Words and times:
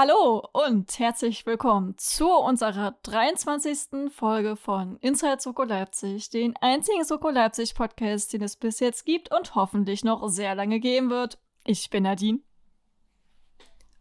Hallo 0.00 0.48
und 0.52 0.96
herzlich 1.00 1.44
willkommen 1.44 1.98
zu 1.98 2.30
unserer 2.30 2.94
23. 3.02 4.12
Folge 4.14 4.54
von 4.54 4.96
Inside 4.98 5.38
Soko 5.40 5.64
Leipzig, 5.64 6.30
den 6.30 6.54
einzigen 6.60 7.02
Soko 7.02 7.30
Leipzig 7.30 7.74
Podcast, 7.74 8.32
den 8.32 8.42
es 8.42 8.54
bis 8.54 8.78
jetzt 8.78 9.04
gibt 9.04 9.34
und 9.34 9.56
hoffentlich 9.56 10.04
noch 10.04 10.28
sehr 10.28 10.54
lange 10.54 10.78
geben 10.78 11.10
wird. 11.10 11.40
Ich 11.64 11.90
bin 11.90 12.04
Nadine. 12.04 12.38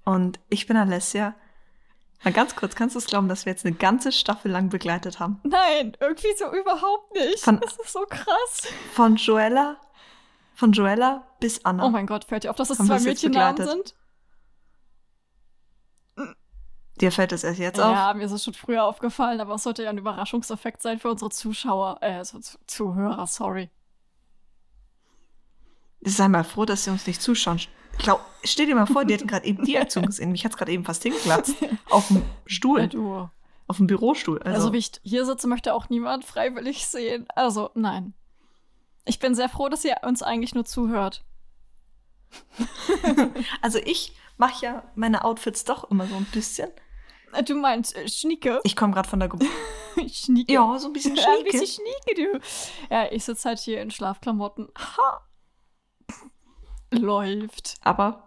Und 0.05 0.39
ich 0.49 0.67
bin 0.67 0.77
Alessia. 0.77 1.34
Mal 2.23 2.31
ganz 2.31 2.55
kurz, 2.55 2.75
kannst 2.75 2.94
du 2.94 3.00
es 3.00 3.08
glauben, 3.08 3.27
dass 3.27 3.48
wir 3.48 3.53
jetzt 3.53 3.66
eine 3.66 3.75
ganze 3.75 4.11
Staffel 4.11 4.52
lang 4.52 4.70
begleitet 4.70 5.20
haben? 5.20 5.41
Nein, 5.45 5.98
irgendwie 6.00 6.36
so 6.38 6.45
überhaupt 6.53 7.11
nicht. 7.16 7.39
Von- 7.39 7.59
das 7.59 7.75
ist 7.75 7.94
so 7.94 8.05
krass. 8.08 8.67
Von 8.94 9.16
Joella, 9.16 9.77
von 10.53 10.73
Joella 10.73 11.27
bis 11.39 11.66
Anna. 11.66 11.88
Oh 11.88 11.89
mein 11.89 12.05
Gott, 12.05 12.25
fällt 12.25 12.44
dir 12.44 12.52
auf, 12.52 12.55
dass 12.55 12.67
das 12.67 12.77
Haben 12.77 12.88
wir 12.88 12.98
zwei 12.98 13.09
es 13.09 13.23
Mädchennamen 13.23 13.66
sind? 13.66 13.95
Dir 17.02 17.12
fällt 17.12 17.32
es 17.32 17.44
erst 17.44 17.60
jetzt 17.60 17.80
auf? 17.80 17.94
Ja, 17.96 18.14
mir 18.14 18.24
ist 18.26 18.32
es 18.32 18.44
schon 18.44 18.54
früher 18.56 18.84
aufgefallen, 18.84 19.40
aber 19.40 19.56
es 19.56 19.64
sollte 19.64 19.84
ja 19.84 19.90
ein 19.92 19.98
Überraschungseffekt 19.98 20.82
sein 20.82 21.00
für 21.00 21.12
unsere 21.12 21.30
Zuschauer, 21.30 21.98
äh, 22.02 22.23
so 22.26 22.40
Zu- 22.40 22.58
Zuhörer, 22.66 23.28
sorry. 23.28 23.70
Sei 26.02 26.28
mal 26.28 26.44
froh, 26.44 26.66
dass 26.66 26.84
sie 26.84 26.89
uns 26.92 27.06
nicht 27.08 27.22
zuschauen. 27.22 27.59
Glaub, 27.98 28.22
stell 28.44 28.67
dir 28.67 28.76
mal 28.76 28.86
vor, 28.86 29.06
die 29.06 29.14
hätten 29.14 29.28
gerade 29.28 29.45
eben 29.45 29.64
die 29.66 29.78
Aktion 29.80 30.06
gesehen. 30.06 30.31
Mich 30.31 30.45
hat 30.45 30.52
es 30.54 30.58
gerade 30.58 30.72
eben 30.72 30.86
fast 30.86 31.04
hingeplatzt. 31.04 31.56
Auf 31.89 32.08
dem 32.08 32.22
Stuhl, 32.45 32.88
du. 32.88 33.30
auf 33.67 33.78
dem 33.78 33.88
Bürostuhl. 33.88 34.39
Also, 34.44 34.56
Also, 34.56 34.73
wie 34.73 34.78
ich 34.78 34.92
hier 35.04 35.26
sitze, 35.26 35.48
möchte 35.48 35.73
auch 35.73 35.89
niemand 35.89 36.23
freiwillig 36.23 36.88
sehen. 36.88 37.28
Also, 37.36 37.72
nein. 37.76 38.14
Ich 39.06 39.20
bin 39.20 39.36
sehr 39.36 39.50
froh, 39.50 39.70
dass 39.70 39.86
ihr 39.86 39.98
uns 40.04 40.22
eigentlich 40.23 40.54
nur 40.54 40.66
zuhört. 40.66 41.23
also 43.61 43.80
ich 43.80 44.14
mache 44.38 44.66
ja 44.66 44.84
meine 44.95 45.23
Outfits 45.23 45.64
doch 45.64 45.89
immer 45.89 46.06
so 46.08 46.16
ein 46.16 46.26
bisschen. 46.26 46.70
Du 47.45 47.55
meinst 47.55 47.95
äh, 47.95 48.07
Schnieke? 48.07 48.59
Ich 48.63 48.75
komme 48.75 48.93
gerade 48.93 49.07
von 49.09 49.19
der 49.19 49.30
Geburt. 49.30 49.49
Schnieke. 50.11 50.52
Ja, 50.53 50.77
so 50.80 50.88
ein 50.88 50.93
bisschen 50.93 51.16
Ja, 51.16 51.23
ein 51.30 51.39
schnieke. 51.41 51.59
bisschen 51.59 51.83
Schnieke, 52.05 52.31
du. 52.31 52.39
Ja, 52.93 53.11
ich 53.11 53.23
sitze 53.25 53.49
halt 53.49 53.59
hier 53.59 53.81
in 53.81 53.91
Schlafklamotten. 53.91 54.69
Ha. 54.77 55.21
Läuft. 56.91 57.75
Aber 57.83 58.23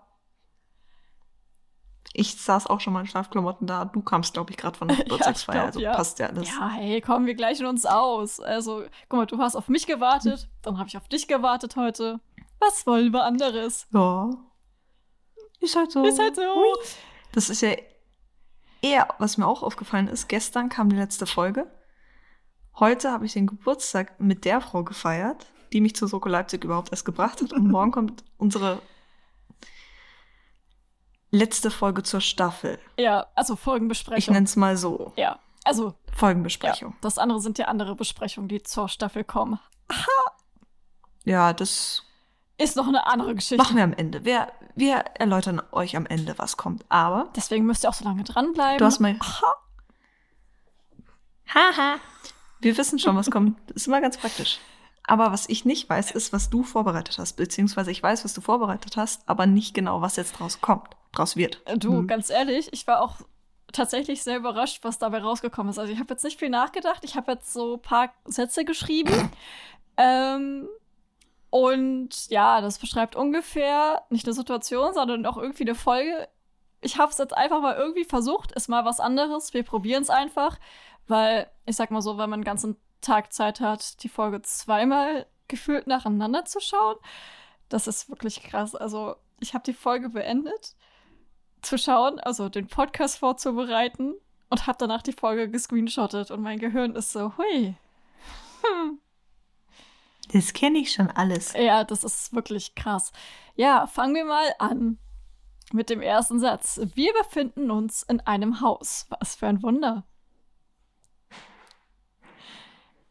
ich 2.13 2.35
saß 2.41 2.67
auch 2.67 2.81
schon 2.81 2.93
mal 2.93 3.01
in 3.01 3.07
Schlafklamotten 3.07 3.67
da. 3.67 3.85
Du 3.85 4.03
kamst, 4.03 4.35
glaube 4.35 4.51
ich, 4.51 4.57
gerade 4.57 4.77
von 4.77 4.89
der 4.89 4.97
Ja, 4.99 5.03
Geburtstagsfeier. 5.05 5.55
glaub, 5.55 5.67
also 5.67 5.81
ja. 5.81 5.93
passt 5.95 6.19
ja 6.19 6.27
alles. 6.27 6.49
Ja, 6.49 6.69
hey, 6.71 7.01
kommen 7.01 7.27
wir 7.27 7.35
gleichen 7.35 7.67
uns 7.67 7.87
aus. 7.87 8.41
Also, 8.41 8.85
guck 9.09 9.19
mal, 9.19 9.27
du 9.27 9.39
hast 9.39 9.57
auf 9.57 9.69
mich 9.69 9.87
gewartet, 9.87 10.49
dann 10.63 10.79
habe 10.79 10.89
ich 10.89 10.97
auf 10.97 11.09
dich 11.09 11.29
gewartet 11.29 11.77
heute. 11.77 12.21
Was 12.59 12.87
wollen 12.87 13.13
wir 13.13 13.25
anderes? 13.25 13.87
Ja. 13.93 14.31
Ist 15.61 15.77
halt 15.77 15.93
so. 15.93 16.05
Ist 16.05 16.19
halt 16.19 16.37
so. 16.37 16.43
Das 17.33 17.49
ist 17.49 17.61
ja 17.63 17.75
eher, 18.83 19.09
was 19.19 19.37
mir 19.39 19.47
auch 19.47 19.63
aufgefallen 19.63 20.09
ist. 20.09 20.29
Gestern 20.29 20.69
kam 20.69 20.89
die 20.91 20.97
letzte 20.97 21.27
Folge. 21.27 21.67
Heute 22.79 23.11
habe 23.13 23.27
ich 23.27 23.33
den 23.35 23.47
Geburtstag 23.47 24.21
mit 24.21 24.45
der 24.45 24.61
Frau 24.61 24.85
gefeiert, 24.85 25.47
die 25.73 25.81
mich 25.81 25.95
zu 25.97 26.07
Soko 26.07 26.29
Leipzig 26.29 26.65
überhaupt 26.65 26.91
erst 26.91 27.05
gebracht 27.05 27.43
hat. 27.43 27.53
Und 27.53 27.69
morgen 27.71 27.91
kommt 27.93 28.25
unsere 28.39 28.81
letzte 31.31 31.71
Folge 31.71 32.03
zur 32.03 32.21
Staffel. 32.21 32.79
Ja, 32.99 33.27
also 33.35 33.55
Ich 33.55 33.61
Folgenbesprechung. 33.61 34.35
nenne 34.35 34.47
es 34.47 34.57
mal 34.57 34.77
so. 34.77 35.13
ja, 35.17 35.39
also, 35.65 35.89
ja, 35.89 35.95
Folgenbesprechung. 36.15 36.97
das 37.03 37.19
andere 37.19 37.41
sind 37.41 37.59
ja 37.59 37.67
andere 37.67 37.95
Besprechungen, 37.95 38.49
die 38.49 38.63
zur 38.63 38.89
Staffel 38.89 39.25
kommen. 39.25 39.61
Ja, 41.25 41.53
das 41.53 42.03
Ist 42.61 42.77
noch 42.77 42.87
eine 42.89 43.07
andere 43.07 43.35
Geschichte. 43.35 43.57
machen 43.57 43.77
wir 43.77 43.85
am 43.85 43.93
Ende. 43.93 44.25
Wir, 44.25 44.49
wir 44.75 44.97
erläutern 45.19 45.63
euch 45.73 45.97
am 45.97 46.07
Ende, 46.07 46.35
was 46.39 46.57
kommt. 46.57 46.85
Aber 46.89 47.31
Deswegen 47.35 47.65
müsst 47.67 47.85
ihr 47.85 47.89
auch 47.91 47.95
so 47.95 48.05
lange 48.05 48.23
dranbleiben. 48.25 48.79
du 48.79 48.85
hast 48.85 49.01
mal. 49.01 49.17
Aha. 49.19 49.55
Haha. 51.55 51.97
Wir 52.61 52.77
wissen 52.77 52.99
schon, 52.99 53.17
was 53.17 53.31
kommt. 53.31 53.59
Das 53.69 53.77
ist 53.83 53.87
immer 53.87 54.01
ganz 54.01 54.17
praktisch. 54.19 54.59
Aber 55.05 55.33
was 55.33 55.49
ich 55.49 55.65
nicht 55.65 55.89
weiß, 55.89 56.13
ist, 56.13 56.33
was 56.33 56.51
du 56.51 56.63
vorbereitet 56.63 57.19
hast. 57.19 57.33
Beziehungsweise 57.35 57.91
ich 57.91 58.03
weiß, 58.03 58.25
was 58.25 58.35
du 58.35 58.41
vorbereitet 58.41 58.97
hast, 58.97 59.29
aber 59.29 59.47
nicht 59.47 59.75
genau, 59.75 60.03
was 60.03 60.17
jetzt 60.17 60.39
draus 60.39 60.61
kommt, 60.61 60.89
draus 61.13 61.37
wird. 61.37 61.63
Du, 61.77 61.99
Hm. 61.99 62.07
ganz 62.07 62.31
ehrlich, 62.31 62.69
ich 62.73 62.87
war 62.87 63.01
auch 63.01 63.17
tatsächlich 63.73 64.23
sehr 64.23 64.37
überrascht, 64.37 64.81
was 64.85 64.99
dabei 64.99 65.19
rausgekommen 65.19 65.71
ist. 65.71 65.79
Also 65.79 65.93
ich 65.93 65.99
habe 65.99 66.13
jetzt 66.13 66.23
nicht 66.25 66.39
viel 66.39 66.51
nachgedacht. 66.51 67.03
Ich 67.03 67.17
habe 67.17 67.33
jetzt 67.33 67.53
so 67.53 67.75
ein 67.77 67.83
paar 67.83 68.13
Sätze 68.27 68.65
geschrieben. 68.65 69.31
ähm, 69.97 70.69
und 71.51 72.31
ja, 72.31 72.61
das 72.61 72.79
beschreibt 72.79 73.17
ungefähr 73.17 74.03
nicht 74.09 74.27
eine 74.27 74.35
Situation, 74.35 74.95
sondern 74.95 75.27
auch 75.27 75.37
irgendwie 75.37 75.65
eine 75.65 75.75
Folge. 75.75 76.29
Ich 76.81 76.97
habe 76.97 77.11
es 77.11 77.19
jetzt 77.19 77.37
einfach 77.37 77.61
mal 77.61 77.77
irgendwie 77.77 78.05
versucht. 78.05 78.53
Ist 78.53 78.69
mal 78.69 78.85
was 78.85 79.01
anderes. 79.01 79.53
Wir 79.53 79.65
probieren 79.65 80.03
es 80.03 80.11
einfach. 80.11 80.59
Weil, 81.09 81.51
ich 81.67 81.77
sag 81.77 81.91
mal 81.91 82.03
so, 82.03 82.19
wenn 82.19 82.31
man 82.31 82.41
den 82.41 82.45
ganzen 82.45 82.77
Tag 83.01 83.33
Zeit 83.33 83.61
hat, 83.61 84.03
die 84.03 84.09
Folge 84.09 84.43
zweimal 84.43 85.27
gefühlt 85.49 85.89
nacheinander 85.89 86.45
zu 86.45 86.61
schauen, 86.61 86.97
das 87.69 87.89
ist 87.89 88.09
wirklich 88.09 88.43
krass. 88.43 88.77
Also, 88.77 89.17
ich 89.41 89.55
habe 89.55 89.65
die 89.65 89.73
Folge 89.73 90.11
beendet 90.11 90.77
zu 91.63 91.79
schauen, 91.79 92.21
also 92.21 92.49
den 92.49 92.69
Podcast 92.69 93.19
vorzubereiten 93.19 94.15
und 94.51 94.67
habe 94.67 94.79
danach 94.79 95.03
die 95.03 95.13
Folge 95.13 95.51
gescreenshottet 95.51 96.31
und 96.31 96.43
mein 96.43 96.59
Gehirn 96.59 96.95
ist 96.95 97.13
so, 97.13 97.37
hui. 97.37 97.75
Hm. 98.63 99.01
Das 100.33 100.53
kenne 100.53 100.79
ich 100.79 100.93
schon 100.93 101.11
alles. 101.11 101.53
Ja, 101.55 101.85
das 101.85 102.05
ist 102.05 102.33
wirklich 102.35 102.75
krass. 102.75 103.13
Ja, 103.57 103.87
fangen 103.87 104.15
wir 104.15 104.25
mal 104.25 104.55
an 104.59 104.99
mit 105.73 105.91
dem 105.91 106.01
ersten 106.03 106.39
Satz. 106.39 106.81
Wir 106.95 107.13
befinden 107.15 107.71
uns 107.71 108.03
in 108.03 108.21
einem 108.21 108.61
Haus. 108.61 109.07
Was 109.09 109.35
für 109.35 109.47
ein 109.47 109.63
Wunder. 109.63 110.05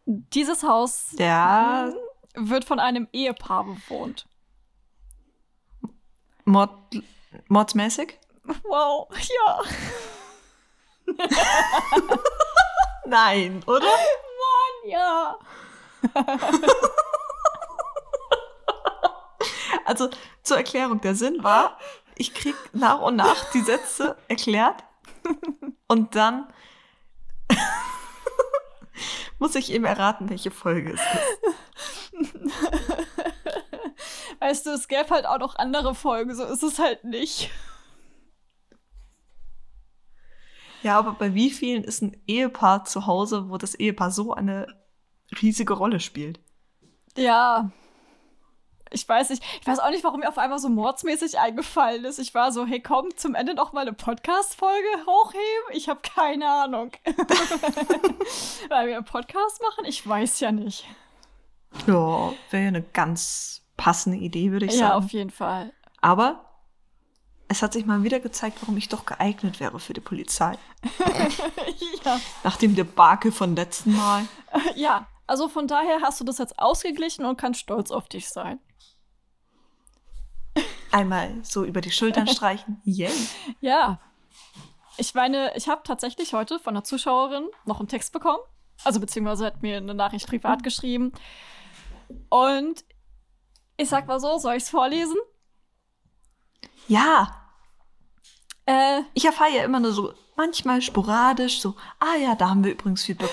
Dieses 0.06 0.63
Haus 0.63 1.13
Ja, 1.19 1.91
wird 2.35 2.66
von 2.66 2.80
einem 2.80 3.07
Ehepaar 3.12 3.66
bewohnt. 3.66 4.28
Mord, 6.46 6.72
mordsmäßig? 7.47 8.18
Wow, 8.63 9.07
ja. 9.12 9.62
Nein, 13.06 13.62
oder? 13.68 13.88
Ja. 14.86 15.38
Also 19.89 20.07
zur 20.44 20.57
Erklärung, 20.57 21.01
der 21.01 21.16
Sinn 21.16 21.44
war, 21.44 21.79
ich 22.16 22.35
krieg 22.35 22.53
nach 22.73 23.01
und 23.01 23.16
nach 23.16 23.50
die 23.53 23.61
Sätze 23.61 24.17
erklärt 24.27 24.83
und 25.88 26.13
dann 26.13 26.47
muss 29.39 29.55
ich 29.55 29.72
eben 29.72 29.85
erraten, 29.85 30.29
welche 30.29 30.51
Folge 30.51 30.94
es 30.94 31.01
ist. 31.01 32.35
Weißt 34.39 34.67
du, 34.67 34.69
es 34.69 34.88
gäbe 34.88 35.09
halt 35.09 35.25
auch 35.25 35.39
noch 35.39 35.55
andere 35.55 35.95
Folgen, 35.95 36.35
so 36.35 36.44
ist 36.44 36.61
es 36.61 36.77
halt 36.77 37.03
nicht. 37.03 37.50
Ja, 40.83 41.00
aber 41.00 41.13
bei 41.13 41.33
wie 41.33 41.50
vielen 41.50 41.83
ist 41.83 42.03
ein 42.03 42.16
Ehepaar 42.27 42.85
zu 42.85 43.07
Hause, 43.07 43.50
wo 43.50 43.57
das 43.57 43.73
Ehepaar 43.73 44.11
so 44.11 44.35
eine 44.35 44.68
riesige 45.41 45.74
Rolle 45.74 46.00
spielt? 46.00 46.39
Ja. 47.18 47.71
Ich 48.91 49.07
weiß 49.07 49.30
nicht, 49.30 49.44
ich 49.62 49.68
weiß 49.68 49.80
auch 49.80 49.89
nicht, 49.91 50.03
warum 50.03 50.21
mir 50.21 50.30
auf 50.30 50.38
einmal 50.38 50.59
so 50.59 50.69
mordsmäßig 50.69 51.38
eingefallen 51.39 52.06
ist. 52.06 52.18
Ich 52.19 52.33
war 52.33 52.51
so, 52.51 52.65
hey, 52.65 52.81
komm, 52.81 53.15
zum 53.15 53.36
Ende 53.36 53.53
noch 53.53 53.71
mal 53.74 53.81
eine 53.81 53.94
Podcast-Folge 53.94 54.88
hochheben. 55.06 55.74
Ich 55.74 55.89
habe 55.89 56.01
keine 56.01 56.47
Ahnung. 56.50 56.91
Weil 58.69 58.88
wir 58.88 58.95
einen 58.97 59.06
Podcast 59.06 59.62
machen? 59.62 59.86
Ich 59.86 60.07
weiß 60.07 60.39
ja 60.39 60.51
nicht. 60.51 60.86
Ja, 61.88 62.33
wäre 62.50 62.63
ja 62.63 62.68
eine 62.69 62.81
ganz 62.81 63.62
passende 63.77 64.18
Idee, 64.18 64.51
würde 64.51 64.65
ich 64.65 64.74
Ja, 64.74 64.89
sagen. 64.89 65.06
auf 65.06 65.12
jeden 65.12 65.30
Fall. 65.30 65.71
Aber 66.01 66.45
es 67.47 67.62
hat 67.62 67.74
sich 67.74 67.86
mal 67.86 68.03
wieder 68.03 68.19
gezeigt, 68.19 68.57
warum 68.62 68.77
ich 68.77 68.89
doch 68.89 69.06
geeignet 69.06 69.59
wäre 69.59 69.80
für 69.80 69.94
die 69.94 70.01
Polizei. 70.01 70.57
ja. 72.06 72.19
Nach 72.44 72.57
dem 72.57 72.75
Debakel 72.75 73.31
von 73.31 73.56
letzten 73.56 73.95
Mal. 73.95 74.27
ja, 74.75 75.07
also 75.27 75.47
von 75.47 75.68
daher 75.68 76.01
hast 76.01 76.19
du 76.19 76.24
das 76.24 76.38
jetzt 76.39 76.57
ausgeglichen 76.59 77.25
und 77.25 77.38
kannst 77.38 77.59
stolz 77.59 77.91
auf 77.91 78.07
dich 78.07 78.30
sein. 78.30 78.59
Einmal 80.91 81.33
so 81.44 81.63
über 81.65 81.81
die 81.81 81.91
Schultern 81.91 82.27
streichen. 82.35 82.81
Yay. 82.83 83.11
Ja. 83.61 84.00
Ich 84.97 85.13
meine, 85.13 85.56
ich 85.56 85.69
habe 85.69 85.81
tatsächlich 85.83 86.33
heute 86.33 86.59
von 86.59 86.75
einer 86.75 86.83
Zuschauerin 86.83 87.47
noch 87.65 87.79
einen 87.79 87.88
Text 87.88 88.11
bekommen. 88.11 88.39
Also 88.83 89.00
beziehungsweise 89.00 89.45
hat 89.45 89.61
mir 89.61 89.77
eine 89.77 89.94
Nachricht 89.94 90.27
privat 90.27 90.63
geschrieben. 90.63 91.11
Und 92.29 92.83
ich 93.77 93.88
sag 93.89 94.07
mal 94.07 94.19
so, 94.19 94.38
soll 94.38 94.56
ich 94.56 94.63
es 94.63 94.69
vorlesen? 94.69 95.17
Ja, 96.88 97.35
Äh, 98.65 99.01
ich 99.13 99.25
erfahre 99.25 99.50
ja 99.55 99.63
immer 99.63 99.79
nur 99.79 99.91
so, 99.94 100.13
manchmal 100.35 100.81
sporadisch, 100.81 101.59
so, 101.59 101.75
ah 102.00 102.15
ja, 102.21 102.35
da 102.35 102.50
haben 102.50 102.63
wir 102.63 102.71
übrigens 102.73 103.03
Feedback 103.03 103.31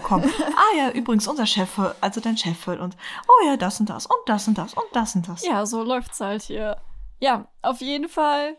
bekommen. 0.00 0.24
ah 0.56 0.76
ja, 0.76 0.90
übrigens 0.90 1.26
unser 1.26 1.46
Chef, 1.46 1.78
also 2.00 2.20
dein 2.20 2.36
Chef 2.36 2.66
und 2.68 2.96
oh 3.28 3.46
ja, 3.46 3.56
das 3.56 3.80
und 3.80 3.90
das 3.90 4.06
und 4.06 4.16
das 4.26 4.48
und 4.48 4.58
das 4.58 4.74
und 4.74 4.86
das 4.92 5.14
und 5.14 5.28
das. 5.28 5.44
ja, 5.44 5.64
so 5.66 5.82
läuft's 5.82 6.20
halt 6.20 6.42
hier. 6.42 6.76
Ja, 7.20 7.46
auf 7.62 7.80
jeden 7.80 8.08
Fall 8.08 8.56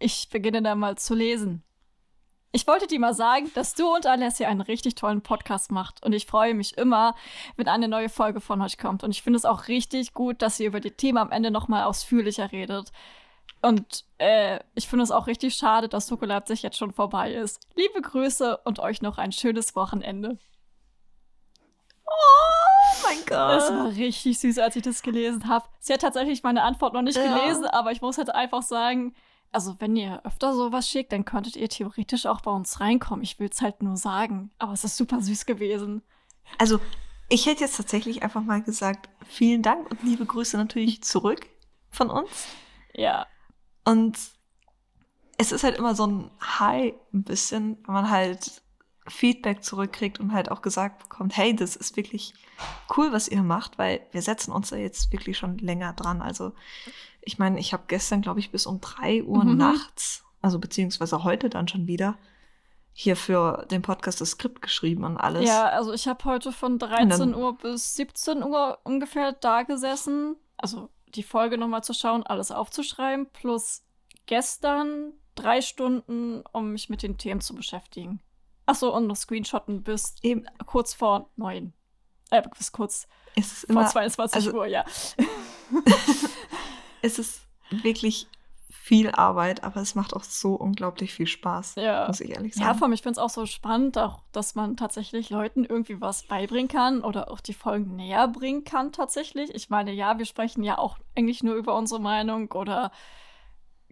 ich 0.00 0.28
beginne 0.30 0.62
da 0.62 0.74
mal 0.74 0.96
zu 0.96 1.14
lesen. 1.14 1.62
Ich 2.52 2.66
wollte 2.66 2.88
dir 2.88 2.98
mal 2.98 3.14
sagen, 3.14 3.48
dass 3.54 3.74
du 3.74 3.94
und 3.94 4.06
Alessia 4.06 4.48
einen 4.48 4.62
richtig 4.62 4.96
tollen 4.96 5.22
Podcast 5.22 5.70
macht. 5.70 6.04
Und 6.04 6.12
ich 6.12 6.26
freue 6.26 6.54
mich 6.54 6.76
immer, 6.76 7.14
wenn 7.56 7.68
eine 7.68 7.86
neue 7.86 8.08
Folge 8.08 8.40
von 8.40 8.60
euch 8.60 8.76
kommt. 8.76 9.04
Und 9.04 9.12
ich 9.12 9.22
finde 9.22 9.36
es 9.36 9.44
auch 9.44 9.68
richtig 9.68 10.14
gut, 10.14 10.42
dass 10.42 10.58
ihr 10.58 10.66
über 10.66 10.80
die 10.80 10.90
Themen 10.90 11.18
am 11.18 11.30
Ende 11.30 11.52
nochmal 11.52 11.84
ausführlicher 11.84 12.50
redet. 12.50 12.90
Und 13.62 14.04
äh, 14.18 14.60
ich 14.74 14.88
finde 14.88 15.02
es 15.02 15.10
auch 15.10 15.26
richtig 15.26 15.54
schade, 15.54 15.88
dass 15.88 16.06
Soko 16.06 16.24
Leipzig 16.24 16.62
jetzt 16.62 16.78
schon 16.78 16.92
vorbei 16.92 17.32
ist. 17.34 17.60
Liebe 17.74 18.00
Grüße 18.00 18.56
und 18.64 18.78
euch 18.78 19.02
noch 19.02 19.18
ein 19.18 19.32
schönes 19.32 19.76
Wochenende. 19.76 20.38
Oh 22.06 23.02
mein 23.04 23.18
Gott. 23.26 23.30
Das 23.30 23.70
war 23.70 23.88
richtig 23.90 24.38
süß, 24.38 24.58
als 24.58 24.76
ich 24.76 24.82
das 24.82 25.02
gelesen 25.02 25.46
habe. 25.46 25.66
Sie 25.78 25.92
hat 25.92 26.00
tatsächlich 26.00 26.42
meine 26.42 26.62
Antwort 26.62 26.94
noch 26.94 27.02
nicht 27.02 27.16
Ja. 27.16 27.36
gelesen, 27.38 27.66
aber 27.66 27.92
ich 27.92 28.00
muss 28.00 28.18
halt 28.18 28.34
einfach 28.34 28.62
sagen, 28.62 29.14
also 29.52 29.76
wenn 29.78 29.96
ihr 29.96 30.24
öfter 30.24 30.54
sowas 30.54 30.88
schickt, 30.88 31.12
dann 31.12 31.24
könntet 31.24 31.56
ihr 31.56 31.68
theoretisch 31.68 32.26
auch 32.26 32.40
bei 32.40 32.50
uns 32.50 32.80
reinkommen. 32.80 33.22
Ich 33.22 33.38
will 33.38 33.48
es 33.52 33.60
halt 33.60 33.82
nur 33.82 33.96
sagen. 33.96 34.50
Aber 34.58 34.72
es 34.72 34.84
ist 34.84 34.96
super 34.96 35.20
süß 35.20 35.44
gewesen. 35.46 36.02
Also, 36.58 36.80
ich 37.28 37.46
hätte 37.46 37.60
jetzt 37.64 37.76
tatsächlich 37.76 38.22
einfach 38.22 38.42
mal 38.42 38.62
gesagt, 38.62 39.08
vielen 39.26 39.62
Dank 39.62 39.90
und 39.90 40.02
liebe 40.02 40.24
Grüße 40.24 40.56
natürlich 40.56 41.02
zurück 41.02 41.46
von 41.90 42.10
uns. 42.10 42.28
Ja. 42.94 43.26
Und 43.84 44.18
es 45.38 45.52
ist 45.52 45.64
halt 45.64 45.76
immer 45.78 45.94
so 45.94 46.06
ein 46.06 46.30
High 46.40 46.94
ein 47.12 47.22
bisschen, 47.24 47.78
wenn 47.86 47.94
man 47.94 48.10
halt 48.10 48.62
Feedback 49.06 49.64
zurückkriegt 49.64 50.20
und 50.20 50.32
halt 50.32 50.50
auch 50.50 50.62
gesagt 50.62 51.02
bekommt, 51.02 51.36
hey, 51.36 51.56
das 51.56 51.74
ist 51.76 51.96
wirklich 51.96 52.34
cool, 52.96 53.12
was 53.12 53.28
ihr 53.28 53.42
macht, 53.42 53.78
weil 53.78 54.00
wir 54.12 54.22
setzen 54.22 54.52
uns 54.52 54.70
da 54.70 54.76
jetzt 54.76 55.10
wirklich 55.12 55.38
schon 55.38 55.58
länger 55.58 55.94
dran. 55.94 56.20
Also 56.20 56.52
ich 57.22 57.38
meine, 57.38 57.58
ich 57.58 57.72
habe 57.72 57.84
gestern, 57.88 58.20
glaube 58.20 58.40
ich, 58.40 58.50
bis 58.50 58.66
um 58.66 58.80
drei 58.80 59.22
Uhr 59.24 59.44
Mhm. 59.44 59.56
nachts, 59.56 60.24
also 60.42 60.58
beziehungsweise 60.58 61.24
heute 61.24 61.48
dann 61.50 61.68
schon 61.68 61.86
wieder, 61.86 62.18
hier 62.92 63.16
für 63.16 63.66
den 63.70 63.82
Podcast 63.82 64.20
das 64.20 64.30
Skript 64.32 64.60
geschrieben 64.62 65.04
und 65.04 65.16
alles. 65.16 65.46
Ja, 65.48 65.66
also 65.66 65.92
ich 65.92 66.06
habe 66.06 66.22
heute 66.24 66.52
von 66.52 66.78
13 66.78 67.34
Uhr 67.34 67.56
bis 67.56 67.94
17 67.94 68.42
Uhr 68.42 68.78
ungefähr 68.84 69.32
da 69.32 69.62
gesessen. 69.62 70.36
Also 70.58 70.90
die 71.14 71.22
Folge 71.22 71.58
nochmal 71.58 71.84
zu 71.84 71.92
schauen, 71.94 72.22
alles 72.24 72.50
aufzuschreiben, 72.50 73.28
plus 73.32 73.82
gestern 74.26 75.12
drei 75.34 75.60
Stunden, 75.60 76.42
um 76.52 76.72
mich 76.72 76.88
mit 76.88 77.02
den 77.02 77.18
Themen 77.18 77.40
zu 77.40 77.54
beschäftigen. 77.54 78.20
Achso, 78.66 78.94
und 78.94 79.06
noch 79.06 79.16
Screenshotten 79.16 79.82
bis 79.82 80.14
Eben, 80.22 80.46
kurz 80.66 80.94
vor 80.94 81.30
neun. 81.36 81.72
Äh, 82.30 82.42
bis 82.56 82.70
kurz 82.70 83.08
es 83.34 83.52
ist 83.52 83.60
vor 83.66 83.70
immer, 83.70 83.86
22 83.86 84.36
also- 84.36 84.52
Uhr, 84.58 84.66
ja. 84.66 84.84
es 87.02 87.18
ist 87.18 87.42
wirklich 87.70 88.28
viel 88.90 89.12
Arbeit, 89.12 89.62
aber 89.62 89.80
es 89.80 89.94
macht 89.94 90.16
auch 90.16 90.24
so 90.24 90.54
unglaublich 90.56 91.14
viel 91.14 91.28
Spaß, 91.28 91.76
Ja. 91.76 92.08
muss 92.08 92.20
ich 92.20 92.30
ehrlich 92.30 92.56
sagen. 92.56 92.66
Ja, 92.66 92.74
vor 92.74 92.86
allem, 92.86 92.92
ich 92.92 93.02
finde 93.02 93.12
es 93.12 93.24
auch 93.24 93.30
so 93.30 93.46
spannend, 93.46 93.96
auch, 93.96 94.18
dass 94.32 94.56
man 94.56 94.76
tatsächlich 94.76 95.30
Leuten 95.30 95.64
irgendwie 95.64 96.00
was 96.00 96.24
beibringen 96.24 96.66
kann 96.66 97.02
oder 97.02 97.30
auch 97.30 97.38
die 97.38 97.54
Folgen 97.54 97.94
näher 97.94 98.26
bringen 98.26 98.64
kann 98.64 98.90
tatsächlich. 98.90 99.54
Ich 99.54 99.70
meine, 99.70 99.92
ja, 99.92 100.18
wir 100.18 100.24
sprechen 100.26 100.64
ja 100.64 100.76
auch 100.76 100.98
eigentlich 101.16 101.44
nur 101.44 101.54
über 101.54 101.76
unsere 101.78 102.00
Meinung 102.00 102.50
oder 102.50 102.90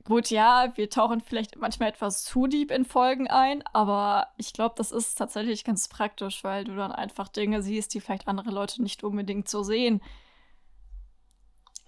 gut, 0.02 0.30
ja, 0.30 0.72
wir 0.74 0.90
tauchen 0.90 1.20
vielleicht 1.20 1.56
manchmal 1.58 1.90
etwas 1.90 2.24
zu 2.24 2.48
deep 2.48 2.72
in 2.72 2.84
Folgen 2.84 3.28
ein, 3.28 3.62
aber 3.72 4.26
ich 4.36 4.52
glaube, 4.52 4.74
das 4.78 4.90
ist 4.90 5.14
tatsächlich 5.14 5.62
ganz 5.62 5.86
praktisch, 5.86 6.42
weil 6.42 6.64
du 6.64 6.74
dann 6.74 6.90
einfach 6.90 7.28
Dinge 7.28 7.62
siehst, 7.62 7.94
die 7.94 8.00
vielleicht 8.00 8.26
andere 8.26 8.50
Leute 8.50 8.82
nicht 8.82 9.04
unbedingt 9.04 9.48
so 9.48 9.62
sehen. 9.62 10.02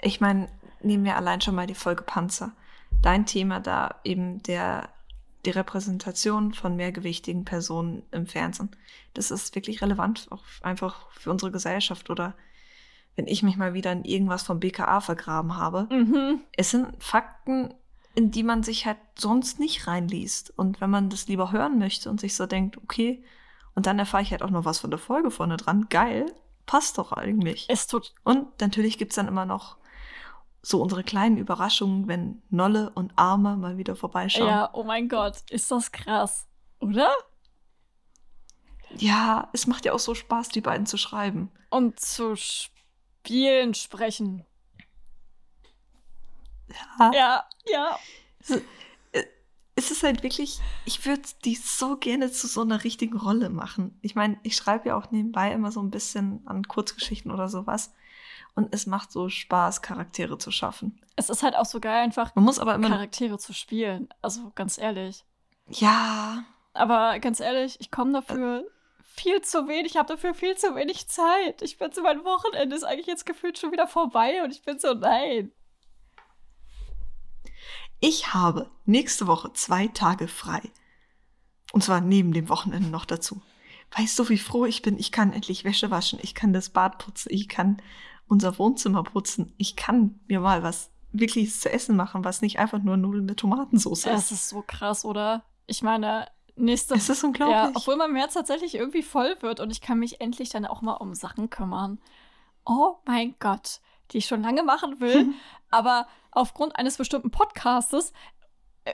Ich 0.01 0.21
meine, 0.21 0.49
nehmen 0.81 1.05
wir 1.05 1.17
allein 1.17 1.41
schon 1.41 1.57
mal 1.57 1.67
die 1.67 1.75
Folge 1.75 2.05
Panzer. 2.05 2.53
Dein 3.03 3.27
Thema 3.27 3.61
da 3.61 4.01
eben 4.05 4.43
der, 4.43 4.91
die 5.45 5.51
Repräsentation 5.51 6.53
von 6.53 6.77
mehrgewichtigen 6.77 7.45
Personen 7.45 8.03
im 8.11 8.27
Fernsehen. 8.27 8.71
Das 9.15 9.31
ist 9.31 9.55
wirklich 9.55 9.83
relevant, 9.83 10.29
auch 10.31 10.45
einfach 10.63 11.11
für 11.13 11.31
unsere 11.31 11.51
Gesellschaft. 11.51 12.11
Oder 12.11 12.35
wenn 13.17 13.27
ich 13.27 13.43
mich 13.43 13.57
mal 13.57 13.75
wieder 13.75 13.93
in 13.93 14.05
irgendwas 14.05 14.43
vom 14.43 14.61
BKA 14.61 15.01
vergraben 15.01 15.57
habe. 15.57 15.89
Mhm. 15.91 16.41
Es 16.57 16.71
sind 16.71 16.89
Fakten, 17.03 17.75
in 18.15 18.31
die 18.31 18.43
man 18.43 18.63
sich 18.63 18.87
halt 18.87 18.99
sonst 19.15 19.61
nicht 19.61 19.87
reinliest. 19.87 20.53
Und 20.57 20.81
wenn 20.81 20.91
man 20.91 21.11
das 21.11 21.29
lieber 21.29 21.53
hören 21.53 21.79
möchte 21.79 22.11
und 22.11 22.21
sich 22.21 22.35
so 22.35 22.47
denkt, 22.47 22.77
okay, 22.79 23.23
und 23.75 23.87
dann 23.87 23.99
erfahre 23.99 24.23
ich 24.23 24.31
halt 24.31 24.43
auch 24.43 24.51
noch 24.51 24.65
was 24.65 24.81
von 24.81 24.91
der 24.91 24.99
Folge 24.99 25.31
vorne 25.31 25.57
dran, 25.57 25.87
geil, 25.89 26.27
passt 26.67 26.99
doch 26.99 27.13
eigentlich. 27.13 27.67
Es 27.69 27.87
tut. 27.87 28.15
Und 28.25 28.61
natürlich 28.61 28.99
gibt's 28.99 29.17
dann 29.17 29.29
immer 29.29 29.45
noch 29.45 29.77
so 30.63 30.83
unsere 30.83 31.05
kleinen 31.05 31.39
Überraschungen, 31.39 32.07
wenn 32.09 32.43
Nolle 32.51 32.91
und 32.91 33.13
Arme 33.17 33.57
mal 33.57 33.79
wieder 33.79 33.97
vorbeischauen. 33.97 34.49
Ja, 34.49 34.71
oh 34.73 34.85
mein 34.85 35.09
Gott, 35.09 35.43
ist 35.51 35.71
das 35.71 35.91
krass, 35.91 36.47
oder? 36.81 37.11
ja, 38.97 39.49
es 39.53 39.67
macht 39.67 39.85
ja 39.85 39.93
auch 39.93 39.99
so 39.99 40.15
Spaß, 40.15 40.49
die 40.49 40.61
beiden 40.61 40.87
zu 40.87 40.97
schreiben. 40.97 41.51
Und 41.71 42.01
zu 42.01 42.37
spielen 42.37 43.75
sprechen. 43.75 44.45
Ja. 46.69 47.11
Ja, 47.13 47.45
ja. 47.67 47.99
Es 49.75 49.91
ist 49.91 50.03
halt 50.03 50.23
wirklich, 50.23 50.61
ich 50.85 51.07
würde 51.07 51.23
die 51.45 51.55
so 51.55 51.97
gerne 51.97 52.31
zu 52.31 52.47
so 52.47 52.63
einer 52.63 52.85
richtigen 52.85 53.17
Rolle 53.17 53.49
machen. 53.49 53.99
Ich 54.03 54.15
meine, 54.15 54.39
ich 54.43 54.57
schreibe 54.57 54.89
ja 54.89 54.97
auch 54.97 55.11
nebenbei 55.11 55.53
immer 55.53 55.73
so 55.73 55.81
ein 55.81 55.91
bisschen 55.91 56.47
an 56.47 56.65
Kurzgeschichten 56.65 57.31
oder 57.31 57.49
sowas. 57.49 57.93
Und 58.55 58.75
es 58.75 58.87
macht 58.87 59.13
so 59.13 59.29
Spaß, 59.29 59.83
Charaktere 59.83 60.39
zu 60.39 60.51
schaffen. 60.51 61.01
Es 61.17 61.31
ist 61.31 61.43
halt 61.43 61.55
auch 61.57 61.65
so 61.67 61.81
geil, 61.81 62.03
einfach 62.03 62.35
Man 62.35 62.45
muss 62.45 62.59
aber 62.59 62.75
immer. 62.75 62.89
Charaktere 62.89 63.39
zu 63.39 63.53
spielen. 63.53 64.09
Also 64.23 64.53
ganz 64.55 64.79
ehrlich. 64.79 65.25
Ja, 65.69 66.45
Aber 66.73 67.19
ganz 67.21 67.41
ehrlich, 67.41 67.77
ich 67.81 67.91
komme 67.91 68.13
dafür 68.13 68.65
viel 69.03 69.41
zu 69.43 69.69
wenig. 69.69 69.93
Ich 69.93 69.97
habe 69.97 70.09
dafür 70.09 70.35
viel 70.35 70.57
zu 70.57 70.75
wenig 70.75 71.09
Zeit. 71.09 71.63
Ich 71.63 71.79
bin 71.79 71.93
so, 71.93 72.03
mein 72.03 72.25
Wochenende 72.25 72.75
ist 72.77 72.85
eigentlich 72.85 73.07
jetzt 73.07 73.27
gefühlt 73.27 73.59
schon 73.59 73.73
wieder 73.73 73.87
vorbei 73.87 74.43
und 74.45 74.51
ich 74.53 74.63
bin 74.63 74.79
so, 74.79 74.95
nein. 74.95 75.53
Ich 78.01 78.33
habe 78.33 78.71
nächste 78.87 79.27
Woche 79.27 79.53
zwei 79.53 79.89
Tage 79.89 80.27
frei. 80.27 80.63
Und 81.73 81.85
zwar 81.85 82.01
neben 82.01 82.33
dem 82.33 82.49
Wochenende 82.49 82.89
noch 82.89 83.05
dazu. 83.05 83.43
Weißt 83.97 84.19
du, 84.19 84.29
wie 84.29 84.39
froh 84.39 84.65
ich 84.65 84.83
bin? 84.83 84.99
Ich 84.99 85.13
kann 85.13 85.33
endlich 85.33 85.65
Wäsche 85.65 85.91
waschen, 85.91 86.19
ich 86.23 86.35
kann 86.35 86.53
das 86.53 86.71
Bad 86.71 86.99
putzen, 86.99 87.29
ich 87.33 87.49
kann 87.49 87.83
unser 88.31 88.59
Wohnzimmer 88.59 89.03
putzen, 89.03 89.53
ich 89.59 89.75
kann 89.75 90.21
mir 90.29 90.41
mal 90.41 90.63
was 90.63 90.93
wirkliches 91.13 91.61
zu 91.61 91.71
essen 91.71 91.97
machen, 91.97 92.25
was 92.25 92.43
nicht 92.43 92.61
einfach 92.61 92.79
nur 92.79 92.97
Nudeln 92.97 93.27
mit 93.27 93.41
Tomatensauce 93.41 94.07
ist. 94.07 94.31
ist 94.31 94.49
so 94.49 94.63
krass, 94.65 95.05
oder? 95.05 95.43
Ich 95.67 95.83
meine, 95.83 96.29
nächste 96.55 96.95
Es 96.95 97.09
ist 97.09 97.25
unglaublich. 97.25 97.57
Ja, 97.57 97.73
obwohl 97.75 97.97
mein 97.97 98.13
März 98.13 98.35
tatsächlich 98.35 98.77
irgendwie 98.77 99.03
voll 99.03 99.37
wird 99.41 99.59
und 99.59 99.71
ich 99.71 99.81
kann 99.81 99.99
mich 99.99 100.21
endlich 100.21 100.49
dann 100.49 100.65
auch 100.65 100.81
mal 100.81 100.95
um 100.95 101.15
Sachen 101.15 101.51
kümmern. 101.51 102.01
Oh 102.65 102.99
mein 103.05 103.35
Gott, 103.41 103.81
die 104.13 104.19
ich 104.19 104.27
schon 104.27 104.43
lange 104.43 104.63
machen 104.63 105.01
will, 105.01 105.35
aber 105.71 106.07
aufgrund 106.31 106.77
eines 106.77 106.99
bestimmten 106.99 107.33
Podcastes 107.33 108.13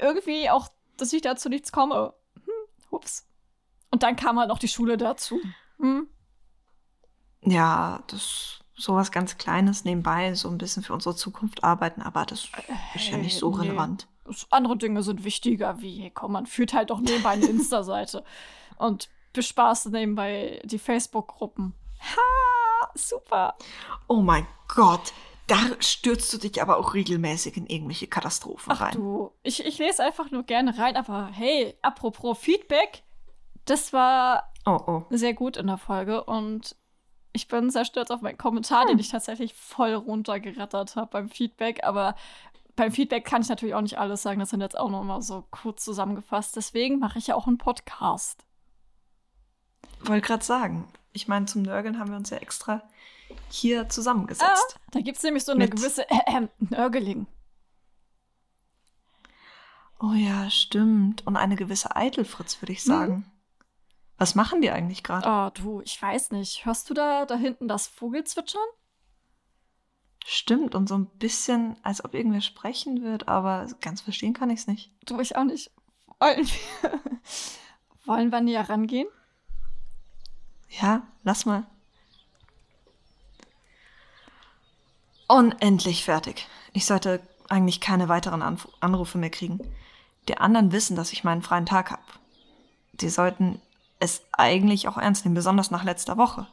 irgendwie 0.00 0.48
auch, 0.48 0.68
dass 0.96 1.12
ich 1.12 1.20
dazu 1.20 1.50
nichts 1.50 1.72
komme. 1.72 2.14
Hm, 2.36 2.52
ups. 2.90 3.28
Und 3.90 4.02
dann 4.02 4.16
kam 4.16 4.38
halt 4.38 4.48
noch 4.48 4.58
die 4.58 4.68
Schule 4.68 4.96
dazu. 4.96 5.38
Hm. 5.78 6.08
ja, 7.42 8.02
das 8.06 8.60
sowas 8.76 9.10
ganz 9.10 9.38
Kleines 9.38 9.84
nebenbei, 9.84 10.34
so 10.34 10.48
ein 10.48 10.58
bisschen 10.58 10.82
für 10.82 10.92
unsere 10.92 11.16
Zukunft 11.16 11.64
arbeiten, 11.64 12.02
aber 12.02 12.26
das 12.26 12.48
ist 12.94 13.08
ja 13.08 13.16
nicht 13.16 13.38
so 13.38 13.50
nee. 13.50 13.62
relevant. 13.62 14.06
Andere 14.50 14.76
Dinge 14.76 15.02
sind 15.02 15.24
wichtiger, 15.24 15.80
wie, 15.80 16.00
hey, 16.00 16.10
komm, 16.10 16.32
man 16.32 16.46
führt 16.46 16.74
halt 16.74 16.90
doch 16.90 17.00
nebenbei 17.00 17.30
eine 17.30 17.46
Insta-Seite 17.46 18.24
und 18.76 19.08
bespaßt 19.32 19.90
nebenbei 19.90 20.60
die 20.64 20.78
Facebook-Gruppen. 20.78 21.74
Ha, 22.00 22.90
super. 22.94 23.54
Oh 24.08 24.20
mein 24.20 24.46
Gott, 24.68 25.12
da 25.46 25.56
stürzt 25.78 26.32
du 26.32 26.38
dich 26.38 26.60
aber 26.60 26.78
auch 26.78 26.94
regelmäßig 26.94 27.56
in 27.56 27.66
irgendwelche 27.66 28.08
Katastrophen 28.08 28.72
Ach 28.72 28.80
rein. 28.80 28.94
du, 28.94 29.30
ich, 29.42 29.64
ich 29.64 29.78
lese 29.78 30.02
einfach 30.02 30.30
nur 30.30 30.42
gerne 30.42 30.76
rein, 30.76 30.96
aber 30.96 31.28
hey, 31.32 31.74
apropos 31.82 32.36
Feedback, 32.38 33.04
das 33.64 33.92
war 33.92 34.52
Oh, 34.66 34.80
oh. 34.86 35.02
sehr 35.10 35.32
gut 35.32 35.56
in 35.56 35.68
der 35.68 35.78
Folge 35.78 36.24
und 36.24 36.74
ich 37.36 37.46
bin 37.48 37.70
sehr 37.70 37.84
stolz 37.84 38.10
auf 38.10 38.22
meinen 38.22 38.38
Kommentar, 38.38 38.82
Hm. 38.82 38.88
den 38.88 38.98
ich 38.98 39.08
tatsächlich 39.10 39.54
voll 39.54 39.94
runtergerattert 39.94 40.96
habe 40.96 41.10
beim 41.10 41.28
Feedback, 41.28 41.84
aber 41.84 42.16
beim 42.74 42.90
Feedback 42.92 43.24
kann 43.24 43.42
ich 43.42 43.48
natürlich 43.48 43.74
auch 43.74 43.80
nicht 43.82 43.98
alles 43.98 44.22
sagen, 44.22 44.40
das 44.40 44.50
sind 44.50 44.60
jetzt 44.60 44.76
auch 44.76 44.90
noch 44.90 45.02
mal 45.04 45.22
so 45.22 45.44
kurz 45.50 45.84
zusammengefasst, 45.84 46.56
deswegen 46.56 46.98
mache 46.98 47.18
ich 47.18 47.28
ja 47.28 47.34
auch 47.36 47.46
einen 47.46 47.58
Podcast. 47.58 48.44
Wollte 50.00 50.26
gerade 50.26 50.44
sagen. 50.44 50.88
Ich 51.12 51.26
meine, 51.28 51.46
zum 51.46 51.62
Nörgeln 51.62 51.98
haben 51.98 52.10
wir 52.10 52.16
uns 52.18 52.28
ja 52.30 52.36
extra 52.36 52.82
hier 53.48 53.88
zusammengesetzt. 53.88 54.78
Da 54.90 55.00
gibt 55.00 55.16
es 55.16 55.22
nämlich 55.22 55.44
so 55.44 55.52
eine 55.52 55.64
Mit- 55.64 55.76
gewisse 55.76 56.08
äh, 56.10 56.48
Nörgeling. 56.58 57.26
Oh 59.98 60.12
ja, 60.12 60.50
stimmt. 60.50 61.26
Und 61.26 61.36
eine 61.36 61.56
gewisse 61.56 61.96
Eitelfritz, 61.96 62.60
würde 62.60 62.72
ich 62.72 62.84
sagen. 62.84 63.24
Was 64.18 64.34
machen 64.34 64.62
die 64.62 64.70
eigentlich 64.70 65.02
gerade? 65.02 65.28
Oh, 65.28 65.50
du, 65.62 65.80
ich 65.82 66.00
weiß 66.00 66.30
nicht. 66.30 66.64
Hörst 66.64 66.88
du 66.88 66.94
da, 66.94 67.26
da 67.26 67.36
hinten 67.36 67.68
das 67.68 67.86
Vogelzwitschern? 67.86 68.62
Stimmt, 70.24 70.74
und 70.74 70.88
so 70.88 70.96
ein 70.96 71.06
bisschen, 71.06 71.76
als 71.82 72.04
ob 72.04 72.14
irgendwer 72.14 72.40
sprechen 72.40 73.02
wird, 73.02 73.28
aber 73.28 73.66
ganz 73.80 74.00
verstehen 74.00 74.32
kann 74.32 74.50
ich 74.50 74.60
es 74.60 74.66
nicht. 74.66 74.90
Du, 75.04 75.20
ich 75.20 75.36
auch 75.36 75.44
nicht. 75.44 75.70
Wollen 76.18 76.46
wir, 76.46 77.00
wollen 78.06 78.32
wir 78.32 78.40
näher 78.40 78.68
rangehen? 78.68 79.06
Ja, 80.68 81.06
lass 81.22 81.46
mal. 81.46 81.64
Unendlich 85.28 86.04
fertig. 86.04 86.48
Ich 86.72 86.86
sollte 86.86 87.20
eigentlich 87.48 87.80
keine 87.80 88.08
weiteren 88.08 88.42
Anf 88.42 88.68
Anrufe 88.80 89.18
mehr 89.18 89.30
kriegen. 89.30 89.60
Die 90.28 90.38
anderen 90.38 90.72
wissen, 90.72 90.96
dass 90.96 91.12
ich 91.12 91.24
meinen 91.24 91.42
freien 91.42 91.66
Tag 91.66 91.90
habe. 91.90 92.02
Sie 93.00 93.08
sollten 93.08 93.60
es 93.98 94.22
eigentlich 94.32 94.88
auch 94.88 94.98
ernst 94.98 95.24
nehmen, 95.24 95.34
besonders 95.34 95.70
nach 95.70 95.84
letzter 95.84 96.16
Woche. 96.16 96.46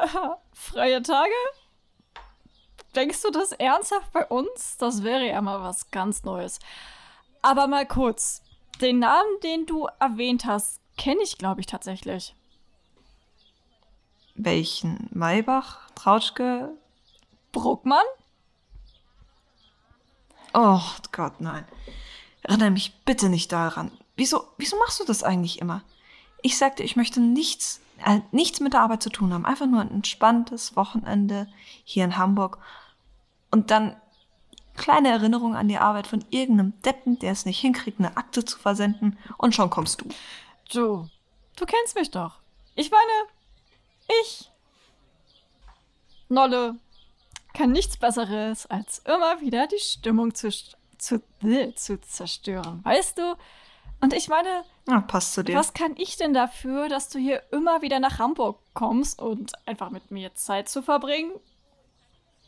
Freie 0.52 1.02
Tage? 1.02 1.32
Denkst 2.94 3.22
du 3.22 3.30
das 3.30 3.52
ernsthaft 3.52 4.12
bei 4.12 4.24
uns? 4.26 4.76
Das 4.78 5.02
wäre 5.02 5.26
ja 5.26 5.40
mal 5.40 5.62
was 5.62 5.90
ganz 5.90 6.24
Neues. 6.24 6.58
Aber 7.42 7.66
mal 7.66 7.86
kurz. 7.86 8.42
Den 8.80 9.00
Namen, 9.00 9.40
den 9.42 9.66
du 9.66 9.88
erwähnt 10.00 10.44
hast, 10.46 10.80
kenne 10.96 11.22
ich, 11.22 11.38
glaube 11.38 11.60
ich, 11.60 11.66
tatsächlich. 11.66 12.34
Welchen? 14.34 15.08
Maybach? 15.12 15.90
Trautschke? 15.94 16.70
Bruckmann? 17.52 18.04
Oh 20.54 20.80
Gott, 21.12 21.40
nein. 21.40 21.64
Erinnere 22.42 22.70
mich 22.70 22.94
bitte 23.04 23.28
nicht 23.28 23.52
daran. 23.52 23.90
Wieso, 24.16 24.48
wieso 24.56 24.78
machst 24.78 25.00
du 25.00 25.04
das 25.04 25.22
eigentlich 25.22 25.60
immer? 25.60 25.82
Ich 26.42 26.56
sagte, 26.58 26.82
ich 26.82 26.96
möchte 26.96 27.20
nichts, 27.20 27.80
äh, 28.04 28.20
nichts 28.30 28.60
mit 28.60 28.72
der 28.72 28.82
Arbeit 28.82 29.02
zu 29.02 29.10
tun 29.10 29.32
haben. 29.32 29.46
Einfach 29.46 29.66
nur 29.66 29.80
ein 29.80 29.90
entspanntes 29.90 30.76
Wochenende 30.76 31.48
hier 31.84 32.04
in 32.04 32.16
Hamburg. 32.16 32.58
Und 33.50 33.70
dann 33.70 33.96
kleine 34.76 35.08
Erinnerung 35.08 35.56
an 35.56 35.68
die 35.68 35.78
Arbeit 35.78 36.06
von 36.06 36.24
irgendeinem 36.30 36.80
Deppen, 36.82 37.18
der 37.18 37.32
es 37.32 37.44
nicht 37.44 37.60
hinkriegt, 37.60 37.98
eine 37.98 38.16
Akte 38.16 38.44
zu 38.44 38.58
versenden. 38.58 39.18
Und 39.36 39.54
schon 39.54 39.70
kommst 39.70 40.00
du. 40.00 40.08
Du, 40.72 41.08
du 41.56 41.66
kennst 41.66 41.96
mich 41.96 42.10
doch. 42.10 42.38
Ich 42.74 42.90
meine, 42.90 44.22
ich, 44.22 44.50
Nolle, 46.28 46.76
kann 47.54 47.72
nichts 47.72 47.96
Besseres, 47.96 48.66
als 48.66 49.00
immer 49.00 49.40
wieder 49.40 49.66
die 49.66 49.78
Stimmung 49.78 50.34
zu, 50.34 50.50
zu, 50.98 51.22
zu 51.74 52.00
zerstören. 52.00 52.84
Weißt 52.84 53.18
du? 53.18 53.36
Und 54.00 54.12
ich 54.12 54.28
meine, 54.28 54.62
ja, 54.86 55.00
passt 55.00 55.34
zu 55.34 55.42
dir. 55.42 55.56
was 55.56 55.74
kann 55.74 55.94
ich 55.96 56.16
denn 56.16 56.32
dafür, 56.32 56.88
dass 56.88 57.08
du 57.08 57.18
hier 57.18 57.42
immer 57.52 57.82
wieder 57.82 57.98
nach 57.98 58.18
Hamburg 58.18 58.60
kommst 58.74 59.20
und 59.20 59.52
einfach 59.66 59.90
mit 59.90 60.10
mir 60.10 60.34
Zeit 60.34 60.68
zu 60.68 60.82
verbringen? 60.82 61.32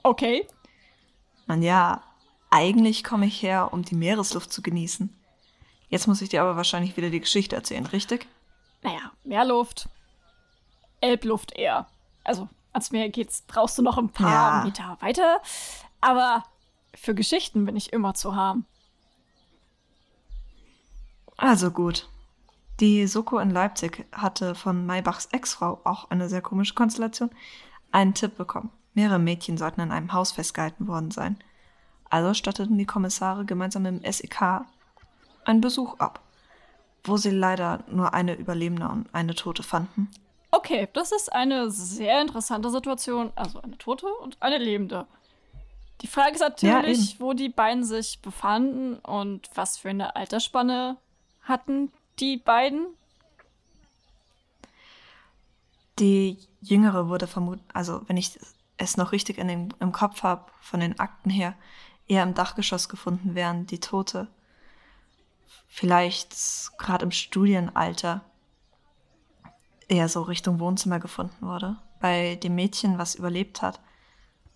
Okay. 0.02 0.46
Man 1.46 1.62
ja, 1.62 2.02
eigentlich 2.50 3.02
komme 3.02 3.26
ich 3.26 3.42
her, 3.42 3.72
um 3.72 3.82
die 3.82 3.96
Meeresluft 3.96 4.52
zu 4.52 4.62
genießen. 4.62 5.14
Jetzt 5.88 6.06
muss 6.06 6.22
ich 6.22 6.28
dir 6.28 6.42
aber 6.42 6.56
wahrscheinlich 6.56 6.96
wieder 6.96 7.10
die 7.10 7.20
Geschichte 7.20 7.56
erzählen, 7.56 7.86
richtig? 7.86 8.28
Naja, 8.82 9.10
Meerluft. 9.24 9.88
Elbluft 11.00 11.52
eher. 11.56 11.88
Also, 12.22 12.48
ans 12.72 12.92
Meer 12.92 13.08
geht's, 13.08 13.42
brauchst 13.46 13.76
du 13.76 13.82
noch 13.82 13.98
ein 13.98 14.10
paar 14.10 14.58
Ja. 14.60 14.64
Meter 14.64 14.96
weiter. 15.00 15.40
Aber 16.00 16.44
für 16.94 17.14
Geschichten 17.14 17.64
bin 17.64 17.74
ich 17.76 17.92
immer 17.92 18.14
zu 18.14 18.36
haben. 18.36 18.66
Also 21.40 21.70
gut. 21.70 22.06
Die 22.80 23.06
Soko 23.06 23.38
in 23.38 23.50
Leipzig 23.50 24.06
hatte 24.12 24.54
von 24.54 24.84
Maybachs 24.84 25.26
Ex-Frau, 25.32 25.80
auch 25.84 26.10
eine 26.10 26.28
sehr 26.28 26.42
komische 26.42 26.74
Konstellation, 26.74 27.30
einen 27.90 28.12
Tipp 28.12 28.36
bekommen. 28.36 28.70
Mehrere 28.92 29.18
Mädchen 29.18 29.56
sollten 29.56 29.80
in 29.80 29.90
einem 29.90 30.12
Haus 30.12 30.32
festgehalten 30.32 30.86
worden 30.86 31.10
sein. 31.10 31.38
Also 32.10 32.34
statteten 32.34 32.76
die 32.76 32.84
Kommissare 32.84 33.46
gemeinsam 33.46 33.84
mit 33.84 34.04
dem 34.04 34.12
SEK 34.12 34.66
einen 35.46 35.62
Besuch 35.62 35.98
ab, 35.98 36.20
wo 37.04 37.16
sie 37.16 37.30
leider 37.30 37.84
nur 37.88 38.12
eine 38.12 38.34
Überlebende 38.34 38.88
und 38.88 39.08
eine 39.14 39.34
Tote 39.34 39.62
fanden. 39.62 40.10
Okay, 40.50 40.88
das 40.92 41.10
ist 41.10 41.32
eine 41.32 41.70
sehr 41.70 42.20
interessante 42.20 42.68
Situation. 42.68 43.32
Also 43.34 43.62
eine 43.62 43.78
Tote 43.78 44.06
und 44.22 44.36
eine 44.40 44.58
Lebende. 44.58 45.06
Die 46.02 46.06
Frage 46.06 46.34
ist 46.34 46.40
natürlich, 46.40 47.18
wo 47.18 47.32
die 47.32 47.48
beiden 47.48 47.84
sich 47.84 48.20
befanden 48.20 48.96
und 48.96 49.48
was 49.54 49.78
für 49.78 49.88
eine 49.88 50.16
Altersspanne 50.16 50.98
hatten 51.50 51.92
die 52.18 52.38
beiden. 52.38 52.86
Die 55.98 56.38
Jüngere 56.62 57.08
wurde 57.08 57.26
vermutlich, 57.26 57.66
also 57.74 58.02
wenn 58.08 58.16
ich 58.16 58.38
es 58.78 58.96
noch 58.96 59.12
richtig 59.12 59.36
in 59.36 59.48
den, 59.48 59.74
im 59.80 59.92
Kopf 59.92 60.22
habe, 60.22 60.50
von 60.60 60.80
den 60.80 60.98
Akten 60.98 61.28
her, 61.28 61.54
eher 62.08 62.22
im 62.22 62.34
Dachgeschoss 62.34 62.88
gefunden, 62.88 63.34
während 63.34 63.70
die 63.70 63.80
Tote 63.80 64.28
vielleicht 65.68 66.76
gerade 66.78 67.04
im 67.04 67.12
Studienalter 67.12 68.22
eher 69.88 70.08
so 70.08 70.22
Richtung 70.22 70.58
Wohnzimmer 70.58 70.98
gefunden 70.98 71.46
wurde. 71.46 71.76
Bei 72.00 72.36
dem 72.36 72.54
Mädchen, 72.54 72.98
was 72.98 73.14
überlebt 73.14 73.62
hat, 73.62 73.80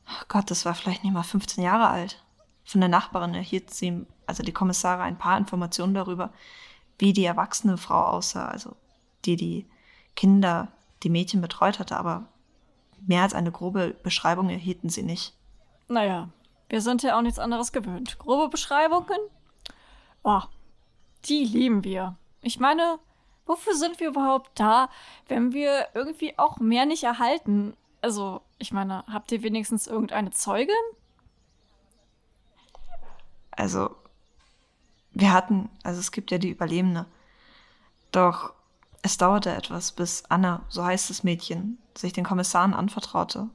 oh 0.09 0.25
Gott, 0.29 0.51
das 0.51 0.65
war 0.65 0.75
vielleicht 0.75 1.05
nicht 1.05 1.13
mal 1.13 1.23
15 1.23 1.63
Jahre 1.63 1.89
alt. 1.89 2.25
Von 2.65 2.81
der 2.81 2.89
Nachbarin 2.89 3.35
erhielt 3.35 3.73
sie, 3.73 4.07
also 4.27 4.43
die 4.43 4.53
Kommissare, 4.53 5.03
ein 5.03 5.19
paar 5.19 5.37
Informationen 5.37 5.95
darüber, 5.95 6.33
wie 6.99 7.13
die 7.13 7.25
erwachsene 7.25 7.77
Frau 7.77 8.05
aussah, 8.05 8.49
also 8.49 8.77
die 9.25 9.37
die 9.37 9.67
Kinder, 10.17 10.69
die 11.03 11.11
Mädchen 11.11 11.41
betreut 11.41 11.79
hatte, 11.79 11.97
aber 11.97 12.29
mehr 13.07 13.23
als 13.23 13.35
eine 13.35 13.53
grobe 13.53 13.95
Beschreibung 14.03 14.49
erhielten 14.51 14.89
sie 14.89 15.03
nicht. 15.03 15.35
Naja, 15.89 16.29
wir 16.69 16.81
sind 16.81 17.03
ja 17.03 17.17
auch 17.17 17.23
nichts 17.23 17.39
anderes 17.39 17.73
gewöhnt. 17.73 18.19
Grobe 18.19 18.49
Beschreibungen? 18.49 19.19
Oh, 20.23 20.43
die 21.27 21.45
lieben 21.45 21.85
wir. 21.85 22.17
Ich 22.41 22.59
meine, 22.59 22.99
wofür 23.47 23.75
sind 23.75 24.01
wir 24.01 24.09
überhaupt 24.09 24.59
da, 24.59 24.89
wenn 25.29 25.53
wir 25.53 25.89
irgendwie 25.95 26.39
auch 26.39 26.59
mehr 26.59 26.87
nicht 26.87 27.05
erhalten? 27.05 27.77
Also, 28.01 28.43
ich 28.59 28.73
meine, 28.73 29.05
habt 29.07 29.33
ihr 29.33 29.43
wenigstens 29.43 29.87
irgendeine 29.87 30.31
Zeugin? 30.31 30.75
Also, 33.51 33.95
wir 35.15 35.33
hatten, 35.33 35.71
also 35.83 36.01
es 36.01 36.13
gibt 36.13 36.31
ja 36.31 36.39
die 36.39 36.51
Überlebende. 36.51 37.07
Doch 38.13 38.53
es 39.03 39.17
dauerte 39.17 39.53
etwas, 39.53 39.93
bis 39.93 40.25
Anna, 40.29 40.63
so 40.69 40.85
heißt 40.85 41.11
das 41.11 41.25
Mädchen, 41.25 41.79
sich 41.97 42.13
den 42.13 42.25
Kommissaren 42.25 42.75
anvertraute. 42.75 43.49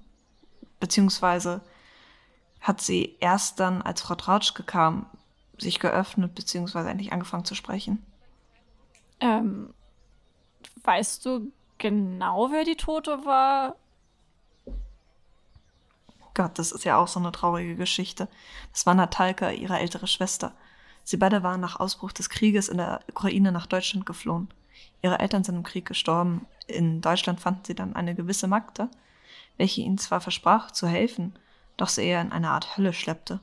Beziehungsweise 0.79 1.61
hat 2.61 2.81
sie 2.81 3.17
erst 3.19 3.59
dann, 3.59 3.81
als 3.81 4.01
Frau 4.01 4.15
Trautschke 4.15 4.63
kam, 4.63 5.05
sich 5.57 5.79
geöffnet, 5.79 6.35
beziehungsweise 6.35 6.89
endlich 6.89 7.11
angefangen 7.11 7.45
zu 7.45 7.55
sprechen. 7.55 8.05
Ähm, 9.19 9.73
weißt 10.83 11.25
du 11.25 11.51
genau, 11.77 12.51
wer 12.51 12.63
die 12.63 12.77
Tote 12.77 13.25
war? 13.25 13.75
Gott, 16.33 16.57
das 16.57 16.71
ist 16.71 16.85
ja 16.85 16.97
auch 16.97 17.07
so 17.07 17.19
eine 17.19 17.31
traurige 17.31 17.75
Geschichte. 17.75 18.29
Das 18.71 18.85
war 18.85 18.93
Natalka, 18.93 19.51
ihre 19.51 19.79
ältere 19.79 20.07
Schwester. 20.07 20.53
Sie 21.03 21.17
beide 21.17 21.43
waren 21.43 21.61
nach 21.61 21.79
Ausbruch 21.79 22.11
des 22.11 22.29
Krieges 22.29 22.69
in 22.69 22.77
der 22.77 23.01
Ukraine 23.09 23.51
nach 23.51 23.65
Deutschland 23.65 24.05
geflohen. 24.05 24.49
Ihre 25.01 25.19
Eltern 25.19 25.43
sind 25.43 25.55
im 25.55 25.63
Krieg 25.63 25.85
gestorben. 25.85 26.45
In 26.67 27.01
Deutschland 27.01 27.39
fanden 27.39 27.65
sie 27.65 27.75
dann 27.75 27.95
eine 27.95 28.15
gewisse 28.15 28.47
Magda, 28.47 28.89
welche 29.57 29.81
ihnen 29.81 29.97
zwar 29.97 30.21
versprach, 30.21 30.71
zu 30.71 30.87
helfen, 30.87 31.33
doch 31.77 31.89
sie 31.89 32.03
eher 32.03 32.21
in 32.21 32.31
eine 32.31 32.51
Art 32.51 32.77
Hölle 32.77 32.93
schleppte. 32.93 33.39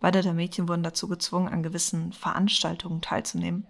Beide 0.00 0.22
der 0.22 0.32
Mädchen 0.32 0.68
wurden 0.68 0.82
dazu 0.82 1.08
gezwungen, 1.08 1.48
an 1.48 1.62
gewissen 1.62 2.12
Veranstaltungen 2.12 3.02
teilzunehmen. 3.02 3.66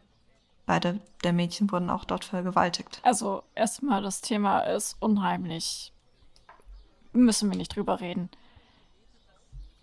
Beide 0.64 1.00
der 1.24 1.32
Mädchen 1.32 1.72
wurden 1.72 1.90
auch 1.90 2.04
dort 2.04 2.24
vergewaltigt. 2.24 3.00
Also, 3.02 3.42
erstmal, 3.56 4.02
das 4.02 4.20
Thema 4.20 4.60
ist 4.60 4.96
unheimlich. 5.00 5.92
Müssen 7.12 7.50
wir 7.50 7.56
nicht 7.56 7.74
drüber 7.74 8.00
reden. 8.00 8.30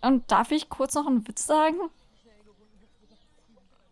Und 0.00 0.30
darf 0.30 0.50
ich 0.50 0.70
kurz 0.70 0.94
noch 0.94 1.06
einen 1.06 1.28
Witz 1.28 1.44
sagen? 1.44 1.76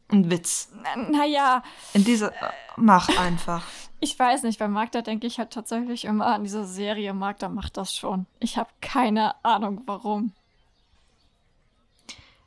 Ein 0.08 0.30
Witz. 0.30 0.70
Naja, 1.10 1.62
In 1.92 2.04
dieser. 2.04 2.32
Mach 2.76 3.08
einfach. 3.18 3.62
ich 4.00 4.18
weiß 4.18 4.44
nicht, 4.44 4.58
bei 4.58 4.68
Magda 4.68 5.02
denke 5.02 5.26
ich 5.26 5.38
halt 5.38 5.50
tatsächlich 5.50 6.04
immer 6.04 6.26
an 6.26 6.44
diese 6.44 6.64
Serie. 6.64 7.12
Magda 7.12 7.48
macht 7.48 7.76
das 7.76 7.94
schon. 7.94 8.26
Ich 8.38 8.56
habe 8.56 8.70
keine 8.80 9.44
Ahnung, 9.44 9.82
warum. 9.86 10.32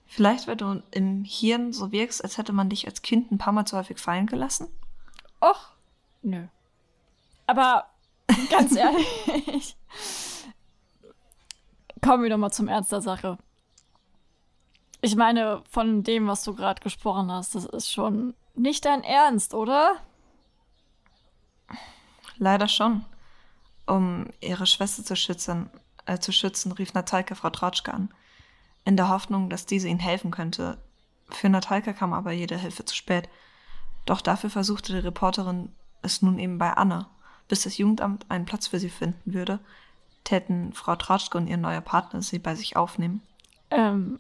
Vielleicht, 0.08 0.48
weil 0.48 0.56
du 0.56 0.82
im 0.92 1.24
Hirn 1.24 1.72
so 1.72 1.92
wirkst, 1.92 2.24
als 2.24 2.38
hätte 2.38 2.54
man 2.54 2.70
dich 2.70 2.88
als 2.88 3.02
Kind 3.02 3.32
ein 3.32 3.38
paar 3.38 3.54
Mal 3.54 3.66
zu 3.66 3.78
häufig 3.78 4.00
fallen 4.00 4.26
gelassen? 4.26 4.68
Och, 5.42 5.70
nö. 6.22 6.48
Aber 7.46 7.86
ganz 8.50 8.76
ehrlich, 8.76 9.76
kommen 12.02 12.24
wir 12.24 12.30
doch 12.30 12.38
mal 12.38 12.52
zum 12.52 12.68
Ernst 12.68 12.92
der 12.92 13.02
Sache. 13.02 13.38
Ich 15.02 15.16
meine, 15.16 15.64
von 15.70 16.04
dem, 16.04 16.28
was 16.28 16.44
du 16.44 16.54
gerade 16.54 16.82
gesprochen 16.82 17.32
hast, 17.32 17.56
das 17.56 17.66
ist 17.66 17.92
schon 17.92 18.34
nicht 18.56 18.86
dein 18.86 19.04
Ernst, 19.04 19.54
oder? 19.54 19.96
Leider 22.38 22.68
schon. 22.68 23.06
Um 23.86 24.28
ihre 24.42 24.66
Schwester 24.66 25.04
zu 25.04 25.16
schützen, 25.16 25.70
äh, 26.06 26.20
zu 26.20 26.32
schützen, 26.32 26.72
rief 26.74 26.94
Natalka 26.94 27.36
Frau 27.36 27.50
Trautschke 27.50 27.94
an. 27.94 28.10
in 28.86 28.98
der 28.98 29.10
Hoffnung, 29.10 29.50
dass 29.50 29.66
diese 29.66 29.88
ihnen 29.88 30.00
helfen 30.00 30.32
könnte. 30.32 30.78
Für 31.30 31.50
Natalka 31.50 31.94
kam 31.94 32.14
aber 32.14 32.32
jede 32.32 32.58
Hilfe 32.58 32.86
zu 32.86 32.96
spät. 32.96 33.30
Doch 34.06 34.22
dafür 34.22 34.50
versuchte 34.50 34.94
die 34.94 35.00
Reporterin 35.00 35.72
es 36.02 36.22
nun 36.22 36.40
eben 36.40 36.58
bei 36.58 36.72
Anna. 36.74 37.10
Bis 37.48 37.64
das 37.64 37.78
Jugendamt 37.78 38.26
einen 38.30 38.46
Platz 38.46 38.68
für 38.68 38.80
sie 38.80 38.90
finden 38.90 39.34
würde, 39.34 39.60
täten 40.24 40.74
Frau 40.74 40.96
Tratschke 40.96 41.38
und 41.38 41.48
ihr 41.48 41.58
neuer 41.58 41.82
Partner 41.82 42.22
sie 42.22 42.40
bei 42.40 42.56
sich 42.56 42.78
aufnehmen. 42.78 43.22
Ähm, 43.70 44.20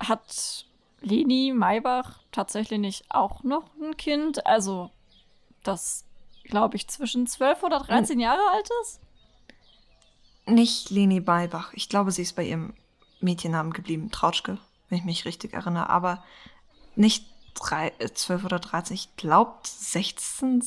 hat 0.00 0.66
Leni 1.00 1.52
Maybach 1.54 2.18
tatsächlich 2.32 2.80
nicht 2.80 3.04
auch 3.10 3.42
noch 3.42 3.64
ein 3.80 3.96
Kind? 3.96 4.46
Also, 4.46 4.90
das, 5.62 6.04
glaube 6.44 6.76
ich, 6.76 6.88
zwischen 6.88 7.26
12 7.26 7.62
oder 7.62 7.80
13 7.80 8.14
hm. 8.14 8.20
Jahre 8.20 8.42
alt 8.52 8.68
ist? 8.82 9.00
Nicht 10.46 10.90
Leni 10.90 11.20
Maybach. 11.20 11.72
Ich 11.74 11.88
glaube, 11.88 12.10
sie 12.10 12.22
ist 12.22 12.34
bei 12.34 12.44
ihrem 12.44 12.74
Mädchennamen 13.20 13.72
geblieben. 13.72 14.10
Trautschke, 14.10 14.58
wenn 14.88 14.98
ich 14.98 15.04
mich 15.04 15.24
richtig 15.24 15.52
erinnere. 15.52 15.88
Aber 15.88 16.24
nicht 16.96 17.26
drei, 17.54 17.92
12 17.98 18.42
äh, 18.42 18.46
oder 18.46 18.58
13. 18.58 18.94
Ich 18.94 19.16
glaube 19.16 19.54
16, 19.64 20.64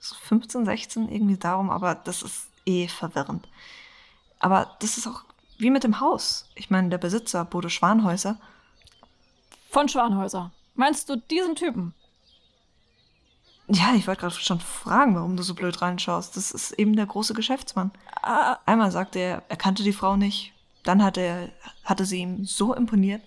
15, 0.00 0.64
16, 0.64 1.08
irgendwie 1.08 1.38
darum. 1.38 1.70
Aber 1.70 1.94
das 1.94 2.22
ist 2.22 2.48
eh 2.66 2.88
verwirrend. 2.88 3.48
Aber 4.38 4.76
das 4.80 4.96
ist 4.96 5.06
auch 5.06 5.24
wie 5.60 5.70
mit 5.70 5.84
dem 5.84 6.00
Haus. 6.00 6.48
Ich 6.54 6.70
meine, 6.70 6.88
der 6.88 6.98
Besitzer, 6.98 7.44
Bodo 7.44 7.68
Schwanhäuser. 7.68 8.38
Von 9.70 9.88
Schwanhäuser. 9.88 10.50
Meinst 10.74 11.08
du 11.08 11.16
diesen 11.16 11.54
Typen? 11.54 11.94
Ja, 13.68 13.94
ich 13.94 14.08
wollte 14.08 14.22
gerade 14.22 14.34
schon 14.34 14.58
fragen, 14.58 15.14
warum 15.14 15.36
du 15.36 15.42
so 15.42 15.54
blöd 15.54 15.80
reinschaust. 15.80 16.36
Das 16.36 16.50
ist 16.50 16.72
eben 16.72 16.96
der 16.96 17.06
große 17.06 17.34
Geschäftsmann. 17.34 17.92
Ah. 18.22 18.58
Einmal 18.66 18.90
sagte 18.90 19.20
er, 19.20 19.42
er 19.48 19.56
kannte 19.56 19.84
die 19.84 19.92
Frau 19.92 20.16
nicht. 20.16 20.52
Dann 20.82 21.04
hatte, 21.04 21.20
er, 21.20 21.52
hatte 21.84 22.04
sie 22.04 22.20
ihm 22.20 22.44
so 22.44 22.74
imponiert, 22.74 23.22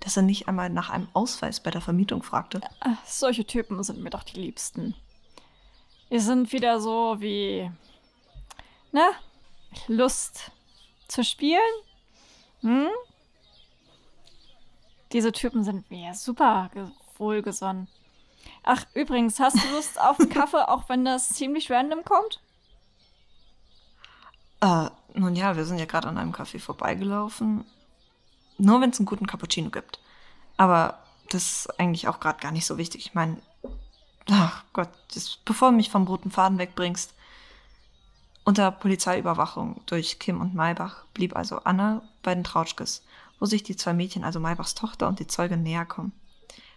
dass 0.00 0.16
er 0.16 0.22
nicht 0.22 0.48
einmal 0.48 0.68
nach 0.68 0.90
einem 0.90 1.08
Ausweis 1.14 1.60
bei 1.60 1.70
der 1.70 1.80
Vermietung 1.80 2.22
fragte. 2.22 2.60
Ach, 2.80 2.98
solche 3.06 3.46
Typen 3.46 3.82
sind 3.82 4.02
mir 4.02 4.10
doch 4.10 4.24
die 4.24 4.38
liebsten. 4.38 4.94
Wir 6.10 6.20
sind 6.20 6.52
wieder 6.52 6.80
so 6.80 7.16
wie. 7.20 7.70
Na? 8.92 9.10
Lust 9.88 10.50
zu 11.08 11.24
spielen? 11.24 11.60
Hm? 12.60 12.88
Diese 15.12 15.32
Typen 15.32 15.64
sind 15.64 15.90
mir 15.90 16.14
super 16.14 16.70
wohlgesonnen. 17.16 17.88
Ach, 18.62 18.84
übrigens, 18.94 19.40
hast 19.40 19.56
du 19.56 19.68
Lust 19.74 20.00
auf 20.00 20.18
einen 20.20 20.28
Kaffee, 20.28 20.68
auch 20.68 20.88
wenn 20.88 21.04
das 21.04 21.28
ziemlich 21.30 21.70
random 21.70 22.04
kommt? 22.04 22.40
Äh, 24.60 24.90
nun 25.14 25.36
ja, 25.36 25.56
wir 25.56 25.64
sind 25.64 25.78
ja 25.78 25.84
gerade 25.84 26.08
an 26.08 26.18
einem 26.18 26.32
Kaffee 26.32 26.58
vorbeigelaufen. 26.58 27.64
Nur 28.58 28.80
wenn 28.80 28.90
es 28.90 28.98
einen 28.98 29.06
guten 29.06 29.26
Cappuccino 29.26 29.70
gibt. 29.70 30.00
Aber 30.56 30.98
das 31.30 31.42
ist 31.42 31.80
eigentlich 31.80 32.08
auch 32.08 32.20
gerade 32.20 32.40
gar 32.40 32.52
nicht 32.52 32.66
so 32.66 32.78
wichtig. 32.78 33.06
Ich 33.06 33.14
meine, 33.14 33.36
ach 34.30 34.64
Gott, 34.72 34.88
das, 35.14 35.38
bevor 35.44 35.70
du 35.70 35.76
mich 35.76 35.90
vom 35.90 36.06
roten 36.06 36.30
Faden 36.30 36.58
wegbringst, 36.58 37.14
unter 38.46 38.70
Polizeiüberwachung 38.70 39.80
durch 39.86 40.20
Kim 40.20 40.40
und 40.40 40.54
Maybach 40.54 41.04
blieb 41.12 41.34
also 41.34 41.58
Anna 41.64 42.02
bei 42.22 42.32
den 42.32 42.44
Trautschkes, 42.44 43.04
wo 43.40 43.46
sich 43.46 43.64
die 43.64 43.76
zwei 43.76 43.92
Mädchen, 43.92 44.22
also 44.22 44.38
Maybachs 44.38 44.76
Tochter 44.76 45.08
und 45.08 45.18
die 45.18 45.26
Zeugin, 45.26 45.64
näher 45.64 45.84
kommen. 45.84 46.12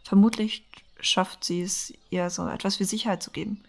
Vermutlich 0.04 0.66
schafft 1.00 1.44
sie 1.44 1.62
es, 1.62 1.94
ihr 2.10 2.32
so 2.32 2.48
etwas 2.48 2.80
wie 2.80 2.86
Sicherheit 2.86 3.22
zu 3.22 3.30
geben. 3.30 3.64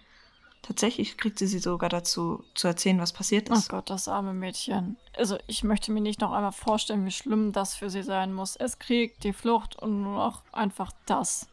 Tatsächlich 0.62 1.18
kriegt 1.18 1.38
sie 1.38 1.46
sie 1.46 1.58
sogar 1.58 1.90
dazu, 1.90 2.42
zu 2.54 2.68
erzählen, 2.68 3.00
was 3.00 3.12
passiert 3.12 3.50
ist. 3.50 3.70
Oh 3.70 3.76
Gott, 3.76 3.90
das 3.90 4.08
arme 4.08 4.32
Mädchen. 4.32 4.96
Also, 5.16 5.38
ich 5.46 5.62
möchte 5.62 5.92
mir 5.92 6.00
nicht 6.00 6.22
noch 6.22 6.32
einmal 6.32 6.52
vorstellen, 6.52 7.04
wie 7.04 7.10
schlimm 7.10 7.52
das 7.52 7.74
für 7.74 7.90
sie 7.90 8.02
sein 8.02 8.32
muss. 8.32 8.56
Es 8.56 8.78
Krieg, 8.78 9.20
die 9.20 9.34
Flucht 9.34 9.76
und 9.76 10.02
nur 10.02 10.16
noch 10.16 10.42
einfach 10.52 10.92
das. 11.04 11.48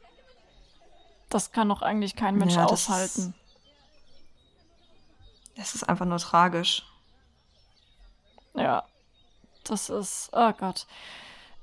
Das 1.29 1.51
kann 1.51 1.67
doch 1.67 1.81
eigentlich 1.81 2.15
kein 2.15 2.37
Mensch 2.37 2.55
ja, 2.55 2.65
aushalten. 2.65 3.33
Es 5.57 5.75
ist 5.75 5.83
einfach 5.83 6.05
nur 6.05 6.19
tragisch. 6.19 6.83
Ja. 8.53 8.83
Das 9.63 9.89
ist. 9.89 10.29
Oh 10.31 10.53
Gott. 10.53 10.87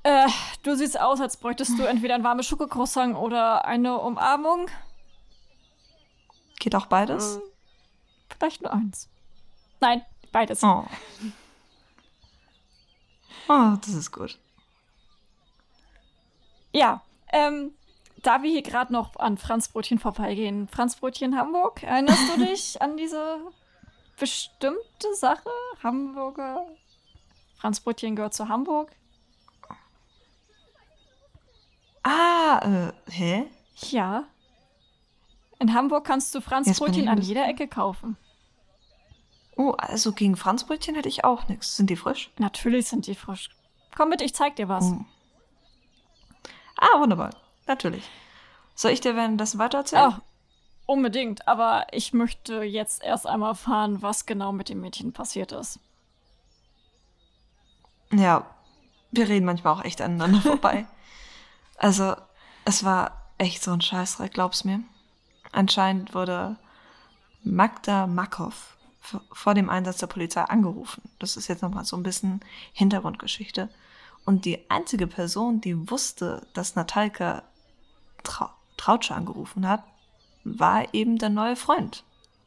Äh, 0.03 0.27
du 0.61 0.75
siehst 0.75 0.99
aus, 0.99 1.19
als 1.19 1.37
bräuchtest 1.37 1.79
du 1.79 1.83
entweder 1.83 2.13
ein 2.13 2.23
warmes 2.23 2.45
Schokocroissant 2.45 3.15
oder 3.15 3.65
eine 3.65 3.97
Umarmung. 3.97 4.69
Geht 6.59 6.75
auch 6.75 6.85
beides? 6.85 7.35
Hm, 7.35 7.41
vielleicht 8.37 8.61
nur 8.61 8.71
eins. 8.71 9.09
Nein, 9.79 10.05
beides. 10.31 10.61
Oh. 10.63 10.85
Oh, 13.47 13.73
das 13.81 13.89
ist 13.89 14.11
gut. 14.11 14.37
Ja, 16.71 17.01
ähm, 17.31 17.71
da 18.21 18.43
wir 18.43 18.51
hier 18.51 18.63
gerade 18.63 18.93
noch 18.93 19.15
an 19.15 19.37
Franzbrötchen 19.37 19.99
vorbeigehen, 19.99 20.67
Franzbrötchen 20.67 21.37
Hamburg, 21.37 21.83
erinnerst 21.83 22.29
du 22.29 22.45
dich 22.45 22.81
an 22.81 22.97
diese 22.97 23.39
bestimmte 24.17 25.13
Sache? 25.13 25.49
Hamburger. 25.83 26.65
Franzbrötchen 27.57 28.15
gehört 28.15 28.33
zu 28.33 28.49
Hamburg. 28.49 28.91
Ah, 32.03 32.59
äh, 32.63 33.11
hä? 33.11 33.47
Ja. 33.89 34.25
In 35.59 35.73
Hamburg 35.73 36.05
kannst 36.05 36.35
du 36.35 36.41
Franzbrötchen 36.41 37.07
an 37.07 37.21
jeder 37.21 37.47
Ecke 37.47 37.67
kaufen. 37.67 38.17
Oh, 39.57 39.71
also 39.71 40.11
gegen 40.11 40.35
Franzbrötchen 40.35 40.95
hätte 40.95 41.09
ich 41.09 41.23
auch 41.23 41.47
nichts. 41.47 41.77
Sind 41.77 41.89
die 41.89 41.95
frisch? 41.95 42.29
Natürlich 42.37 42.87
sind 42.87 43.07
die 43.07 43.15
frisch. 43.15 43.49
Komm 43.95 44.09
mit, 44.09 44.21
ich 44.21 44.35
zeig 44.35 44.57
dir 44.57 44.67
was. 44.67 44.91
Oh. 44.91 45.05
Ah, 46.77 46.99
wunderbar. 46.99 47.29
Natürlich. 47.65 48.03
Soll 48.75 48.91
ich 48.91 48.99
dir 48.99 49.15
währenddessen 49.15 49.57
weitererzählen? 49.57 50.13
Ach, 50.17 50.21
Unbedingt, 50.85 51.47
aber 51.47 51.87
ich 51.91 52.13
möchte 52.13 52.63
jetzt 52.63 53.03
erst 53.03 53.25
einmal 53.25 53.51
erfahren, 53.51 54.01
was 54.01 54.25
genau 54.25 54.51
mit 54.51 54.69
dem 54.69 54.81
Mädchen 54.81 55.13
passiert 55.13 55.51
ist. 55.51 55.79
Ja, 58.11 58.45
wir 59.11 59.27
reden 59.27 59.45
manchmal 59.45 59.73
auch 59.73 59.83
echt 59.83 60.01
aneinander 60.01 60.41
vorbei. 60.41 60.85
Also, 61.77 62.15
es 62.65 62.83
war 62.83 63.31
echt 63.37 63.63
so 63.63 63.71
ein 63.71 63.81
Scheißdreck, 63.81 64.33
glaub's 64.33 64.63
mir. 64.63 64.81
Anscheinend 65.51 66.13
wurde 66.13 66.57
Magda 67.43 68.07
Makov 68.07 68.77
vor 69.31 69.53
dem 69.53 69.69
Einsatz 69.69 69.97
der 69.97 70.07
Polizei 70.07 70.41
angerufen. 70.41 71.03
Das 71.19 71.37
ist 71.37 71.47
jetzt 71.47 71.61
nochmal 71.61 71.85
so 71.85 71.95
ein 71.95 72.03
bisschen 72.03 72.41
Hintergrundgeschichte. 72.73 73.69
Und 74.25 74.45
die 74.45 74.69
einzige 74.69 75.05
Person, 75.05 75.61
die 75.61 75.89
wusste, 75.89 76.45
dass 76.53 76.75
Natalka 76.75 77.43
Trau 78.23 78.49
Trautsche 78.77 79.15
angerufen 79.15 79.69
hat, 79.69 79.83
war 80.45 80.93
eben 80.93 81.17
der 81.17 81.29
neue 81.29 81.57
Freund. 81.57 82.03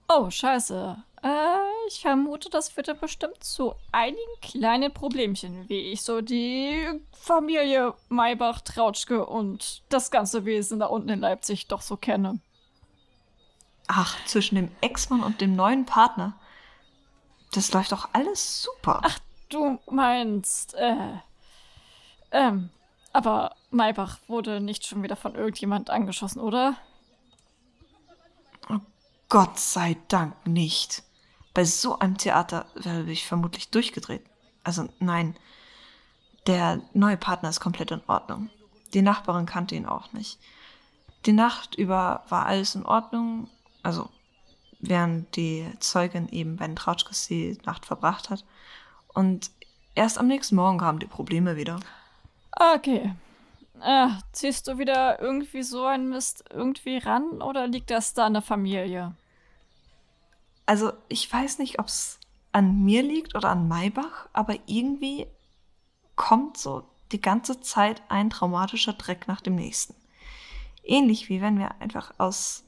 Oh, 0.09 0.31
scheiße. 0.31 0.97
Äh, 1.23 1.89
ich 1.89 2.01
vermute, 2.01 2.49
das 2.49 2.71
führte 2.71 2.95
bestimmt 2.95 3.43
zu 3.43 3.75
einigen 3.93 4.41
kleinen 4.41 4.93
Problemchen, 4.93 5.69
wie 5.69 5.93
ich 5.93 6.03
so 6.03 6.21
die 6.21 6.87
Familie 7.13 7.95
Maybach-Trautschke 8.09 9.27
und 9.27 9.83
das 9.89 10.11
ganze 10.11 10.45
Wesen 10.45 10.79
da 10.79 10.87
unten 10.87 11.09
in 11.09 11.21
Leipzig 11.21 11.67
doch 11.67 11.83
so 11.83 11.97
kenne. 11.97 12.41
Ach, 13.89 14.17
zwischen 14.27 14.55
dem 14.55 14.71
Ex-Mann 14.81 15.23
und 15.23 15.41
dem 15.41 15.57
neuen 15.57 15.85
Partner. 15.87 16.39
Das 17.53 17.73
läuft 17.73 17.93
doch 17.93 18.11
alles 18.13 18.63
super. 18.63 19.01
Ach, 19.03 19.19
du 19.49 19.79
meinst, 19.91 20.75
äh, 20.75 21.19
ähm, 22.31 22.71
aber 23.13 23.57
Maybach 23.71 24.19
wurde 24.29 24.61
nicht 24.61 24.87
schon 24.87 25.03
wieder 25.03 25.17
von 25.17 25.35
irgendjemand 25.35 25.91
angeschossen, 25.91 26.41
oder? 26.41 26.77
Gott 29.29 29.59
sei 29.59 29.97
Dank 30.09 30.47
nicht. 30.47 31.03
Bei 31.53 31.65
so 31.65 31.99
einem 31.99 32.17
Theater 32.17 32.67
wäre 32.75 33.11
ich 33.11 33.27
vermutlich 33.27 33.71
durchgedreht. 33.71 34.23
Also 34.65 34.89
nein, 35.01 35.37
der 36.47 36.81
neue 36.95 37.17
Partner 37.17 37.51
ist 37.51 37.61
komplett 37.61 37.91
in 37.91 38.03
Ordnung. 38.07 38.51
Die 38.95 39.03
Nachbarin 39.03 39.47
kannte 39.47 39.75
ihn 39.75 39.87
auch 39.87 40.13
nicht. 40.13 40.39
Die 41.27 41.33
Nacht 41.33 41.75
über 41.75 42.25
war 42.29 42.47
alles 42.47 42.75
in 42.75 42.87
Ordnung, 42.87 43.49
also 43.83 44.09
während 44.81 45.37
die 45.37 45.67
Zeugin 45.81 46.29
eben 46.29 46.57
bei 46.57 46.67
den 46.67 46.77
Trautschkes 46.77 47.27
die 47.27 47.59
Nacht 47.67 47.85
verbracht 47.85 48.31
hat. 48.31 48.45
Und 49.13 49.51
erst 49.95 50.17
am 50.19 50.27
nächsten 50.27 50.57
Morgen 50.57 50.79
kamen 50.79 51.01
die 51.01 51.07
Probleme 51.07 51.57
wieder. 51.57 51.81
Okay. 52.53 53.15
Äh, 53.83 54.09
ziehst 54.33 54.69
du 54.69 54.79
wieder 54.79 55.21
irgendwie 55.21 55.63
so 55.63 55.85
ein 55.85 56.09
Mist 56.09 56.45
irgendwie 56.51 56.99
ran 56.99 57.43
oder 57.43 57.67
liegt 57.67 57.91
das 57.91 58.15
da 58.15 58.27
an 58.27 58.35
der 58.35 58.43
Familie? 58.43 59.15
Also, 60.67 60.93
ich 61.09 61.33
weiß 61.33 61.59
nicht, 61.59 61.79
ob 61.79 61.87
es 61.87 62.19
an 62.53 62.85
mir 62.85 63.03
liegt 63.03 63.35
oder 63.35 63.51
an 63.51 63.69
Maybach, 63.69 64.29
aber 64.33 64.57
irgendwie 64.67 65.27
kommt 66.17 66.59
so 66.59 66.85
die 67.13 67.21
ganze 67.21 67.61
Zeit 67.61 68.03
ein 68.09 68.31
traumatischer 68.31 68.93
Dreck 68.93 69.29
nach 69.29 69.41
dem 69.41 69.55
nächsten. 69.55 69.95
Ähnlich 70.85 71.29
wie 71.29 71.41
wenn 71.41 71.59
wir 71.59 71.81
einfach 71.81 72.13
aus. 72.19 72.65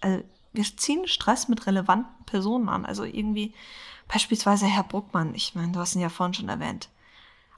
Äh, 0.00 0.20
wir 0.52 0.64
ziehen 0.64 1.08
Stress 1.08 1.48
mit 1.48 1.66
relevanten 1.66 2.24
Personen 2.26 2.68
an. 2.68 2.84
Also 2.84 3.04
irgendwie 3.04 3.54
beispielsweise 4.06 4.66
Herr 4.66 4.84
Bruckmann. 4.84 5.34
Ich 5.34 5.54
meine, 5.54 5.72
du 5.72 5.80
hast 5.80 5.94
ihn 5.94 6.02
ja 6.02 6.08
vorhin 6.08 6.34
schon 6.34 6.48
erwähnt. 6.48 6.88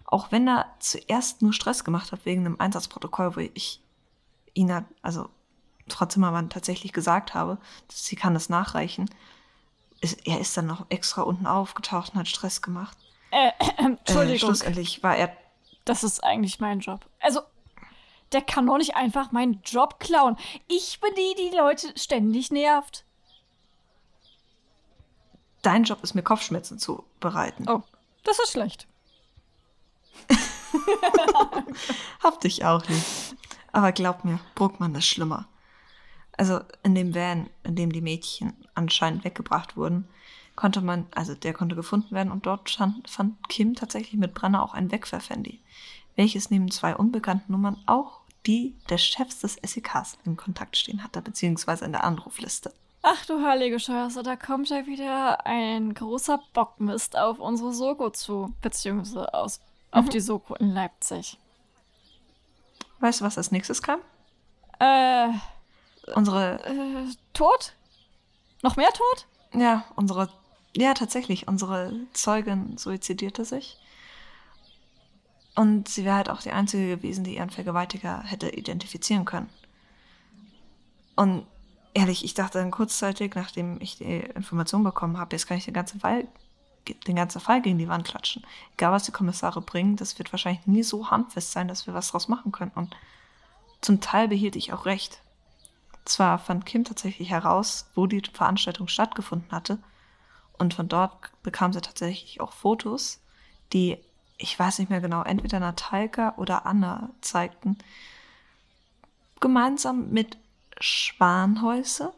Auch 0.06 0.30
wenn 0.32 0.46
er 0.48 0.66
zuerst 0.78 1.42
nur 1.42 1.52
Stress 1.52 1.84
gemacht 1.84 2.12
hat 2.12 2.24
wegen 2.24 2.44
einem 2.46 2.60
Einsatzprotokoll, 2.60 3.36
wo 3.36 3.40
ich 3.40 3.80
ihn, 4.54 4.72
hat- 4.72 4.84
also 5.02 5.28
Frau 5.88 6.06
Zimmermann 6.06 6.50
tatsächlich 6.50 6.92
gesagt 6.92 7.34
habe, 7.34 7.58
dass 7.88 8.04
sie 8.04 8.16
kann 8.16 8.34
das 8.34 8.48
nachreichen. 8.48 9.08
Ist, 10.00 10.26
er 10.26 10.40
ist 10.40 10.56
dann 10.56 10.66
noch 10.66 10.86
extra 10.90 11.22
unten 11.22 11.46
aufgetaucht 11.46 12.12
und 12.12 12.20
hat 12.20 12.28
Stress 12.28 12.62
gemacht. 12.62 12.96
Äh, 13.30 13.48
Äh, 13.58 13.72
Entschuldigung, 13.78 14.38
schlussendlich 14.38 15.02
war 15.02 15.16
er 15.16 15.36
das 15.84 16.02
ist 16.02 16.22
eigentlich 16.24 16.58
mein 16.58 16.80
Job. 16.80 17.06
Also, 17.20 17.40
der 18.32 18.42
kann 18.42 18.66
doch 18.66 18.76
nicht 18.76 18.96
einfach 18.96 19.30
meinen 19.30 19.60
Job 19.64 20.00
klauen. 20.00 20.36
Ich 20.66 20.98
bin 21.00 21.10
die, 21.14 21.50
die 21.50 21.56
Leute 21.56 21.92
ständig 21.96 22.50
nervt. 22.50 23.04
Dein 25.62 25.84
Job 25.84 26.02
ist 26.02 26.14
mir 26.14 26.22
Kopfschmerzen 26.22 26.78
zu 26.78 27.04
bereiten. 27.20 27.68
Oh, 27.68 27.82
das 28.24 28.38
ist 28.40 28.50
schlecht. 28.52 28.86
Hab 32.22 32.40
dich 32.40 32.64
auch 32.64 32.84
lieb. 32.86 33.04
Aber 33.72 33.92
glaub 33.92 34.24
mir, 34.24 34.40
Bruckmann 34.54 34.94
ist 34.94 35.06
schlimmer. 35.06 35.46
Also 36.36 36.60
in 36.82 36.94
dem 36.94 37.14
Van, 37.14 37.48
in 37.64 37.76
dem 37.76 37.92
die 37.92 38.00
Mädchen 38.00 38.52
anscheinend 38.74 39.24
weggebracht 39.24 39.76
wurden, 39.76 40.08
konnte 40.54 40.80
man, 40.80 41.06
also 41.14 41.34
der 41.34 41.52
konnte 41.52 41.76
gefunden 41.76 42.14
werden 42.14 42.32
und 42.32 42.46
dort 42.46 42.68
stand, 42.70 43.08
fand 43.08 43.48
Kim 43.48 43.74
tatsächlich 43.74 44.18
mit 44.18 44.34
Brenner 44.34 44.62
auch 44.62 44.74
ein 44.74 44.90
Wegwerfhandy, 44.90 45.60
welches 46.16 46.50
neben 46.50 46.70
zwei 46.70 46.96
unbekannten 46.96 47.52
Nummern 47.52 47.82
auch 47.86 48.20
die 48.46 48.76
des 48.88 49.04
Chefs 49.04 49.40
des 49.40 49.56
SEKs 49.62 50.18
im 50.24 50.36
Kontakt 50.36 50.76
stehen 50.76 51.02
hatte, 51.02 51.20
beziehungsweise 51.20 51.84
in 51.84 51.92
der 51.92 52.04
Anrufliste. 52.04 52.72
Ach 53.02 53.24
du 53.26 53.44
heilige 53.44 53.78
Scheiße, 53.78 54.22
da 54.22 54.36
kommt 54.36 54.68
ja 54.68 54.86
wieder 54.86 55.46
ein 55.46 55.94
großer 55.94 56.40
Bockmist 56.52 57.16
auf 57.16 57.38
unsere 57.38 57.72
Soko 57.72 58.10
zu, 58.10 58.54
beziehungsweise 58.62 59.32
aus, 59.32 59.60
auf 59.96 60.04
Mhm. 60.06 60.10
die 60.10 60.20
Soko 60.20 60.54
in 60.54 60.70
Leipzig. 60.72 61.38
Weißt 63.00 63.20
du, 63.20 63.24
was 63.24 63.36
als 63.38 63.50
nächstes 63.50 63.82
kam? 63.82 64.00
Äh, 64.78 65.28
Unsere, 66.14 66.64
äh, 66.64 67.12
tot? 67.32 67.72
Noch 68.62 68.76
mehr 68.76 68.90
tot? 68.90 69.26
ja, 69.54 69.84
unsere, 69.96 70.28
ja, 70.76 70.92
tatsächlich, 70.94 71.48
unsere 71.48 71.92
Zeugin 72.12 72.76
suizidierte 72.78 73.44
sich. 73.44 73.78
Und 75.54 75.88
sie 75.88 76.04
wäre 76.04 76.16
halt 76.16 76.28
auch 76.30 76.42
die 76.42 76.52
Einzige 76.52 76.88
gewesen, 76.96 77.24
die 77.24 77.36
ihren 77.36 77.48
Vergewaltiger 77.50 78.22
hätte 78.22 78.50
identifizieren 78.50 79.24
können. 79.24 79.48
Und 81.16 81.46
ehrlich, 81.94 82.24
ich 82.24 82.34
dachte 82.34 82.58
dann 82.58 82.70
kurzzeitig, 82.70 83.34
nachdem 83.34 83.80
ich 83.80 83.96
die 83.96 84.04
Information 84.34 84.84
bekommen 84.84 85.16
habe, 85.18 85.34
jetzt 85.34 85.46
kann 85.46 85.56
ich 85.56 85.64
den 85.64 85.72
ganzen 85.74 86.00
Fall, 86.00 86.28
den 86.88 87.16
ganzen 87.16 87.40
Fall 87.40 87.62
gegen 87.62 87.78
die 87.78 87.88
Wand 87.88 88.06
klatschen. 88.06 88.44
Egal, 88.74 88.92
was 88.92 89.04
die 89.04 89.12
Kommissare 89.12 89.60
bringen, 89.60 89.96
das 89.96 90.18
wird 90.18 90.32
wahrscheinlich 90.32 90.66
nie 90.66 90.82
so 90.82 91.10
handfest 91.10 91.52
sein, 91.52 91.68
dass 91.68 91.86
wir 91.86 91.94
was 91.94 92.10
draus 92.10 92.28
machen 92.28 92.52
können. 92.52 92.72
Und 92.74 92.96
zum 93.80 94.00
Teil 94.00 94.28
behielt 94.28 94.56
ich 94.56 94.72
auch 94.72 94.86
recht. 94.86 95.20
Zwar 96.04 96.38
fand 96.38 96.66
Kim 96.66 96.84
tatsächlich 96.84 97.30
heraus, 97.30 97.90
wo 97.94 98.06
die 98.06 98.22
Veranstaltung 98.32 98.88
stattgefunden 98.88 99.50
hatte, 99.52 99.78
und 100.58 100.72
von 100.72 100.88
dort 100.88 101.12
bekam 101.42 101.72
sie 101.72 101.82
tatsächlich 101.82 102.40
auch 102.40 102.52
Fotos, 102.52 103.20
die, 103.72 103.98
ich 104.38 104.58
weiß 104.58 104.78
nicht 104.78 104.88
mehr 104.88 105.02
genau, 105.02 105.22
entweder 105.22 105.60
Natalka 105.60 106.34
oder 106.38 106.64
Anna 106.64 107.10
zeigten, 107.20 107.76
gemeinsam 109.40 110.10
mit 110.10 110.38
Schwanhäuser, 110.80 112.14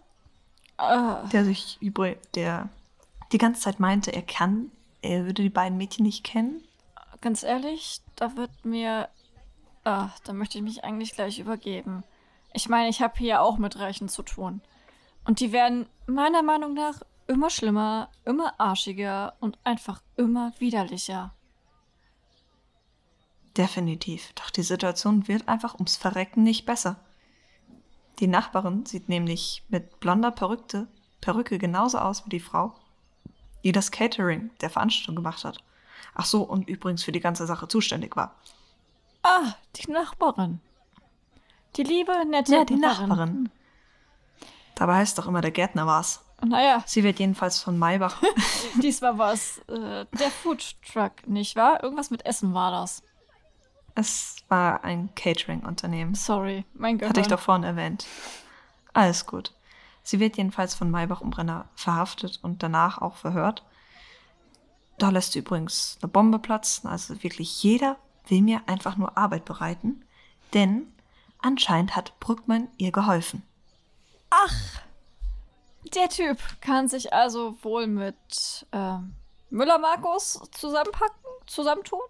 Äh, 0.78 1.28
der 1.32 1.44
sich 1.44 1.78
übrig, 1.80 2.18
der 2.34 2.68
die 3.32 3.38
ganze 3.38 3.62
Zeit 3.62 3.80
meinte, 3.80 4.12
er 4.12 4.22
kann, 4.22 4.70
er 5.02 5.24
würde 5.24 5.42
die 5.42 5.50
beiden 5.50 5.78
Mädchen 5.78 6.04
nicht 6.04 6.24
kennen. 6.24 6.62
ganz 7.20 7.42
ehrlich, 7.42 8.00
da 8.16 8.36
wird 8.36 8.64
mir. 8.64 9.08
Ah, 9.84 10.10
da 10.24 10.32
möchte 10.32 10.58
ich 10.58 10.64
mich 10.64 10.84
eigentlich 10.84 11.12
gleich 11.12 11.38
übergeben. 11.38 12.04
Ich 12.52 12.68
meine, 12.68 12.88
ich 12.88 13.00
habe 13.00 13.18
hier 13.18 13.42
auch 13.42 13.58
mit 13.58 13.78
Reichen 13.78 14.08
zu 14.08 14.22
tun. 14.22 14.60
Und 15.24 15.40
die 15.40 15.52
werden 15.52 15.86
meiner 16.06 16.42
Meinung 16.42 16.74
nach 16.74 17.00
immer 17.26 17.50
schlimmer, 17.50 18.10
immer 18.24 18.58
arschiger 18.58 19.34
und 19.40 19.58
einfach 19.64 20.02
immer 20.16 20.52
widerlicher. 20.58 21.34
Definitiv. 23.56 24.32
Doch 24.34 24.50
die 24.50 24.62
Situation 24.62 25.28
wird 25.28 25.48
einfach 25.48 25.74
ums 25.74 25.96
Verrecken 25.96 26.42
nicht 26.42 26.64
besser. 26.64 27.00
Die 28.18 28.26
Nachbarin 28.26 28.86
sieht 28.86 29.08
nämlich 29.08 29.64
mit 29.68 30.00
blonder 30.00 30.30
Perücke, 30.30 30.88
Perücke 31.20 31.58
genauso 31.58 31.98
aus 31.98 32.24
wie 32.24 32.30
die 32.30 32.40
Frau, 32.40 32.74
die 33.64 33.72
das 33.72 33.90
Catering 33.90 34.50
der 34.60 34.70
Veranstaltung 34.70 35.16
gemacht 35.16 35.44
hat. 35.44 35.58
Ach 36.14 36.24
so, 36.24 36.42
und 36.42 36.68
übrigens 36.68 37.04
für 37.04 37.12
die 37.12 37.20
ganze 37.20 37.46
Sache 37.46 37.68
zuständig 37.68 38.16
war. 38.16 38.34
Ah, 39.22 39.54
die 39.76 39.90
Nachbarin. 39.90 40.60
Die 41.76 41.82
liebe, 41.82 42.12
nette 42.26 42.52
Ja, 42.52 42.64
die 42.64 42.76
Nachbarin. 42.76 43.50
Dabei 44.74 44.96
heißt 44.96 45.18
doch 45.18 45.26
immer, 45.26 45.40
der 45.40 45.50
Gärtner 45.50 45.86
war's. 45.86 46.24
Naja, 46.44 46.82
Sie 46.86 47.02
wird 47.02 47.18
jedenfalls 47.18 47.60
von 47.60 47.78
Maybach. 47.78 48.22
diesmal 48.82 49.18
war 49.18 49.32
es 49.32 49.58
äh, 49.68 50.06
der 50.12 50.30
Food 50.30 50.76
Truck, 50.92 51.26
nicht 51.26 51.56
wahr? 51.56 51.82
Irgendwas 51.82 52.10
mit 52.10 52.24
Essen 52.24 52.54
war 52.54 52.70
das. 52.70 53.02
es 53.96 54.36
war 54.48 54.84
ein 54.84 55.12
Catering-Unternehmen. 55.16 56.14
Sorry, 56.14 56.64
mein 56.74 56.98
Gott. 56.98 57.08
Hatte 57.08 57.20
ich 57.20 57.26
doch 57.26 57.40
vorhin 57.40 57.64
erwähnt. 57.64 58.06
Alles 58.92 59.26
gut. 59.26 59.52
Sie 60.08 60.20
wird 60.20 60.38
jedenfalls 60.38 60.74
von 60.74 60.90
Maybach 60.90 61.20
und 61.20 61.28
Brenner 61.28 61.68
verhaftet 61.74 62.38
und 62.42 62.62
danach 62.62 63.02
auch 63.02 63.16
verhört. 63.16 63.62
Da 64.96 65.10
lässt 65.10 65.32
sie 65.32 65.40
übrigens 65.40 65.98
eine 66.00 66.08
Bombe 66.08 66.38
platzen. 66.38 66.88
Also 66.88 67.22
wirklich 67.22 67.62
jeder 67.62 67.98
will 68.26 68.40
mir 68.40 68.62
einfach 68.64 68.96
nur 68.96 69.18
Arbeit 69.18 69.44
bereiten. 69.44 70.02
Denn 70.54 70.90
anscheinend 71.40 71.94
hat 71.94 72.18
Brückmann 72.20 72.68
ihr 72.78 72.90
geholfen. 72.90 73.42
Der 75.94 76.08
Typ 76.08 76.38
kann 76.62 76.88
sich 76.88 77.12
also 77.12 77.58
wohl 77.62 77.86
mit 77.86 78.66
ähm, 78.72 79.14
Müller 79.50 79.78
Markus 79.78 80.40
zusammenpacken, 80.52 81.20
zusammentun. 81.46 82.00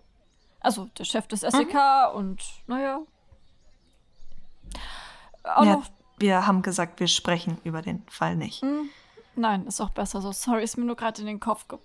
Also 0.61 0.85
der 0.97 1.05
Chef 1.05 1.27
des 1.27 1.41
SEK 1.41 2.15
und 2.15 2.45
naja. 2.69 3.01
Auch 5.43 5.65
Ja, 5.65 5.73
noch. 5.79 5.98
Wir 6.19 6.47
haben 6.47 6.63
gesagt, 6.63 7.01
wir 7.01 7.09
sprechen 7.09 7.59
über 7.65 7.83
den 7.83 8.03
Fall 8.09 8.37
nicht. 8.37 8.63
Hm, 8.63 8.89
nein, 9.37 9.67
ist 9.67 9.81
auch 9.81 9.91
besser 9.91 10.21
so. 10.21 10.33
Sorry, 10.33 10.65
ist 10.65 10.77
mir 10.77 10.85
nur 10.85 10.97
gerade 10.97 11.21
in 11.21 11.27
den 11.27 11.41
Kopf 11.41 11.69
ge 11.69 11.79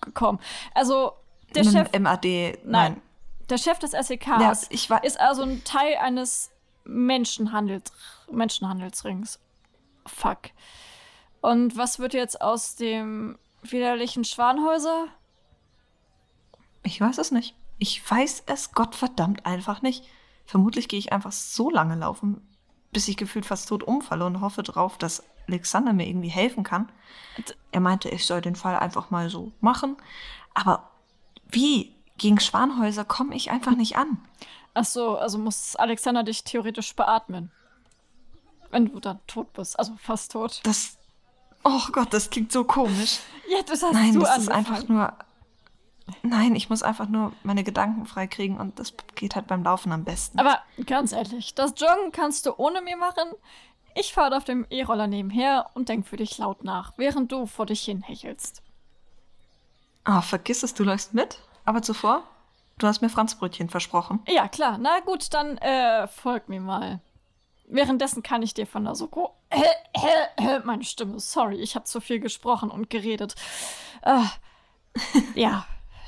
gekommen. 0.00 0.38
Also 0.74 1.12
der 1.54 1.64
Chef, 1.64 1.92
MAD, 1.98 2.24
nein, 2.24 2.58
nein. 2.64 3.02
der 3.50 3.58
Chef 3.58 3.78
des 3.80 3.90
SEKs 3.90 4.68
Ja, 4.88 4.96
ist 5.02 5.20
also 5.20 5.42
ein 5.42 5.62
Teil 5.64 5.96
eines 5.96 6.50
Menschenhandels 6.84 7.92
Menschenhandelsrings. 8.30 9.38
Fuck. 10.06 10.50
Und 11.42 11.76
was 11.76 11.98
wird 11.98 12.14
jetzt 12.14 12.40
aus 12.40 12.76
dem 12.76 13.38
widerlichen 13.62 14.24
Schwanhäuser? 14.24 15.08
Ich 16.82 17.00
weiß 17.00 17.18
es 17.18 17.30
nicht. 17.30 17.54
Ich 17.78 18.08
weiß 18.10 18.44
es 18.46 18.72
Gottverdammt 18.72 19.46
einfach 19.46 19.82
nicht. 19.82 20.04
Vermutlich 20.46 20.88
gehe 20.88 20.98
ich 20.98 21.12
einfach 21.12 21.32
so 21.32 21.70
lange 21.70 21.94
laufen, 21.94 22.46
bis 22.92 23.08
ich 23.08 23.16
gefühlt 23.16 23.46
fast 23.46 23.68
tot 23.68 23.82
umfalle 23.82 24.24
und 24.26 24.40
hoffe 24.40 24.62
drauf, 24.62 24.98
dass 24.98 25.22
Alexander 25.48 25.92
mir 25.92 26.06
irgendwie 26.06 26.28
helfen 26.28 26.62
kann. 26.64 26.90
Er 27.72 27.80
meinte, 27.80 28.08
ich 28.08 28.26
soll 28.26 28.40
den 28.40 28.56
Fall 28.56 28.76
einfach 28.76 29.10
mal 29.10 29.30
so 29.30 29.52
machen. 29.60 29.96
Aber 30.54 30.90
wie? 31.48 31.94
Gegen 32.18 32.38
Schwanhäuser 32.38 33.04
komme 33.04 33.34
ich 33.34 33.50
einfach 33.50 33.74
nicht 33.74 33.96
an. 33.96 34.18
Ach 34.74 34.84
so, 34.84 35.16
also 35.16 35.38
muss 35.38 35.74
Alexander 35.76 36.22
dich 36.22 36.44
theoretisch 36.44 36.94
beatmen. 36.94 37.50
Wenn 38.70 38.86
du 38.92 39.00
dann 39.00 39.18
tot 39.26 39.52
bist, 39.54 39.78
also 39.78 39.94
fast 40.00 40.32
tot. 40.32 40.60
Das. 40.64 40.96
Oh 41.64 41.80
Gott, 41.92 42.12
das 42.12 42.30
klingt 42.30 42.52
so 42.52 42.64
komisch. 42.64 43.18
Ja, 43.48 43.62
das 43.62 43.82
hast 43.82 43.94
Nein, 43.94 44.12
du 44.14 44.20
das 44.20 44.38
ist 44.38 44.48
angefangen. 44.48 44.76
einfach 44.76 44.88
nur. 44.88 45.12
Nein, 46.22 46.54
ich 46.54 46.70
muss 46.70 46.82
einfach 46.82 47.08
nur 47.08 47.32
meine 47.42 47.64
Gedanken 47.64 48.06
freikriegen 48.06 48.58
und 48.58 48.78
das 48.78 48.94
geht 49.14 49.34
halt 49.34 49.46
beim 49.46 49.62
Laufen 49.62 49.92
am 49.92 50.04
besten. 50.04 50.38
Aber 50.38 50.58
ganz 50.86 51.12
ehrlich, 51.12 51.54
das 51.54 51.74
Joggen 51.76 52.12
kannst 52.12 52.46
du 52.46 52.54
ohne 52.56 52.80
mir 52.82 52.96
machen. 52.96 53.30
Ich 53.94 54.12
fahre 54.12 54.36
auf 54.36 54.44
dem 54.44 54.66
E-Roller 54.70 55.06
nebenher 55.06 55.70
und 55.74 55.88
denk 55.88 56.06
für 56.06 56.16
dich 56.16 56.38
laut 56.38 56.64
nach, 56.64 56.92
während 56.96 57.32
du 57.32 57.46
vor 57.46 57.66
dich 57.66 57.82
hin 57.82 58.02
hechelst. 58.02 58.62
Oh, 60.08 60.20
vergiss 60.20 60.62
es, 60.62 60.74
du 60.74 60.84
läufst 60.84 61.12
mit. 61.14 61.38
Aber 61.64 61.82
zuvor, 61.82 62.24
du 62.78 62.86
hast 62.86 63.02
mir 63.02 63.10
Franzbrötchen 63.10 63.68
versprochen. 63.68 64.20
Ja, 64.28 64.48
klar. 64.48 64.78
Na 64.78 65.00
gut, 65.00 65.34
dann 65.34 65.58
äh, 65.58 66.06
folg 66.08 66.48
mir 66.48 66.60
mal. 66.60 67.00
Währenddessen 67.66 68.22
kann 68.22 68.42
ich 68.42 68.54
dir 68.54 68.66
von 68.66 68.84
der 68.84 68.94
Soko. 68.94 69.34
Meine 70.64 70.84
Stimme, 70.84 71.20
sorry, 71.20 71.56
ich 71.56 71.74
habe 71.74 71.84
zu 71.84 72.00
viel 72.00 72.20
gesprochen 72.20 72.70
und 72.70 72.90
geredet. 72.90 73.34
Äh, 74.02 74.22
ja, 75.34 75.66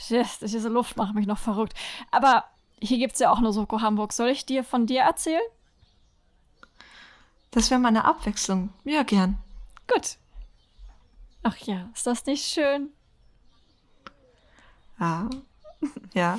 das- 0.08 0.38
diese 0.40 0.68
Luft 0.68 0.96
macht 0.96 1.14
mich 1.14 1.26
noch 1.26 1.38
verrückt. 1.38 1.74
Aber 2.10 2.44
hier 2.80 2.98
gibt's 2.98 3.20
ja 3.20 3.30
auch 3.30 3.38
eine 3.38 3.52
Soko 3.52 3.80
Hamburg. 3.80 4.12
Soll 4.12 4.28
ich 4.28 4.44
dir 4.46 4.64
von 4.64 4.86
dir 4.86 5.02
erzählen? 5.02 5.42
Das 7.50 7.70
wäre 7.70 7.80
meine 7.80 8.04
Abwechslung. 8.04 8.70
Ja, 8.84 9.02
gern. 9.02 9.38
Gut. 9.92 10.16
Ach 11.42 11.56
ja, 11.58 11.88
ist 11.94 12.06
das 12.06 12.24
nicht 12.26 12.44
schön? 12.46 12.88
Ja. 14.98 15.28
Ja. 16.14 16.38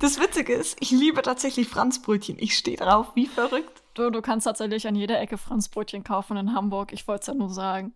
Das 0.00 0.20
Witzige 0.20 0.52
ist, 0.54 0.76
ich 0.80 0.90
liebe 0.90 1.22
tatsächlich 1.22 1.68
Franzbrötchen. 1.68 2.36
Ich 2.38 2.56
stehe 2.56 2.76
drauf, 2.76 3.08
wie 3.14 3.26
verrückt. 3.26 3.82
Du, 3.94 4.10
du 4.10 4.22
kannst 4.22 4.44
tatsächlich 4.44 4.86
an 4.86 4.94
jeder 4.94 5.20
Ecke 5.20 5.38
Franzbrötchen 5.38 6.04
kaufen 6.04 6.36
in 6.36 6.54
Hamburg. 6.54 6.92
Ich 6.92 7.08
wollte 7.08 7.22
es 7.22 7.26
ja 7.28 7.34
nur 7.34 7.50
sagen. 7.50 7.94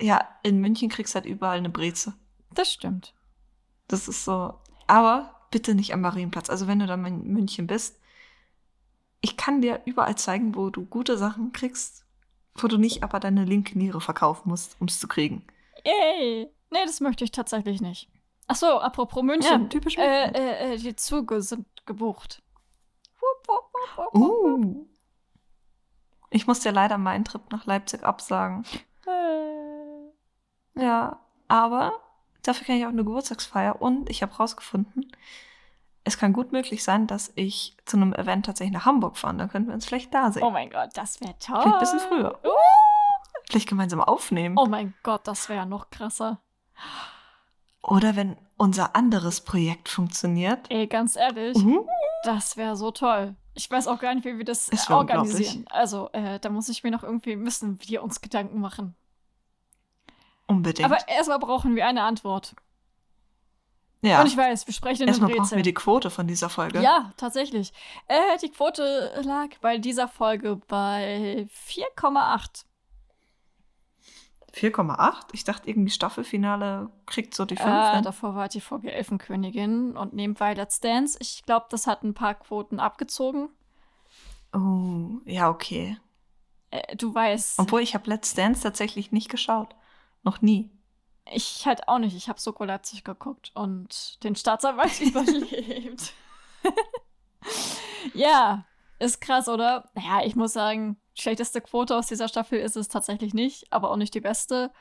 Ja, 0.00 0.28
in 0.42 0.60
München 0.60 0.88
kriegst 0.88 1.14
du 1.14 1.16
halt 1.16 1.26
überall 1.26 1.58
eine 1.58 1.70
Breze. 1.70 2.14
Das 2.54 2.72
stimmt. 2.72 3.14
Das 3.88 4.08
ist 4.08 4.24
so. 4.24 4.54
Aber 4.86 5.34
bitte 5.50 5.74
nicht 5.74 5.92
am 5.92 6.00
Marienplatz. 6.00 6.50
Also 6.50 6.66
wenn 6.66 6.78
du 6.78 6.86
dann 6.86 7.04
in 7.06 7.32
München 7.32 7.66
bist, 7.66 7.98
ich 9.20 9.36
kann 9.36 9.60
dir 9.60 9.82
überall 9.86 10.16
zeigen, 10.16 10.54
wo 10.54 10.70
du 10.70 10.84
gute 10.84 11.16
Sachen 11.16 11.52
kriegst, 11.52 12.04
wo 12.54 12.68
du 12.68 12.76
nicht 12.76 13.02
aber 13.02 13.20
deine 13.20 13.44
linke 13.44 13.78
Niere 13.78 14.00
verkaufen 14.00 14.48
musst, 14.48 14.76
um 14.80 14.86
es 14.86 15.00
zu 15.00 15.08
kriegen. 15.08 15.46
Yay! 15.84 16.50
Nee, 16.70 16.84
das 16.84 17.00
möchte 17.00 17.24
ich 17.24 17.30
tatsächlich 17.30 17.80
nicht. 17.80 18.10
Ach 18.48 18.56
so, 18.56 18.78
apropos 18.78 19.22
München. 19.22 19.62
Ja, 19.62 19.68
typisch 19.68 19.96
äh, 19.96 20.26
München. 20.26 20.34
äh, 20.34 20.74
äh, 20.74 20.78
die 20.78 20.96
Züge 20.96 21.42
sind 21.42 21.66
gebucht. 21.86 22.42
Wupp, 23.20 23.48
wupp, 23.48 23.72
wupp, 23.72 24.12
wupp, 24.12 24.14
wupp. 24.14 24.60
Uh. 24.60 24.86
Ich 26.30 26.46
muss 26.46 26.60
dir 26.60 26.72
leider 26.72 26.98
meinen 26.98 27.24
Trip 27.24 27.42
nach 27.50 27.66
Leipzig 27.66 28.02
absagen. 28.02 28.64
Äh, 29.06 29.45
Ja, 30.78 31.20
aber 31.48 31.92
dafür 32.42 32.66
kann 32.66 32.76
ich 32.76 32.84
auch 32.84 32.90
eine 32.90 33.04
Geburtstagsfeier 33.04 33.80
und 33.80 34.10
ich 34.10 34.22
habe 34.22 34.34
rausgefunden, 34.34 35.10
es 36.04 36.18
kann 36.18 36.32
gut 36.32 36.52
möglich 36.52 36.84
sein, 36.84 37.08
dass 37.08 37.32
ich 37.34 37.76
zu 37.84 37.96
einem 37.96 38.12
Event 38.12 38.46
tatsächlich 38.46 38.72
nach 38.72 38.86
Hamburg 38.86 39.16
fahre. 39.16 39.36
Dann 39.36 39.48
könnten 39.48 39.68
wir 39.68 39.74
uns 39.74 39.86
vielleicht 39.86 40.14
da 40.14 40.30
sehen. 40.30 40.44
Oh 40.44 40.50
mein 40.50 40.70
Gott, 40.70 40.90
das 40.94 41.20
wäre 41.20 41.34
toll. 41.40 41.60
Vielleicht 41.62 41.74
ein 41.74 41.80
bisschen 41.80 42.00
früher. 42.00 42.38
Uh. 42.44 42.50
Vielleicht 43.48 43.68
gemeinsam 43.68 44.00
aufnehmen. 44.00 44.56
Oh 44.56 44.66
mein 44.66 44.94
Gott, 45.02 45.26
das 45.26 45.48
wäre 45.48 45.66
noch 45.66 45.90
krasser. 45.90 46.40
Oder 47.82 48.14
wenn 48.14 48.36
unser 48.56 48.94
anderes 48.94 49.40
Projekt 49.40 49.88
funktioniert. 49.88 50.70
Ey, 50.70 50.86
ganz 50.86 51.16
ehrlich, 51.16 51.56
Uh. 51.56 51.86
das 52.22 52.56
wäre 52.56 52.76
so 52.76 52.92
toll. 52.92 53.34
Ich 53.54 53.68
weiß 53.68 53.88
auch 53.88 53.98
gar 53.98 54.14
nicht, 54.14 54.24
wie 54.24 54.38
wir 54.38 54.44
das 54.44 54.70
organisieren. 54.88 55.64
Also, 55.70 56.10
äh, 56.12 56.38
da 56.38 56.50
muss 56.50 56.68
ich 56.68 56.84
mir 56.84 56.90
noch 56.90 57.02
irgendwie, 57.02 57.34
müssen 57.34 57.80
wir 57.82 58.04
uns 58.04 58.20
Gedanken 58.20 58.60
machen. 58.60 58.94
Unbedingt. 60.46 60.90
Aber 60.90 61.08
erstmal 61.08 61.38
brauchen 61.38 61.74
wir 61.74 61.86
eine 61.86 62.02
Antwort. 62.02 62.54
ja, 64.02 64.20
Und 64.20 64.26
ich 64.28 64.36
weiß, 64.36 64.66
wir 64.66 64.74
sprechen 64.74 65.02
in 65.02 65.08
erstmal 65.08 65.30
brauchen 65.30 65.42
Rätsel. 65.42 65.56
wir 65.56 65.62
die 65.64 65.74
Quote 65.74 66.10
von 66.10 66.26
dieser 66.26 66.48
Folge. 66.48 66.80
Ja, 66.80 67.12
tatsächlich. 67.16 67.72
Äh, 68.06 68.38
die 68.42 68.50
Quote 68.50 69.10
lag 69.24 69.48
bei 69.60 69.78
dieser 69.78 70.08
Folge 70.08 70.60
bei 70.68 71.48
4,8. 71.68 72.64
4,8. 74.54 75.14
Ich 75.32 75.44
dachte 75.44 75.68
irgendwie 75.68 75.90
Staffelfinale 75.90 76.88
kriegt 77.04 77.34
so 77.34 77.44
die 77.44 77.56
5. 77.56 77.68
Äh, 77.68 77.94
hin. 77.94 78.04
davor 78.04 78.34
war 78.34 78.48
die 78.48 78.60
Folge 78.60 78.90
Elfenkönigin 78.92 79.96
und 79.96 80.14
nebenbei 80.14 80.54
Let's 80.54 80.80
Dance. 80.80 81.18
Ich 81.20 81.42
glaube, 81.44 81.66
das 81.70 81.86
hat 81.86 82.02
ein 82.04 82.14
paar 82.14 82.34
Quoten 82.34 82.80
abgezogen. 82.80 83.50
oh, 84.54 85.20
ja, 85.24 85.50
okay. 85.50 85.98
Äh, 86.70 86.96
du 86.96 87.14
weißt, 87.14 87.58
Obwohl, 87.58 87.82
ich 87.82 87.94
habe 87.94 88.08
Let's 88.08 88.34
Dance 88.34 88.62
tatsächlich 88.62 89.12
nicht 89.12 89.28
geschaut. 89.28 89.74
Noch 90.26 90.42
nie. 90.42 90.68
ich 91.30 91.66
halt 91.66 91.86
auch 91.86 92.00
nicht. 92.00 92.16
Ich 92.16 92.28
habe 92.28 92.40
Soko 92.40 92.64
Leipzig 92.64 93.04
geguckt 93.04 93.52
und 93.54 94.22
den 94.24 94.34
Staatsanwalt 94.34 95.00
überlebt. 95.00 96.12
ja, 98.12 98.64
ist 98.98 99.20
krass, 99.20 99.48
oder? 99.48 99.88
Naja, 99.94 100.26
ich 100.26 100.34
muss 100.34 100.52
sagen, 100.52 101.00
schlechteste 101.14 101.60
Quote 101.60 101.96
aus 101.96 102.08
dieser 102.08 102.26
Staffel 102.26 102.58
ist 102.58 102.74
es 102.76 102.88
tatsächlich 102.88 103.34
nicht, 103.34 103.72
aber 103.72 103.88
auch 103.88 103.96
nicht 103.96 104.14
die 104.14 104.20
beste. 104.20 104.72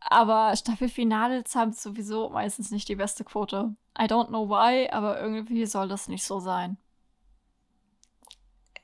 Aber 0.00 0.56
Staffelfinales 0.56 1.54
haben 1.54 1.72
sowieso 1.72 2.30
meistens 2.30 2.70
nicht 2.70 2.88
die 2.88 2.96
beste 2.96 3.24
Quote. 3.24 3.76
I 3.98 4.04
don't 4.04 4.28
know 4.28 4.48
why, 4.48 4.88
aber 4.88 5.20
irgendwie 5.20 5.66
soll 5.66 5.88
das 5.88 6.08
nicht 6.08 6.24
so 6.24 6.40
sein. 6.40 6.78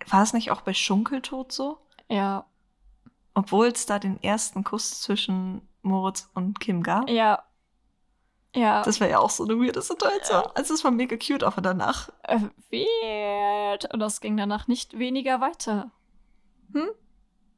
War 0.08 0.22
es 0.22 0.34
nicht 0.34 0.50
auch 0.50 0.60
bei 0.60 0.74
Schunkeltod 0.74 1.50
so? 1.50 1.78
Ja, 2.10 2.44
Obwohl 3.34 3.66
es 3.68 3.86
da 3.86 3.98
den 3.98 4.22
ersten 4.22 4.62
Kuss 4.64 5.00
zwischen 5.02 5.66
Moritz 5.82 6.30
und 6.34 6.60
Kim 6.60 6.82
gab. 6.82 7.08
ja. 7.10 7.42
Ja, 8.56 8.84
Das 8.84 9.00
war 9.00 9.08
ja 9.08 9.18
auch 9.18 9.30
so 9.30 9.42
eine 9.42 9.56
weirde 9.58 9.82
Situation. 9.82 10.44
Also 10.54 10.74
es 10.74 10.84
war 10.84 10.92
mega 10.92 11.16
cute, 11.16 11.42
aber 11.42 11.60
danach. 11.60 12.08
äh, 12.22 12.38
weird. 12.70 13.92
Und 13.92 13.98
das 13.98 14.20
ging 14.20 14.36
danach 14.36 14.68
nicht 14.68 14.96
weniger 14.96 15.40
weiter. 15.40 15.90
Hm? 16.72 16.88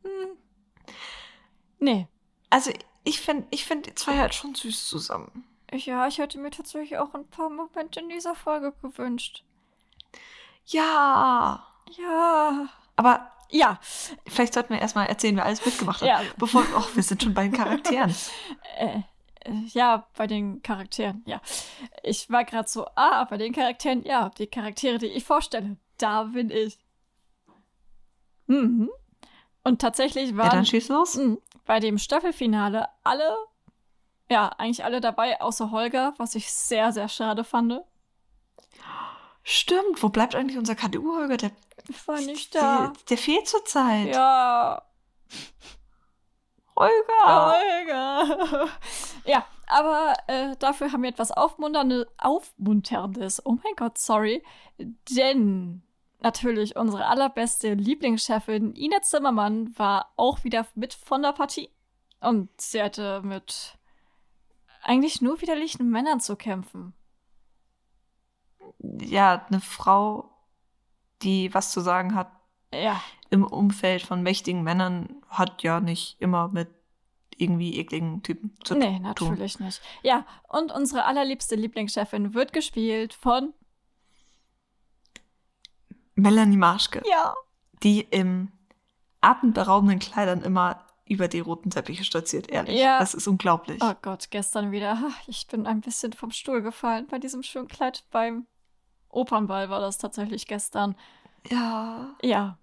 Hm. 0.02 0.28
Nee. 1.80 2.08
Also 2.48 2.70
ich 3.04 3.20
finde 3.20 3.46
ich 3.50 3.66
find 3.66 3.84
die 3.84 3.94
zwei 3.94 4.16
halt 4.18 4.34
schon 4.34 4.54
süß 4.54 4.88
zusammen. 4.88 5.44
Ja, 5.70 6.06
ich 6.06 6.16
hätte 6.16 6.38
mir 6.38 6.50
tatsächlich 6.50 6.96
auch 6.96 7.12
ein 7.12 7.28
paar 7.28 7.50
Momente 7.50 8.00
in 8.00 8.08
dieser 8.08 8.34
Folge 8.34 8.72
gewünscht. 8.80 9.44
Ja. 10.64 11.66
Ja. 11.90 12.68
Aber 12.96 13.32
Ja. 13.50 13.78
vielleicht 14.26 14.54
sollten 14.54 14.74
wir 14.74 14.80
erstmal 14.80 15.06
erzählen, 15.06 15.36
wer 15.36 15.44
alles 15.46 15.64
mitgemacht 15.64 16.00
hat. 16.00 16.08
Ja. 16.08 16.20
Bevor. 16.36 16.62
Och, 16.76 16.94
wir 16.96 17.02
sind 17.02 17.22
schon 17.22 17.34
bei 17.34 17.44
den 17.44 17.52
Charakteren. 17.52 18.14
Äh, 18.78 19.00
äh, 19.40 19.52
ja, 19.68 20.06
bei 20.16 20.26
den 20.26 20.60
Charakteren, 20.62 21.22
ja. 21.26 21.40
Ich 22.02 22.28
war 22.28 22.44
gerade 22.44 22.68
so, 22.68 22.86
ah, 22.94 23.24
bei 23.24 23.38
den 23.38 23.54
Charakteren, 23.54 24.04
ja, 24.04 24.28
die 24.36 24.48
Charaktere, 24.48 24.98
die 24.98 25.06
ich 25.06 25.24
vorstelle, 25.24 25.76
da 25.96 26.24
bin 26.24 26.50
ich. 26.50 26.78
Mhm. 28.48 28.90
Und 29.64 29.80
tatsächlich 29.80 30.30
Ja, 30.30 30.36
waren 30.36 30.50
dann 30.50 30.66
schieß 30.66 30.88
los. 30.88 31.16
Mhm. 31.16 31.38
bei 31.64 31.80
dem 31.80 31.96
Staffelfinale 31.98 32.88
alle, 33.02 33.34
ja, 34.30 34.48
eigentlich 34.58 34.84
alle 34.84 35.00
dabei, 35.00 35.40
außer 35.40 35.70
Holger, 35.70 36.12
was 36.18 36.34
ich 36.34 36.52
sehr, 36.52 36.92
sehr 36.92 37.08
schade 37.08 37.42
fand. 37.42 37.80
Stimmt, 39.48 40.02
wo 40.02 40.08
bleibt 40.08 40.34
eigentlich 40.34 40.58
unser 40.58 40.74
KDU-Holger? 40.74 41.36
Der, 41.36 41.52
war 42.06 42.20
nicht 42.20 42.54
da. 42.54 42.88
der, 42.88 42.92
der 43.10 43.18
fehlt 43.18 43.46
zurzeit. 43.46 44.08
Ja, 44.08 44.82
Holger. 46.76 47.52
Holger. 47.52 48.68
ja, 49.24 49.46
aber 49.66 50.14
äh, 50.26 50.56
dafür 50.58 50.92
haben 50.92 51.02
wir 51.02 51.10
etwas 51.10 51.32
Aufmunternde, 51.32 52.06
Aufmunterndes. 52.18 53.44
Oh 53.46 53.52
mein 53.62 53.74
Gott, 53.76 53.98
sorry. 53.98 54.42
Denn 54.78 55.82
natürlich 56.20 56.76
unsere 56.76 57.06
allerbeste 57.06 57.74
Lieblingschefin 57.74 58.74
Ina 58.74 59.00
Zimmermann 59.00 59.72
war 59.78 60.12
auch 60.16 60.44
wieder 60.44 60.66
mit 60.74 60.92
von 60.92 61.22
der 61.22 61.32
Partie. 61.32 61.70
Und 62.20 62.48
sie 62.60 62.82
hatte 62.82 63.22
mit 63.22 63.78
eigentlich 64.82 65.22
nur 65.22 65.40
widerlichen 65.40 65.88
Männern 65.88 66.20
zu 66.20 66.36
kämpfen. 66.36 66.94
Ja, 68.80 69.46
eine 69.48 69.60
Frau, 69.60 70.30
die 71.22 71.52
was 71.54 71.70
zu 71.72 71.80
sagen 71.80 72.14
hat 72.14 72.30
Ja, 72.72 73.00
im 73.30 73.44
Umfeld 73.44 74.02
von 74.02 74.22
mächtigen 74.22 74.62
Männern, 74.62 75.22
hat 75.28 75.62
ja 75.62 75.80
nicht 75.80 76.20
immer 76.20 76.48
mit 76.48 76.68
irgendwie 77.38 77.78
ekligen 77.78 78.22
Typen 78.22 78.56
zu 78.64 78.74
tun. 78.74 78.78
nee, 78.78 78.98
natürlich 78.98 79.58
nicht. 79.60 79.82
Ja, 80.02 80.24
und 80.48 80.72
unsere 80.72 81.04
allerliebste 81.04 81.54
Lieblingschefin 81.54 82.32
wird 82.34 82.52
gespielt 82.54 83.12
von. 83.12 83.52
Melanie 86.14 86.56
Marschke, 86.56 87.02
Ja. 87.10 87.34
die 87.82 88.00
im 88.00 88.50
atemberaubenden 89.20 89.98
Kleidern 89.98 90.42
immer 90.42 90.82
über 91.04 91.28
die 91.28 91.40
roten 91.40 91.70
Teppiche 91.70 92.04
stolziert, 92.04 92.48
ehrlich. 92.50 92.78
Ja. 92.80 92.98
Das 92.98 93.14
ist 93.14 93.28
unglaublich. 93.28 93.80
Oh 93.82 93.92
Gott, 94.02 94.30
gestern 94.30 94.72
wieder. 94.72 94.98
Ich 95.26 95.46
bin 95.46 95.66
ein 95.66 95.80
bisschen 95.80 96.12
vom 96.12 96.30
Stuhl 96.30 96.62
gefallen 96.62 97.06
bei 97.08 97.18
diesem 97.18 97.42
schönen 97.42 97.68
Kleid 97.68 98.04
beim 98.10 98.46
Opernball 99.08 99.68
war 99.70 99.80
das 99.80 99.98
tatsächlich 99.98 100.46
gestern. 100.46 100.96
Ja, 101.50 102.14
Ja, 102.22 102.58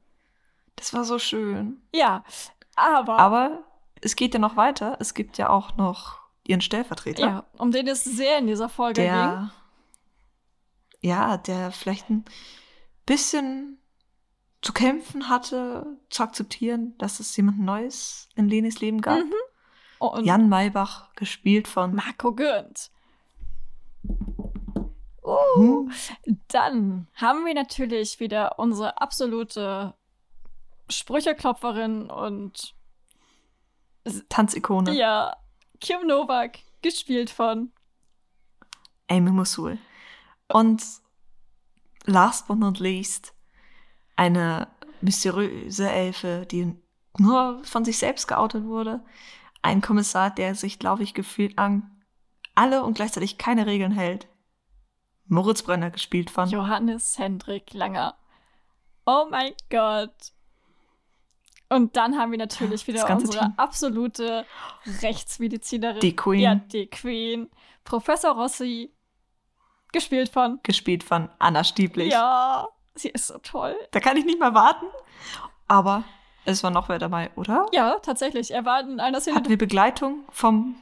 das 0.75 0.93
war 0.93 1.03
so 1.03 1.19
schön. 1.19 1.81
ja, 1.93 2.23
aber, 2.75 3.19
Aber 3.19 3.63
es 4.01 4.15
geht 4.15 4.33
ja 4.33 4.39
noch 4.39 4.55
weiter. 4.55 4.97
Es 4.99 5.13
gibt 5.13 5.37
ja 5.37 5.49
auch 5.49 5.77
noch 5.77 6.19
ihren 6.45 6.61
Stellvertreter. 6.61 7.21
ja, 7.25 7.43
um 7.57 7.71
den 7.71 7.87
es 7.87 8.03
sehr 8.03 8.39
in 8.39 8.47
dieser 8.47 8.67
Folge 8.69 9.01
ging. 9.01 9.11
der, 9.11 9.51
ja, 11.01 11.37
der 11.37 11.71
vielleicht 11.71 12.09
ein 12.09 12.25
bisschen 13.05 13.77
zu 14.61 14.73
kämpfen 14.73 15.29
hatte, 15.29 15.85
zu 16.09 16.23
akzeptieren, 16.23 16.97
dass 16.97 17.19
es 17.19 17.35
jemand 17.37 17.59
Neues 17.59 18.29
in 18.35 18.47
Lenis 18.49 18.79
Leben 18.81 19.01
gab. 19.01 19.19
Mhm. 19.19 19.33
Und 19.99 20.25
Jan 20.25 20.49
Maybach, 20.49 21.13
gespielt 21.15 21.67
von 21.67 21.95
Marco 21.95 22.33
Gürnt. 22.33 22.91
Uh, 25.23 25.37
Hm. 25.55 25.91
dann 26.49 27.07
haben 27.13 27.45
wir 27.45 27.53
natürlich 27.53 28.19
wieder 28.19 28.59
unsere 28.59 28.99
absolute 29.01 29.93
Sprücheklopferin 30.89 32.09
und 32.09 32.75
Tanzikone 34.27 34.93
ja, 34.93 35.35
Kim 35.79 36.05
Novak, 36.07 36.59
gespielt 36.81 37.29
von 37.29 37.71
Amy 39.07 39.31
Mosul. 39.31 39.77
Und 40.49 40.83
last 42.05 42.47
but 42.47 42.57
not 42.57 42.79
least 42.79 43.33
eine 44.15 44.67
mysteriöse 45.01 45.89
Elfe, 45.89 46.45
die 46.49 46.75
nur 47.17 47.63
von 47.63 47.85
sich 47.85 47.97
selbst 47.97 48.27
geoutet 48.27 48.65
wurde. 48.65 49.03
Ein 49.61 49.81
Kommissar, 49.81 50.31
der 50.31 50.55
sich, 50.55 50.79
glaube 50.79 51.03
ich, 51.03 51.13
gefühlt 51.13 51.57
an 51.57 52.03
alle 52.55 52.83
und 52.83 52.95
gleichzeitig 52.95 53.37
keine 53.37 53.65
Regeln 53.65 53.91
hält. 53.91 54.27
Moritz 55.27 55.63
Brenner 55.63 55.89
gespielt 55.89 56.29
von. 56.29 56.49
Johannes 56.49 57.17
Hendrik 57.17 57.73
Langer. 57.73 58.15
Oh 59.05 59.25
mein 59.29 59.53
Gott. 59.69 60.13
Und 61.69 61.97
dann 61.97 62.17
haben 62.17 62.31
wir 62.31 62.37
natürlich 62.37 62.85
wieder 62.87 63.09
unsere 63.09 63.45
Team. 63.45 63.53
absolute 63.57 64.45
Rechtsmedizinerin. 65.01 65.99
Die 66.01 66.15
Queen. 66.15 66.39
Ja, 66.39 66.55
die 66.55 66.87
Queen. 66.87 67.49
Professor 67.83 68.35
Rossi. 68.35 68.91
Gespielt 69.91 70.29
von. 70.29 70.59
Gespielt 70.63 71.03
von 71.03 71.29
Anna 71.39 71.63
Stieblich. 71.63 72.11
Ja, 72.11 72.67
sie 72.95 73.09
ist 73.09 73.27
so 73.27 73.37
toll. 73.39 73.75
Da 73.91 73.99
kann 73.99 74.17
ich 74.17 74.25
nicht 74.25 74.39
mal 74.39 74.53
warten. 74.53 74.85
Aber 75.67 76.03
es 76.45 76.63
war 76.63 76.71
noch 76.71 76.89
wer 76.89 76.99
dabei, 76.99 77.31
oder? 77.35 77.65
Ja, 77.71 77.97
tatsächlich. 77.99 78.51
Er 78.51 78.65
war 78.65 78.81
in 78.81 78.99
einer 78.99 79.21
Szene. 79.21 79.37
Hatten 79.37 79.49
wir 79.49 79.57
Begleitung 79.57 80.25
vom 80.29 80.75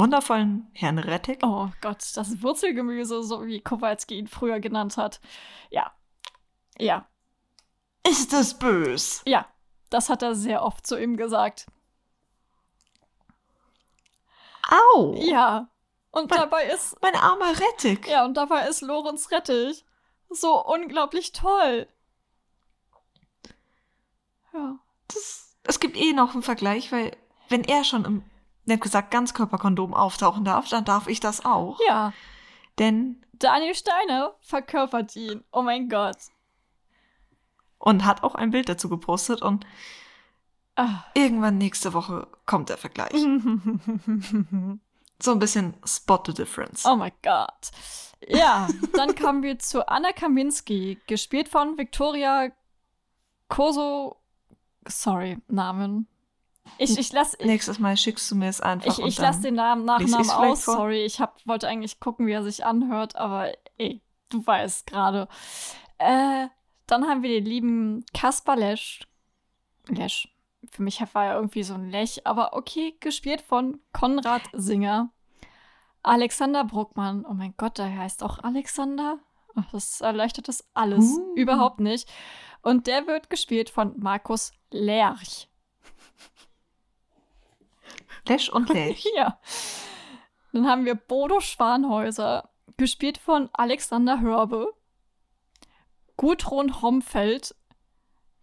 wundervollen 0.00 0.70
Herrn 0.74 0.98
Rettig. 0.98 1.40
Oh 1.42 1.68
Gott, 1.80 2.04
das 2.14 2.42
Wurzelgemüse, 2.42 3.22
so 3.22 3.46
wie 3.46 3.60
Kowalski 3.60 4.18
ihn 4.18 4.28
früher 4.28 4.60
genannt 4.60 4.96
hat. 4.96 5.20
Ja. 5.70 5.92
Ja. 6.78 7.08
Ist 8.06 8.32
es 8.32 8.54
bös? 8.58 9.22
Ja. 9.26 9.46
Das 9.90 10.08
hat 10.10 10.22
er 10.22 10.34
sehr 10.34 10.62
oft 10.62 10.86
zu 10.86 11.00
ihm 11.00 11.16
gesagt. 11.16 11.66
Au! 14.68 15.14
Ja. 15.16 15.68
Und 16.10 16.30
Mein- 16.30 16.40
dabei 16.40 16.64
ist. 16.66 16.96
Mein 17.02 17.14
armer 17.14 17.58
Rettig. 17.58 18.06
Ja, 18.06 18.24
und 18.24 18.34
dabei 18.34 18.66
ist 18.68 18.82
Lorenz 18.82 19.30
Rettich 19.30 19.84
so 20.30 20.62
unglaublich 20.64 21.32
toll. 21.32 21.88
Ja. 24.52 24.78
Das, 25.08 25.56
es 25.64 25.80
gibt 25.80 25.96
eh 25.96 26.12
noch 26.12 26.34
einen 26.34 26.42
Vergleich, 26.42 26.92
weil 26.92 27.16
wenn 27.48 27.64
er 27.64 27.84
schon 27.84 28.04
im, 28.04 28.22
nett 28.68 28.80
gesagt, 28.80 29.10
Ganzkörperkondom 29.10 29.92
auftauchen 29.94 30.44
darf, 30.44 30.68
dann 30.68 30.84
darf 30.84 31.08
ich 31.08 31.18
das 31.20 31.44
auch. 31.44 31.78
Ja. 31.88 32.12
Denn, 32.78 33.24
Daniel 33.32 33.74
Steiner 33.74 34.34
verkörpert 34.40 35.14
ihn. 35.16 35.42
Oh 35.52 35.62
mein 35.62 35.88
Gott. 35.88 36.16
und 37.78 38.04
hat 38.04 38.22
auch 38.24 38.34
ein 38.34 38.50
Bild 38.50 38.68
dazu 38.68 38.88
gepostet 38.88 39.42
und 39.42 39.64
Ah. 40.76 41.04
irgendwann 41.14 41.58
nächste 41.58 41.92
Woche 41.92 42.28
kommt 42.46 42.68
der 42.68 42.76
Vergleich. 42.78 43.12
So 45.20 45.32
ein 45.32 45.40
bisschen 45.40 45.74
Spot 45.84 46.22
the 46.26 46.32
Difference. 46.32 46.86
Oh 46.86 46.94
mein 46.94 47.10
Gott. 47.24 47.72
Ja, 48.28 48.68
dann 48.92 49.16
kommen 49.16 49.42
wir 49.42 49.58
zu 49.58 49.88
Anna 49.88 50.12
Kaminski, 50.12 51.00
gespielt 51.08 51.48
von 51.48 51.76
Victoria 51.76 52.52
Koso. 53.48 54.16
Sorry, 54.86 55.38
Namen. 55.48 56.06
Ich, 56.76 56.98
ich 56.98 57.12
lass, 57.12 57.36
Nächstes 57.38 57.78
Mal 57.78 57.96
schickst 57.96 58.30
du 58.30 58.34
mir 58.36 58.48
es 58.48 58.60
einfach. 58.60 58.98
ich, 58.98 59.04
ich 59.04 59.16
dann- 59.16 59.24
lass 59.24 59.40
den 59.40 59.54
Namen, 59.54 59.84
Nachnamen 59.84 60.30
aus. 60.30 60.64
Sorry, 60.64 61.04
ich 61.04 61.20
hab, 61.20 61.44
wollte 61.46 61.66
eigentlich 61.68 61.98
gucken, 62.00 62.26
wie 62.26 62.32
er 62.32 62.42
sich 62.42 62.64
anhört, 62.64 63.16
aber 63.16 63.52
ey, 63.78 64.00
du 64.28 64.46
weißt 64.46 64.86
gerade. 64.86 65.28
Äh, 65.98 66.48
dann 66.86 67.06
haben 67.06 67.22
wir 67.22 67.30
den 67.30 67.44
lieben 67.44 68.04
Kaspar 68.14 68.56
Lesch. 68.56 69.00
Lesch. 69.88 70.28
Für 70.70 70.82
mich 70.82 71.00
war 71.14 71.24
er 71.26 71.36
irgendwie 71.36 71.62
so 71.62 71.74
ein 71.74 71.90
Lech, 71.90 72.26
aber 72.26 72.52
okay, 72.52 72.96
gespielt 73.00 73.40
von 73.40 73.80
Konrad 73.92 74.42
Singer. 74.52 75.10
Alexander 76.02 76.64
Bruckmann. 76.64 77.24
Oh 77.28 77.34
mein 77.34 77.54
Gott, 77.56 77.78
der 77.78 77.96
heißt 77.96 78.22
auch 78.22 78.38
Alexander. 78.40 79.18
Ach, 79.54 79.64
Das 79.72 80.00
erleichtert 80.00 80.48
das 80.48 80.64
alles 80.74 81.18
Uh. 81.18 81.34
überhaupt 81.34 81.80
nicht. 81.80 82.08
Und 82.62 82.86
der 82.86 83.06
wird 83.06 83.30
gespielt 83.30 83.70
von 83.70 83.94
Markus 83.98 84.52
Lerch. 84.70 85.47
Lesch 88.28 88.48
und 88.48 88.68
Lech. 88.74 89.06
Ja. 89.14 89.38
Dann 90.52 90.66
haben 90.66 90.84
wir 90.84 90.94
Bodo 90.94 91.40
Schwanhäuser, 91.40 92.48
gespielt 92.76 93.18
von 93.18 93.50
Alexander 93.52 94.20
Hörbe. 94.20 94.74
Gudrun 96.16 96.82
Homfeld 96.82 97.54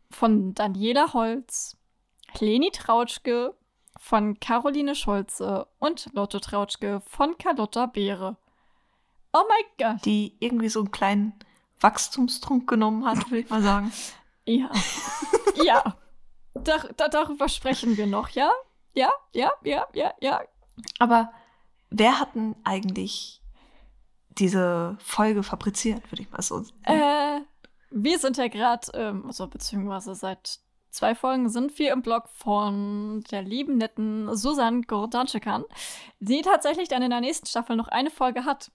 von 0.10 0.54
Daniela 0.54 1.14
Holz. 1.14 1.78
Leni 2.40 2.72
Trautschke 2.72 3.54
von 3.98 4.40
Caroline 4.40 4.96
Scholze 4.96 5.68
und 5.80 6.10
Lotte 6.14 6.42
Trautschke 6.42 7.02
von 7.08 7.38
Carlotta 7.38 7.86
Beere. 7.86 8.38
Oh 9.34 9.44
mein 9.48 9.94
Gott. 9.94 10.06
Die 10.06 10.36
irgendwie 10.40 10.70
so 10.70 10.80
einen 10.80 10.92
kleinen 10.92 11.34
Wachstumstrunk 11.80 12.68
genommen 12.70 13.06
hat, 13.06 13.30
würde 13.30 13.40
ich 13.40 13.50
mal 13.50 13.62
sagen. 13.62 13.92
Ja. 14.48 14.70
ja. 15.64 15.96
Da, 16.58 16.78
da, 16.96 17.10
darüber 17.10 17.50
sprechen 17.50 17.98
wir 17.98 18.08
noch, 18.08 18.30
ja? 18.30 18.50
Ja, 18.96 19.12
ja, 19.34 19.52
ja, 19.64 19.88
ja, 19.94 20.14
ja. 20.20 20.42
Aber 21.00 21.32
wer 21.90 22.20
hat 22.20 22.36
denn 22.36 22.56
eigentlich 22.64 23.42
diese 24.30 24.98
Folge 25.00 25.44
fabriziert, 25.44 26.12
würde 26.12 26.24
ich 26.24 26.32
mal 26.32 26.42
so 26.42 26.62
sagen. 26.62 26.74
Äh, 26.84 27.42
wir 27.92 28.20
sind 28.20 28.38
ja 28.38 28.48
gerade, 28.48 28.92
ähm, 28.94 29.26
also 29.28 29.48
beziehungsweise 29.48 30.16
seit 30.16 30.60
zwei 30.90 31.16
Folgen 31.16 31.50
sind 31.50 31.78
wir 31.78 31.92
im 31.94 32.02
Blog 32.02 32.30
von 32.34 33.24
der 33.32 33.42
lieben, 33.42 33.78
netten 33.78 34.36
Susan 34.36 34.82
Gordanschekan, 34.84 35.64
die 36.20 36.42
tatsächlich 36.42 36.90
dann 36.90 37.02
in 37.02 37.10
der 37.10 37.22
nächsten 37.22 37.46
Staffel 37.46 37.76
noch 37.76 37.88
eine 37.90 38.10
Folge 38.10 38.46
hat. 38.46 38.72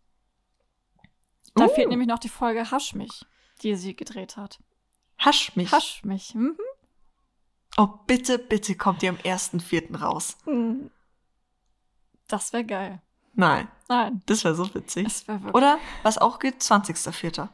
Da 1.55 1.65
Uh. 1.65 1.69
fehlt 1.69 1.89
nämlich 1.89 2.09
noch 2.09 2.19
die 2.19 2.29
Folge 2.29 2.71
Hasch 2.71 2.95
mich, 2.95 3.25
die 3.63 3.75
sie 3.75 3.97
gedreht 3.97 4.37
hat. 4.37 4.61
Hasch 5.19 5.57
mich. 5.57 5.73
Hasch 5.73 6.03
mich. 6.05 6.35
Mhm. 6.35 6.57
Oh, 7.77 7.89
bitte, 8.07 8.39
bitte 8.39 8.75
kommt 8.75 9.03
ihr 9.03 9.11
am 9.11 9.17
1.4. 9.17 9.97
raus. 9.97 10.37
Hm. 10.45 10.91
Das 12.29 12.53
wäre 12.53 12.65
geil. 12.65 13.01
Nein, 13.35 13.69
Nein, 13.89 14.23
das 14.27 14.45
wäre 14.45 14.55
so 14.55 14.73
witzig. 14.75 15.05
das 15.05 15.27
wäre 15.29 15.39
wirklich. 15.41 15.55
Oder, 15.55 15.79
was 16.03 16.19
auch 16.19 16.39
geht, 16.41 16.61
20.4. 16.61 17.49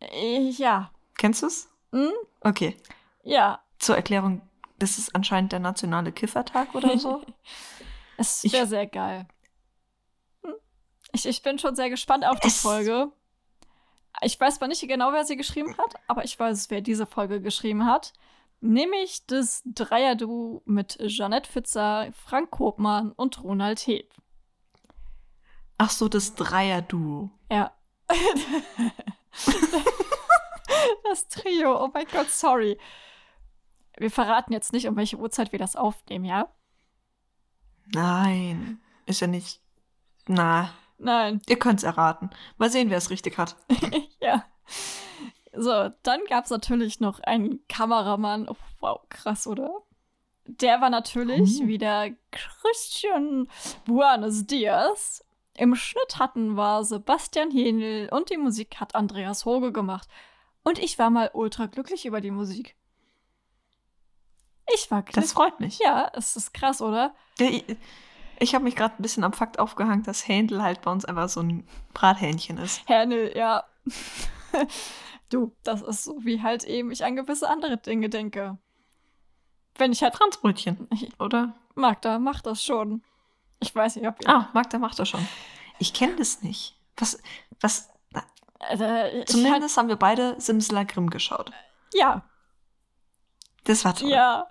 Äh, 0.00 0.50
Ja. 0.50 0.90
Kennst 1.16 1.42
du 1.42 1.46
es? 1.46 1.68
Hm? 1.92 2.10
Okay. 2.40 2.76
Ja. 3.22 3.60
Zur 3.78 3.96
Erklärung, 3.96 4.42
das 4.78 4.98
ist 4.98 5.14
anscheinend 5.14 5.52
der 5.52 5.60
nationale 5.60 6.12
Kiffertag 6.12 6.74
oder 6.74 6.98
so. 6.98 7.24
Es 8.16 8.44
wäre 8.52 8.66
sehr 8.66 8.86
geil. 8.86 9.26
Hm. 10.44 10.52
Ich, 11.12 11.24
ich 11.24 11.42
bin 11.42 11.58
schon 11.58 11.74
sehr 11.74 11.88
gespannt 11.88 12.26
auf 12.26 12.38
die 12.40 12.50
Folge. 12.50 13.10
Ich 14.20 14.38
weiß 14.38 14.56
zwar 14.56 14.68
nicht 14.68 14.86
genau, 14.86 15.10
wer 15.14 15.24
sie 15.24 15.36
geschrieben 15.38 15.74
hat, 15.78 15.94
aber 16.06 16.22
ich 16.24 16.38
weiß, 16.38 16.68
wer 16.68 16.82
diese 16.82 17.06
Folge 17.06 17.40
geschrieben 17.40 17.86
hat. 17.86 18.12
Nämlich 18.60 19.26
das 19.26 19.62
Dreierduo 19.64 20.62
mit 20.66 20.98
Jeanette 21.06 21.50
Pfitzer, 21.50 22.12
Frank 22.12 22.50
Kopmann 22.50 23.12
und 23.12 23.42
Ronald 23.42 23.86
Heb. 23.86 24.12
Ach 25.78 25.88
so, 25.88 26.08
das 26.08 26.34
Dreier-Duo. 26.34 27.30
Ja. 27.50 27.72
das 31.04 31.28
Trio, 31.28 31.82
oh 31.82 31.88
mein 31.94 32.06
Gott, 32.12 32.28
sorry. 32.28 32.78
Wir 33.96 34.10
verraten 34.10 34.52
jetzt 34.52 34.74
nicht, 34.74 34.86
um 34.88 34.96
welche 34.96 35.16
Uhrzeit 35.16 35.52
wir 35.52 35.58
das 35.58 35.74
aufnehmen, 35.76 36.26
ja? 36.26 36.52
Nein, 37.94 38.80
ist 39.06 39.20
ja 39.20 39.26
nicht. 39.26 39.62
Na, 40.26 40.74
Nein. 40.98 41.40
ihr 41.48 41.58
könnt's 41.58 41.82
erraten. 41.82 42.28
Mal 42.58 42.70
sehen, 42.70 42.90
wer 42.90 42.98
es 42.98 43.10
richtig 43.10 43.38
hat. 43.38 43.56
Ja. 44.20 44.44
So, 45.62 45.90
dann 46.02 46.20
gab 46.28 46.44
es 46.44 46.50
natürlich 46.50 47.00
noch 47.00 47.20
einen 47.20 47.66
Kameramann. 47.68 48.48
Oh, 48.48 48.56
wow, 48.80 49.00
krass, 49.10 49.46
oder? 49.46 49.70
Der 50.46 50.80
war 50.80 50.88
natürlich 50.90 51.60
Uh. 51.60 51.66
wieder 51.66 52.08
Christian 52.30 53.46
Buenos 53.84 54.46
Dias. 54.46 55.22
Im 55.56 55.74
Schnitt 55.74 56.18
hatten 56.18 56.54
wir 56.56 56.82
Sebastian 56.84 57.50
Henel 57.50 58.08
und 58.10 58.30
die 58.30 58.38
Musik 58.38 58.76
hat 58.80 58.94
Andreas 58.94 59.44
Hoge 59.44 59.70
gemacht. 59.70 60.08
Und 60.62 60.78
ich 60.78 60.98
war 60.98 61.10
mal 61.10 61.30
ultra 61.34 61.66
glücklich 61.66 62.06
über 62.06 62.20
die 62.22 62.30
Musik. 62.30 62.74
Ich 64.74 64.90
war 64.90 65.02
Das 65.02 65.12
glücklich. 65.12 65.30
freut 65.32 65.60
mich. 65.60 65.78
Ja, 65.78 66.10
es 66.14 66.36
ist 66.36 66.54
krass, 66.54 66.80
oder? 66.80 67.14
Ich, 67.38 67.64
ich 68.38 68.54
habe 68.54 68.64
mich 68.64 68.76
gerade 68.76 68.94
ein 68.98 69.02
bisschen 69.02 69.24
am 69.24 69.32
Fakt 69.34 69.58
aufgehangen, 69.58 70.04
dass 70.04 70.26
Händel 70.26 70.62
halt 70.62 70.80
bei 70.80 70.90
uns 70.90 71.04
einfach 71.04 71.28
so 71.28 71.40
ein 71.40 71.68
Brathähnchen 71.92 72.56
ist. 72.58 72.86
Hernel, 72.88 73.36
ja. 73.36 73.64
Du, 75.30 75.56
das 75.62 75.82
ist 75.82 76.04
so, 76.04 76.24
wie 76.24 76.42
halt 76.42 76.64
eben 76.64 76.90
ich 76.92 77.04
an 77.04 77.16
gewisse 77.16 77.48
andere 77.48 77.78
Dinge 77.78 78.08
denke. 78.08 78.58
Wenn 79.76 79.92
ich 79.92 80.02
halt 80.02 80.14
Franzbrötchen, 80.16 80.88
oder? 81.18 81.54
Magda 81.74 82.18
macht 82.18 82.46
das 82.46 82.62
schon. 82.62 83.02
Ich 83.60 83.74
weiß 83.74 83.96
nicht, 83.96 84.06
ob 84.06 84.20
ihr. 84.22 84.28
Ah, 84.28 84.48
Magda 84.52 84.78
macht 84.78 84.98
das 84.98 85.08
schon. 85.08 85.26
Ich 85.78 85.94
kenne 85.94 86.16
das 86.16 86.42
nicht. 86.42 86.76
Was, 86.96 87.22
was, 87.60 87.88
ich 88.72 89.26
zumindest 89.26 89.76
haben 89.78 89.88
wir 89.88 89.96
beide 89.96 90.38
Simsler 90.38 90.84
Grimm 90.84 91.08
geschaut. 91.08 91.50
Halt, 91.50 91.64
ja, 91.94 92.22
Das 93.64 93.84
war 93.84 93.94
toll. 93.94 94.10
ja. 94.10 94.46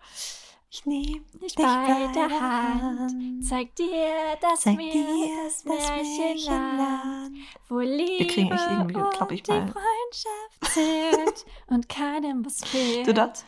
Ich 0.72 0.86
nehme 0.86 1.22
Nicht 1.41 1.55
bei 1.55 2.09
der 2.13 2.30
Hand. 2.30 3.43
Zeig 3.43 3.76
dir 3.76 4.38
das 4.39 4.61
Zeig 4.61 4.78
Meer, 4.78 4.93
dir 4.93 5.30
das 5.43 5.63
das 5.63 5.89
Märchenland, 5.89 7.36
wo 7.67 7.80
Liebe 7.80 8.28
kriegen 8.28 8.51
echt 8.51 8.63
irgendwie, 8.70 8.93
glaub 8.93 9.22
und 9.22 9.32
ich, 9.32 9.41
die 9.43 9.51
mal- 9.51 9.61
Freundschaft 9.74 10.74
zählt 10.74 11.45
und 11.67 11.89
keinem 11.89 12.45
was 12.45 12.63
fehlt. 12.63 13.07
Du 13.07 13.13
das? 13.15 13.43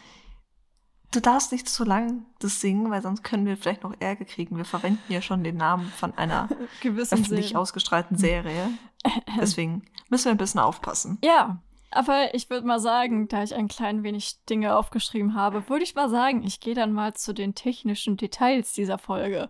Du 1.11 1.19
darfst 1.19 1.51
nicht 1.51 1.67
zu 1.69 1.83
lang 1.83 2.25
das 2.39 2.59
singen, 2.61 2.89
weil 2.89 3.01
sonst 3.03 3.21
können 3.23 3.45
wir 3.45 3.55
vielleicht 3.57 3.83
noch 3.83 3.93
Ärger 3.99 4.25
kriegen. 4.25 4.57
Wir 4.57 4.65
verwenden 4.65 5.03
ja 5.11 5.21
schon 5.21 5.43
den 5.43 5.57
Namen 5.57 5.85
von 5.97 6.17
einer 6.17 6.49
Gewissen 6.81 7.19
öffentlich 7.19 7.47
Serie. 7.49 7.59
ausgestrahlten 7.59 8.17
Serie. 8.17 8.69
Deswegen 9.39 9.83
müssen 10.09 10.25
wir 10.25 10.31
ein 10.31 10.37
bisschen 10.37 10.61
aufpassen. 10.61 11.19
Ja, 11.23 11.61
aber 11.91 12.33
ich 12.33 12.49
würde 12.49 12.65
mal 12.65 12.79
sagen, 12.79 13.27
da 13.27 13.43
ich 13.43 13.53
ein 13.53 13.67
klein 13.67 14.03
wenig 14.03 14.43
Dinge 14.45 14.75
aufgeschrieben 14.75 15.35
habe, 15.35 15.67
würde 15.69 15.83
ich 15.83 15.95
mal 15.95 16.09
sagen, 16.09 16.43
ich 16.43 16.59
gehe 16.59 16.75
dann 16.75 16.93
mal 16.93 17.13
zu 17.13 17.33
den 17.33 17.53
technischen 17.53 18.17
Details 18.17 18.73
dieser 18.73 18.97
Folge. 18.97 19.49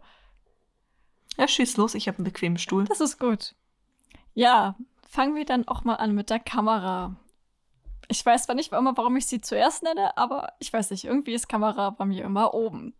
Ja, 1.37 1.47
schieß 1.47 1.77
los, 1.77 1.95
ich 1.95 2.07
habe 2.07 2.17
einen 2.17 2.25
bequemen 2.25 2.57
Stuhl. 2.57 2.85
Das 2.85 2.99
ist 2.99 3.19
gut. 3.19 3.55
Ja, 4.33 4.75
fangen 5.07 5.35
wir 5.35 5.45
dann 5.45 5.67
auch 5.67 5.83
mal 5.83 5.95
an 5.95 6.13
mit 6.13 6.29
der 6.29 6.39
Kamera. 6.39 7.15
Ich 8.07 8.25
weiß 8.25 8.43
zwar 8.43 8.55
nicht 8.55 8.71
immer, 8.71 8.97
warum 8.97 9.15
ich 9.15 9.27
sie 9.27 9.39
zuerst 9.39 9.83
nenne, 9.83 10.17
aber 10.17 10.53
ich 10.59 10.73
weiß 10.73 10.91
nicht, 10.91 11.05
irgendwie 11.05 11.33
ist 11.33 11.47
Kamera 11.47 11.91
bei 11.91 12.05
mir 12.05 12.25
immer 12.25 12.53
oben. 12.53 12.93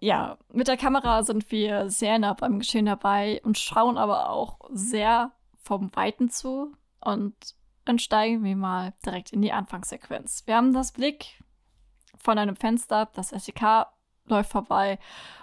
Ja, 0.00 0.38
mit 0.52 0.68
der 0.68 0.76
Kamera 0.76 1.22
sind 1.22 1.50
wir 1.50 1.90
sehr 1.90 2.18
nah 2.18 2.32
beim 2.32 2.58
Geschehen 2.58 2.86
dabei 2.86 3.40
und 3.44 3.58
schauen 3.58 3.98
aber 3.98 4.30
auch 4.30 4.58
sehr 4.70 5.32
vom 5.62 5.94
Weiten 5.94 6.30
zu. 6.30 6.72
Und 7.00 7.34
dann 7.84 7.98
steigen 7.98 8.44
wir 8.44 8.56
mal 8.56 8.92
direkt 9.04 9.32
in 9.32 9.42
die 9.42 9.52
Anfangssequenz. 9.52 10.42
Wir 10.46 10.56
haben 10.56 10.72
das 10.72 10.92
Blick 10.92 11.42
von 12.16 12.38
einem 12.38 12.56
Fenster, 12.56 13.08
das 13.14 13.30
SEK 13.30 13.86
läuft 14.26 14.50
vorbei 14.50 14.98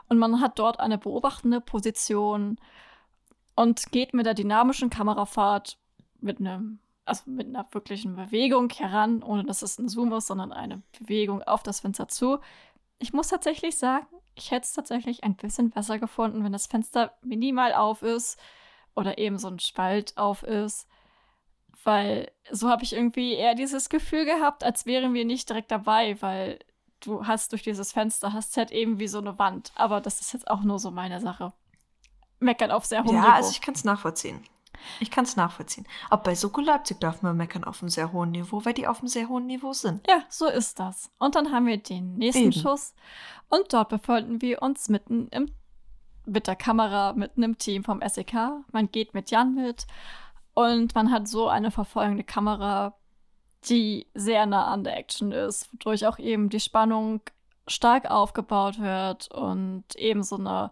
und 0.08 0.18
man 0.18 0.40
hat 0.40 0.60
dort 0.60 0.80
eine 0.80 0.98
beobachtende 0.98 1.62
Position 1.62 2.60
und 3.56 3.92
geht 3.92 4.14
mit 4.14 4.26
der 4.26 4.34
dynamischen 4.34 4.90
Kamerafahrt 4.90 5.78
mit 6.20 6.40
einem, 6.40 6.80
also 7.06 7.30
mit 7.30 7.48
einer 7.48 7.66
wirklichen 7.72 8.16
Bewegung 8.16 8.70
heran, 8.70 9.24
ohne 9.24 9.44
dass 9.44 9.62
es 9.62 9.78
ein 9.78 9.90
Zoom 9.90 10.14
ist, 10.14 10.28
sondern 10.28 10.54
eine 10.54 10.84
Bewegung 11.00 11.42
auf 11.44 11.64
das 11.64 11.82
Fenster 11.82 12.08
zu. 12.08 12.40
Ich 13.00 13.14
muss 13.14 13.28
tatsächlich 13.28 13.78
sagen, 13.78 14.08
ich 14.36 14.52
hätte 14.52 14.66
es 14.66 14.74
tatsächlich 14.74 15.24
ein 15.24 15.36
bisschen 15.36 15.72
besser 15.72 16.00
gefunden, 16.00 16.44
wenn 16.44 16.54
das 16.54 16.68
Fenster 16.68 17.14
minimal 17.22 17.74
auf 17.74 18.04
ist 18.04 18.40
oder 18.96 19.18
eben 19.18 19.38
so 19.38 19.48
ein 19.48 19.60
Spalt 19.60 20.18
auf 20.18 20.44
ist. 20.44 20.88
Weil 21.88 22.30
so 22.52 22.68
habe 22.70 22.84
ich 22.84 22.92
irgendwie 22.92 23.32
eher 23.36 23.56
dieses 23.56 23.88
Gefühl 23.88 24.26
gehabt, 24.26 24.62
als 24.62 24.86
wären 24.86 25.14
wir 25.14 25.24
nicht 25.24 25.48
direkt 25.48 25.72
dabei, 25.72 26.22
weil 26.22 26.60
du 27.00 27.26
hast 27.26 27.54
durch 27.54 27.64
dieses 27.64 27.94
Fenster, 27.94 28.34
hast 28.34 28.58
halt 28.58 28.72
eben 28.72 29.00
wie 29.00 29.08
so 29.08 29.20
eine 29.20 29.40
Wand. 29.40 29.72
Aber 29.74 30.02
das 30.02 30.20
ist 30.20 30.34
jetzt 30.34 30.50
auch 30.50 30.64
nur 30.64 30.80
so 30.80 30.92
meine 30.92 31.22
Sache. 31.22 31.54
Meckern 32.40 32.72
auf 32.72 32.84
sehr 32.84 33.06
hohem 33.06 33.16
Ja, 33.16 33.22
Niveau. 33.22 33.32
also 33.32 33.52
ich 33.52 33.62
kann 33.62 33.74
es 33.74 33.86
nachvollziehen. 33.86 34.44
Ich 35.00 35.10
kann 35.12 35.24
es 35.24 35.38
nachvollziehen. 35.38 35.88
Aber 36.10 36.24
bei 36.24 36.36
Soko 36.36 36.60
Leipzig 36.60 37.00
darf 37.00 37.22
man 37.22 37.38
meckern 37.38 37.64
auf 37.64 37.82
einem 37.82 37.90
sehr 37.90 38.12
hohen 38.12 38.32
Niveau, 38.32 38.66
weil 38.66 38.74
die 38.74 38.86
auf 38.86 39.00
einem 39.00 39.08
sehr 39.08 39.30
hohen 39.30 39.46
Niveau 39.48 39.72
sind. 39.72 40.06
Ja, 40.10 40.24
so 40.28 40.46
ist 40.48 40.82
das. 40.82 41.10
Und 41.20 41.36
dann 41.36 41.54
haben 41.54 41.68
wir 41.68 41.78
den 41.78 42.16
nächsten 42.18 42.52
Eben. 42.52 42.52
Schuss. 42.52 42.96
Und 43.48 43.72
dort 43.72 43.88
befinden 43.88 44.42
wir 44.42 44.62
uns 44.62 44.90
mitten 44.90 45.30
im, 45.30 45.50
mit 46.26 46.48
der 46.48 46.58
Kamera, 46.58 47.14
mitten 47.14 47.44
im 47.44 47.58
Team 47.58 47.86
vom 47.86 48.02
SEK. 48.06 48.34
Man 48.74 48.92
geht 48.92 49.14
mit 49.14 49.32
Jan 49.32 49.56
mit. 49.56 49.88
Und 50.58 50.96
man 50.96 51.12
hat 51.12 51.28
so 51.28 51.50
eine 51.50 51.70
verfolgende 51.70 52.24
Kamera, 52.24 52.96
die 53.70 54.08
sehr 54.16 54.48
nah 54.48 54.66
an 54.66 54.84
der 54.84 54.98
Action 54.98 55.32
ist, 55.32 55.72
wodurch 55.72 56.08
auch 56.08 56.18
eben 56.18 56.50
die 56.50 56.60
Spannung 56.60 57.22
stark 57.68 58.10
aufgebaut 58.10 58.80
wird 58.80 59.32
und 59.32 59.84
eben 59.96 60.24
so 60.24 60.38
eine, 60.38 60.72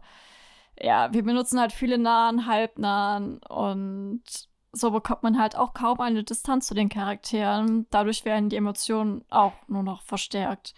ja, 0.82 1.14
wir 1.14 1.24
benutzen 1.24 1.60
halt 1.60 1.72
viele 1.72 2.00
nahen, 2.00 2.48
halbnahen 2.48 3.38
und 3.44 4.24
so 4.72 4.90
bekommt 4.90 5.22
man 5.22 5.40
halt 5.40 5.56
auch 5.56 5.76
kaum 5.76 6.00
eine 6.00 6.24
Distanz 6.24 6.66
zu 6.66 6.74
den 6.74 6.90
Charakteren. 6.90 7.86
Dadurch 7.92 8.26
werden 8.26 8.50
die 8.50 8.56
Emotionen 8.56 9.24
auch 9.30 9.54
nur 9.68 9.84
noch 9.84 10.02
verstärkt. 10.02 10.74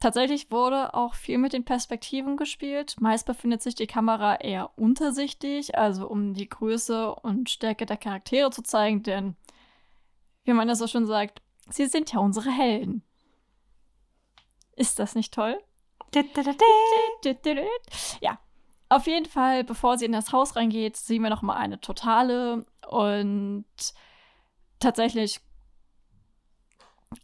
Tatsächlich 0.00 0.50
wurde 0.52 0.94
auch 0.94 1.14
viel 1.14 1.38
mit 1.38 1.52
den 1.52 1.64
Perspektiven 1.64 2.36
gespielt. 2.36 2.96
Meist 3.00 3.26
befindet 3.26 3.62
sich 3.62 3.74
die 3.74 3.88
Kamera 3.88 4.36
eher 4.36 4.70
untersichtig, 4.78 5.76
also 5.76 6.08
um 6.08 6.34
die 6.34 6.48
Größe 6.48 7.14
und 7.16 7.50
Stärke 7.50 7.84
der 7.84 7.96
Charaktere 7.96 8.50
zu 8.50 8.62
zeigen, 8.62 9.02
denn 9.02 9.36
wie 10.44 10.52
man 10.52 10.68
das 10.68 10.78
so 10.78 10.86
schon 10.86 11.06
sagt, 11.06 11.42
sie 11.68 11.86
sind 11.86 12.12
ja 12.12 12.20
unsere 12.20 12.50
Helden. 12.50 13.02
Ist 14.76 15.00
das 15.00 15.16
nicht 15.16 15.34
toll? 15.34 15.60
Ja, 18.20 18.38
auf 18.88 19.06
jeden 19.06 19.26
Fall, 19.26 19.64
bevor 19.64 19.98
sie 19.98 20.06
in 20.06 20.12
das 20.12 20.32
Haus 20.32 20.56
reingeht, 20.56 20.96
sehen 20.96 21.22
wir 21.22 21.30
noch 21.30 21.42
mal 21.42 21.56
eine 21.56 21.80
totale 21.80 22.64
und 22.88 23.66
tatsächlich, 24.78 25.40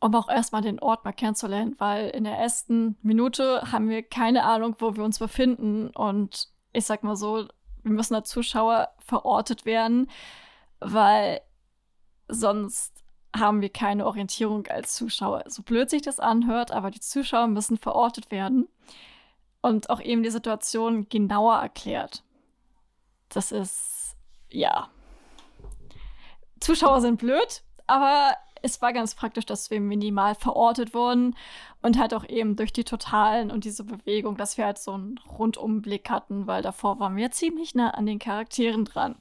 um 0.01 0.15
auch 0.15 0.29
erstmal 0.29 0.63
den 0.63 0.81
Ort 0.81 1.05
mal 1.05 1.13
kennenzulernen, 1.13 1.75
weil 1.79 2.09
in 2.11 2.25
der 2.25 2.37
ersten 2.37 2.97
Minute 3.03 3.73
haben 3.73 3.89
wir 3.89 4.03
keine 4.03 4.45
Ahnung, 4.45 4.77
wo 4.79 4.97
wir 4.97 5.05
uns 5.05 5.19
befinden 5.19 5.91
und 5.91 6.49
ich 6.73 6.87
sag 6.87 7.05
mal 7.05 7.17
so, 7.17 7.47
wir 7.83 7.93
müssen 7.93 8.15
als 8.15 8.31
Zuschauer 8.31 8.89
verortet 8.99 9.67
werden, 9.67 10.11
weil 10.81 11.41
sonst 12.29 13.05
haben 13.37 13.61
wir 13.61 13.69
keine 13.69 14.07
Orientierung 14.07 14.67
als 14.69 14.95
Zuschauer. 14.95 15.45
So 15.49 15.63
blöd 15.63 15.91
sich 15.91 16.03
das 16.03 16.21
anhört, 16.21 16.71
aber 16.71 16.91
die 16.91 17.01
Zuschauer 17.01 17.49
müssen 17.49 17.77
verortet 17.77 18.31
werden 18.31 18.69
und 19.61 19.91
auch 19.91 20.01
eben 20.01 20.23
die 20.23 20.31
Situation 20.31 21.09
genauer 21.09 21.57
erklärt. 21.57 22.23
Das 23.29 23.53
ist, 23.53 24.17
ja. 24.51 24.89
Zuschauer 26.61 27.01
sind 27.01 27.19
blöd, 27.19 27.63
aber 27.87 28.37
es 28.65 28.81
war 28.83 28.93
ganz 28.93 29.15
praktisch, 29.15 29.47
dass 29.47 29.71
wir 29.71 29.81
minimal 29.81 30.35
verortet 30.35 30.95
wurden 30.95 31.37
und 31.83 31.99
halt 31.99 32.15
auch 32.15 32.29
eben 32.29 32.57
durch 32.57 32.73
die 32.73 32.85
Totalen 32.85 33.51
und 33.51 33.65
diese 33.65 33.85
Bewegung, 33.85 34.37
dass 34.37 34.57
wir 34.57 34.65
halt 34.65 34.79
so 34.79 34.93
einen 34.93 35.19
Rundumblick 35.39 36.09
hatten, 36.11 36.47
weil 36.47 36.63
davor 36.63 36.99
waren 36.99 37.15
wir 37.17 37.31
ziemlich 37.31 37.75
nah 37.75 37.91
an 37.91 38.07
den 38.07 38.19
Charakteren 38.19 38.85
dran. 38.85 39.17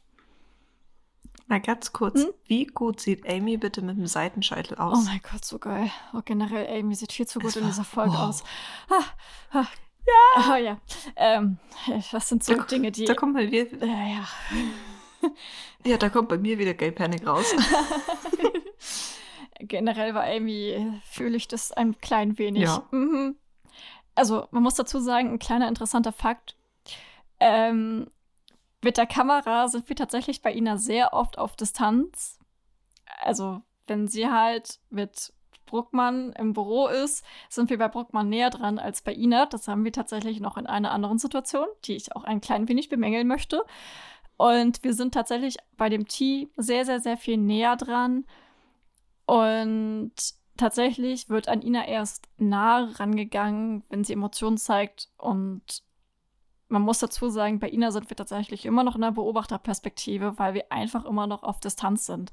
Na, 1.48 1.60
ganz 1.60 1.92
kurz. 1.92 2.22
Hm? 2.24 2.30
Wie 2.46 2.66
gut 2.66 3.02
sieht 3.02 3.30
Amy 3.30 3.58
bitte 3.58 3.82
mit 3.82 3.98
dem 3.98 4.08
Seitenscheitel 4.08 4.78
aus? 4.78 5.00
Oh 5.00 5.02
mein 5.10 5.20
Gott, 5.30 5.44
so 5.44 5.60
geil. 5.60 5.92
Oh, 6.14 6.22
generell, 6.24 6.80
Amy 6.80 6.96
sieht 6.96 7.12
viel 7.12 7.28
zu 7.28 7.40
gut 7.40 7.50
Es 7.50 7.56
in 7.58 7.64
war- 7.64 7.70
dieser 7.70 7.84
Folge 7.84 8.14
wow. 8.14 8.20
aus. 8.30 8.44
Ah, 8.90 9.04
ah. 9.60 9.66
Ja. 10.06 10.54
Oh 10.54 10.56
ja. 10.56 10.78
Ähm, 11.18 11.58
was 12.12 12.30
sind 12.30 12.44
so 12.46 12.56
Da- 12.56 12.64
Dinge, 12.64 12.92
die. 12.92 13.06
Da 13.06 13.14
kommt 13.14 13.34
bei 13.36 13.46
mir, 13.48 13.72
äh, 13.82 13.86
ja. 13.88 14.28
ja, 15.86 15.98
da 15.98 16.08
kommt 16.10 16.30
bei 16.30 16.38
mir 16.38 16.58
wieder 16.58 16.74
Gay 16.74 16.92
Panic 16.92 17.28
raus. 17.28 17.54
Generell 19.60 20.14
bei 20.14 20.36
Amy 20.38 21.02
fühle 21.06 21.38
ich 21.38 21.48
das 21.48 21.72
ein 21.72 21.98
klein 22.00 22.38
wenig. 22.38 22.64
Ja. 22.64 22.84
Mhm. 22.92 23.38
Also, 24.16 24.48
man 24.52 24.64
muss 24.64 24.76
dazu 24.76 25.00
sagen, 25.00 25.32
ein 25.32 25.40
kleiner 25.40 25.68
interessanter 25.68 26.12
Fakt. 26.12 26.56
Ähm, 27.40 28.08
mit 28.84 28.98
der 28.98 29.08
Kamera 29.08 29.68
sind 29.68 29.90
wir 29.90 29.96
tatsächlich 29.96 30.42
bei 30.42 30.54
Ina 30.54 30.78
sehr 30.78 31.14
oft 31.14 31.38
auf 31.38 31.56
Distanz. 31.56 32.40
Also, 33.22 33.62
wenn 33.88 34.08
sie 34.08 34.30
halt 34.30 34.80
mit 34.90 35.34
Bruckmann 35.66 36.34
im 36.34 36.54
Büro 36.54 36.88
ist, 36.88 37.26
sind 37.50 37.70
wir 37.70 37.78
bei 37.78 37.88
Bruckmann 37.88 38.30
näher 38.30 38.50
dran 38.50 38.78
als 38.78 39.02
bei 39.02 39.14
Ina. 39.14 39.46
Das 39.48 39.68
haben 39.68 39.84
wir 39.84 39.92
tatsächlich 39.92 40.40
noch 40.40 40.58
in 40.58 40.68
einer 40.68 40.92
anderen 40.92 41.18
Situation, 41.18 41.68
die 41.86 41.96
ich 41.96 42.16
auch 42.16 42.24
ein 42.24 42.42
klein 42.42 42.68
wenig 42.68 42.90
bemängeln 42.90 43.28
möchte. 43.28 43.66
Und 44.38 44.84
wir 44.84 44.94
sind 44.94 45.14
tatsächlich 45.14 45.58
bei 45.78 45.90
dem 45.90 46.08
Team 46.08 46.50
sehr, 46.58 46.86
sehr, 46.86 47.00
sehr 47.00 47.18
viel 47.18 47.38
näher 47.38 47.76
dran. 47.76 48.26
Und 49.26 50.14
tatsächlich 50.58 51.30
wird 51.30 51.48
an 51.48 51.62
Ina 51.62 51.88
erst 51.88 52.28
nah 52.38 52.90
rangegangen, 52.96 53.84
wenn 53.90 54.04
sie 54.04 54.14
Emotionen 54.14 54.58
zeigt. 54.58 55.10
Und 55.18 55.84
man 56.68 56.82
muss 56.82 57.00
dazu 57.00 57.30
sagen, 57.30 57.60
bei 57.60 57.70
Ina 57.70 57.92
sind 57.92 58.10
wir 58.10 58.18
tatsächlich 58.18 58.66
immer 58.66 58.84
noch 58.84 58.96
in 58.96 59.02
der 59.02 59.12
Beobachterperspektive, 59.12 60.38
weil 60.38 60.54
wir 60.54 60.72
einfach 60.72 61.06
immer 61.06 61.28
noch 61.28 61.44
auf 61.44 61.60
Distanz 61.60 62.06
sind. 62.06 62.32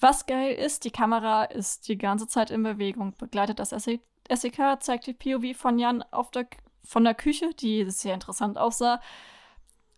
Was 0.00 0.26
geil 0.26 0.54
ist, 0.54 0.84
die 0.84 0.90
Kamera 0.90 1.44
ist 1.44 1.88
die 1.88 1.98
ganze 1.98 2.26
Zeit 2.26 2.50
in 2.50 2.62
Bewegung, 2.62 3.14
begleitet 3.18 3.58
das 3.58 3.70
SE 3.70 4.00
SEK, 4.30 4.80
zeigt 4.80 5.06
die 5.06 5.12
POV 5.12 5.56
von 5.56 5.78
Jan 5.78 6.02
auf 6.10 6.30
der, 6.30 6.46
von 6.82 7.04
der 7.04 7.14
Küche, 7.14 7.50
die 7.54 7.88
sehr 7.90 8.14
interessant 8.14 8.58
aussah. 8.58 9.00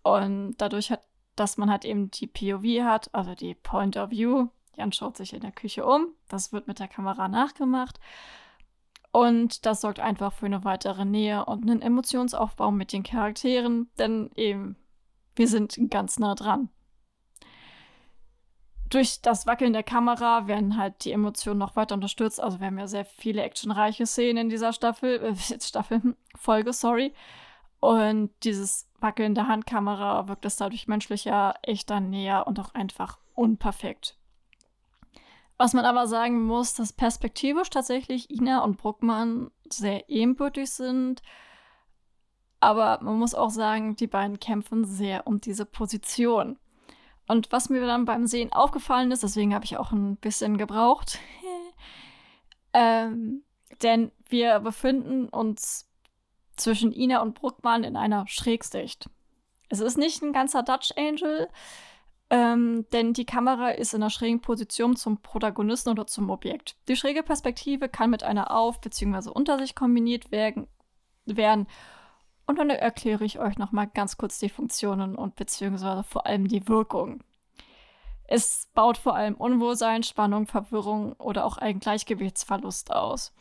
Und 0.02 0.56
dadurch 0.58 0.90
hat, 0.90 1.02
dass 1.36 1.58
man 1.58 1.70
halt 1.70 1.84
eben 1.84 2.10
die 2.10 2.26
POV 2.26 2.84
hat, 2.84 3.14
also 3.14 3.34
die 3.34 3.54
Point 3.54 3.96
of 3.96 4.10
View, 4.10 4.48
Jan 4.76 4.92
schaut 4.92 5.16
sich 5.16 5.32
in 5.32 5.40
der 5.40 5.52
Küche 5.52 5.84
um, 5.84 6.08
das 6.28 6.52
wird 6.52 6.68
mit 6.68 6.78
der 6.78 6.88
Kamera 6.88 7.28
nachgemacht. 7.28 7.98
Und 9.12 9.64
das 9.64 9.80
sorgt 9.80 9.98
einfach 9.98 10.32
für 10.34 10.46
eine 10.46 10.64
weitere 10.64 11.06
Nähe 11.06 11.46
und 11.46 11.62
einen 11.62 11.80
Emotionsaufbau 11.80 12.70
mit 12.70 12.92
den 12.92 13.02
Charakteren, 13.02 13.88
denn 13.98 14.30
eben, 14.34 14.76
wir 15.34 15.48
sind 15.48 15.78
ganz 15.90 16.18
nah 16.18 16.34
dran. 16.34 16.68
Durch 18.90 19.20
das 19.22 19.46
Wackeln 19.46 19.72
der 19.72 19.82
Kamera 19.82 20.46
werden 20.46 20.76
halt 20.76 21.04
die 21.04 21.12
Emotionen 21.12 21.58
noch 21.58 21.76
weiter 21.76 21.94
unterstützt. 21.94 22.40
Also 22.40 22.60
wir 22.60 22.66
haben 22.66 22.78
ja 22.78 22.86
sehr 22.86 23.04
viele 23.04 23.42
actionreiche 23.42 24.06
Szenen 24.06 24.36
in 24.36 24.48
dieser 24.48 24.72
Staffel, 24.72 25.18
äh, 25.22 25.34
Staffel, 25.60 26.14
Folge, 26.36 26.72
sorry. 26.72 27.14
Und 27.80 28.30
dieses 28.44 28.88
Wackeln 29.00 29.34
der 29.34 29.48
Handkamera 29.48 30.28
wirkt 30.28 30.44
es 30.44 30.56
dadurch 30.56 30.88
menschlicher, 30.88 31.54
echter, 31.62 32.00
näher 32.00 32.46
und 32.46 32.60
auch 32.60 32.74
einfach 32.74 33.18
unperfekt. 33.34 34.16
Was 35.58 35.72
man 35.72 35.84
aber 35.84 36.06
sagen 36.06 36.44
muss, 36.44 36.74
dass 36.74 36.92
perspektivisch 36.92 37.70
tatsächlich 37.70 38.30
Ina 38.30 38.62
und 38.62 38.76
Bruckmann 38.76 39.50
sehr 39.70 40.08
ebenbürtig 40.08 40.70
sind. 40.70 41.22
Aber 42.60 42.98
man 43.02 43.18
muss 43.18 43.34
auch 43.34 43.50
sagen, 43.50 43.96
die 43.96 44.06
beiden 44.06 44.38
kämpfen 44.38 44.84
sehr 44.84 45.26
um 45.26 45.40
diese 45.40 45.64
Position. 45.64 46.58
Und 47.28 47.50
was 47.52 47.70
mir 47.70 47.84
dann 47.84 48.04
beim 48.04 48.26
Sehen 48.26 48.52
aufgefallen 48.52 49.10
ist, 49.10 49.22
deswegen 49.22 49.54
habe 49.54 49.64
ich 49.64 49.76
auch 49.76 49.92
ein 49.92 50.16
bisschen 50.16 50.58
gebraucht, 50.58 51.18
ähm, 52.72 53.42
denn 53.82 54.12
wir 54.28 54.60
befinden 54.60 55.28
uns 55.28 55.90
zwischen 56.56 56.92
Ina 56.92 57.20
und 57.22 57.34
Bruckmann 57.34 57.84
in 57.84 57.96
einer 57.96 58.26
Schrägsicht. 58.28 59.10
Es 59.68 59.80
ist 59.80 59.98
nicht 59.98 60.22
ein 60.22 60.32
ganzer 60.32 60.62
Dutch 60.62 60.92
Angel, 60.96 61.48
ähm, 62.28 62.86
denn 62.92 63.12
die 63.12 63.24
Kamera 63.24 63.70
ist 63.70 63.94
in 63.94 64.02
einer 64.02 64.10
schrägen 64.10 64.40
Position 64.40 64.96
zum 64.96 65.18
Protagonisten 65.22 65.90
oder 65.90 66.06
zum 66.06 66.30
Objekt. 66.30 66.76
Die 66.88 66.96
schräge 66.96 67.22
Perspektive 67.22 67.88
kann 67.88 68.10
mit 68.10 68.24
einer 68.24 68.50
Auf- 68.50 68.80
bzw. 68.80 69.30
Untersicht 69.30 69.76
kombiniert 69.76 70.32
werden, 70.32 70.66
werden. 71.24 71.68
Und 72.46 72.58
dann 72.58 72.70
erkläre 72.70 73.24
ich 73.24 73.38
euch 73.38 73.58
nochmal 73.58 73.88
ganz 73.88 74.16
kurz 74.16 74.38
die 74.38 74.48
Funktionen 74.48 75.16
und 75.16 75.36
beziehungsweise 75.36 76.02
vor 76.04 76.26
allem 76.26 76.48
die 76.48 76.68
Wirkung. 76.68 77.22
Es 78.28 78.68
baut 78.74 78.98
vor 78.98 79.14
allem 79.14 79.34
Unwohlsein, 79.34 80.02
Spannung, 80.02 80.46
Verwirrung 80.46 81.12
oder 81.14 81.44
auch 81.44 81.58
einen 81.58 81.78
Gleichgewichtsverlust 81.78 82.92
aus. 82.92 83.32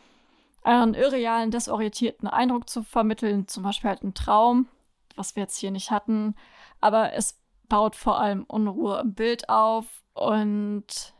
Einen 0.62 0.94
irrealen, 0.94 1.52
desorientierten 1.52 2.28
Eindruck 2.28 2.70
zu 2.70 2.84
vermitteln, 2.84 3.48
zum 3.48 3.64
Beispiel 3.64 3.90
halt 3.90 4.04
einen 4.04 4.14
Traum, 4.14 4.68
was 5.16 5.36
wir 5.36 5.44
jetzt 5.44 5.58
hier 5.58 5.72
nicht 5.72 5.92
hatten, 5.92 6.36
aber 6.82 7.14
es 7.14 7.40
baut 7.68 7.96
vor 7.96 8.20
allem 8.20 8.44
Unruhe 8.44 9.00
im 9.00 9.14
Bild 9.14 9.50
auf 9.50 9.86
und 10.14 11.14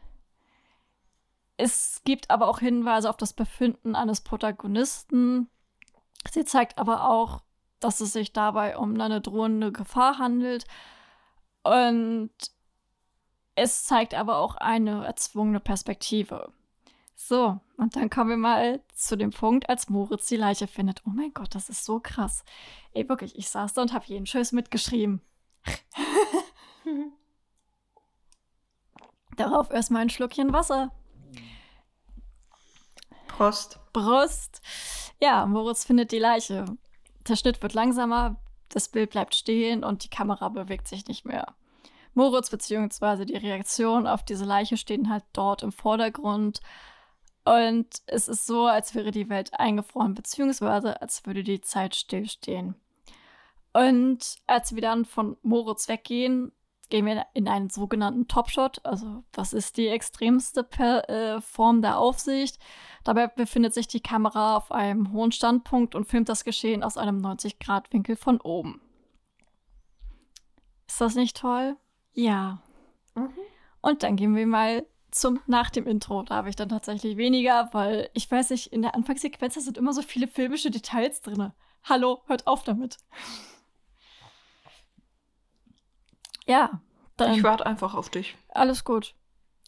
es 1.58 2.02
gibt 2.04 2.30
aber 2.30 2.48
auch 2.48 2.60
Hinweise 2.60 3.10
auf 3.10 3.18
das 3.18 3.34
Befinden 3.34 3.96
eines 3.96 4.22
Protagonisten. 4.22 5.50
Sie 6.30 6.44
zeigt 6.44 6.78
aber 6.78 7.10
auch, 7.10 7.42
dass 7.80 8.02
es 8.02 8.14
sich 8.14 8.34
dabei 8.34 8.78
um 8.78 9.00
eine 9.00 9.22
drohende 9.22 9.72
Gefahr 9.72 10.18
handelt. 10.18 10.66
Und 11.64 12.32
es 13.56 13.86
zeigt 13.86 14.14
aber 14.14 14.38
auch 14.38 14.56
eine 14.56 15.06
erzwungene 15.06 15.60
Perspektive. 15.60 16.52
So, 17.16 17.60
und 17.78 17.96
dann 17.96 18.10
kommen 18.10 18.30
wir 18.30 18.38
mal 18.38 18.82
zu 18.94 19.16
dem 19.16 19.32
Punkt, 19.32 19.70
als 19.70 19.90
Moritz 19.90 20.28
die 20.28 20.36
Leiche 20.36 20.68
findet. 20.68 21.02
Oh 21.06 21.12
mein 21.12 21.34
Gott, 21.34 21.56
das 21.56 21.70
ist 21.70 21.86
so 21.86 22.00
krass. 22.02 22.44
Ey, 22.94 23.08
wirklich, 23.08 23.38
ich 23.38 23.50
saß 23.50 23.74
da 23.74 23.82
und 23.82 23.94
habe 23.94 24.06
jeden 24.08 24.26
Tschüss 24.26 24.52
mitgeschrieben. 24.52 25.22
Darauf 29.38 29.70
erstmal 29.70 30.04
ein 30.04 30.10
Schluckchen 30.10 30.54
Wasser. 30.54 30.92
Prost. 33.28 33.80
Brust. 33.92 34.62
Ja, 35.20 35.46
Moritz 35.46 35.84
findet 35.84 36.12
die 36.12 36.20
Leiche. 36.20 36.66
Der 37.28 37.36
Schnitt 37.36 37.62
wird 37.62 37.74
langsamer, 37.74 38.38
das 38.70 38.90
Bild 38.90 39.12
bleibt 39.12 39.36
stehen 39.36 39.84
und 39.84 40.04
die 40.04 40.10
Kamera 40.10 40.50
bewegt 40.50 40.88
sich 40.88 41.08
nicht 41.08 41.26
mehr. 41.26 41.56
Moritz 42.14 42.50
bzw. 42.50 43.26
die 43.26 43.36
Reaktion 43.36 44.08
auf 44.08 44.24
diese 44.24 44.46
Leiche 44.46 44.78
stehen 44.78 45.10
halt 45.10 45.26
dort 45.34 45.64
im 45.64 45.72
Vordergrund. 45.72 46.62
Und 47.44 47.88
es 48.08 48.28
ist 48.28 48.48
so, 48.48 48.66
als 48.66 48.96
wäre 48.96 49.12
die 49.12 49.30
Welt 49.30 49.52
eingefroren, 49.60 50.16
beziehungsweise 50.16 51.02
als 51.02 51.26
würde 51.26 51.44
die 51.44 51.62
Zeit 51.62 51.96
stillstehen. 51.96 52.76
Und 53.76 54.38
als 54.48 54.74
wir 54.74 54.82
dann 54.82 55.04
von 55.04 55.36
Moritz 55.42 55.90
weggehen, 55.90 56.54
gehen 56.88 57.06
wir 57.06 57.26
in 57.34 57.50
einen 57.50 57.70
sogenannten 57.70 58.30
Topshot. 58.30 58.80
Also 58.86 59.26
das 59.34 59.52
ist 59.52 59.76
die 59.76 59.90
extremste 59.90 60.64
per, 60.64 61.10
äh, 61.10 61.42
Form 61.42 61.82
der 61.82 62.00
Aufsicht. 62.00 62.58
Dabei 63.04 63.28
befindet 63.28 63.74
sich 63.74 63.90
die 63.90 64.00
Kamera 64.00 64.56
auf 64.56 64.72
einem 64.72 65.12
hohen 65.12 65.34
Standpunkt 65.34 65.94
und 65.94 66.06
filmt 66.06 66.30
das 66.30 66.46
Geschehen 66.46 66.84
aus 66.84 66.96
einem 66.96 67.20
90-Grad-Winkel 67.20 68.16
von 68.16 68.40
oben. 68.40 68.80
Ist 70.88 71.02
das 71.02 71.16
nicht 71.16 71.36
toll? 71.36 71.76
Ja. 72.14 72.62
Mhm. 73.14 73.34
Und 73.82 74.04
dann 74.04 74.16
gehen 74.16 74.38
wir 74.38 74.48
mal 74.48 74.86
zum 75.12 75.42
nach 75.48 75.70
dem 75.70 75.86
Intro. 75.86 76.24
Da 76.24 76.36
habe 76.36 76.48
ich 76.48 76.56
dann 76.56 76.70
tatsächlich 76.70 77.18
weniger, 77.18 77.68
weil 77.74 78.10
ich 78.14 78.32
weiß 78.32 78.52
nicht, 78.52 78.68
in 78.68 78.84
der 78.84 78.96
Anfangssequenz 78.96 79.56
sind 79.56 79.78
immer 79.78 79.92
so 79.92 80.02
viele 80.02 80.30
filmische 80.30 80.72
Details 80.72 81.20
drin. 81.20 81.52
Hallo, 81.84 82.22
hört 82.28 82.48
auf 82.48 82.64
damit. 82.64 83.00
Ja. 86.46 86.82
Dann 87.18 87.34
ich 87.34 87.44
warte 87.44 87.66
einfach 87.66 87.94
auf 87.94 88.10
dich. 88.10 88.36
Alles 88.50 88.84
gut. 88.84 89.16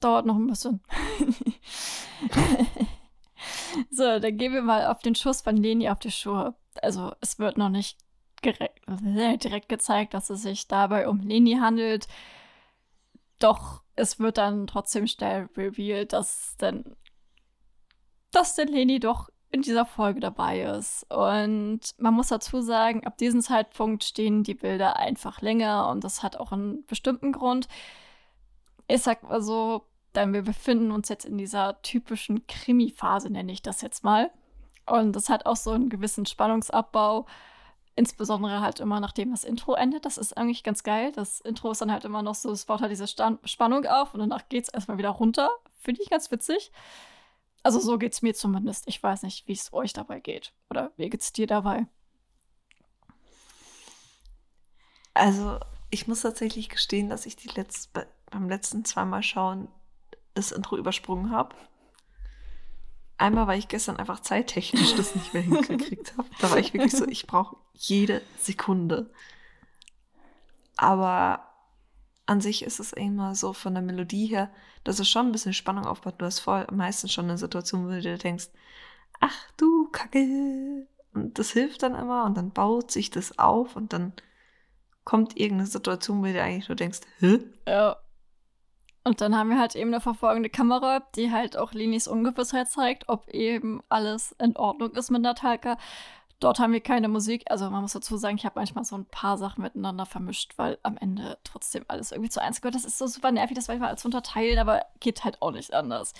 Dauert 0.01 0.25
noch 0.25 0.35
ein 0.35 0.47
bisschen. 0.47 0.81
so, 3.89 4.19
dann 4.19 4.37
gehen 4.37 4.53
wir 4.53 4.61
mal 4.61 4.87
auf 4.87 4.99
den 4.99 5.15
Schuss 5.15 5.41
von 5.41 5.57
Leni 5.57 5.89
auf 5.89 5.99
die 5.99 6.11
Schuhe. 6.11 6.55
Also, 6.81 7.13
es 7.21 7.39
wird 7.39 7.57
noch 7.57 7.69
nicht 7.69 7.97
direkt, 8.43 8.81
direkt 9.43 9.69
gezeigt, 9.69 10.13
dass 10.13 10.29
es 10.29 10.43
sich 10.43 10.67
dabei 10.67 11.07
um 11.07 11.21
Leni 11.21 11.55
handelt. 11.55 12.07
Doch 13.39 13.81
es 13.95 14.19
wird 14.19 14.37
dann 14.37 14.67
trotzdem 14.67 15.07
schnell 15.07 15.49
revealed, 15.57 16.13
dass 16.13 16.57
denn, 16.57 16.95
dass 18.31 18.55
denn 18.55 18.67
Leni 18.67 18.99
doch 18.99 19.29
in 19.51 19.61
dieser 19.61 19.85
Folge 19.85 20.19
dabei 20.19 20.61
ist. 20.61 21.05
Und 21.11 21.79
man 21.97 22.13
muss 22.13 22.27
dazu 22.27 22.61
sagen, 22.61 23.05
ab 23.05 23.17
diesem 23.17 23.41
Zeitpunkt 23.41 24.03
stehen 24.03 24.43
die 24.43 24.55
Bilder 24.55 24.97
einfach 24.97 25.41
länger 25.41 25.89
und 25.89 26.03
das 26.03 26.23
hat 26.23 26.35
auch 26.37 26.51
einen 26.51 26.85
bestimmten 26.85 27.31
Grund. 27.31 27.67
Ich 28.87 29.01
sag 29.01 29.23
mal 29.23 29.41
so, 29.41 29.85
denn 30.15 30.33
wir 30.33 30.41
befinden 30.41 30.91
uns 30.91 31.09
jetzt 31.09 31.25
in 31.25 31.37
dieser 31.37 31.81
typischen 31.81 32.45
Krimi-Phase, 32.47 33.29
nenne 33.29 33.51
ich 33.51 33.61
das 33.61 33.81
jetzt 33.81 34.03
mal. 34.03 34.31
Und 34.85 35.15
das 35.15 35.29
hat 35.29 35.45
auch 35.45 35.55
so 35.55 35.71
einen 35.71 35.89
gewissen 35.89 36.25
Spannungsabbau. 36.25 37.25
Insbesondere 37.95 38.61
halt 38.61 38.79
immer, 38.79 38.99
nachdem 38.99 39.31
das 39.31 39.43
Intro 39.43 39.73
endet. 39.73 40.05
Das 40.05 40.17
ist 40.17 40.37
eigentlich 40.37 40.63
ganz 40.63 40.83
geil. 40.83 41.11
Das 41.13 41.41
Intro 41.41 41.71
ist 41.71 41.81
dann 41.81 41.91
halt 41.91 42.05
immer 42.05 42.21
noch 42.21 42.35
so, 42.35 42.51
es 42.51 42.65
baut 42.65 42.81
halt 42.81 42.91
diese 42.91 43.07
Stand 43.07 43.47
Spannung 43.49 43.85
auf 43.85 44.13
und 44.13 44.19
danach 44.19 44.49
geht 44.49 44.63
es 44.63 44.69
erstmal 44.69 44.97
wieder 44.97 45.09
runter. 45.09 45.49
Finde 45.79 46.01
ich 46.01 46.09
ganz 46.09 46.31
witzig. 46.31 46.71
Also 47.67 47.81
so 47.81 47.97
geht 47.97 48.13
es 48.13 48.21
mir 48.21 48.33
zumindest. 48.33 48.87
Ich 48.87 49.03
weiß 49.03 49.23
nicht, 49.23 49.45
wie 49.49 49.51
es 49.51 49.73
euch 49.73 49.91
dabei 49.91 50.21
geht. 50.21 50.53
Oder 50.69 50.93
wie 50.95 51.09
geht 51.09 51.19
es 51.19 51.33
dir 51.33 51.47
dabei? 51.47 51.85
Also, 55.13 55.59
ich 55.89 56.07
muss 56.07 56.21
tatsächlich 56.21 56.69
gestehen, 56.69 57.09
dass 57.09 57.25
ich 57.25 57.35
die 57.35 57.49
letzt, 57.49 57.91
beim 58.31 58.47
letzten 58.47 58.85
zweimal 58.85 59.21
schauen 59.21 59.67
das 60.33 60.53
Intro 60.53 60.77
übersprungen 60.77 61.31
habe. 61.31 61.57
Einmal, 63.17 63.47
weil 63.47 63.59
ich 63.59 63.67
gestern 63.67 63.97
einfach 63.97 64.21
zeittechnisch 64.21 64.95
das 64.95 65.13
nicht 65.13 65.33
mehr 65.33 65.43
hingekriegt 65.43 66.17
habe. 66.17 66.29
Da 66.39 66.49
war 66.49 66.59
ich 66.59 66.73
wirklich 66.73 66.93
so, 66.93 67.05
ich 67.05 67.27
brauche 67.27 67.57
jede 67.73 68.21
Sekunde. 68.39 69.11
Aber 70.77 71.46
an 72.27 72.41
sich 72.41 72.63
ist 72.63 72.79
es 72.79 72.93
immer 72.93 73.33
so 73.35 73.53
von 73.53 73.73
der 73.73 73.81
Melodie 73.81 74.27
her, 74.27 74.51
dass 74.83 74.99
es 74.99 75.09
schon 75.09 75.27
ein 75.27 75.31
bisschen 75.31 75.53
Spannung 75.53 75.85
aufbaut. 75.85 76.15
Du 76.17 76.25
hast 76.25 76.39
voll 76.39 76.67
meistens 76.71 77.13
schon 77.13 77.25
eine 77.25 77.37
Situation, 77.37 77.85
wo 77.85 77.89
du 77.89 78.01
dir 78.01 78.17
denkst, 78.17 78.49
ach 79.19 79.35
du 79.55 79.89
Kacke. 79.91 80.87
Und 81.13 81.39
das 81.39 81.51
hilft 81.51 81.83
dann 81.83 81.95
immer 81.95 82.25
und 82.25 82.37
dann 82.37 82.51
baut 82.51 82.91
sich 82.91 83.09
das 83.09 83.39
auf 83.39 83.75
und 83.75 83.93
dann 83.93 84.13
kommt 85.03 85.37
irgendeine 85.37 85.67
Situation, 85.67 86.19
wo 86.19 86.25
du 86.25 86.41
eigentlich 86.41 86.67
nur 86.67 86.75
denkst, 86.75 86.99
hä? 87.19 87.39
Ja. 87.65 87.95
Und 89.05 89.21
dann 89.21 89.37
haben 89.37 89.49
wir 89.49 89.57
halt 89.57 89.77
eben 89.77 89.93
eine 89.93 90.01
verfolgende 90.01 90.49
Kamera, 90.49 90.99
die 91.15 91.31
halt 91.31 91.55
auch 91.55 91.71
Linis 91.71 92.09
Ungewissheit 92.09 92.69
zeigt, 92.69 93.07
ob 93.07 93.29
eben 93.29 93.81
alles 93.87 94.35
in 94.37 94.57
Ordnung 94.57 94.91
ist 94.91 95.09
mit 95.11 95.21
Natalka. 95.21 95.77
Dort 96.39 96.59
haben 96.59 96.73
wir 96.73 96.81
keine 96.81 97.07
Musik. 97.07 97.45
Also 97.49 97.69
man 97.69 97.81
muss 97.81 97.93
dazu 97.93 98.15
sagen, 98.17 98.37
ich 98.37 98.45
habe 98.45 98.59
manchmal 98.59 98.85
so 98.85 98.95
ein 98.95 99.05
paar 99.05 99.37
Sachen 99.37 99.63
miteinander 99.63 100.05
vermischt, 100.05 100.53
weil 100.57 100.77
am 100.83 100.97
Ende 100.97 101.37
trotzdem 101.43 101.83
alles 101.87 102.11
irgendwie 102.11 102.29
zu 102.29 102.41
eins 102.41 102.61
gehört. 102.61 102.75
Das 102.75 102.85
ist 102.85 102.97
so 102.97 103.07
super 103.07 103.31
nervig, 103.31 103.55
das 103.55 103.67
manchmal 103.67 103.89
alles 103.89 104.05
unterteilen, 104.05 104.59
aber 104.59 104.85
geht 104.99 105.23
halt 105.23 105.41
auch 105.41 105.51
nicht 105.51 105.73
anders. 105.73 106.13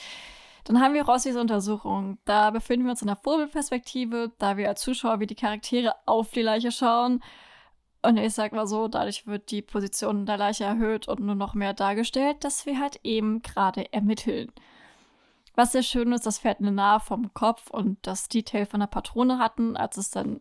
Dann 0.64 0.82
haben 0.82 0.96
wir 0.96 1.06
Rossis 1.06 1.36
Untersuchung. 1.36 2.18
Da 2.26 2.50
befinden 2.50 2.86
wir 2.86 2.92
uns 2.92 3.02
in 3.02 3.08
der 3.08 3.16
Vorbildperspektive, 3.16 4.32
da 4.40 4.58
wir 4.58 4.68
als 4.68 4.82
Zuschauer 4.82 5.20
wie 5.20 5.28
die 5.28 5.36
Charaktere 5.36 5.94
auf 6.06 6.32
die 6.32 6.42
Leiche 6.42 6.72
schauen. 6.72 7.22
Und 8.02 8.18
ich 8.18 8.34
sag 8.34 8.54
mal 8.54 8.68
so, 8.68 8.88
dadurch 8.88 9.28
wird 9.28 9.52
die 9.52 9.62
Position 9.62 10.26
der 10.26 10.38
Leiche 10.38 10.64
erhöht 10.64 11.08
und 11.08 11.20
nur 11.20 11.36
noch 11.36 11.54
mehr 11.54 11.74
dargestellt, 11.74 12.44
dass 12.44 12.66
wir 12.66 12.80
halt 12.80 13.00
eben 13.04 13.42
gerade 13.44 13.94
ermitteln. 13.94 14.52
Was 15.58 15.72
sehr 15.72 15.82
schön 15.82 16.12
ist, 16.12 16.28
das 16.28 16.38
fährt 16.38 16.60
eine 16.60 16.72
nahe 16.72 17.00
vom 17.00 17.34
Kopf 17.34 17.72
und 17.72 17.98
das 18.06 18.28
Detail 18.28 18.68
von 18.68 18.80
der 18.80 18.86
Patrone 18.86 19.40
hatten, 19.40 19.76
als 19.76 19.98
es 19.98 20.12
dann 20.12 20.40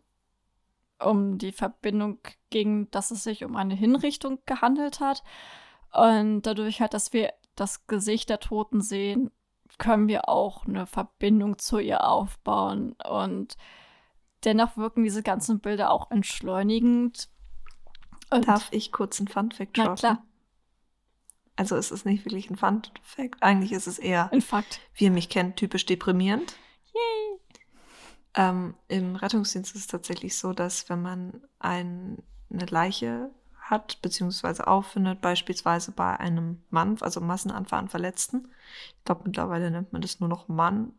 um 0.98 1.38
die 1.38 1.52
Verbindung 1.52 2.18
ging, 2.50 2.90
dass 2.90 3.10
es 3.10 3.24
sich 3.24 3.42
um 3.42 3.56
eine 3.56 3.74
Hinrichtung 3.74 4.40
gehandelt 4.44 5.00
hat. 5.00 5.22
Und 5.90 6.42
dadurch 6.42 6.82
halt, 6.82 6.92
dass 6.92 7.14
wir 7.14 7.32
das 7.54 7.86
Gesicht 7.86 8.28
der 8.28 8.40
Toten 8.40 8.82
sehen, 8.82 9.30
können 9.78 10.06
wir 10.06 10.28
auch 10.28 10.66
eine 10.66 10.86
Verbindung 10.86 11.56
zu 11.56 11.78
ihr 11.78 12.06
aufbauen. 12.06 12.94
Und 13.08 13.56
dennoch 14.44 14.76
wirken 14.76 15.02
diese 15.02 15.22
ganzen 15.22 15.60
Bilder 15.60 15.92
auch 15.92 16.10
entschleunigend. 16.10 17.30
Und 18.30 18.46
Darf 18.48 18.68
ich 18.70 18.92
kurz 18.92 19.18
ein 19.18 19.28
Funfact 19.28 19.78
droppen? 19.78 19.92
Na 19.92 19.94
klar. 19.94 20.22
Also 21.56 21.76
es 21.76 21.90
ist 21.90 22.04
nicht 22.04 22.24
wirklich 22.24 22.50
ein 22.50 22.56
Fun 22.56 22.82
Fact. 23.02 23.42
Eigentlich 23.42 23.72
ist 23.72 23.86
es 23.86 23.98
eher, 23.98 24.30
ein 24.32 24.42
Fakt. 24.42 24.80
wie 24.94 25.04
ihr 25.04 25.10
mich 25.10 25.30
kennt, 25.30 25.56
typisch 25.56 25.86
deprimierend. 25.86 26.54
Yay. 26.92 27.40
Ähm, 28.34 28.74
Im 28.88 29.16
Rettungsdienst 29.16 29.74
ist 29.74 29.80
es 29.80 29.86
tatsächlich 29.86 30.36
so, 30.36 30.52
dass 30.52 30.90
wenn 30.90 31.00
man 31.00 31.42
ein, 31.58 32.22
eine 32.52 32.66
Leiche 32.66 33.30
hat, 33.58 34.00
beziehungsweise 34.02 34.66
auffindet, 34.66 35.22
beispielsweise 35.22 35.92
bei 35.92 36.20
einem 36.20 36.62
Mann, 36.70 36.98
also 37.00 37.20
Massenanfall 37.20 37.80
an 37.80 37.88
Verletzten, 37.88 38.48
ich 38.98 39.04
glaube 39.04 39.22
mittlerweile 39.24 39.70
nennt 39.70 39.92
man 39.92 40.02
das 40.02 40.20
nur 40.20 40.28
noch 40.28 40.48
Mann, 40.48 40.92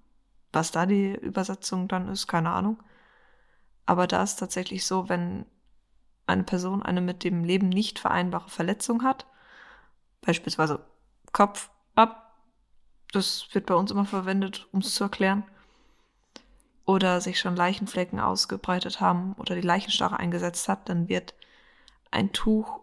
was 0.51 0.71
da 0.71 0.85
die 0.85 1.13
Übersetzung 1.15 1.87
dann 1.87 2.09
ist, 2.09 2.27
keine 2.27 2.49
Ahnung. 2.49 2.81
Aber 3.85 4.07
da 4.07 4.23
ist 4.23 4.37
tatsächlich 4.37 4.85
so, 4.85 5.07
wenn 5.07 5.45
eine 6.25 6.43
Person 6.43 6.83
eine 6.83 6.99
mit 6.99 7.23
dem 7.23 7.43
Leben 7.43 7.69
nicht 7.69 7.99
vereinbare 7.99 8.49
Verletzung 8.49 9.03
hat, 9.03 9.27
beispielsweise 10.27 10.85
Kopf 11.31 11.69
ab, 11.95 12.35
das 13.13 13.47
wird 13.53 13.65
bei 13.65 13.75
uns 13.75 13.91
immer 13.91 14.05
verwendet, 14.05 14.67
um 14.73 14.81
es 14.81 14.93
zu 14.93 15.05
erklären, 15.05 15.43
oder 16.85 17.21
sich 17.21 17.39
schon 17.39 17.55
Leichenflecken 17.55 18.19
ausgebreitet 18.19 18.99
haben 18.99 19.33
oder 19.33 19.55
die 19.55 19.61
Leichenstarre 19.61 20.17
eingesetzt 20.17 20.67
hat, 20.67 20.89
dann 20.89 21.07
wird 21.07 21.33
ein 22.11 22.33
Tuch 22.33 22.81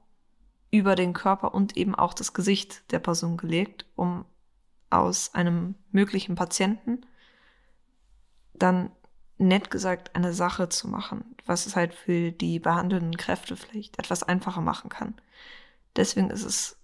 über 0.70 0.94
den 0.94 1.12
Körper 1.12 1.54
und 1.54 1.76
eben 1.76 1.94
auch 1.94 2.14
das 2.14 2.32
Gesicht 2.32 2.90
der 2.92 2.98
Person 2.98 3.36
gelegt, 3.36 3.84
um 3.94 4.24
aus 4.88 5.34
einem 5.34 5.74
möglichen 5.92 6.36
Patienten 6.36 7.04
dann 8.54 8.90
nett 9.36 9.70
gesagt 9.70 10.16
eine 10.16 10.32
Sache 10.32 10.70
zu 10.70 10.88
machen, 10.88 11.36
was 11.44 11.66
es 11.66 11.76
halt 11.76 11.94
für 11.94 12.32
die 12.32 12.58
behandelnden 12.58 13.16
Kräfte 13.16 13.56
vielleicht 13.56 13.98
etwas 13.98 14.22
einfacher 14.22 14.62
machen 14.62 14.88
kann. 14.88 15.14
Deswegen 15.96 16.30
ist 16.30 16.44
es 16.44 16.78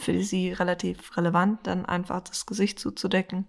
für 0.00 0.22
sie 0.22 0.52
relativ 0.52 1.16
relevant, 1.16 1.66
dann 1.66 1.86
einfach 1.86 2.20
das 2.20 2.46
Gesicht 2.46 2.78
zuzudecken. 2.78 3.46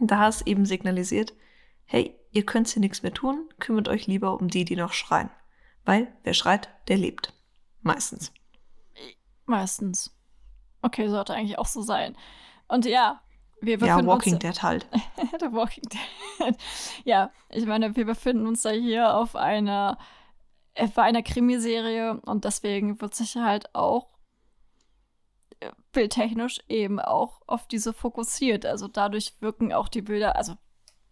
Da 0.00 0.28
es 0.28 0.42
eben 0.42 0.64
signalisiert, 0.66 1.34
hey, 1.84 2.16
ihr 2.30 2.46
könnt 2.46 2.68
hier 2.68 2.80
nichts 2.80 3.02
mehr 3.02 3.12
tun, 3.12 3.48
kümmert 3.58 3.88
euch 3.88 4.06
lieber 4.06 4.34
um 4.34 4.48
die, 4.48 4.64
die 4.64 4.76
noch 4.76 4.92
schreien. 4.92 5.30
Weil 5.84 6.12
wer 6.22 6.34
schreit, 6.34 6.68
der 6.88 6.96
lebt. 6.96 7.32
Meistens. 7.82 8.32
Meistens. 9.46 10.16
Okay, 10.82 11.08
sollte 11.08 11.34
eigentlich 11.34 11.58
auch 11.58 11.66
so 11.66 11.82
sein. 11.82 12.16
Und 12.68 12.86
ja, 12.86 13.20
wir 13.60 13.78
befinden 13.78 14.06
ja, 14.06 14.06
Walking 14.06 14.34
uns, 14.34 14.42
Dead 14.42 14.62
halt. 14.62 14.88
The 15.40 15.52
Walking 15.52 15.84
Dead. 15.84 16.56
ja, 17.04 17.30
ich 17.50 17.66
meine, 17.66 17.96
wir 17.96 18.06
befinden 18.06 18.46
uns 18.46 18.62
da 18.62 18.70
hier 18.70 19.14
auf 19.14 19.36
einer, 19.36 19.98
bei 20.94 21.02
einer 21.02 21.22
Krimiserie 21.22 22.20
und 22.22 22.44
deswegen 22.44 23.00
wird 23.00 23.14
sich 23.14 23.36
halt 23.36 23.74
auch 23.74 24.08
bildtechnisch 25.92 26.60
eben 26.68 27.00
auch 27.00 27.40
auf 27.46 27.66
diese 27.66 27.92
fokussiert. 27.92 28.66
Also 28.66 28.88
dadurch 28.88 29.34
wirken 29.40 29.72
auch 29.72 29.88
die 29.88 30.02
Bilder, 30.02 30.36
also 30.36 30.54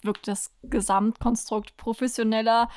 wirkt 0.03 0.29
das 0.29 0.55
Gesamtkonstrukt 0.63 1.77
professioneller. 1.77 2.69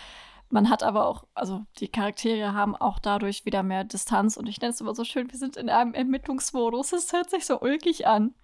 Man 0.50 0.70
hat 0.70 0.84
aber 0.84 1.08
auch, 1.08 1.26
also 1.34 1.62
die 1.80 1.88
Charaktere 1.88 2.54
haben 2.54 2.76
auch 2.76 3.00
dadurch 3.00 3.46
wieder 3.46 3.64
mehr 3.64 3.84
Distanz 3.86 4.36
und 4.36 4.50
ich 4.50 4.60
nenne 4.60 4.74
es 4.74 4.82
immer 4.82 4.94
so 4.94 5.06
schön, 5.06 5.32
wir 5.32 5.38
sind 5.38 5.56
in 5.56 5.70
einem 5.70 5.94
Ermittlungsmodus. 5.94 6.92
Es 6.92 7.14
hört 7.14 7.30
sich 7.30 7.46
so 7.46 7.62
ulkig 7.62 8.06
an. 8.08 8.36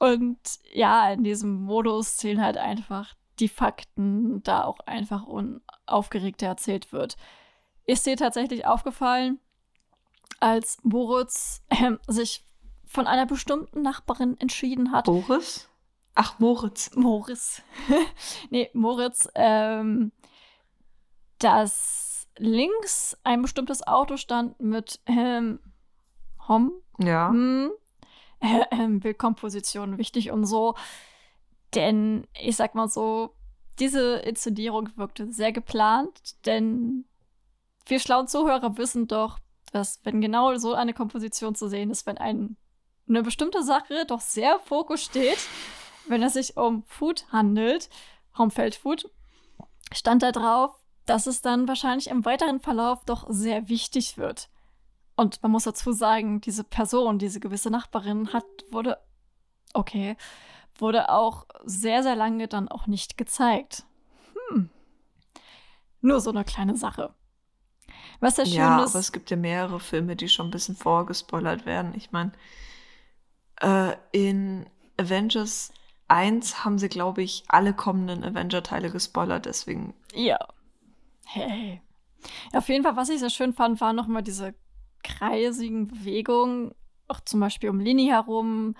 Und 0.00 0.38
ja, 0.72 1.12
in 1.12 1.22
diesem 1.22 1.62
Modus 1.62 2.16
zählen 2.16 2.42
halt 2.42 2.56
einfach 2.56 3.14
die 3.38 3.48
Fakten, 3.48 4.42
da 4.42 4.64
auch 4.64 4.80
einfach 4.86 5.24
unaufgeregter 5.24 6.46
erzählt 6.46 6.92
wird. 6.92 7.16
Ist 7.86 8.06
dir 8.06 8.16
tatsächlich 8.16 8.66
aufgefallen, 8.66 9.38
als 10.44 10.76
Moritz 10.82 11.62
äh, 11.70 11.92
sich 12.06 12.44
von 12.84 13.06
einer 13.06 13.24
bestimmten 13.24 13.80
Nachbarin 13.80 14.38
entschieden 14.38 14.92
hat? 14.92 15.06
Boris? 15.06 15.70
Ach, 16.14 16.38
Moritz. 16.38 16.94
Moritz. 16.94 17.62
nee, 18.50 18.68
Moritz, 18.74 19.26
ähm, 19.34 20.12
dass 21.38 22.28
links 22.36 23.16
ein 23.24 23.40
bestimmtes 23.40 23.86
Auto 23.86 24.18
stand 24.18 24.60
mit 24.60 25.00
ähm, 25.06 25.60
Hom. 26.46 26.72
Ja. 26.98 27.30
Hm, 27.30 27.72
äh, 28.40 28.64
äh, 28.70 28.88
Bildkomposition 28.88 29.96
wichtig 29.96 30.30
und 30.30 30.44
so. 30.44 30.74
Denn 31.74 32.26
ich 32.38 32.56
sag 32.56 32.74
mal 32.74 32.88
so, 32.88 33.34
diese 33.78 34.16
Inszenierung 34.16 34.90
wirkte 34.96 35.32
sehr 35.32 35.52
geplant, 35.52 36.36
denn 36.44 37.06
wir 37.86 37.98
schlauen 37.98 38.28
Zuhörer 38.28 38.76
wissen 38.76 39.08
doch, 39.08 39.38
dass 39.74 40.00
wenn 40.04 40.20
genau 40.20 40.56
so 40.56 40.74
eine 40.74 40.94
Komposition 40.94 41.54
zu 41.54 41.68
sehen 41.68 41.90
ist, 41.90 42.06
wenn 42.06 42.18
ein, 42.18 42.56
eine 43.08 43.22
bestimmte 43.22 43.62
Sache 43.62 44.06
doch 44.06 44.20
sehr 44.20 44.54
im 44.54 44.60
Fokus 44.60 45.02
steht, 45.02 45.38
wenn 46.06 46.22
es 46.22 46.34
sich 46.34 46.56
um 46.56 46.84
Food 46.86 47.26
handelt, 47.32 47.90
Homefeld-Food, 48.38 49.10
stand 49.92 50.22
da 50.22 50.32
drauf, 50.32 50.76
dass 51.06 51.26
es 51.26 51.42
dann 51.42 51.66
wahrscheinlich 51.66 52.08
im 52.08 52.24
weiteren 52.24 52.60
Verlauf 52.60 53.04
doch 53.04 53.26
sehr 53.28 53.68
wichtig 53.68 54.16
wird. 54.16 54.48
Und 55.16 55.42
man 55.42 55.52
muss 55.52 55.64
dazu 55.64 55.92
sagen, 55.92 56.40
diese 56.40 56.64
Person, 56.64 57.18
diese 57.18 57.40
gewisse 57.40 57.70
Nachbarin 57.70 58.32
hat, 58.32 58.44
wurde, 58.70 58.98
okay, 59.72 60.16
wurde 60.78 61.08
auch 61.08 61.46
sehr, 61.64 62.02
sehr 62.02 62.16
lange 62.16 62.48
dann 62.48 62.68
auch 62.68 62.86
nicht 62.86 63.16
gezeigt. 63.16 63.84
Hm. 64.48 64.70
Nur 66.00 66.20
so 66.20 66.30
eine 66.30 66.44
kleine 66.44 66.76
Sache. 66.76 67.14
Was 68.20 68.36
sehr 68.36 68.46
schön 68.46 68.54
ja, 68.56 68.82
ist. 68.82 68.90
aber 68.90 69.00
es 69.00 69.12
gibt 69.12 69.30
ja 69.30 69.36
mehrere 69.36 69.80
Filme, 69.80 70.16
die 70.16 70.28
schon 70.28 70.48
ein 70.48 70.50
bisschen 70.50 70.76
vorgespoilert 70.76 71.66
werden. 71.66 71.92
Ich 71.96 72.12
meine, 72.12 72.32
äh, 73.60 73.94
in 74.12 74.66
Avengers 74.96 75.72
1 76.08 76.64
haben 76.64 76.78
sie, 76.78 76.88
glaube 76.88 77.22
ich, 77.22 77.44
alle 77.48 77.72
kommenden 77.72 78.24
Avenger-Teile 78.24 78.90
gespoilert, 78.90 79.46
deswegen. 79.46 79.94
Ja. 80.14 80.38
Hey. 81.26 81.80
Auf 82.52 82.68
jeden 82.68 82.84
Fall, 82.84 82.96
was 82.96 83.08
ich 83.08 83.20
sehr 83.20 83.30
schön 83.30 83.52
fand, 83.52 83.80
war 83.80 83.92
nochmal 83.92 84.22
diese 84.22 84.54
kreisigen 85.02 85.88
Bewegungen, 85.88 86.74
auch 87.08 87.20
zum 87.20 87.40
Beispiel 87.40 87.70
um 87.70 87.80
Lini 87.80 88.06
herum. 88.06 88.74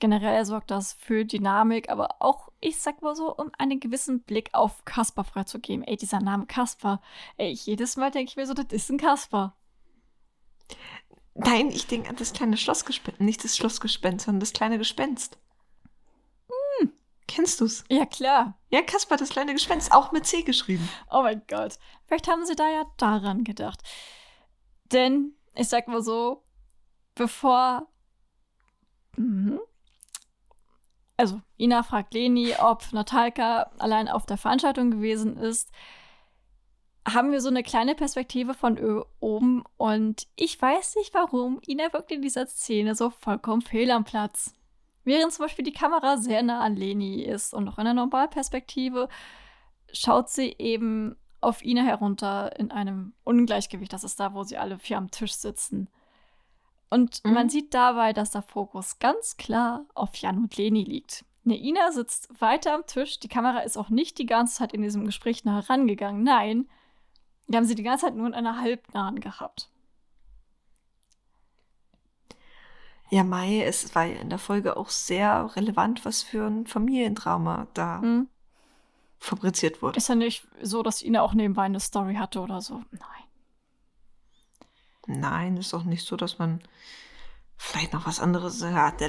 Generell 0.00 0.46
sorgt 0.46 0.70
das 0.70 0.94
für 0.94 1.26
Dynamik, 1.26 1.90
aber 1.90 2.16
auch, 2.20 2.48
ich 2.58 2.80
sag 2.80 3.02
mal 3.02 3.14
so, 3.14 3.36
um 3.36 3.52
einen 3.58 3.80
gewissen 3.80 4.22
Blick 4.22 4.48
auf 4.52 4.86
Kasper 4.86 5.24
freizugeben. 5.24 5.84
Ey, 5.84 5.96
dieser 5.96 6.20
Name 6.20 6.46
Kasper. 6.46 7.02
Ey, 7.36 7.50
jedes 7.52 7.96
Mal 7.96 8.10
denke 8.10 8.30
ich 8.30 8.36
mir 8.36 8.46
so, 8.46 8.54
das 8.54 8.66
ist 8.70 8.90
ein 8.90 8.96
Kasper. 8.96 9.54
Nein, 11.34 11.68
ich 11.68 11.86
denke 11.86 12.08
an 12.08 12.16
das 12.16 12.32
kleine 12.32 12.56
Schlossgespenst. 12.56 13.20
Nicht 13.20 13.44
das 13.44 13.58
Schlossgespenst, 13.58 14.24
sondern 14.24 14.40
das 14.40 14.54
kleine 14.54 14.78
Gespenst. 14.78 15.38
Hm. 16.48 16.92
Kennst 17.28 17.60
du's? 17.60 17.84
Ja, 17.90 18.06
klar. 18.06 18.58
Ja, 18.70 18.80
Kasper, 18.80 19.18
das 19.18 19.28
kleine 19.28 19.52
Gespenst, 19.52 19.92
auch 19.92 20.12
mit 20.12 20.26
C 20.26 20.42
geschrieben. 20.42 20.88
Oh 21.10 21.22
mein 21.22 21.42
Gott. 21.46 21.78
Vielleicht 22.06 22.26
haben 22.26 22.46
sie 22.46 22.56
da 22.56 22.70
ja 22.70 22.86
daran 22.96 23.44
gedacht. 23.44 23.82
Denn, 24.92 25.34
ich 25.54 25.68
sag 25.68 25.88
mal 25.88 26.02
so, 26.02 26.42
bevor. 27.14 27.86
Mhm. 29.18 29.60
Also, 31.20 31.42
Ina 31.58 31.82
fragt 31.82 32.14
Leni, 32.14 32.54
ob 32.58 32.94
Natalka 32.94 33.70
allein 33.76 34.08
auf 34.08 34.24
der 34.24 34.38
Veranstaltung 34.38 34.90
gewesen 34.90 35.36
ist. 35.36 35.70
Haben 37.06 37.30
wir 37.30 37.42
so 37.42 37.50
eine 37.50 37.62
kleine 37.62 37.94
Perspektive 37.94 38.54
von 38.54 39.04
oben 39.20 39.62
und 39.76 40.26
ich 40.34 40.60
weiß 40.62 40.96
nicht 40.96 41.12
warum. 41.12 41.60
Ina 41.68 41.92
wirkt 41.92 42.10
in 42.10 42.22
dieser 42.22 42.46
Szene 42.46 42.94
so 42.94 43.10
vollkommen 43.10 43.60
fehl 43.60 43.90
am 43.90 44.04
Platz. 44.04 44.54
Während 45.04 45.34
zum 45.34 45.44
Beispiel 45.44 45.62
die 45.66 45.74
Kamera 45.74 46.16
sehr 46.16 46.42
nah 46.42 46.60
an 46.60 46.74
Leni 46.74 47.22
ist 47.22 47.52
und 47.52 47.68
auch 47.68 47.76
in 47.76 47.84
der 47.84 47.92
Normalperspektive 47.92 49.10
schaut 49.92 50.30
sie 50.30 50.54
eben 50.56 51.16
auf 51.42 51.62
Ina 51.62 51.82
herunter 51.82 52.58
in 52.58 52.70
einem 52.70 53.12
Ungleichgewicht. 53.24 53.92
Das 53.92 54.04
ist 54.04 54.18
da, 54.18 54.32
wo 54.32 54.42
sie 54.42 54.56
alle 54.56 54.78
vier 54.78 54.96
am 54.96 55.10
Tisch 55.10 55.34
sitzen. 55.34 55.90
Und 56.90 57.24
mhm. 57.24 57.32
man 57.32 57.48
sieht 57.48 57.72
dabei, 57.72 58.12
dass 58.12 58.32
der 58.32 58.42
Fokus 58.42 58.98
ganz 58.98 59.36
klar 59.36 59.86
auf 59.94 60.14
Jan 60.16 60.38
und 60.38 60.56
Leni 60.56 60.82
liegt. 60.82 61.24
Ne, 61.44 61.56
Ina 61.56 61.92
sitzt 61.92 62.28
weiter 62.40 62.74
am 62.74 62.86
Tisch. 62.86 63.20
Die 63.20 63.28
Kamera 63.28 63.60
ist 63.60 63.78
auch 63.78 63.88
nicht 63.88 64.18
die 64.18 64.26
ganze 64.26 64.56
Zeit 64.56 64.72
in 64.72 64.82
diesem 64.82 65.06
Gespräch 65.06 65.44
nah 65.44 65.62
herangegangen. 65.62 66.22
Nein, 66.22 66.68
die 67.46 67.56
haben 67.56 67.64
sie 67.64 67.74
die 67.74 67.82
ganze 67.82 68.06
Zeit 68.06 68.16
nur 68.16 68.26
in 68.26 68.34
einer 68.34 68.60
halbnahen 68.60 69.20
gehabt. 69.20 69.70
Ja, 73.08 73.24
Mai, 73.24 73.62
es 73.64 73.92
war 73.94 74.04
ja 74.04 74.20
in 74.20 74.30
der 74.30 74.38
Folge 74.38 74.76
auch 74.76 74.88
sehr 74.88 75.50
relevant, 75.56 76.04
was 76.04 76.22
für 76.22 76.46
ein 76.46 76.66
Familiendrama 76.66 77.66
da 77.74 78.00
hm. 78.00 78.28
fabriziert 79.18 79.82
wurde. 79.82 79.96
Ist 79.96 80.08
ja 80.08 80.14
nicht 80.14 80.46
so, 80.62 80.84
dass 80.84 81.02
Ina 81.02 81.22
auch 81.22 81.34
nebenbei 81.34 81.62
eine 81.62 81.80
Story 81.80 82.14
hatte 82.14 82.40
oder 82.40 82.60
so. 82.60 82.82
Nein. 82.92 83.19
Nein, 85.06 85.56
ist 85.56 85.74
auch 85.74 85.84
nicht 85.84 86.06
so, 86.06 86.16
dass 86.16 86.38
man 86.38 86.62
vielleicht 87.56 87.92
noch 87.92 88.06
was 88.06 88.20
anderes 88.20 88.62
hat. 88.64 89.02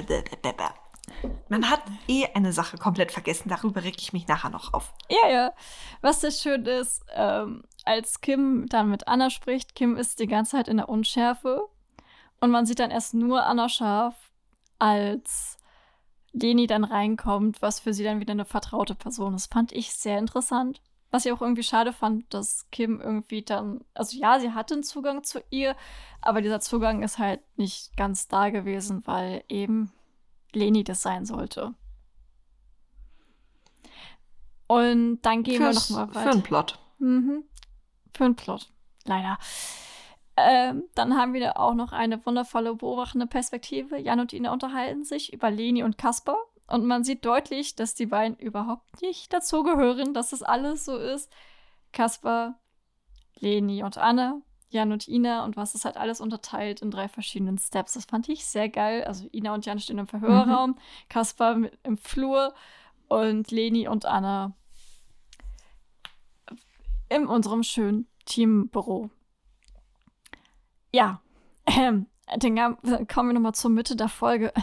Man 1.48 1.70
hat 1.70 1.82
eh 2.08 2.26
eine 2.34 2.52
Sache 2.52 2.78
komplett 2.78 3.12
vergessen. 3.12 3.48
Darüber 3.48 3.82
reg 3.82 3.96
ich 3.98 4.12
mich 4.12 4.28
nachher 4.28 4.50
noch 4.50 4.72
auf. 4.72 4.92
Ja, 5.08 5.28
ja. 5.28 5.52
Was 6.00 6.20
sehr 6.20 6.30
schön 6.30 6.64
ist, 6.66 7.04
ähm, 7.14 7.64
als 7.84 8.20
Kim 8.20 8.66
dann 8.68 8.90
mit 8.90 9.08
Anna 9.08 9.30
spricht, 9.30 9.74
Kim 9.74 9.96
ist 9.96 10.20
die 10.20 10.26
ganze 10.26 10.52
Zeit 10.52 10.68
in 10.68 10.76
der 10.76 10.88
Unschärfe 10.88 11.68
und 12.40 12.50
man 12.50 12.66
sieht 12.66 12.78
dann 12.78 12.90
erst 12.90 13.14
nur 13.14 13.44
Anna 13.44 13.68
scharf, 13.68 14.14
als 14.78 15.58
Leni 16.32 16.66
dann 16.66 16.84
reinkommt, 16.84 17.62
was 17.62 17.80
für 17.80 17.92
sie 17.92 18.04
dann 18.04 18.20
wieder 18.20 18.32
eine 18.32 18.44
vertraute 18.44 18.94
Person 18.94 19.34
ist. 19.34 19.52
Fand 19.52 19.72
ich 19.72 19.92
sehr 19.92 20.18
interessant. 20.18 20.80
Was 21.12 21.24
ich 21.26 21.32
auch 21.32 21.42
irgendwie 21.42 21.62
schade 21.62 21.92
fand, 21.92 22.32
dass 22.34 22.68
Kim 22.70 23.00
irgendwie 23.00 23.42
dann, 23.42 23.84
also 23.94 24.18
ja, 24.18 24.40
sie 24.40 24.52
hatte 24.52 24.74
einen 24.74 24.82
Zugang 24.82 25.22
zu 25.22 25.40
ihr, 25.50 25.76
aber 26.22 26.40
dieser 26.40 26.58
Zugang 26.58 27.02
ist 27.02 27.18
halt 27.18 27.40
nicht 27.56 27.96
ganz 27.96 28.26
da 28.28 28.48
gewesen, 28.50 29.06
weil 29.06 29.44
eben 29.48 29.92
Leni 30.52 30.82
das 30.82 31.02
sein 31.02 31.24
sollte. 31.26 31.74
Und 34.66 35.20
dann 35.20 35.42
gehen 35.42 35.58
Für's, 35.58 35.90
wir 35.90 35.96
nochmal 35.96 36.14
weiter. 36.14 36.22
Für 36.22 36.30
einen 36.30 36.42
Plot. 36.42 36.78
Mhm. 36.98 37.44
Für 38.14 38.24
einen 38.24 38.36
Plot. 38.36 38.72
Leider. 39.04 39.38
Ähm, 40.36 40.84
dann 40.94 41.14
haben 41.14 41.34
wir 41.34 41.58
auch 41.58 41.74
noch 41.74 41.92
eine 41.92 42.24
wundervolle 42.24 42.74
beobachtende 42.74 43.26
Perspektive. 43.26 43.98
Jan 43.98 44.20
und 44.20 44.32
Ina 44.32 44.50
unterhalten 44.50 45.04
sich 45.04 45.32
über 45.32 45.50
Leni 45.50 45.82
und 45.82 45.98
Kasper. 45.98 46.38
Und 46.72 46.86
man 46.86 47.04
sieht 47.04 47.26
deutlich, 47.26 47.76
dass 47.76 47.94
die 47.94 48.06
beiden 48.06 48.34
überhaupt 48.38 49.02
nicht 49.02 49.30
dazugehören, 49.30 50.14
dass 50.14 50.30
das 50.30 50.42
alles 50.42 50.86
so 50.86 50.96
ist. 50.96 51.30
Kasper, 51.92 52.58
Leni 53.38 53.82
und 53.84 53.98
Anne, 53.98 54.40
Jan 54.70 54.90
und 54.90 55.06
Ina 55.06 55.44
und 55.44 55.54
was 55.58 55.74
ist 55.74 55.84
halt 55.84 55.98
alles 55.98 56.22
unterteilt 56.22 56.80
in 56.80 56.90
drei 56.90 57.08
verschiedenen 57.08 57.58
Steps. 57.58 57.92
Das 57.92 58.06
fand 58.06 58.26
ich 58.30 58.46
sehr 58.46 58.70
geil. 58.70 59.04
Also 59.04 59.28
Ina 59.34 59.52
und 59.52 59.66
Jan 59.66 59.80
stehen 59.80 59.98
im 59.98 60.06
Verhörraum, 60.06 60.70
mhm. 60.70 60.78
Kasper 61.10 61.60
im 61.82 61.98
Flur 61.98 62.54
und 63.08 63.50
Leni 63.50 63.86
und 63.86 64.06
Anna 64.06 64.54
in 67.10 67.26
unserem 67.26 67.64
schönen 67.64 68.08
Teambüro. 68.24 69.10
Ja, 70.90 71.20
dann 71.66 72.06
kommen 73.08 73.28
wir 73.28 73.34
nochmal 73.34 73.54
zur 73.54 73.70
Mitte 73.70 73.94
der 73.94 74.08
Folge. 74.08 74.54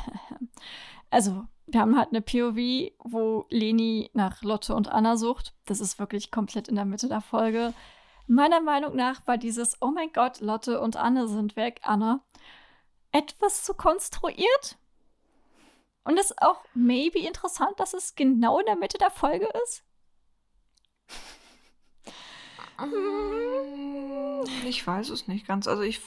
Also, 1.12 1.47
wir 1.72 1.82
haben 1.82 1.97
halt 1.97 2.09
eine 2.09 2.22
POV, 2.22 2.91
wo 3.03 3.45
Leni 3.49 4.09
nach 4.13 4.41
Lotte 4.41 4.76
und 4.76 4.89
Anna 4.89 5.17
sucht. 5.17 5.53
Das 5.65 5.80
ist 5.80 5.99
wirklich 5.99 6.32
komplett 6.32 6.67
in 6.67 6.76
der 6.76 6.86
Mitte 6.86 7.07
der 7.07 7.22
Folge. 7.22 7.74
Meiner 8.28 8.61
Meinung 8.61 8.95
nach 8.95 9.26
war 9.28 9.38
dieses, 9.38 9.82
oh 9.82 9.91
mein 9.91 10.11
Gott, 10.13 10.39
Lotte 10.39 10.82
und 10.82 10.97
Anne 10.97 11.28
sind 11.28 11.55
weg, 11.55 11.82
Anna, 11.84 12.22
etwas 13.11 13.63
zu 13.63 13.74
konstruiert. 13.74 14.78
Und 16.03 16.17
es 16.17 16.32
ist 16.32 16.41
auch 16.41 16.63
maybe 16.74 17.20
interessant, 17.20 17.80
dass 17.80 17.93
es 17.93 18.15
genau 18.15 18.59
in 18.59 18.65
der 18.65 18.78
Mitte 18.78 18.97
der 18.97 19.11
Folge 19.11 19.47
ist. 19.63 19.84
Ich 24.65 24.86
weiß 24.86 25.09
es 25.09 25.28
nicht 25.28 25.45
ganz. 25.45 25.67
Also 25.67 25.84
ich 25.84 25.99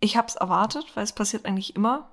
ich 0.00 0.16
habe 0.16 0.26
es 0.26 0.34
erwartet, 0.34 0.96
weil 0.96 1.04
es 1.04 1.12
passiert 1.12 1.46
eigentlich 1.46 1.76
immer. 1.76 2.10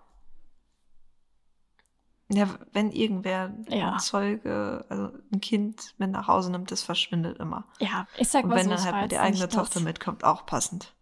Ja, 2.31 2.47
wenn 2.73 2.91
irgendwer 2.91 3.51
ja. 3.69 3.93
ein 3.93 3.99
Zeuge, 3.99 4.85
also 4.87 5.11
ein 5.31 5.41
Kind 5.41 5.95
mit 5.97 6.11
nach 6.11 6.27
Hause 6.27 6.51
nimmt, 6.51 6.69
das 6.71 6.83
verschwindet 6.83 7.39
immer. 7.39 7.65
Ja, 7.79 8.07
ich 8.17 8.29
sag 8.29 8.45
mal 8.45 8.51
Und 8.51 8.59
wenn 8.59 8.77
so, 8.77 8.85
dann 8.85 8.95
halt 8.95 9.11
die 9.11 9.17
eigene 9.17 9.49
Tochter 9.49 9.79
mitkommt, 9.79 10.23
auch 10.23 10.45
passend. 10.45 10.93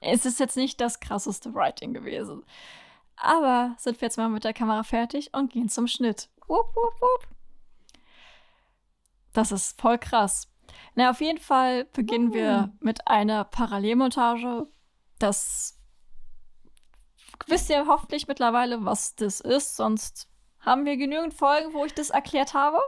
Es 0.00 0.26
ist 0.26 0.40
jetzt 0.40 0.56
nicht 0.56 0.80
das 0.80 0.98
krasseste 0.98 1.54
Writing 1.54 1.94
gewesen. 1.94 2.44
Aber 3.16 3.76
sind 3.78 4.00
wir 4.00 4.06
jetzt 4.06 4.18
mal 4.18 4.28
mit 4.28 4.42
der 4.42 4.52
Kamera 4.52 4.82
fertig 4.82 5.32
und 5.32 5.52
gehen 5.52 5.68
zum 5.68 5.86
Schnitt. 5.86 6.28
Wupp, 6.48 6.74
wupp, 6.74 7.00
wupp. 7.00 7.28
Das 9.32 9.52
ist 9.52 9.80
voll 9.80 9.98
krass. 9.98 10.48
Na, 10.96 11.10
auf 11.10 11.20
jeden 11.20 11.38
Fall 11.38 11.84
beginnen 11.84 12.28
mhm. 12.28 12.34
wir 12.34 12.72
mit 12.80 13.06
einer 13.06 13.44
Parallelmontage. 13.44 14.66
Das 15.20 15.78
wisst 17.46 17.70
ihr 17.70 17.86
hoffentlich 17.86 18.26
mittlerweile, 18.26 18.84
was 18.84 19.14
das 19.14 19.40
ist. 19.40 19.76
Sonst 19.76 20.28
haben 20.64 20.84
wir 20.84 20.96
genügend 20.96 21.34
Folgen, 21.34 21.72
wo 21.72 21.84
ich 21.84 21.94
das 21.94 22.10
erklärt 22.10 22.54
habe. 22.54 22.78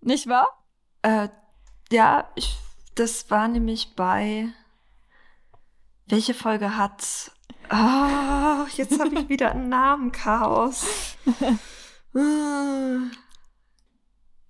Nicht 0.00 0.28
wahr? 0.28 0.48
Äh, 1.02 1.28
ja, 1.90 2.28
ich, 2.34 2.56
das 2.94 3.30
war 3.30 3.48
nämlich 3.48 3.94
bei. 3.96 4.48
Welche 6.06 6.34
Folge 6.34 6.76
hat. 6.76 7.30
Oh, 7.70 8.66
jetzt 8.76 8.98
habe 8.98 9.14
ich 9.14 9.28
wieder 9.28 9.50
einen 9.50 9.68
Namenchaos. 9.68 11.16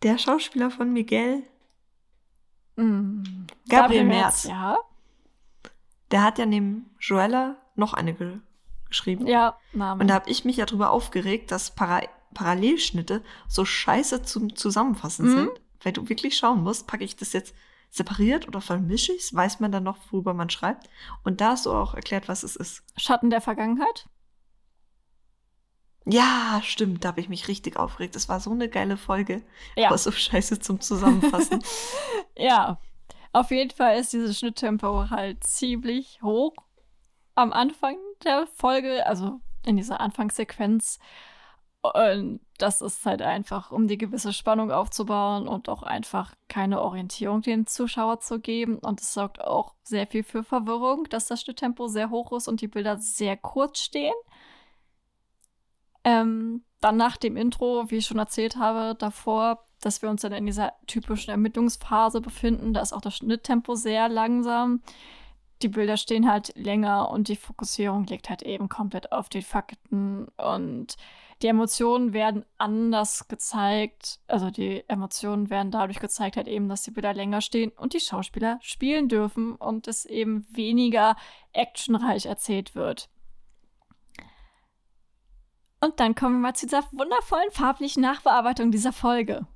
Der 0.03 0.19
Schauspieler 0.19 0.71
von 0.71 0.93
Miguel. 0.93 1.43
Mm, 2.77 3.23
Gabriel, 3.69 4.05
Gabriel 4.05 4.05
Merz. 4.05 4.45
Ja. 4.45 4.79
Der 6.13 6.23
hat 6.23 6.39
ja 6.39 6.47
neben 6.47 6.95
Joella 7.01 7.57
noch 7.75 7.93
eine 7.93 8.15
geschrieben. 8.89 9.27
Ja, 9.27 9.59
Name. 9.73 10.01
Und 10.01 10.09
da 10.09 10.15
habe 10.15 10.31
ich 10.31 10.45
mich 10.45 10.57
ja 10.57 10.67
drüber 10.67 10.91
aufgeregt, 10.91 11.51
dass 11.51 11.75
Para 11.75 12.03
Parallelschnitte 12.35 13.23
so 13.49 13.65
scheiße 13.65 14.23
zum 14.23 14.55
Zusammenfassen 14.57 15.27
mhm. 15.27 15.37
sind. 15.37 15.51
Weil 15.83 15.93
du 15.93 16.09
wirklich 16.09 16.37
schauen 16.37 16.63
musst, 16.63 16.87
packe 16.87 17.05
ich 17.05 17.17
das 17.17 17.33
jetzt 17.33 17.55
separiert 17.91 18.49
oder 18.49 18.61
vermische 18.61 19.13
ich 19.13 19.23
es? 19.23 19.35
Weiß 19.35 19.61
man 19.61 19.73
dann 19.73 19.85
noch, 19.85 19.99
worüber 20.11 20.35
man 20.35 20.51
schreibt? 20.51 20.89
Und 21.25 21.41
da 21.41 21.51
hast 21.51 21.67
du 21.67 21.73
auch 21.73 21.95
erklärt, 21.95 22.29
was 22.29 22.43
es 22.43 22.57
ist. 22.57 22.83
Schatten 22.97 23.31
der 23.31 23.41
Vergangenheit? 23.41 24.09
Ja, 26.05 26.61
stimmt, 26.65 27.05
da 27.05 27.09
habe 27.09 27.21
ich 27.21 27.29
mich 27.29 27.49
richtig 27.49 27.77
aufgeregt. 27.77 28.17
Das 28.17 28.29
war 28.29 28.41
so 28.41 28.51
eine 28.51 28.69
geile 28.69 28.97
Folge. 28.97 29.43
Ja. 29.77 29.89
Aber 29.89 29.99
so 29.99 30.11
scheiße 30.11 30.59
zum 30.59 30.81
Zusammenfassen. 30.81 31.63
ja, 32.37 32.81
auf 33.33 33.51
jeden 33.51 33.71
Fall 33.71 33.99
ist 33.99 34.13
dieses 34.13 34.39
Schnitttempo 34.39 35.11
halt 35.11 35.45
ziemlich 35.45 36.23
hoch 36.23 36.55
am 37.35 37.53
Anfang 37.53 37.97
der 38.25 38.47
Folge, 38.55 39.07
also 39.07 39.41
in 39.65 39.77
dieser 39.77 40.01
Anfangssequenz. 40.01 40.99
Und 41.95 42.41
das 42.59 42.81
ist 42.81 43.07
halt 43.07 43.23
einfach, 43.23 43.71
um 43.71 43.87
die 43.89 43.99
gewisse 43.99 44.33
Spannung 44.33 44.71
aufzubauen 44.71 45.47
und 45.47 45.69
auch 45.69 45.83
einfach 45.83 46.35
keine 46.49 46.81
Orientierung 46.83 47.43
dem 47.43 47.67
Zuschauer 47.67 48.21
zu 48.21 48.41
geben. 48.41 48.79
Und 48.79 49.01
es 49.01 49.15
sorgt 49.15 49.41
auch 49.41 49.75
sehr 49.83 50.07
viel 50.07 50.23
für 50.23 50.43
Verwirrung, 50.43 51.05
dass 51.11 51.27
das 51.27 51.43
Schnitttempo 51.43 51.87
sehr 51.89 52.11
hoch 52.11 52.33
ist 52.33 52.49
und 52.49 52.61
die 52.61 52.69
Bilder 52.69 52.99
sehr 52.99 53.37
kurz 53.37 53.81
stehen. 53.81 54.15
Ähm, 56.05 56.65
dann 56.81 56.97
nach 56.97 57.17
dem 57.17 57.37
Intro, 57.37 57.91
wie 57.91 57.97
ich 57.97 58.07
schon 58.07 58.19
erzählt 58.19 58.57
habe, 58.57 58.95
davor, 58.95 59.65
dass 59.81 60.03
wir 60.03 60.11
uns 60.11 60.23
dann 60.23 60.33
in 60.33 60.47
dieser 60.47 60.73
typischen 60.87 61.31
Ermittlungsphase 61.31 62.21
befinden, 62.21 62.73
da 62.73 62.81
ist 62.81 62.93
auch 62.93 63.01
das 63.01 63.17
Schnitttempo 63.17 63.75
sehr 63.75 64.09
langsam 64.09 64.83
die 65.63 65.69
Bilder 65.69 65.97
stehen 65.97 66.31
halt 66.31 66.53
länger 66.57 67.11
und 67.11 67.29
die 67.29 67.37
Fokussierung 67.37 68.05
liegt 68.07 68.31
halt 68.31 68.43
eben 68.43 68.69
komplett 68.69 69.13
auf 69.13 69.29
den 69.29 69.43
Fakten 69.43 70.29
und 70.37 70.97
die 71.43 71.47
Emotionen 71.47 72.13
werden 72.13 72.45
anders 72.59 73.29
gezeigt. 73.29 74.19
Also 74.27 74.51
die 74.51 74.85
Emotionen 74.89 75.51
werden 75.51 75.71
dadurch 75.71 76.01
gezeigt 76.01 76.37
halt 76.37 76.49
eben, 76.49 76.69
dass 76.69 76.83
die 76.83 76.91
Bilder 76.91 77.15
länger 77.15 77.41
stehen 77.41 77.71
und 77.71 77.95
die 77.95 78.01
Schauspieler 78.01 78.59
spielen 78.61 79.09
dürfen 79.09 79.55
und 79.55 79.87
es 79.87 80.05
eben 80.05 80.47
weniger 80.51 81.17
actionreich 81.53 82.27
erzählt 82.27 82.75
wird. 82.75 83.09
Und 85.81 86.01
dann 86.01 86.17
kommen 86.17 86.37
wir 86.37 86.49
mal 86.49 86.55
zu 86.55 86.67
dieser 86.67 86.83
wundervollen 86.91 87.53
farblichen 87.53 88.03
Nachbearbeitung 88.03 88.73
dieser 88.73 88.93
Folge. 88.93 89.47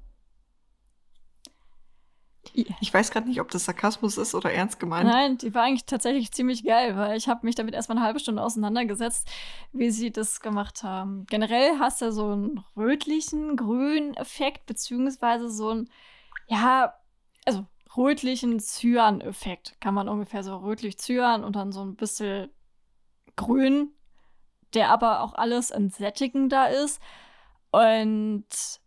Ich 2.80 2.93
weiß 2.93 3.11
gerade 3.12 3.28
nicht, 3.28 3.40
ob 3.40 3.51
das 3.51 3.64
Sarkasmus 3.64 4.18
ist 4.18 4.34
oder 4.34 4.53
ernst 4.53 4.80
gemeint. 4.80 5.09
Nein, 5.09 5.38
die 5.38 5.55
war 5.55 5.62
eigentlich 5.62 5.86
tatsächlich 5.86 6.32
ziemlich 6.32 6.64
geil, 6.64 6.97
weil 6.97 7.16
ich 7.16 7.28
habe 7.28 7.47
mich 7.47 7.55
damit 7.55 7.74
erstmal 7.74 7.99
eine 7.99 8.07
halbe 8.07 8.18
Stunde 8.18 8.43
auseinandergesetzt, 8.43 9.28
wie 9.72 9.90
sie 9.90 10.11
das 10.11 10.40
gemacht 10.40 10.82
haben. 10.82 11.24
Generell 11.26 11.78
hast 11.78 12.01
du 12.01 12.07
ja 12.07 12.12
so 12.12 12.30
einen 12.30 12.64
rötlichen, 12.76 13.57
grünen 13.57 14.14
Effekt, 14.14 14.66
beziehungsweise 14.66 15.49
so 15.49 15.70
einen, 15.70 15.90
ja, 16.49 16.95
also 17.47 17.64
rötlichen 17.97 18.59
Cyan-Effekt. 18.59 19.80
Kann 19.80 19.95
man 19.95 20.09
ungefähr 20.09 20.43
so 20.43 20.57
rötlich 20.57 20.99
Cyan 20.99 21.45
und 21.45 21.57
dann 21.57 21.72
so 21.72 21.82
ein 21.82 21.95
bisschen 21.95 22.51
grün, 23.36 23.90
der 24.74 24.90
aber 24.90 25.20
auch 25.20 25.34
alles 25.34 25.70
entsättigender 25.70 26.70
ist. 26.70 27.01
Und 27.70 28.80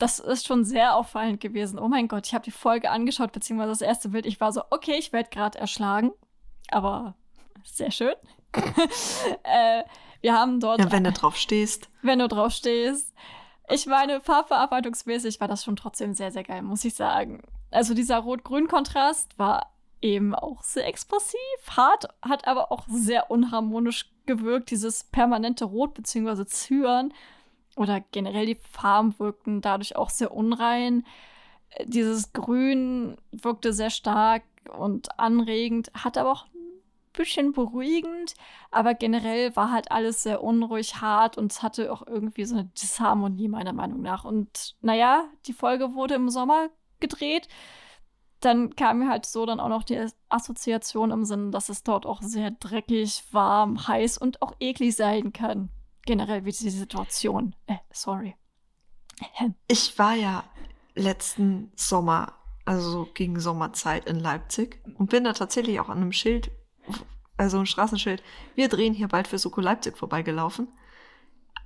das 0.00 0.18
ist 0.18 0.46
schon 0.46 0.64
sehr 0.64 0.96
auffallend 0.96 1.40
gewesen. 1.40 1.78
Oh 1.78 1.88
mein 1.88 2.08
Gott, 2.08 2.26
ich 2.26 2.34
habe 2.34 2.44
die 2.44 2.50
Folge 2.50 2.90
angeschaut, 2.90 3.32
beziehungsweise 3.32 3.70
das 3.70 3.82
erste 3.82 4.08
Bild. 4.08 4.26
Ich 4.26 4.40
war 4.40 4.52
so, 4.52 4.62
okay, 4.70 4.96
ich 4.98 5.12
werde 5.12 5.30
gerade 5.30 5.58
erschlagen. 5.58 6.12
Aber 6.70 7.14
sehr 7.64 7.90
schön. 7.90 8.14
äh, 9.42 9.82
wir 10.22 10.34
haben 10.34 10.58
dort. 10.58 10.80
Ja, 10.80 10.90
wenn 10.90 11.04
du 11.04 11.12
drauf 11.12 11.36
stehst. 11.36 11.90
Wenn 12.02 12.18
du 12.18 12.28
drauf 12.28 12.52
stehst. 12.52 13.14
Ich 13.68 13.86
meine, 13.86 14.20
farbverarbeitungsmäßig 14.20 15.38
war 15.40 15.46
das 15.46 15.64
schon 15.64 15.76
trotzdem 15.76 16.14
sehr, 16.14 16.32
sehr 16.32 16.42
geil, 16.42 16.62
muss 16.62 16.84
ich 16.84 16.94
sagen. 16.94 17.42
Also 17.70 17.94
dieser 17.94 18.18
Rot-Grün-Kontrast 18.18 19.38
war 19.38 19.72
eben 20.00 20.34
auch 20.34 20.62
sehr 20.62 20.86
expressiv, 20.86 21.38
hart, 21.76 22.08
hat 22.22 22.48
aber 22.48 22.72
auch 22.72 22.86
sehr 22.88 23.30
unharmonisch 23.30 24.10
gewirkt, 24.26 24.70
dieses 24.70 25.04
permanente 25.04 25.66
Rot 25.66 25.94
bzw. 25.94 26.46
Zyan 26.46 27.12
oder 27.76 28.00
generell 28.12 28.46
die 28.46 28.58
Farben 28.70 29.18
wirkten 29.18 29.60
dadurch 29.60 29.96
auch 29.96 30.10
sehr 30.10 30.32
unrein. 30.32 31.04
Dieses 31.84 32.32
Grün 32.32 33.16
wirkte 33.32 33.72
sehr 33.72 33.90
stark 33.90 34.42
und 34.76 35.18
anregend, 35.18 35.90
hat 35.94 36.18
aber 36.18 36.32
auch 36.32 36.46
bisschen 37.12 37.52
beruhigend, 37.52 38.34
aber 38.70 38.94
generell 38.94 39.54
war 39.56 39.70
halt 39.72 39.90
alles 39.90 40.22
sehr 40.22 40.42
unruhig, 40.42 41.00
hart 41.00 41.36
und 41.38 41.52
es 41.52 41.62
hatte 41.62 41.92
auch 41.92 42.06
irgendwie 42.06 42.44
so 42.44 42.54
eine 42.54 42.66
Disharmonie 42.66 43.48
meiner 43.48 43.72
Meinung 43.72 44.00
nach. 44.02 44.24
Und 44.24 44.76
naja, 44.80 45.24
die 45.46 45.52
Folge 45.52 45.94
wurde 45.94 46.14
im 46.14 46.30
Sommer 46.30 46.70
gedreht. 47.00 47.48
Dann 48.40 48.74
kam 48.74 49.00
mir 49.00 49.08
halt 49.08 49.26
so 49.26 49.44
dann 49.44 49.60
auch 49.60 49.68
noch 49.68 49.82
die 49.82 50.06
Assoziation 50.28 51.10
im 51.10 51.24
Sinn, 51.24 51.52
dass 51.52 51.68
es 51.68 51.82
dort 51.82 52.06
auch 52.06 52.22
sehr 52.22 52.52
dreckig, 52.52 53.24
warm, 53.32 53.86
heiß 53.86 54.16
und 54.16 54.40
auch 54.40 54.54
eklig 54.60 54.96
sein 54.96 55.32
kann. 55.32 55.68
Generell 56.10 56.44
wie 56.44 56.50
diese 56.50 56.70
Situation. 56.70 57.54
Äh, 57.68 57.76
sorry. 57.92 58.34
Ich 59.68 59.96
war 59.96 60.14
ja 60.14 60.42
letzten 60.96 61.70
Sommer, 61.76 62.32
also 62.64 62.90
so 62.90 63.08
gegen 63.14 63.38
Sommerzeit 63.38 64.06
in 64.06 64.18
Leipzig 64.18 64.82
und 64.98 65.10
bin 65.10 65.22
da 65.22 65.34
tatsächlich 65.34 65.78
auch 65.78 65.88
an 65.88 65.98
einem 65.98 66.10
Schild, 66.10 66.50
also 67.36 67.60
ein 67.60 67.66
Straßenschild, 67.66 68.24
wir 68.56 68.68
drehen 68.68 68.92
hier 68.92 69.06
bald 69.06 69.28
für 69.28 69.38
Soko 69.38 69.60
Leipzig 69.60 69.96
vorbeigelaufen. 69.96 70.66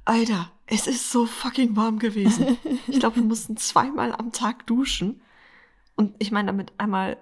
Alter, 0.05 0.53
es 0.67 0.87
ist 0.87 1.11
so 1.11 1.25
fucking 1.25 1.75
warm 1.75 1.99
gewesen. 1.99 2.59
Ich 2.87 3.01
glaube, 3.01 3.17
wir 3.17 3.23
mussten 3.23 3.57
zweimal 3.57 4.13
am 4.13 4.31
Tag 4.31 4.67
duschen. 4.67 5.23
Und 5.97 6.17
ich 6.19 6.33
meine 6.33 6.49
damit 6.49 6.75
einmal 6.77 7.17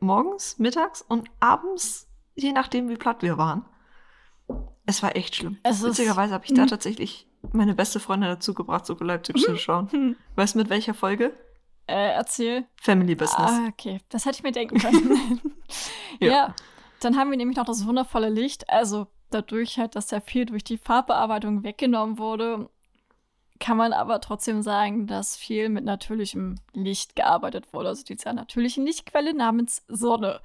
morgens, 0.00 0.58
mittags 0.58 1.02
und 1.02 1.30
abends, 1.38 2.08
je 2.34 2.50
nachdem, 2.50 2.88
wie 2.88 2.96
platt 2.96 3.22
wir 3.22 3.38
waren. 3.38 3.64
Es 4.86 5.02
war 5.02 5.16
echt 5.16 5.36
schlimm. 5.36 5.58
Es 5.62 5.82
Witzigerweise 5.82 6.34
habe 6.34 6.44
ich 6.44 6.52
da 6.54 6.62
Mhm. 6.62 6.66
tatsächlich 6.68 7.26
meine 7.52 7.74
beste 7.74 8.00
Freundin 8.00 8.28
dazu 8.30 8.54
gebracht, 8.54 8.86
Soko 8.86 9.04
Leipzig 9.04 9.36
zu 9.36 9.56
schauen. 9.56 9.90
Hm. 9.90 10.16
Weißt 10.36 10.54
du 10.54 10.58
mit 10.58 10.70
welcher 10.70 10.94
Folge? 10.94 11.32
Äh, 11.86 12.12
erzähl. 12.14 12.66
Family 12.80 13.14
Business. 13.14 13.50
Ah, 13.50 13.66
okay. 13.68 14.00
Das 14.08 14.24
hätte 14.24 14.36
ich 14.38 14.42
mir 14.42 14.52
denken 14.52 14.78
können. 14.78 15.40
ja. 16.20 16.28
Ja. 16.32 16.54
Dann 17.00 17.16
haben 17.16 17.30
wir 17.30 17.36
nämlich 17.36 17.56
noch 17.58 17.66
das 17.66 17.86
wundervolle 17.86 18.30
Licht. 18.30 18.70
Also 18.70 19.06
dadurch 19.30 19.78
halt, 19.78 19.94
dass 19.94 20.08
sehr 20.08 20.22
viel 20.22 20.46
durch 20.46 20.64
die 20.64 20.78
Farbbearbeitung 20.78 21.62
weggenommen 21.62 22.18
wurde, 22.18 22.70
kann 23.60 23.76
man 23.76 23.92
aber 23.92 24.20
trotzdem 24.20 24.62
sagen, 24.62 25.06
dass 25.06 25.36
viel 25.36 25.68
mit 25.68 25.84
natürlichem 25.84 26.56
Licht 26.72 27.14
gearbeitet 27.16 27.72
wurde. 27.72 27.88
Also 27.88 28.04
dieser 28.04 28.32
natürlichen 28.32 28.86
Lichtquelle 28.86 29.34
namens 29.34 29.84
Sonne. 29.88 30.40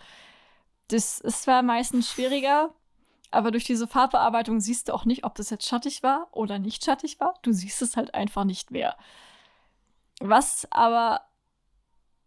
Das 0.89 1.19
ist 1.21 1.43
zwar 1.43 1.61
meistens 1.61 2.09
schwieriger, 2.11 2.73
aber 3.31 3.51
durch 3.51 3.63
diese 3.63 3.87
Farbbearbeitung 3.87 4.59
siehst 4.59 4.89
du 4.89 4.93
auch 4.93 5.05
nicht, 5.05 5.23
ob 5.23 5.35
das 5.35 5.49
jetzt 5.49 5.67
schattig 5.67 6.03
war 6.03 6.27
oder 6.31 6.59
nicht 6.59 6.83
schattig 6.83 7.19
war. 7.19 7.35
Du 7.41 7.51
siehst 7.51 7.81
es 7.81 7.95
halt 7.95 8.13
einfach 8.13 8.43
nicht 8.43 8.71
mehr. 8.71 8.95
Was 10.19 10.67
aber 10.71 11.21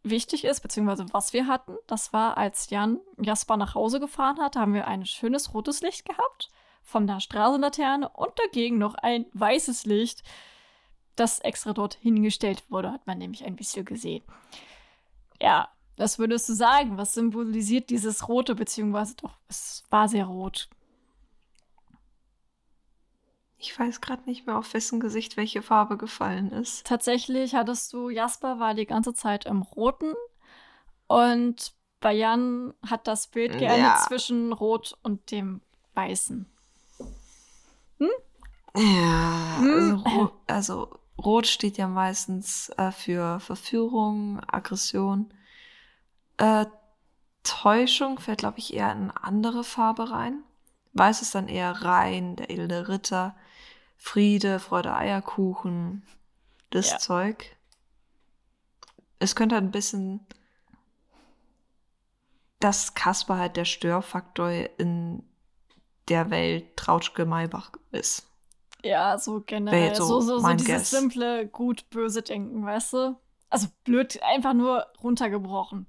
wichtig 0.03 0.45
ist, 0.45 0.61
beziehungsweise 0.61 1.07
was 1.13 1.33
wir 1.33 1.47
hatten, 1.47 1.77
das 1.87 2.13
war, 2.13 2.37
als 2.37 2.71
Jan 2.71 3.01
Jasper 3.19 3.57
nach 3.57 3.75
Hause 3.75 4.01
gefahren 4.01 4.41
hat, 4.41 4.57
haben 4.57 4.75
wir 4.75 4.87
ein 4.87 5.07
schönes 5.07 5.55
rotes 5.55 5.81
Licht 5.81 6.05
gehabt 6.05 6.51
von 6.83 7.07
der 7.07 7.21
Straßenlaterne 7.21 8.09
und 8.09 8.33
dagegen 8.39 8.79
noch 8.79 8.95
ein 8.95 9.27
weißes 9.33 9.87
Licht, 9.87 10.23
das 11.17 11.41
extra 11.41 11.73
dort 11.73 11.95
hingestellt 11.95 12.65
wurde, 12.71 12.91
hat 12.91 13.07
man 13.07 13.19
nämlich 13.19 13.45
ein 13.45 13.57
bisschen 13.57 13.85
gesehen. 13.85 14.25
Ja, 15.41 15.69
was 15.97 16.19
würdest 16.19 16.49
du 16.49 16.55
sagen? 16.55 16.97
Was 16.97 17.15
symbolisiert 17.15 17.91
dieses 17.91 18.29
Rote, 18.29 18.55
beziehungsweise 18.55 19.15
doch, 19.17 19.37
es 19.49 19.85
war 19.91 20.09
sehr 20.09 20.25
rot. 20.25 20.69
Ich 23.65 23.79
weiß 23.79 24.01
gerade 24.01 24.23
nicht 24.27 24.45
mehr, 24.47 24.59
auf 24.59 24.75
wessen 24.75 24.99
Gesicht 24.99 25.37
welche 25.37 25.63
Farbe 25.63 25.97
gefallen 25.97 26.51
ist. 26.51 26.85
Tatsächlich 26.85 27.55
hattest 27.55 27.93
du, 27.93 28.11
Jasper 28.11 28.59
war 28.59 28.75
die 28.75 28.87
ganze 28.87 29.15
Zeit 29.15 29.47
im 29.47 29.63
Roten 29.63 30.15
und 31.07 31.73
bei 32.01 32.13
Jan 32.13 32.75
hat 32.85 33.07
das 33.07 33.29
Bild 33.29 33.53
geendet 33.53 33.79
Ja. 33.79 34.05
zwischen 34.09 34.53
Rot 34.53 34.99
und 35.05 35.31
dem 35.31 35.61
Weißen. 35.95 36.47
Ja, 38.75 39.57
Hm. 39.59 39.73
also, 39.75 39.97
ro 40.09 40.31
also 40.49 40.99
Rot 41.19 41.47
steht 41.47 41.77
ja 41.77 41.87
meistens 41.87 42.71
äh, 42.79 42.91
für 42.91 43.39
Verführung, 43.39 44.41
Aggression. 44.51 45.33
Äh, 46.39 46.67
Täuschung 47.45 48.19
fällt, 48.19 48.39
glaube 48.39 48.59
ich, 48.59 48.75
eher 48.75 48.91
in 48.91 49.11
eine 49.11 49.23
andere 49.23 49.63
Farbe 49.63 50.11
rein. 50.11 50.43
Weiß 50.95 51.23
ist 51.23 51.35
dann 51.35 51.49
eher 51.49 51.71
rein, 51.83 52.35
der 52.37 52.51
edle 52.51 52.89
Ritter, 52.89 53.37
Friede, 54.05 54.59
Freude, 54.59 54.93
Eierkuchen, 54.95 56.03
das 56.71 56.91
Ja. 56.91 56.99
Zeug. 56.99 57.57
Es 59.21 59.37
könnte 59.37 59.55
halt 59.55 59.65
ein 59.65 59.71
bisschen, 59.71 60.27
dass 62.59 62.95
Kasper 62.95 63.39
halt 63.39 63.57
der 63.57 63.65
Störfaktor 63.65 64.51
in 64.77 65.23
der 66.09 66.31
Welt 66.31 66.77
Trautschke 66.77 67.25
Maybach 67.25 67.71
ist. 67.93 68.29
Ja, 68.83 69.17
so 69.19 69.41
generell. 69.41 69.95
so 69.95 70.05
So, 70.05 70.21
so, 70.21 70.39
so 70.41 70.53
dieses 70.55 70.67
Guess. 70.67 70.91
simple, 70.91 71.47
gut, 71.47 71.89
böse 71.89 72.23
Denken, 72.23 72.67
weißt 72.67 72.95
du? 72.95 73.21
Also 73.51 73.69
blöd, 73.85 74.21
einfach 74.25 74.53
nur 74.53 74.85
runtergebrochen. 75.01 75.87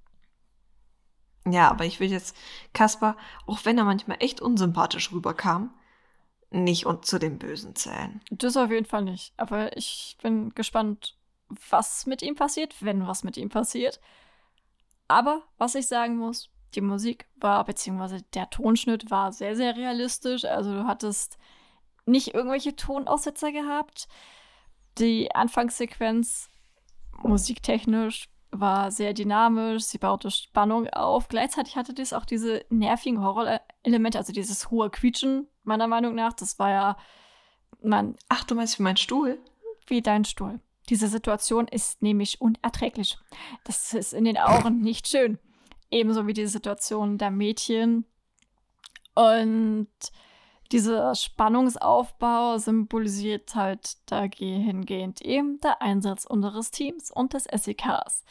Ja, 1.47 1.71
aber 1.71 1.85
ich 1.85 1.99
will 1.99 2.11
jetzt 2.11 2.37
Kaspar, 2.73 3.17
auch 3.47 3.65
wenn 3.65 3.79
er 3.79 3.85
manchmal 3.85 4.17
echt 4.19 4.39
unsympathisch 4.39 5.11
rüberkam, 5.11 5.73
nicht 6.53 6.85
und 6.85 7.05
zu 7.05 7.19
den 7.19 7.39
Bösen 7.39 7.75
zählen. 7.75 8.21
Das 8.29 8.57
auf 8.57 8.69
jeden 8.69 8.85
Fall 8.85 9.03
nicht. 9.03 9.33
Aber 9.37 9.75
ich 9.75 10.17
bin 10.21 10.53
gespannt, 10.53 11.17
was 11.69 12.05
mit 12.05 12.21
ihm 12.21 12.35
passiert, 12.35 12.75
wenn 12.81 13.07
was 13.07 13.23
mit 13.23 13.37
ihm 13.37 13.49
passiert. 13.49 13.99
Aber 15.07 15.43
was 15.57 15.75
ich 15.75 15.87
sagen 15.87 16.17
muss, 16.17 16.49
die 16.75 16.81
Musik 16.81 17.27
war, 17.35 17.63
beziehungsweise 17.65 18.21
der 18.33 18.49
Tonschnitt 18.49 19.11
war 19.11 19.31
sehr, 19.31 19.55
sehr 19.55 19.75
realistisch. 19.75 20.45
Also 20.45 20.73
du 20.73 20.87
hattest 20.87 21.37
nicht 22.05 22.33
irgendwelche 22.33 22.75
Tonaussetzer 22.75 23.51
gehabt. 23.51 24.07
Die 24.97 25.33
Anfangssequenz 25.33 26.49
musiktechnisch 27.21 28.29
war 28.51 28.91
sehr 28.91 29.13
dynamisch, 29.13 29.83
sie 29.83 29.97
baute 29.97 30.29
Spannung 30.29 30.87
auf. 30.89 31.27
Gleichzeitig 31.27 31.75
hatte 31.75 31.93
dies 31.93 32.13
auch 32.13 32.25
diese 32.25 32.65
nervigen 32.69 33.21
Horror-Elemente, 33.83 34.17
also 34.17 34.33
dieses 34.33 34.71
hohe 34.71 34.89
Quietschen, 34.89 35.47
meiner 35.63 35.87
Meinung 35.87 36.15
nach. 36.15 36.33
Das 36.33 36.59
war 36.59 36.69
ja, 36.69 36.97
man, 37.81 38.15
Ach, 38.29 38.43
du 38.43 38.55
meinst 38.55 38.79
wie 38.79 38.83
mein 38.83 38.97
Stuhl? 38.97 39.39
wie 39.87 40.01
dein 40.01 40.23
Stuhl. 40.23 40.61
Diese 40.89 41.09
Situation 41.09 41.67
ist 41.67 42.01
nämlich 42.01 42.39
unerträglich. 42.39 43.17
Das 43.65 43.93
ist 43.93 44.13
in 44.13 44.23
den 44.23 44.37
Augen 44.37 44.79
nicht 44.79 45.09
schön. 45.09 45.37
Ebenso 45.91 46.25
wie 46.25 46.33
die 46.33 46.45
Situation 46.45 47.17
der 47.17 47.31
Mädchen. 47.31 48.05
Und 49.13 49.89
dieser 50.71 51.15
Spannungsaufbau 51.15 52.57
symbolisiert 52.59 53.55
halt 53.55 53.97
dahingehend 54.09 55.21
eben 55.21 55.59
der 55.59 55.81
Einsatz 55.81 56.25
unseres 56.25 56.71
Teams 56.71 57.11
und 57.11 57.33
des 57.33 57.43
SEKs. 57.43 58.23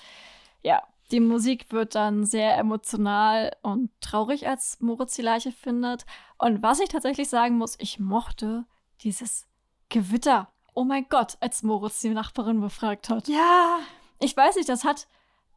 Ja, 0.63 0.83
die 1.13 1.21
Musik 1.21 1.71
wird 1.71 1.95
dann 1.95 2.25
sehr 2.25 2.57
emotional 2.59 3.55
und 3.63 3.91
traurig, 4.01 4.49
als 4.49 4.81
Moritz 4.81 5.15
die 5.15 5.23
Leiche 5.23 5.53
findet. 5.53 6.07
Und 6.39 6.63
was 6.63 6.81
ich 6.81 6.89
tatsächlich 6.89 7.29
sagen 7.29 7.59
muss, 7.59 7.77
ich 7.79 7.99
mochte 8.01 8.65
dieses 9.03 9.47
Gewitter. 9.91 10.49
Oh 10.75 10.85
mein 10.85 11.07
Gott, 11.11 11.37
als 11.41 11.63
Moritz 11.63 12.01
die 12.01 12.09
Nachbarin 12.11 12.61
befragt 12.61 13.11
hat. 13.11 13.29
Ja. 13.29 13.79
Ich 14.21 14.37
weiß 14.37 14.57
nicht, 14.57 14.69
das 14.69 14.85
hat 14.85 15.07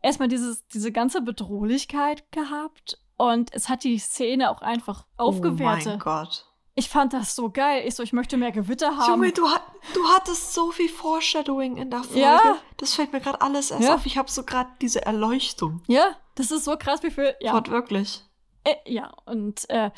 erstmal 0.02 0.28
dieses, 0.28 0.68
diese 0.68 0.92
ganze 0.92 1.22
Bedrohlichkeit 1.22 2.30
gehabt 2.32 3.00
und 3.18 3.54
es 3.54 3.70
hat 3.70 3.84
die 3.86 3.98
Szene 3.98 4.50
auch 4.52 4.62
einfach 4.62 5.06
Oh 5.18 5.24
aufgewertet. 5.30 5.86
mein 5.86 6.00
Gott. 6.00 6.46
Ich 6.78 6.90
fand 6.90 7.14
das 7.14 7.36
so 7.36 7.50
geil. 7.50 7.88
Ich 7.88 7.96
so, 7.96 8.04
ich 8.04 8.12
möchte 8.12 8.36
mehr 8.36 8.52
Gewitter 8.52 8.98
haben. 8.98 9.10
Junge, 9.14 9.32
du, 9.32 9.48
hat, 9.50 9.64
du 9.94 10.04
hattest 10.10 10.54
so 10.54 10.72
viel 10.72 10.90
Foreshadowing 10.90 11.78
in 11.78 11.90
der 11.90 12.04
Folge. 12.04 12.20
Ja. 12.20 12.58
Das 12.78 12.94
fällt 12.94 13.14
mir 13.14 13.22
gerade 13.22 13.40
alles 13.42 13.72
erst 13.72 13.84
Ja. 13.84 13.96
auf. 13.96 14.06
Ich 14.06 14.18
habe 14.18 14.30
so 14.30 14.44
gerade 14.44 14.70
diese 14.82 15.06
Erleuchtung. 15.06 15.82
ja, 15.88 16.18
das 16.36 16.52
ist 16.52 16.66
so 16.66 16.76
krass, 16.78 17.02
wie 17.04 17.12
viel. 17.12 17.34
Ja, 17.40 17.54
Wortwörtlich. 17.54 18.26
äh, 18.66 18.76
ja. 18.86 19.10
und 19.26 19.70
äh, 19.70 19.90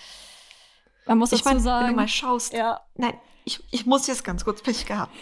man 1.08 1.18
muss 1.18 1.32
Ich 1.32 1.42
dazu 1.42 1.50
meine, 1.50 1.60
wenn 1.60 1.64
du 1.64 1.70
sagen. 1.86 1.96
mal 1.96 2.08
schaust. 2.08 2.54
ja, 2.54 2.80
Nein, 2.94 3.20
ich, 3.44 3.64
ich 3.72 3.88
muss 3.88 4.06
jetzt 4.06 4.24
ganz 4.24 4.44
kurz 4.46 4.62
Pech 4.62 4.86
gehabt. 4.86 5.16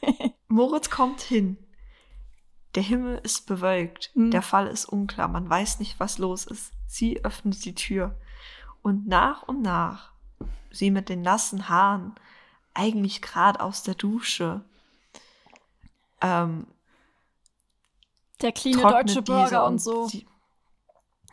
Moritz 0.48 0.88
kommt 0.88 1.20
hin. 1.20 1.58
Der 2.76 2.82
Himmel 2.82 3.20
ist 3.22 3.46
bewölkt. 3.46 4.10
Hm. 4.14 4.30
Der 4.30 4.42
Fall 4.42 4.68
ist 4.68 4.86
unklar. 4.86 5.28
Man 5.28 5.48
weiß 5.50 5.80
nicht, 5.80 6.00
was 6.00 6.16
los 6.18 6.46
ist. 6.46 6.72
Sie 6.86 7.22
öffnet 7.24 7.62
die 7.64 7.74
Tür. 7.74 8.18
Und 8.82 9.06
nach 9.06 9.42
und 9.42 9.60
nach, 9.60 10.12
sie 10.74 10.90
mit 10.90 11.08
den 11.08 11.22
nassen 11.22 11.68
Haaren, 11.68 12.14
eigentlich 12.74 13.22
gerade 13.22 13.60
aus 13.60 13.82
der 13.82 13.94
Dusche, 13.94 14.64
ähm, 16.20 16.66
der 18.42 18.52
cleane 18.52 18.82
trocknet 18.82 19.08
deutsche 19.08 19.22
diese 19.22 19.22
Burger 19.22 19.66
und 19.66 19.80
so. 19.80 20.08
Die, 20.08 20.26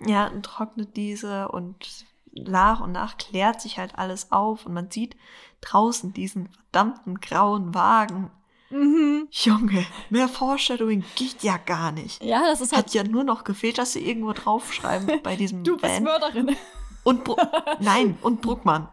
ja, 0.05 0.27
und 0.27 0.43
trocknet 0.43 0.95
diese 0.95 1.49
und 1.49 2.05
nach 2.33 2.79
und 2.79 2.91
nach 2.91 3.17
klärt 3.17 3.61
sich 3.61 3.77
halt 3.77 3.97
alles 3.97 4.31
auf 4.31 4.65
und 4.65 4.73
man 4.73 4.89
sieht 4.89 5.15
draußen 5.61 6.13
diesen 6.13 6.49
verdammten 6.49 7.19
grauen 7.19 7.73
Wagen. 7.73 8.31
Mhm. 8.69 9.27
Junge, 9.31 9.85
mehr 10.09 10.29
Foreshadowing 10.29 11.03
geht 11.15 11.43
ja 11.43 11.57
gar 11.57 11.91
nicht. 11.91 12.23
Ja, 12.23 12.41
das 12.47 12.61
ist 12.61 12.71
halt. 12.71 12.85
Hat 12.85 12.93
ja 12.93 13.03
nur 13.03 13.25
noch 13.25 13.43
gefehlt, 13.43 13.77
dass 13.77 13.93
sie 13.93 14.07
irgendwo 14.07 14.31
draufschreiben 14.31 15.19
bei 15.23 15.35
diesem 15.35 15.63
du 15.63 15.75
bist 15.75 15.95
Van. 15.95 16.03
Mörderin. 16.03 16.55
Und 17.03 17.23
Bru 17.23 17.35
Nein, 17.79 18.17
und 18.21 18.41
Bruckmann. 18.41 18.87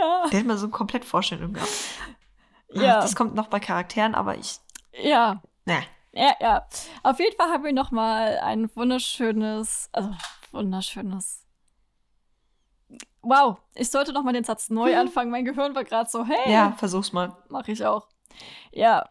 Ja. 0.00 0.28
Der 0.30 0.40
hat 0.40 0.46
mal 0.46 0.56
so 0.58 0.66
eine 0.66 0.72
komplett 0.72 1.04
Vorstellung 1.04 1.52
gehabt. 1.52 1.70
Ja. 2.72 2.98
Ach, 2.98 3.02
das 3.02 3.14
kommt 3.14 3.34
noch 3.34 3.46
bei 3.48 3.60
Charakteren, 3.60 4.14
aber 4.14 4.36
ich. 4.36 4.58
Ja. 4.92 5.40
Ne. 5.64 5.82
Ja, 6.12 6.32
ja. 6.40 6.66
Auf 7.02 7.18
jeden 7.20 7.36
Fall 7.36 7.48
haben 7.50 7.64
wir 7.64 7.72
noch 7.72 7.90
mal 7.90 8.38
ein 8.38 8.74
wunderschönes, 8.76 9.88
also 9.92 10.10
wunderschönes. 10.52 11.44
Wow, 13.22 13.58
ich 13.74 13.90
sollte 13.90 14.12
noch 14.12 14.22
mal 14.22 14.32
den 14.32 14.44
Satz 14.44 14.68
neu 14.70 14.96
anfangen. 14.98 15.30
Mein 15.30 15.44
Gehirn 15.44 15.74
war 15.74 15.84
gerade 15.84 16.10
so, 16.10 16.24
hey, 16.24 16.52
Ja, 16.52 16.72
versuch's 16.72 17.12
mal. 17.12 17.36
mache 17.48 17.72
ich 17.72 17.84
auch. 17.86 18.06
Ja, 18.70 19.08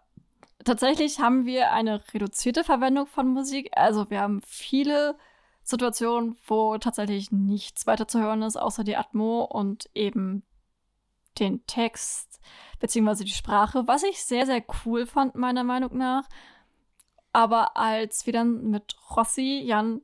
tatsächlich 0.65 1.19
haben 1.19 1.45
wir 1.45 1.71
eine 1.71 2.01
reduzierte 2.13 2.63
Verwendung 2.63 3.07
von 3.07 3.27
Musik. 3.27 3.71
Also 3.75 4.09
wir 4.09 4.21
haben 4.21 4.41
viele 4.45 5.17
Situationen, 5.64 6.38
wo 6.45 6.78
tatsächlich 6.78 7.32
nichts 7.32 7.88
weiter 7.88 8.07
zu 8.07 8.20
hören 8.20 8.41
ist, 8.41 8.57
außer 8.57 8.84
die 8.84 8.97
Atmo 8.97 9.43
und 9.43 9.89
eben 9.93 10.43
den 11.39 11.66
Text 11.66 12.39
beziehungsweise 12.80 13.24
die 13.24 13.32
Sprache, 13.32 13.88
was 13.88 14.03
ich 14.03 14.24
sehr, 14.24 14.45
sehr 14.45 14.64
cool 14.86 15.05
fand, 15.05 15.36
meiner 15.36 15.64
Meinung 15.64 15.97
nach. 15.97 16.28
Aber 17.32 17.78
als 17.78 18.26
wir 18.26 18.34
dann 18.34 18.70
mit 18.70 18.95
Rossi, 19.16 19.61
Jan 19.64 20.01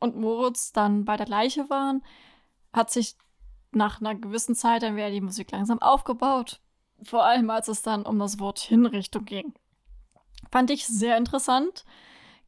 und 0.00 0.16
Moritz 0.16 0.72
dann 0.72 1.04
bei 1.04 1.16
der 1.16 1.28
Leiche 1.28 1.70
waren, 1.70 2.02
hat 2.72 2.90
sich 2.90 3.16
nach 3.70 4.00
einer 4.00 4.14
gewissen 4.14 4.54
Zeit 4.54 4.82
dann 4.82 4.96
wieder 4.96 5.10
die 5.10 5.20
Musik 5.20 5.52
langsam 5.52 5.80
aufgebaut. 5.80 6.60
Vor 7.02 7.24
allem, 7.24 7.48
als 7.48 7.68
es 7.68 7.82
dann 7.82 8.04
um 8.04 8.18
das 8.18 8.38
Wort 8.38 8.58
Hinrichtung 8.58 9.24
ging. 9.24 9.54
Fand 10.50 10.70
ich 10.70 10.86
sehr 10.86 11.16
interessant. 11.16 11.84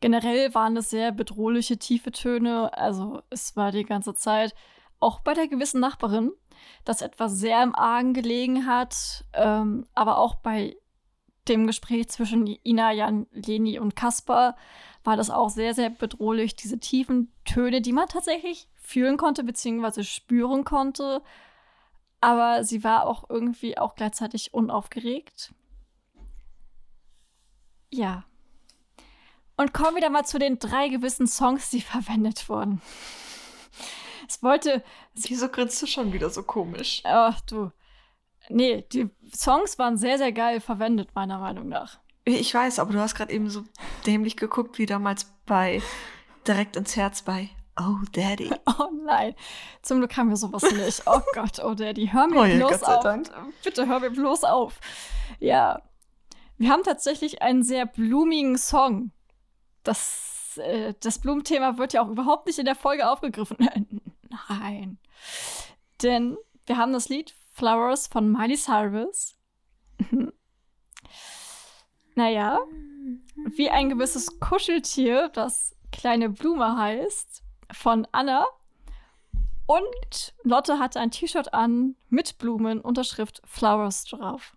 Generell 0.04 0.52
waren 0.52 0.76
es 0.76 0.90
sehr 0.90 1.12
bedrohliche, 1.12 1.78
tiefe 1.78 2.12
Töne. 2.12 2.76
Also 2.76 3.22
es 3.30 3.56
war 3.56 3.72
die 3.72 3.84
ganze 3.84 4.12
Zeit, 4.12 4.54
auch 5.00 5.20
bei 5.20 5.32
der 5.32 5.48
gewissen 5.48 5.80
Nachbarin, 5.80 6.30
dass 6.84 7.00
etwas 7.00 7.32
sehr 7.38 7.62
im 7.62 7.74
Argen 7.74 8.12
gelegen 8.12 8.66
hat. 8.66 9.24
Ähm, 9.32 9.86
aber 9.94 10.18
auch 10.18 10.34
bei 10.34 10.76
dem 11.48 11.66
Gespräch 11.66 12.10
zwischen 12.10 12.46
Ina, 12.46 12.92
Jan, 12.92 13.26
Leni 13.32 13.78
und 13.78 13.96
Kaspar 13.96 14.58
war 15.04 15.16
das 15.16 15.30
auch 15.30 15.48
sehr, 15.48 15.72
sehr 15.72 15.88
bedrohlich. 15.88 16.54
Diese 16.54 16.78
tiefen 16.78 17.32
Töne, 17.46 17.80
die 17.80 17.94
man 17.94 18.06
tatsächlich 18.06 18.68
fühlen 18.76 19.16
konnte, 19.16 19.42
beziehungsweise 19.42 20.04
spüren 20.04 20.64
konnte. 20.64 21.22
Aber 22.20 22.62
sie 22.62 22.84
war 22.84 23.06
auch 23.06 23.30
irgendwie 23.30 23.78
auch 23.78 23.94
gleichzeitig 23.94 24.52
unaufgeregt. 24.52 25.54
Ja. 27.90 28.26
Und 29.56 29.72
kommen 29.72 30.00
dann 30.00 30.12
mal 30.12 30.24
zu 30.24 30.38
den 30.38 30.58
drei 30.58 30.88
gewissen 30.88 31.26
Songs, 31.26 31.70
die 31.70 31.80
verwendet 31.82 32.48
wurden. 32.48 32.80
Es 34.28 34.42
wollte. 34.42 34.82
Wieso 35.14 35.48
grinst 35.48 35.80
du 35.82 35.86
schon 35.86 36.12
wieder 36.12 36.30
so 36.30 36.42
komisch? 36.42 37.02
Ach 37.04 37.40
du. 37.42 37.70
Nee, 38.48 38.84
die 38.92 39.08
Songs 39.34 39.78
waren 39.78 39.96
sehr, 39.96 40.18
sehr 40.18 40.32
geil 40.32 40.60
verwendet, 40.60 41.10
meiner 41.14 41.38
Meinung 41.38 41.68
nach. 41.68 41.98
Ich 42.24 42.54
weiß, 42.54 42.78
aber 42.78 42.92
du 42.92 43.00
hast 43.00 43.14
gerade 43.14 43.32
eben 43.32 43.48
so 43.50 43.64
dämlich 44.06 44.36
geguckt, 44.36 44.78
wie 44.78 44.86
damals 44.86 45.32
bei 45.46 45.82
Direkt 46.46 46.76
ins 46.76 46.96
Herz 46.96 47.22
bei 47.22 47.48
Oh 47.78 47.98
Daddy. 48.12 48.50
Oh 48.78 48.90
nein. 49.04 49.34
Zum 49.82 49.98
Glück 49.98 50.16
haben 50.16 50.28
wir 50.28 50.36
sowas 50.36 50.62
nicht. 50.62 51.02
Oh 51.06 51.20
Gott, 51.34 51.58
oh 51.62 51.74
Daddy, 51.74 52.08
hör 52.12 52.26
mir 52.26 52.40
Oh 52.40 52.44
ja, 52.44 52.56
bloß 52.56 52.82
auf. 52.82 53.02
Dank. 53.02 53.30
Bitte 53.62 53.86
hör 53.86 54.00
mir 54.00 54.10
bloß 54.10 54.44
auf. 54.44 54.80
Ja. 55.40 55.82
Wir 56.56 56.70
haben 56.70 56.82
tatsächlich 56.82 57.42
einen 57.42 57.62
sehr 57.62 57.86
blumigen 57.86 58.56
Song. 58.58 59.10
Das, 59.84 60.58
äh, 60.62 60.94
das 61.00 61.18
Blumenthema 61.18 61.78
wird 61.78 61.92
ja 61.92 62.02
auch 62.02 62.08
überhaupt 62.08 62.46
nicht 62.46 62.58
in 62.58 62.64
der 62.64 62.74
Folge 62.74 63.08
aufgegriffen. 63.08 63.56
Nein. 64.48 64.98
Denn 66.02 66.36
wir 66.66 66.76
haben 66.76 66.92
das 66.92 67.08
Lied 67.08 67.36
Flowers 67.52 68.08
von 68.08 68.30
Miley 68.30 68.56
Cyrus. 68.56 69.36
naja, 72.14 72.58
wie 73.56 73.70
ein 73.70 73.88
gewisses 73.90 74.40
Kuscheltier, 74.40 75.28
das 75.28 75.76
kleine 75.92 76.30
Blume 76.30 76.76
heißt, 76.76 77.42
von 77.72 78.06
Anna. 78.12 78.46
Und 79.66 80.34
Lotte 80.42 80.78
hatte 80.78 81.00
ein 81.00 81.10
T-Shirt 81.10 81.54
an 81.54 81.96
mit 82.08 82.38
Blumen, 82.38 82.80
Unterschrift 82.80 83.40
Flowers 83.46 84.04
drauf. 84.04 84.56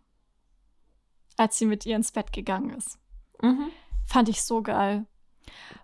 Als 1.37 1.57
sie 1.57 1.65
mit 1.65 1.85
ihr 1.85 1.95
ins 1.95 2.11
Bett 2.11 2.33
gegangen 2.33 2.71
ist. 2.71 2.99
Mhm. 3.41 3.69
Fand 4.05 4.27
ich 4.27 4.41
so 4.41 4.61
geil. 4.61 5.05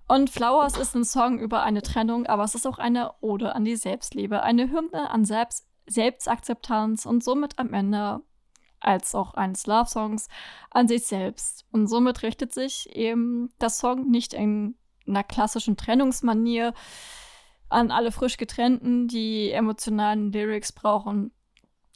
Und 0.08 0.30
Flowers 0.30 0.78
ist 0.78 0.96
ein 0.96 1.06
Song 1.06 1.40
über 1.40 1.64
eine 1.64 1.82
Trennung, 1.82 2.26
aber 2.26 2.44
es 2.44 2.56
ist 2.56 2.68
auch 2.68 2.78
eine 2.78 3.12
Ode 3.22 3.56
an 3.56 3.66
die 3.66 3.76
Selbstliebe, 3.76 4.44
eine 4.44 4.70
Hymne 4.72 5.10
an 5.10 5.26
Selbst 5.26 5.68
Selbstakzeptanz 5.86 7.06
und 7.06 7.24
somit 7.24 7.60
am 7.60 7.74
Ende 7.74 8.22
als 8.80 9.16
auch 9.16 9.34
eines 9.34 9.66
Love-Songs 9.66 10.28
an 10.72 10.88
sich 10.88 11.06
selbst. 11.06 11.66
Und 11.72 11.88
somit 11.88 12.24
richtet 12.24 12.54
sich 12.54 12.90
eben 12.96 13.52
das 13.60 13.80
Song 13.80 14.10
nicht 14.10 14.34
in 14.34 14.76
einer 15.08 15.24
klassischen 15.24 15.78
Trennungsmanier 15.78 16.74
an 17.70 17.92
alle 17.92 18.12
frisch 18.12 18.38
getrennten, 18.38 19.08
die 19.08 19.52
emotionalen 19.52 20.32
Lyrics 20.32 20.72
brauchen, 20.72 21.32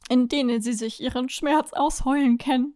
in 0.10 0.28
denen 0.28 0.62
sie 0.62 0.74
sich 0.74 1.02
ihren 1.02 1.30
Schmerz 1.30 1.74
ausheulen 1.74 2.38
kennen. 2.38 2.74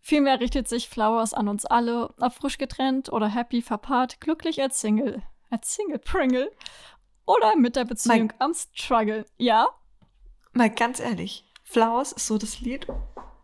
Vielmehr 0.00 0.40
richtet 0.40 0.68
sich 0.68 0.88
Flowers 0.88 1.34
an 1.34 1.48
uns 1.48 1.64
alle, 1.66 2.14
ob 2.18 2.32
frisch 2.32 2.58
getrennt 2.58 3.12
oder 3.12 3.28
happy 3.28 3.62
verpaart, 3.62 4.20
glücklich 4.20 4.62
als 4.62 4.80
Single, 4.80 5.22
als 5.50 5.74
Single 5.74 5.98
Pringle 5.98 6.50
oder 7.26 7.56
mit 7.56 7.76
der 7.76 7.84
Beziehung 7.84 8.32
am 8.38 8.54
Struggle. 8.54 9.26
Ja? 9.36 9.68
Mal 10.52 10.70
ganz 10.70 10.98
ehrlich, 11.00 11.44
Flowers 11.62 12.12
ist 12.12 12.26
so 12.26 12.38
das 12.38 12.60
Lied, 12.60 12.86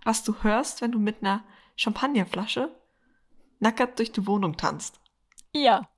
was 0.05 0.25
du 0.25 0.35
hörst, 0.43 0.81
wenn 0.81 0.93
du 0.93 0.99
mit 0.99 1.23
einer 1.23 1.45
Champagnerflasche 1.77 2.75
nackert 3.61 3.99
durch 3.99 4.13
die 4.13 4.27
Wohnung 4.27 4.57
tanzt. 4.57 5.01
Ja. 5.53 5.89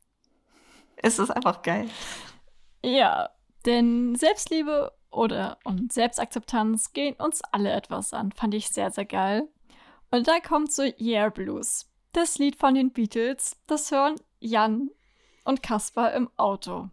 Es 0.96 1.18
ist 1.18 1.30
einfach 1.30 1.62
geil. 1.62 1.88
Ja. 2.82 3.30
Denn 3.64 4.14
Selbstliebe 4.14 4.92
oder 5.10 5.58
und 5.64 5.92
Selbstakzeptanz 5.92 6.92
gehen 6.92 7.16
uns 7.16 7.42
alle 7.42 7.72
etwas 7.72 8.12
an. 8.12 8.32
Fand 8.32 8.54
ich 8.54 8.68
sehr, 8.68 8.90
sehr 8.90 9.04
geil. 9.04 9.48
Und 10.16 10.28
dann 10.28 10.42
kommt 10.42 10.72
so 10.72 10.82
Yeah 11.00 11.28
Blues. 11.28 11.86
Das 12.12 12.38
Lied 12.38 12.56
von 12.56 12.74
den 12.74 12.90
Beatles. 12.92 13.56
Das 13.66 13.90
hören 13.90 14.14
Jan 14.40 14.90
und 15.44 15.62
Kaspar 15.62 16.12
im 16.14 16.30
Auto. 16.36 16.88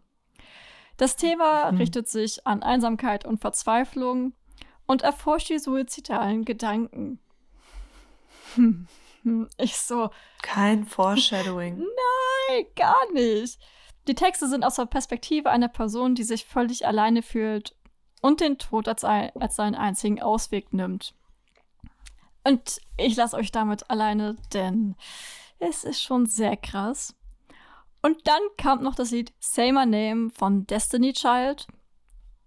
Das 0.98 1.16
Thema 1.16 1.72
Mhm. 1.72 1.78
richtet 1.78 2.08
sich 2.08 2.46
an 2.46 2.62
Einsamkeit 2.62 3.24
und 3.24 3.40
Verzweiflung 3.40 4.34
und 4.86 5.02
erforscht 5.02 5.48
die 5.48 5.58
suizidalen 5.58 6.44
Gedanken. 6.44 7.18
Hm, 8.54 8.86
Ich 9.56 9.76
so, 9.78 10.10
Kein 10.42 10.84
Foreshadowing. 10.84 11.78
Nein, 12.50 12.66
gar 12.76 13.10
nicht. 13.14 13.58
Die 14.06 14.14
Texte 14.14 14.46
sind 14.48 14.64
aus 14.64 14.74
der 14.76 14.84
Perspektive 14.84 15.48
einer 15.48 15.68
Person, 15.68 16.14
die 16.14 16.24
sich 16.24 16.44
völlig 16.44 16.86
alleine 16.86 17.22
fühlt 17.22 17.74
und 18.20 18.40
den 18.42 18.58
Tod 18.58 18.86
als, 18.86 19.02
ein, 19.02 19.30
als 19.40 19.56
seinen 19.56 19.74
einzigen 19.74 20.20
Ausweg 20.20 20.74
nimmt. 20.74 21.14
Und 22.44 22.80
ich 22.96 23.16
lasse 23.16 23.36
euch 23.36 23.50
damit 23.50 23.90
alleine, 23.90 24.36
denn 24.52 24.96
es 25.58 25.84
ist 25.84 26.02
schon 26.02 26.26
sehr 26.26 26.56
krass. 26.56 27.14
Und 28.02 28.26
dann 28.28 28.42
kam 28.58 28.82
noch 28.82 28.94
das 28.94 29.10
Lied 29.10 29.32
Say 29.40 29.72
My 29.72 29.86
Name 29.86 30.30
von 30.30 30.66
Destiny 30.66 31.14
Child. 31.14 31.66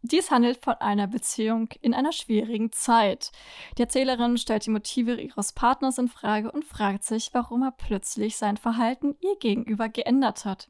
Dies 0.03 0.29
handelt 0.29 0.63
von 0.63 0.75
einer 0.75 1.07
Beziehung 1.07 1.69
in 1.81 1.95
einer 1.95 2.11
schwierigen 2.11 2.71
Zeit. 2.71 3.31
Die 3.77 3.81
Erzählerin 3.81 4.37
stellt 4.37 4.67
die 4.67 4.69
Motive 4.69 5.19
ihres 5.19 5.53
Partners 5.53 5.97
in 5.97 6.07
Frage 6.07 6.51
und 6.51 6.63
fragt 6.63 7.03
sich, 7.03 7.31
warum 7.33 7.63
er 7.63 7.71
plötzlich 7.71 8.37
sein 8.37 8.57
Verhalten 8.57 9.15
ihr 9.19 9.35
gegenüber 9.39 9.89
geändert 9.89 10.45
hat. 10.45 10.69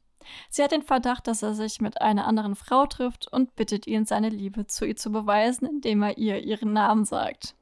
Sie 0.50 0.64
hat 0.64 0.72
den 0.72 0.82
Verdacht, 0.82 1.28
dass 1.28 1.44
er 1.44 1.54
sich 1.54 1.82
mit 1.82 2.02
einer 2.02 2.26
anderen 2.26 2.56
Frau 2.56 2.86
trifft 2.86 3.32
und 3.32 3.56
bittet 3.56 3.88
ihn, 3.88 4.06
seine 4.06 4.30
Liebe 4.30 4.68
zu 4.68 4.86
ihr 4.86 4.96
zu 4.96 5.12
beweisen, 5.12 5.68
indem 5.68 6.02
er 6.02 6.18
ihr 6.18 6.40
ihren 6.44 6.74
Namen 6.74 7.06
sagt. 7.06 7.56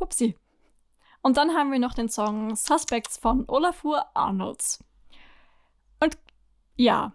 Hupsi. 0.00 0.36
Und 1.22 1.36
dann 1.36 1.54
haben 1.54 1.70
wir 1.70 1.78
noch 1.78 1.94
den 1.94 2.08
Song 2.08 2.56
Suspects 2.56 3.18
von 3.18 3.44
Olafur 3.46 4.04
Arnolds. 4.14 4.82
Und 6.00 6.16
ja, 6.76 7.12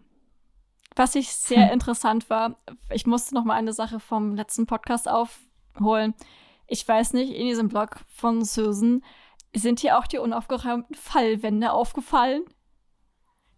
was 0.95 1.15
ich 1.15 1.31
sehr 1.35 1.71
interessant 1.73 2.29
war, 2.29 2.55
ich 2.91 3.05
musste 3.07 3.33
noch 3.35 3.43
mal 3.43 3.55
eine 3.55 3.73
Sache 3.73 3.99
vom 3.99 4.35
letzten 4.35 4.67
Podcast 4.67 5.09
aufholen. 5.09 6.13
Ich 6.67 6.87
weiß 6.87 7.13
nicht, 7.13 7.33
in 7.33 7.47
diesem 7.47 7.67
Blog 7.67 7.97
von 8.07 8.43
Susan 8.45 9.03
sind 9.55 9.79
hier 9.79 9.97
auch 9.97 10.07
die 10.07 10.19
unaufgeräumten 10.19 10.95
Fallwände 10.95 11.71
aufgefallen. 11.71 12.43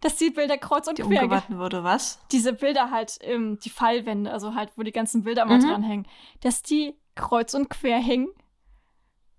Dass 0.00 0.14
die 0.16 0.30
Bilder 0.30 0.56
kreuz 0.58 0.86
und 0.86 0.96
Die 0.98 1.02
quer. 1.02 1.10
ge- 1.10 1.22
umgewarten 1.24 1.58
wurde, 1.58 1.82
was? 1.82 2.20
Diese 2.30 2.52
Bilder 2.52 2.90
halt, 2.92 3.18
ähm, 3.22 3.58
die 3.64 3.70
Fallwände, 3.70 4.30
also 4.32 4.54
halt, 4.54 4.70
wo 4.76 4.82
die 4.84 4.92
ganzen 4.92 5.24
Bilder 5.24 5.44
mal 5.44 5.58
Mhm. 5.58 5.66
dranhängen, 5.66 6.08
dass 6.40 6.62
die 6.62 6.94
kreuz 7.16 7.52
und 7.54 7.68
quer 7.68 7.98
hängen. 7.98 8.28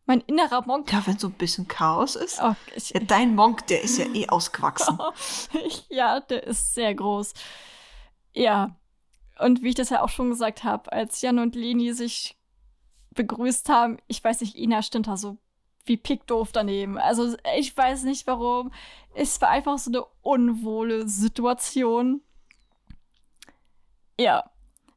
Mein 0.09 0.21
innerer 0.21 0.65
Monk. 0.65 0.91
Ja, 0.91 1.05
wenn 1.05 1.19
so 1.19 1.27
ein 1.27 1.33
bisschen 1.33 1.67
Chaos 1.67 2.15
ist. 2.15 2.41
Oh, 2.41 2.55
ich, 2.75 2.89
Ja, 2.89 2.99
dein 2.99 3.35
Monk, 3.35 3.67
der 3.67 3.83
ist 3.83 3.99
ja 3.99 4.05
eh 4.05 4.27
ausgewachsen. 4.27 4.97
ja, 5.89 6.19
der 6.19 6.47
ist 6.47 6.73
sehr 6.73 6.95
groß. 6.95 7.35
Ja. 8.33 8.75
Und 9.37 9.61
wie 9.61 9.69
ich 9.69 9.75
das 9.75 9.91
ja 9.91 10.01
auch 10.01 10.09
schon 10.09 10.31
gesagt 10.31 10.63
habe, 10.63 10.91
als 10.91 11.21
Jan 11.21 11.37
und 11.37 11.53
Leni 11.53 11.93
sich 11.93 12.39
begrüßt 13.11 13.69
haben, 13.69 13.99
ich 14.07 14.23
weiß 14.23 14.41
nicht, 14.41 14.55
Ina 14.55 14.81
stand 14.81 15.05
da 15.05 15.15
so 15.15 15.37
wie 15.85 15.97
pickdoof 15.97 16.51
daneben. 16.53 16.97
Also 16.97 17.37
ich 17.55 17.77
weiß 17.77 18.01
nicht 18.05 18.25
warum. 18.25 18.71
Es 19.13 19.39
war 19.41 19.49
einfach 19.49 19.77
so 19.77 19.91
eine 19.91 20.05
unwohle 20.23 21.07
Situation. 21.07 22.23
Ja. 24.19 24.49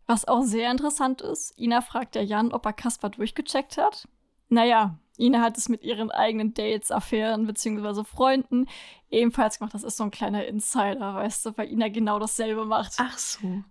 Was 0.06 0.26
auch 0.26 0.40
sehr 0.40 0.70
interessant 0.70 1.20
ist, 1.20 1.52
Ina 1.58 1.82
fragt 1.82 2.16
ja 2.16 2.22
Jan, 2.22 2.50
ob 2.50 2.64
er 2.64 2.72
Kaspar 2.72 3.10
durchgecheckt 3.10 3.76
hat. 3.76 4.08
Naja, 4.52 4.98
Ina 5.18 5.40
hat 5.40 5.56
es 5.56 5.70
mit 5.70 5.82
ihren 5.82 6.10
eigenen 6.10 6.52
Dates, 6.52 6.90
Affären 6.90 7.46
bzw. 7.46 8.04
Freunden 8.04 8.68
ebenfalls 9.10 9.58
gemacht. 9.58 9.72
Das 9.72 9.82
ist 9.82 9.96
so 9.96 10.04
ein 10.04 10.10
kleiner 10.10 10.44
Insider, 10.44 11.14
weißt 11.14 11.46
du, 11.46 11.56
weil 11.56 11.72
Ina 11.72 11.88
genau 11.88 12.18
dasselbe 12.18 12.66
macht. 12.66 12.92
Ach 12.98 13.16
so. 13.16 13.62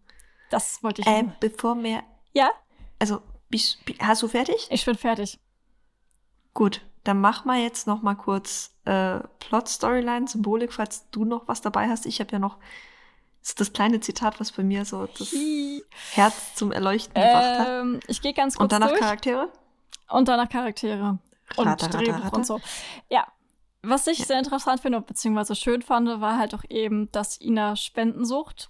Das 0.49 0.81
wollte 0.81 1.01
ich. 1.01 1.07
Ähm, 1.07 1.33
bevor 1.39 1.81
wir. 1.83 2.01
Ja? 2.33 2.49
Also, 2.97 3.21
bist, 3.49 3.77
hast 3.99 4.23
du 4.23 4.27
fertig? 4.27 4.67
Ich 4.71 4.83
bin 4.83 4.95
fertig. 4.95 5.39
Gut, 6.55 6.81
dann 7.03 7.21
mach 7.21 7.45
mal 7.45 7.59
jetzt 7.59 7.85
noch 7.85 8.01
mal 8.01 8.15
kurz 8.15 8.75
äh, 8.85 9.19
Plot, 9.39 9.69
Storyline, 9.69 10.27
Symbolik, 10.27 10.73
falls 10.73 11.09
du 11.11 11.25
noch 11.25 11.47
was 11.47 11.61
dabei 11.61 11.89
hast. 11.89 12.07
Ich 12.07 12.19
habe 12.19 12.31
ja 12.31 12.39
noch 12.39 12.57
das, 13.41 13.49
ist 13.49 13.59
das 13.59 13.73
kleine 13.73 13.99
Zitat, 13.99 14.39
was 14.39 14.51
bei 14.51 14.63
mir 14.63 14.83
so 14.85 15.05
das 15.05 15.31
Herz 16.13 16.55
zum 16.55 16.71
Erleuchten 16.71 17.13
gebracht 17.13 17.59
hat. 17.59 17.67
Ähm, 17.67 17.99
ich 18.07 18.21
gehe 18.21 18.33
ganz 18.33 18.55
kurz 18.55 18.63
Und 18.63 18.71
danach 18.71 18.89
durch. 18.89 18.99
Charaktere? 18.99 19.51
Und 20.11 20.27
danach 20.27 20.49
Charaktere. 20.49 21.19
Und 21.57 21.67
Rata, 21.67 21.85
rata, 21.87 21.97
Drehbuch 21.99 22.23
rata. 22.25 22.35
und 22.37 22.45
so. 22.45 22.59
Ja. 23.09 23.27
Was 23.83 24.05
ich 24.07 24.19
Ja. 24.19 24.25
sehr 24.25 24.39
interessant 24.39 24.79
finde, 24.81 25.01
beziehungsweise 25.01 25.55
schön 25.55 25.81
fand, 25.81 26.07
war 26.21 26.37
halt 26.37 26.53
auch 26.53 26.63
eben, 26.69 27.11
dass 27.11 27.39
Ina 27.41 27.75
Spenden 27.75 28.25
sucht. 28.25 28.69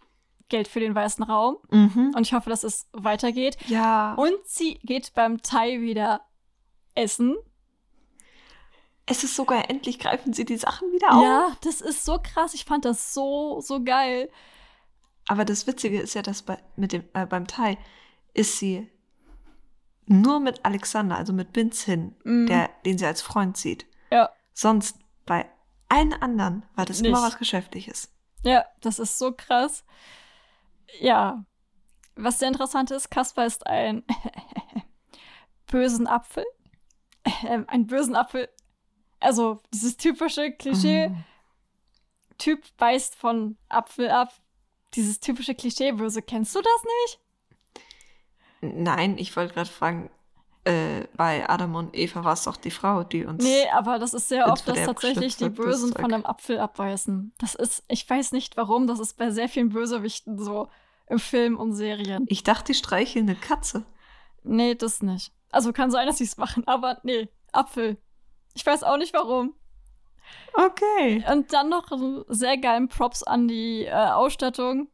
Geld 0.50 0.68
für 0.68 0.80
den 0.82 0.94
weißen 0.96 1.24
Raum. 1.24 1.58
Mhm. 1.70 2.14
Und 2.16 2.22
ich 2.28 2.34
hoffe, 2.34 2.50
dass 2.50 2.64
es 2.66 2.88
weitergeht. 2.92 3.58
Ja. 3.68 4.14
Und 4.16 4.34
sie 4.46 4.76
geht 4.84 5.14
beim 5.14 5.42
Thai 5.42 5.80
wieder 5.82 6.22
essen. 6.96 7.36
es 9.06 9.24
ist 9.24 9.36
sogar 9.36 9.70
endlich 9.70 10.00
greifen 10.00 10.32
sie 10.34 10.46
die 10.46 10.58
Sachen 10.58 10.92
wieder 10.92 11.14
auf. 11.14 11.24
Ja, 11.24 11.52
das 11.64 11.82
ist 11.82 12.06
so 12.06 12.20
krass. 12.22 12.54
Ich 12.54 12.66
fand 12.66 12.86
das 12.86 13.14
so, 13.14 13.60
so 13.62 13.84
geil. 13.84 14.30
Aber 15.28 15.46
das 15.46 15.68
Witzige 15.68 16.00
ist 16.02 16.14
ja, 16.16 16.22
dass 16.22 16.42
bei, 16.42 16.58
mit 16.76 16.92
dem, 16.94 17.04
äh, 17.14 17.26
beim 17.26 17.48
Thai 17.48 17.78
ist 18.34 18.58
sie 18.60 18.90
nur 20.12 20.40
mit 20.40 20.64
Alexander, 20.66 21.18
also 21.18 21.34
mit 21.34 21.56
Vince 21.56 21.86
hin, 21.86 22.16
Mhm. 22.24 22.48
der, 22.48 22.70
den 22.86 22.98
sie 22.98 23.06
als 23.06 23.22
Freund 23.22 23.58
sieht. 23.58 23.86
Ja. 24.12 24.30
Sonst 24.54 24.98
bei 25.26 25.50
allen 25.90 26.14
anderen 26.14 26.64
war 26.76 26.86
das 26.86 27.00
immer 27.02 27.10
Nicht. 27.20 27.22
was 27.34 27.38
Geschäftliches. 27.38 28.12
Ja, 28.44 28.66
das 28.82 29.00
ist 29.00 29.18
so 29.18 29.32
krass. 29.34 29.84
Ja. 31.00 31.44
Was 32.16 32.40
sehr 32.40 32.50
interessant 32.50 32.92
ist, 32.92 33.10
Kaspar 33.10 33.46
ist 33.46 33.66
ein 33.68 34.04
bösen 35.68 36.08
Apfel. 36.08 36.46
Ähm, 37.48 37.66
ein 37.68 37.88
bösen 37.88 38.16
Apfel. 38.16 38.50
Also 39.20 39.62
dieses 39.74 39.98
typische 39.98 40.52
Klischee, 40.52 41.10
Mhm. 41.10 41.24
Typ 42.38 42.64
beißt 42.78 43.16
von 43.16 43.58
Apfel 43.70 44.10
ab. 44.10 44.34
Dieses 44.96 45.20
typische 45.20 45.54
Klischee 45.54 45.92
böse. 45.92 46.24
Kennst 46.24 46.56
du 46.56 46.60
das 46.62 46.84
nicht? 46.84 47.20
Nein, 48.62 49.18
ich 49.18 49.36
wollte 49.36 49.54
gerade 49.54 49.70
fragen, 49.70 50.10
äh, 50.64 51.08
bei 51.16 51.50
Adam 51.50 51.76
und 51.76 51.96
Eva 51.96 52.24
war 52.24 52.34
es 52.34 52.44
doch 52.44 52.56
die 52.56 52.70
Frau, 52.70 53.04
die 53.04 53.26
uns. 53.26 53.44
Nee, 53.44 53.68
aber 53.74 53.98
das 53.98 54.14
ist 54.14 54.30
sehr 54.30 54.48
oft, 54.48 54.68
dass 54.68 54.86
tatsächlich 54.86 55.36
die 55.38 55.50
Bösen 55.50 55.92
von 55.94 56.14
einem 56.14 56.26
Apfel 56.26 56.60
abbeißen. 56.60 57.34
Das 57.40 57.56
ist, 57.56 57.84
ich 57.88 58.08
weiß 58.08 58.32
nicht 58.32 58.58
warum, 58.58 58.86
das 58.86 59.00
ist 59.00 59.18
bei 59.18 59.32
sehr 59.32 59.50
vielen 59.50 59.70
Bösewichten 59.70 60.38
so 60.38 60.70
im 61.08 61.18
Film 61.18 61.58
und 61.58 61.74
Serien. 61.74 62.26
Ich 62.28 62.44
dachte, 62.44 62.74
die 62.74 62.78
streicheln 62.78 63.28
eine 63.28 63.36
Katze. 63.36 63.86
Nee, 64.44 64.76
das 64.76 65.02
nicht. 65.02 65.34
Also 65.50 65.74
kann 65.74 65.90
sein, 65.90 66.08
dass 66.08 66.20
sie 66.20 66.26
es 66.26 66.38
machen, 66.38 66.68
aber 66.68 67.00
nee, 67.04 67.30
Apfel. 67.52 67.98
Ich 68.54 68.66
weiß 68.66 68.84
auch 68.84 68.98
nicht 68.98 69.14
warum. 69.14 69.56
Okay. 70.54 71.26
Und 71.32 71.54
dann 71.54 71.70
noch 71.70 71.92
sehr 72.28 72.58
geilen 72.58 72.88
Props 72.88 73.24
an 73.24 73.48
die 73.48 73.86
äh, 73.86 73.92
Ausstattung. 73.92 74.90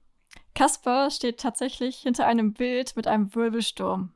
Kasper 0.58 1.12
steht 1.12 1.40
tatsächlich 1.40 1.98
hinter 1.98 2.26
einem 2.26 2.54
Bild 2.54 2.96
mit 2.96 3.06
einem 3.06 3.36
Wirbelsturm. 3.36 4.12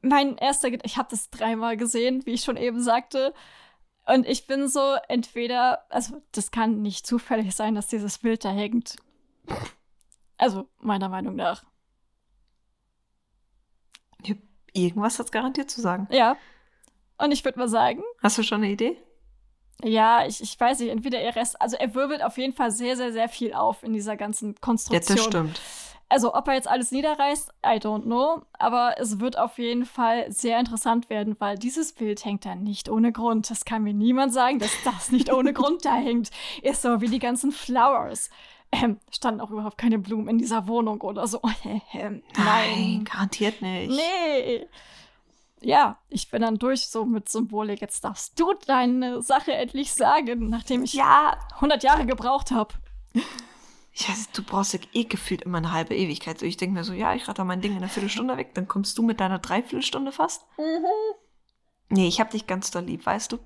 Mein 0.00 0.38
erster 0.38 0.70
Gedanke, 0.70 0.86
ich 0.86 0.96
habe 0.96 1.10
das 1.10 1.28
dreimal 1.28 1.76
gesehen, 1.76 2.24
wie 2.24 2.30
ich 2.30 2.44
schon 2.44 2.56
eben 2.56 2.82
sagte. 2.82 3.34
Und 4.06 4.26
ich 4.26 4.46
bin 4.46 4.68
so, 4.68 4.96
entweder, 5.08 5.84
also 5.90 6.22
das 6.32 6.50
kann 6.50 6.80
nicht 6.80 7.06
zufällig 7.06 7.54
sein, 7.54 7.74
dass 7.74 7.88
dieses 7.88 8.20
Bild 8.20 8.42
da 8.42 8.50
hängt. 8.50 8.96
Also, 10.38 10.70
meiner 10.80 11.10
Meinung 11.10 11.36
nach. 11.36 11.62
Irgendwas 14.72 15.18
hat 15.18 15.26
es 15.26 15.32
garantiert 15.32 15.70
zu 15.70 15.82
sagen. 15.82 16.08
Ja. 16.10 16.38
Und 17.18 17.32
ich 17.32 17.44
würde 17.44 17.58
mal 17.58 17.68
sagen, 17.68 18.02
Hast 18.22 18.38
du 18.38 18.42
schon 18.42 18.62
eine 18.62 18.72
Idee? 18.72 18.96
Ja, 19.82 20.26
ich, 20.26 20.40
ich 20.42 20.58
weiß 20.58 20.78
nicht, 20.80 20.90
entweder 20.90 21.18
er 21.20 21.34
rest, 21.36 21.60
also 21.60 21.76
er 21.76 21.94
wirbelt 21.94 22.22
auf 22.22 22.38
jeden 22.38 22.52
Fall 22.52 22.70
sehr, 22.70 22.96
sehr, 22.96 23.12
sehr 23.12 23.28
viel 23.28 23.52
auf 23.54 23.82
in 23.82 23.92
dieser 23.92 24.16
ganzen 24.16 24.52
Ja, 24.52 24.58
Konstruktion. 24.60 25.16
das 25.16 25.24
stimmt. 25.26 25.60
Also, 26.10 26.34
ob 26.34 26.46
er 26.48 26.54
jetzt 26.54 26.68
alles 26.68 26.92
niederreißt, 26.92 27.50
I 27.66 27.78
don't 27.78 28.02
know. 28.02 28.42
Aber 28.52 28.94
es 28.98 29.18
wird 29.20 29.36
auf 29.38 29.58
jeden 29.58 29.84
Fall 29.86 30.30
sehr 30.30 30.60
interessant 30.60 31.08
werden, 31.10 31.34
weil 31.40 31.58
dieses 31.58 31.92
Bild 31.92 32.24
hängt 32.24 32.44
da 32.44 32.54
nicht 32.54 32.88
ohne 32.88 33.10
Grund. 33.10 33.50
Das 33.50 33.64
kann 33.64 33.82
mir 33.82 33.94
niemand 33.94 34.32
sagen, 34.32 34.58
dass 34.58 34.70
das 34.84 35.10
nicht 35.10 35.32
ohne 35.32 35.52
Grund 35.54 35.84
da 35.84 35.94
hängt. 35.96 36.30
Ist 36.62 36.82
so 36.82 37.00
wie 37.00 37.08
die 37.08 37.18
ganzen 37.18 37.50
Flowers. 37.52 38.30
Ähm, 38.70 39.00
standen 39.10 39.40
auch 39.40 39.50
überhaupt 39.50 39.78
keine 39.78 39.98
Blumen 39.98 40.28
in 40.28 40.38
dieser 40.38 40.68
Wohnung 40.68 41.00
oder 41.00 41.26
so. 41.26 41.40
Ähm, 41.94 42.22
Nein, 42.36 43.04
garantiert 43.10 43.62
nicht. 43.62 43.90
Nee. 43.90 44.66
Ja, 45.64 45.98
ich 46.08 46.30
bin 46.30 46.42
dann 46.42 46.58
durch 46.58 46.86
so 46.88 47.04
mit 47.06 47.28
Symbolik. 47.28 47.80
Jetzt 47.80 48.04
darfst 48.04 48.38
du 48.38 48.52
deine 48.66 49.22
Sache 49.22 49.52
endlich 49.54 49.92
sagen, 49.92 50.48
nachdem 50.50 50.84
ich 50.84 50.92
Ja, 50.92 51.38
100 51.54 51.82
Jahre 51.82 52.04
gebraucht 52.06 52.50
habe. 52.50 52.74
ich 53.92 54.08
weiß, 54.08 54.30
du 54.32 54.42
brauchst 54.42 54.74
ja 54.74 54.80
eh 54.92 55.04
gefühlt 55.04 55.42
immer 55.42 55.58
eine 55.58 55.72
halbe 55.72 55.94
Ewigkeit. 55.96 56.38
So, 56.38 56.44
ich 56.46 56.56
denke 56.58 56.74
mir 56.74 56.84
so, 56.84 56.92
ja, 56.92 57.14
ich 57.14 57.26
rate 57.28 57.44
mein 57.44 57.60
Ding 57.62 57.72
in 57.72 57.78
einer 57.78 57.88
Viertelstunde 57.88 58.36
weg, 58.36 58.54
dann 58.54 58.68
kommst 58.68 58.98
du 58.98 59.02
mit 59.02 59.20
deiner 59.20 59.38
Dreiviertelstunde 59.38 60.12
fast. 60.12 60.44
Nee, 61.88 62.08
ich 62.08 62.20
hab 62.20 62.30
dich 62.30 62.46
ganz 62.46 62.70
doll 62.70 62.84
lieb, 62.84 63.06
weißt 63.06 63.32
du? 63.32 63.38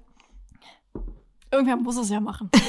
Irgendwer 1.53 1.77
muss 1.77 1.97
es 1.97 2.11
ja 2.11 2.21
machen. 2.21 2.51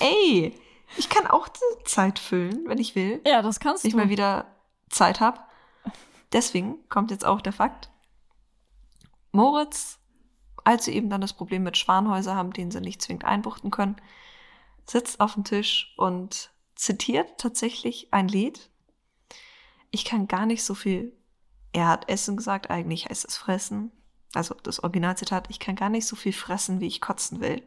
Ey, 0.00 0.54
ich 0.96 1.08
kann 1.08 1.26
auch 1.26 1.48
die 1.48 1.84
Zeit 1.84 2.18
füllen, 2.18 2.64
wenn 2.66 2.78
ich 2.78 2.94
will. 2.94 3.20
ja, 3.26 3.42
das 3.42 3.60
kannst 3.60 3.84
Wenn 3.84 3.88
ich 3.88 3.94
du. 3.94 3.98
mal 4.00 4.08
wieder 4.08 4.46
Zeit 4.90 5.20
habe. 5.20 5.40
Deswegen 6.36 6.86
kommt 6.90 7.10
jetzt 7.10 7.24
auch 7.24 7.40
der 7.40 7.54
Fakt. 7.54 7.88
Moritz, 9.32 9.98
als 10.64 10.84
sie 10.84 10.92
eben 10.92 11.08
dann 11.08 11.22
das 11.22 11.32
Problem 11.32 11.62
mit 11.62 11.78
Schwanhäuser 11.78 12.36
haben, 12.36 12.52
den 12.52 12.70
sie 12.70 12.82
nicht 12.82 13.00
zwingend 13.00 13.24
einbuchten 13.24 13.70
können, 13.70 13.96
sitzt 14.84 15.18
auf 15.20 15.32
dem 15.32 15.44
Tisch 15.44 15.94
und 15.96 16.50
zitiert 16.74 17.38
tatsächlich 17.38 18.12
ein 18.12 18.28
Lied. 18.28 18.68
Ich 19.90 20.04
kann 20.04 20.28
gar 20.28 20.44
nicht 20.44 20.62
so 20.62 20.74
viel. 20.74 21.16
Er 21.72 21.88
hat 21.88 22.10
Essen 22.10 22.36
gesagt, 22.36 22.68
eigentlich 22.68 23.06
heißt 23.06 23.24
es 23.24 23.38
fressen. 23.38 23.90
Also 24.34 24.54
das 24.62 24.80
Originalzitat, 24.80 25.48
ich 25.48 25.58
kann 25.58 25.74
gar 25.74 25.88
nicht 25.88 26.06
so 26.06 26.16
viel 26.16 26.34
fressen, 26.34 26.80
wie 26.80 26.86
ich 26.86 27.00
kotzen 27.00 27.40
will. 27.40 27.62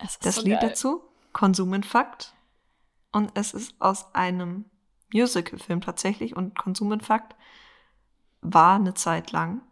Ist 0.00 0.24
Das 0.24 0.36
so 0.36 0.42
Lied 0.42 0.60
geil. 0.60 0.68
dazu, 0.68 1.02
Konsumenfakt. 1.32 2.32
Und 3.10 3.32
es 3.34 3.54
ist 3.54 3.74
aus 3.80 4.14
einem 4.14 4.69
Musical-Film 5.12 5.80
tatsächlich. 5.80 6.36
Und 6.36 6.56
Konsumenfakt 6.56 7.36
war 8.40 8.76
eine 8.76 8.94
Zeit 8.94 9.32
lang. 9.32 9.62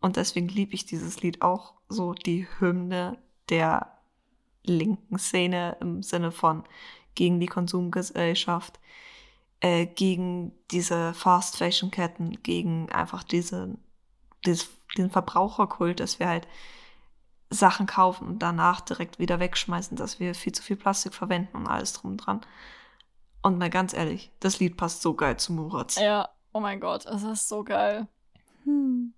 Und 0.00 0.16
deswegen 0.16 0.48
liebe 0.48 0.74
ich 0.74 0.86
dieses 0.86 1.22
Lied 1.22 1.42
auch 1.42 1.74
so 1.88 2.14
die 2.14 2.46
Hymne 2.58 3.18
der 3.48 3.98
linken 4.64 5.18
Szene 5.18 5.76
im 5.80 6.02
Sinne 6.02 6.30
von 6.30 6.64
gegen 7.14 7.40
die 7.40 7.46
Konsumgesellschaft, 7.46 8.78
äh, 9.60 9.86
gegen 9.86 10.52
diese 10.70 11.14
Fast-Fashion-Ketten, 11.14 12.42
gegen 12.42 12.92
einfach 12.92 13.24
diese, 13.24 13.76
dieses, 14.44 14.68
diesen 14.96 15.10
Verbraucherkult, 15.10 15.98
dass 16.00 16.20
wir 16.20 16.28
halt 16.28 16.46
Sachen 17.50 17.86
kaufen 17.86 18.28
und 18.28 18.38
danach 18.40 18.80
direkt 18.82 19.18
wieder 19.18 19.40
wegschmeißen, 19.40 19.96
dass 19.96 20.20
wir 20.20 20.34
viel 20.34 20.52
zu 20.52 20.62
viel 20.62 20.76
Plastik 20.76 21.14
verwenden 21.14 21.56
und 21.56 21.66
alles 21.66 21.94
drum 21.94 22.16
dran. 22.16 22.42
Und 23.48 23.56
mal 23.56 23.70
ganz 23.70 23.94
ehrlich, 23.94 24.30
das 24.40 24.60
Lied 24.60 24.76
passt 24.76 25.00
so 25.00 25.14
geil 25.14 25.38
zu 25.38 25.54
Muratz. 25.54 25.96
Ja, 25.98 26.28
oh 26.52 26.60
mein 26.60 26.80
Gott, 26.80 27.06
es 27.06 27.22
ist 27.22 27.48
so 27.48 27.64
geil. 27.64 28.06
Hm. 28.64 29.14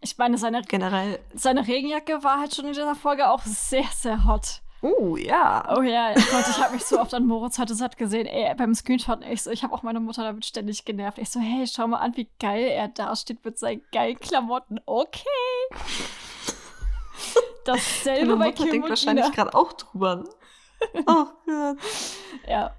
Ich 0.00 0.16
meine, 0.16 0.38
seine, 0.38 0.62
Generell, 0.62 1.18
seine 1.34 1.66
Regenjacke 1.66 2.24
war 2.24 2.40
halt 2.40 2.54
schon 2.54 2.64
in 2.64 2.72
dieser 2.72 2.94
Folge 2.94 3.28
auch 3.28 3.42
sehr, 3.42 3.84
sehr 3.92 4.24
hot. 4.24 4.62
oh 4.80 5.18
ja. 5.18 5.76
Oh 5.76 5.82
ja, 5.82 6.14
Gott, 6.14 6.46
ich 6.48 6.62
habe 6.62 6.72
mich 6.72 6.86
so 6.86 6.98
oft 6.98 7.12
an 7.12 7.26
Moritz 7.26 7.58
heute 7.58 7.74
satt 7.74 7.98
gesehen. 7.98 8.26
Ey, 8.26 8.54
beim 8.54 8.74
Screenshot, 8.74 9.22
ich 9.30 9.42
so, 9.42 9.50
ich 9.50 9.62
habe 9.62 9.74
auch 9.74 9.82
meine 9.82 10.00
Mutter 10.00 10.22
damit 10.22 10.46
ständig 10.46 10.86
genervt. 10.86 11.18
Ich 11.18 11.28
so, 11.28 11.38
hey, 11.38 11.66
schau 11.66 11.86
mal 11.86 11.98
an, 11.98 12.16
wie 12.16 12.30
geil 12.40 12.66
er 12.68 12.88
da 12.88 13.14
steht 13.14 13.44
mit 13.44 13.58
seinen 13.58 13.82
geilen 13.92 14.18
Klamotten. 14.18 14.80
Okay. 14.86 15.28
Dasselbe 17.66 18.28
Deine 18.28 18.36
bei 18.38 18.46
Mutter 18.46 18.62
Kim 18.62 18.72
denkt 18.72 18.88
wahrscheinlich 18.88 19.30
gerade 19.32 19.54
auch 19.54 19.74
drüber. 19.74 20.24
Oh 21.06 21.26
Gott. 21.46 21.78
Ja. 22.46 22.74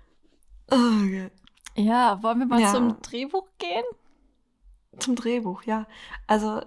Gott. 0.69 1.31
Ja, 1.75 2.21
wollen 2.23 2.39
wir 2.39 2.45
mal 2.45 2.61
Ja. 2.61 2.73
zum 2.73 3.01
Drehbuch 3.01 3.47
gehen? 3.59 3.83
Zum 4.99 5.15
Drehbuch, 5.15 5.63
ja. 5.63 5.87
Also, 6.27 6.61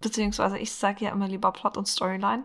beziehungsweise 0.00 0.58
ich 0.58 0.72
sage 0.72 1.04
ja 1.06 1.12
immer 1.12 1.28
lieber 1.28 1.50
Plot 1.52 1.76
und 1.76 1.88
Storyline. 1.88 2.44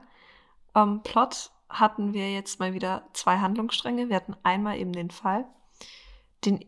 Ähm, 0.75 1.01
Plot 1.03 1.51
hatten 1.69 2.13
wir 2.13 2.31
jetzt 2.31 2.59
mal 2.59 2.73
wieder 2.73 3.07
zwei 3.13 3.39
Handlungsstränge. 3.39 4.07
Wir 4.09 4.15
hatten 4.15 4.35
einmal 4.43 4.77
eben 4.77 4.93
den 4.93 5.11
Fall, 5.11 5.45
den, 6.45 6.63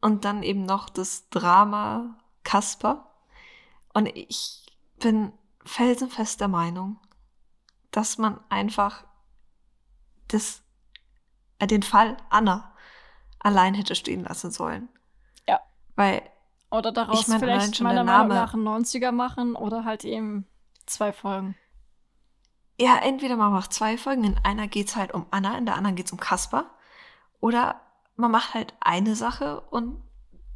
und 0.00 0.24
dann 0.24 0.42
eben 0.42 0.64
noch 0.64 0.90
das 0.90 1.28
Drama 1.30 2.18
Kasper. 2.44 3.10
Und 3.94 4.06
ich 4.14 4.66
bin 4.98 5.32
felsenfest 5.64 6.40
der 6.40 6.48
Meinung, 6.48 6.98
dass 7.90 8.18
man 8.18 8.40
einfach 8.48 9.04
das, 10.28 10.62
äh, 11.58 11.66
den 11.66 11.82
Fall 11.82 12.16
Anna 12.30 12.71
allein 13.42 13.74
hätte 13.74 13.94
stehen 13.94 14.24
lassen 14.24 14.50
sollen. 14.50 14.88
Ja. 15.48 15.60
Weil 15.96 16.22
Oder 16.70 16.92
daraus 16.92 17.20
Ich 17.20 17.28
mein, 17.28 17.40
vielleicht 17.40 17.76
schon 17.76 17.84
meiner 17.86 18.04
Meinung 18.04 18.28
nach 18.28 18.54
einen 18.54 18.66
90er 18.66 19.12
machen 19.12 19.54
oder 19.56 19.84
halt 19.84 20.04
eben 20.04 20.46
zwei 20.86 21.12
Folgen. 21.12 21.56
Ja, 22.80 22.96
entweder 22.98 23.36
man 23.36 23.52
macht 23.52 23.72
zwei 23.72 23.98
Folgen, 23.98 24.24
in 24.24 24.38
einer 24.38 24.66
geht's 24.66 24.96
halt 24.96 25.12
um 25.14 25.26
Anna, 25.30 25.56
in 25.58 25.66
der 25.66 25.76
anderen 25.76 25.94
geht's 25.96 26.12
um 26.12 26.18
Kasper. 26.18 26.70
Oder 27.40 27.80
man 28.16 28.30
macht 28.30 28.54
halt 28.54 28.74
eine 28.80 29.14
Sache 29.16 29.60
und 29.60 30.02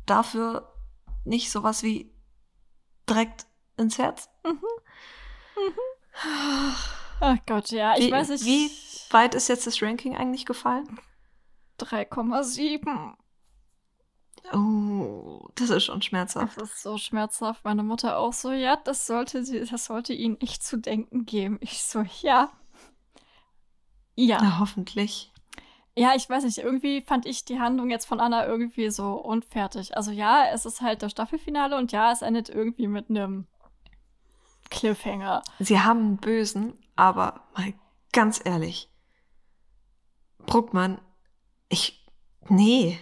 dafür 0.07 0.73
nicht 1.25 1.51
sowas 1.51 1.83
wie 1.83 2.13
direkt 3.09 3.47
ins 3.77 3.99
Herz. 3.99 4.29
Ach 7.21 7.39
Gott, 7.47 7.71
ja, 7.71 7.95
ich 7.97 8.07
Wie- 8.07 8.13
weiß 8.13 8.29
nicht. 8.31 8.45
wie- 8.45 8.71
Weit 9.11 9.35
ist 9.37 9.49
jetzt 9.49 9.67
das 9.67 9.81
Ranking 9.83 10.17
eigentlich 10.17 10.47
gefallen? 10.47 10.99
3,7. 11.79 13.15
Oh, 14.53 15.49
das 15.57 15.71
ist 15.71 15.85
schon 15.85 16.03
schmerzhaft. 16.03 16.61
Das 16.61 16.71
ist 16.71 16.83
so 16.83 16.99
schmerzhaft. 16.99 17.65
Meine 17.65 17.83
Mutter 17.83 18.19
auch 18.19 18.33
so, 18.33 18.53
ja, 18.53 18.77
das 18.77 19.07
sollte 19.07 19.45
sie, 19.45 19.65
das 19.65 19.87
sollte 19.87 20.13
ihnen 20.13 20.41
echt 20.41 20.63
zu 20.63 20.79
denken 20.79 21.27
geben. 21.27 21.59
Ich 21.61 21.83
so, 21.83 22.05
ja. 22.21 22.51
Ja. 24.15 24.39
Na, 24.41 24.59
hoffentlich. 24.61 25.33
Ja, 25.99 26.15
ich 26.15 26.29
weiß 26.29 26.45
nicht, 26.45 26.59
irgendwie 26.59 27.01
fand 27.01 27.27
ich 27.27 27.45
die 27.45 27.59
Handlung 27.59 27.91
jetzt 27.91 28.07
von 28.07 28.21
Anna 28.21 28.47
irgendwie 28.47 28.91
so 28.91 29.15
unfertig. 29.15 29.97
Also 29.97 30.11
ja, 30.11 30.45
es 30.53 30.67
ist 30.67 30.83
halt 30.83 31.03
das 31.03 31.13
Staffelfinale 31.13 31.77
und 31.77 31.91
ja, 31.91 32.13
es 32.13 32.23
endet 32.23 32.49
irgendwie 32.51 32.87
mit 32.87 33.09
einem 33.09 33.47
Cliffhanger. 34.71 35.43
Sie 35.59 35.81
haben 35.81 36.01
einen 36.01 36.17
Bösen, 36.19 36.75
aber 36.97 37.47
mal 37.57 37.73
ganz 38.13 38.41
ehrlich. 38.45 38.91
Bruckmann, 40.45 41.01
ich. 41.69 42.05
Nee. 42.49 42.99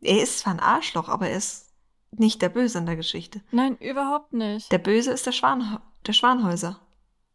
Er 0.00 0.22
ist 0.22 0.40
zwar 0.40 0.54
ein 0.54 0.60
Arschloch, 0.60 1.08
aber 1.08 1.28
er 1.28 1.36
ist 1.36 1.72
nicht 2.10 2.40
der 2.42 2.48
Böse 2.48 2.78
in 2.78 2.86
der 2.86 2.96
Geschichte. 2.96 3.42
Nein, 3.50 3.76
überhaupt 3.78 4.32
nicht. 4.32 4.70
Der 4.72 4.78
Böse 4.78 5.10
ist 5.12 5.26
der, 5.26 5.32
Schwan, 5.32 5.80
der 6.06 6.12
Schwanhäuser. 6.12 6.80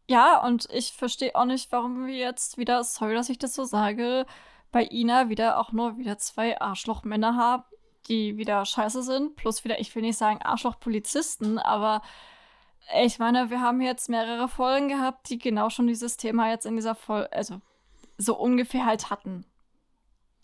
Ja, 0.08 0.44
und 0.44 0.68
ich 0.70 0.92
verstehe 0.92 1.34
auch 1.34 1.44
nicht, 1.44 1.72
warum 1.72 2.06
wir 2.06 2.14
jetzt 2.14 2.58
wieder, 2.58 2.84
sorry, 2.84 3.14
dass 3.14 3.30
ich 3.30 3.38
das 3.38 3.54
so 3.54 3.64
sage, 3.64 4.26
bei 4.72 4.86
Ina 4.90 5.28
wieder 5.28 5.58
auch 5.58 5.72
nur 5.72 5.98
wieder 5.98 6.18
zwei 6.18 6.60
Arschlochmänner 6.60 7.36
haben, 7.36 7.64
die 8.08 8.36
wieder 8.36 8.64
scheiße 8.64 9.02
sind. 9.02 9.36
Plus 9.36 9.64
wieder, 9.64 9.80
ich 9.80 9.94
will 9.94 10.02
nicht 10.02 10.18
sagen 10.18 10.42
Arschlochpolizisten, 10.42 11.58
aber 11.58 12.02
ich 13.02 13.18
meine, 13.18 13.48
wir 13.48 13.60
haben 13.60 13.80
jetzt 13.80 14.08
mehrere 14.08 14.48
Folgen 14.48 14.88
gehabt, 14.88 15.30
die 15.30 15.38
genau 15.38 15.70
schon 15.70 15.86
dieses 15.86 16.16
Thema 16.16 16.50
jetzt 16.50 16.66
in 16.66 16.76
dieser 16.76 16.94
Folge, 16.94 17.32
also 17.32 17.60
so 18.18 18.36
ungefähr 18.36 18.84
halt 18.84 19.10
hatten. 19.10 19.46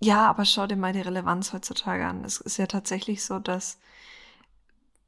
Ja, 0.00 0.28
aber 0.28 0.46
schau 0.46 0.66
dir 0.66 0.76
mal 0.76 0.94
die 0.94 1.02
Relevanz 1.02 1.52
heutzutage 1.52 2.06
an. 2.06 2.24
Es 2.24 2.40
ist 2.40 2.56
ja 2.56 2.66
tatsächlich 2.66 3.22
so, 3.22 3.38
dass 3.38 3.78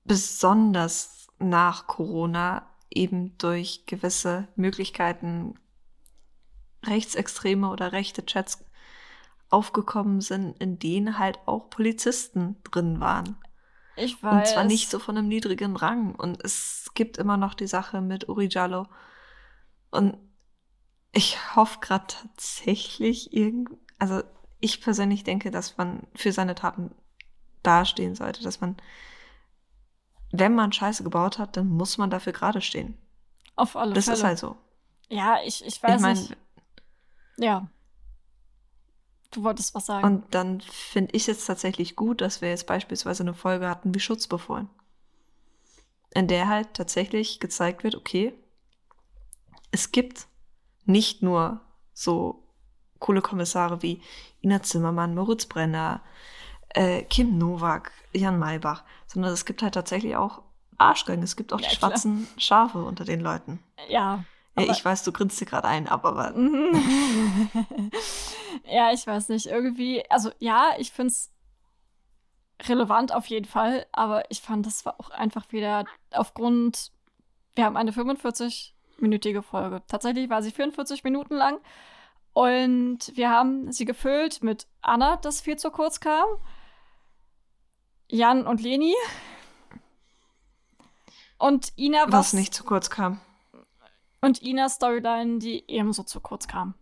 besonders 0.04 1.28
nach 1.38 1.86
Corona 1.86 2.70
eben 2.90 3.36
durch 3.38 3.86
gewisse 3.86 4.48
Möglichkeiten 4.54 5.58
rechtsextreme 6.84 7.70
oder 7.70 7.92
rechte 7.92 8.26
Chats 8.26 8.64
aufgekommen 9.48 10.20
sind, 10.20 10.58
in 10.60 10.78
denen 10.78 11.18
halt 11.18 11.38
auch 11.46 11.70
Polizisten 11.70 12.56
drin 12.64 13.00
waren. 13.00 13.36
Ich 13.96 14.22
weiß. 14.22 14.32
Und 14.32 14.46
zwar 14.46 14.64
nicht 14.64 14.90
so 14.90 14.98
von 14.98 15.16
einem 15.16 15.28
niedrigen 15.28 15.76
Rang. 15.76 16.14
Und 16.14 16.42
es 16.44 16.90
gibt 16.94 17.16
immer 17.16 17.36
noch 17.36 17.54
die 17.54 17.66
Sache 17.66 18.00
mit 18.00 18.28
Uri 18.28 18.48
Jallo. 18.50 18.88
Und 19.90 20.16
ich 21.12 21.54
hoffe 21.54 21.78
gerade 21.80 22.06
tatsächlich 22.06 23.32
irgend, 23.32 23.70
also 23.98 24.22
ich 24.62 24.80
persönlich 24.80 25.24
denke, 25.24 25.50
dass 25.50 25.76
man 25.76 26.06
für 26.14 26.32
seine 26.32 26.54
Taten 26.54 26.94
dastehen 27.62 28.14
sollte, 28.14 28.42
dass 28.42 28.60
man, 28.60 28.76
wenn 30.30 30.54
man 30.54 30.72
Scheiße 30.72 31.02
gebaut 31.02 31.38
hat, 31.38 31.56
dann 31.56 31.68
muss 31.68 31.98
man 31.98 32.08
dafür 32.10 32.32
gerade 32.32 32.60
stehen. 32.62 32.96
Auf 33.56 33.76
alle 33.76 33.92
Das 33.92 34.06
Fälle. 34.06 34.16
ist 34.16 34.24
halt 34.24 34.38
so. 34.38 34.56
Ja, 35.08 35.38
ich, 35.44 35.64
ich 35.66 35.82
weiß 35.82 35.96
ich 35.96 36.00
meine, 36.00 36.20
nicht. 36.20 36.36
Ja. 37.36 37.68
Du 39.32 39.42
wolltest 39.44 39.74
was 39.74 39.86
sagen. 39.86 40.04
und 40.06 40.34
dann 40.34 40.60
finde 40.60 41.12
ich 41.14 41.28
es 41.28 41.44
tatsächlich 41.44 41.96
gut, 41.96 42.20
dass 42.20 42.40
wir 42.40 42.50
jetzt 42.50 42.66
beispielsweise 42.66 43.22
eine 43.22 43.34
Folge 43.34 43.68
hatten 43.68 43.94
wie 43.94 44.00
Schutzbefohlen. 44.00 44.68
In 46.14 46.28
der 46.28 46.48
halt 46.48 46.74
tatsächlich 46.74 47.40
gezeigt 47.40 47.82
wird, 47.84 47.94
okay, 47.94 48.34
es 49.70 49.90
gibt 49.90 50.26
nicht 50.84 51.22
nur 51.22 51.60
so 51.94 52.41
coole 53.02 53.20
Kommissare 53.20 53.82
wie 53.82 54.00
Ina 54.42 54.62
Zimmermann, 54.62 55.14
Moritz 55.14 55.46
Brenner, 55.46 56.00
äh, 56.70 57.02
Kim 57.02 57.36
Nowak, 57.36 57.92
Jan 58.12 58.38
Maybach, 58.38 58.84
sondern 59.06 59.32
es 59.32 59.44
gibt 59.44 59.62
halt 59.62 59.74
tatsächlich 59.74 60.16
auch 60.16 60.42
Arschgänge. 60.78 61.24
Es 61.24 61.36
gibt 61.36 61.52
auch 61.52 61.60
Ja, 61.60 61.68
die 61.68 61.76
klar. 61.76 61.90
schwarzen 61.90 62.26
Schafe 62.38 62.82
unter 62.82 63.04
den 63.04 63.20
Leuten. 63.20 63.58
ja. 63.88 64.24
Ja, 64.54 64.70
ich 64.70 64.84
weiß, 64.84 65.02
du 65.04 65.12
grinst 65.12 65.40
dir 65.40 65.46
gerade 65.46 65.66
ein, 65.66 65.88
aber, 65.88 66.10
aber 66.10 66.34
ja, 68.66 68.92
ich 68.92 69.06
weiß 69.06 69.30
nicht. 69.30 69.46
Irgendwie, 69.46 70.04
also 70.10 70.30
ja, 70.40 70.72
ich 70.78 70.92
finde 70.92 71.12
es 71.12 71.30
relevant 72.68 73.12
auf 73.14 73.24
jeden 73.26 73.46
Fall, 73.46 73.86
aber 73.92 74.30
ich 74.30 74.40
fand, 74.42 74.66
das 74.66 74.84
war 74.84 75.00
auch 75.00 75.08
einfach 75.10 75.50
wieder 75.52 75.84
aufgrund, 76.10 76.92
wir 77.54 77.64
haben 77.64 77.76
eine 77.78 77.92
45-minütige 77.92 79.40
Folge. 79.42 79.82
Tatsächlich 79.88 80.28
war 80.30 80.42
sie 80.42 80.50
44 80.52 81.02
Minuten 81.02 81.34
lang 81.34 81.58
und 82.32 83.14
wir 83.14 83.30
haben 83.30 83.72
sie 83.72 83.84
gefüllt 83.84 84.42
mit 84.42 84.66
Anna, 84.80 85.16
das 85.16 85.40
viel 85.40 85.56
zu 85.56 85.70
kurz 85.70 86.00
kam, 86.00 86.26
Jan 88.08 88.46
und 88.46 88.60
Leni 88.60 88.94
und 91.38 91.72
Ina, 91.76 92.04
was, 92.06 92.12
was 92.12 92.32
nicht 92.34 92.54
zu 92.54 92.64
kurz 92.64 92.90
kam. 92.90 93.20
und 94.20 94.42
Inas 94.42 94.74
Storyline, 94.74 95.38
die 95.38 95.64
ebenso 95.68 96.02
zu 96.02 96.20
kurz 96.20 96.46
kam. 96.46 96.74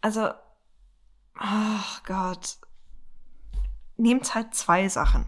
Also, 0.00 0.30
ach 1.34 2.02
Gott. 2.04 2.58
Nehmt 3.96 4.34
halt 4.34 4.54
zwei 4.54 4.88
Sachen. 4.88 5.26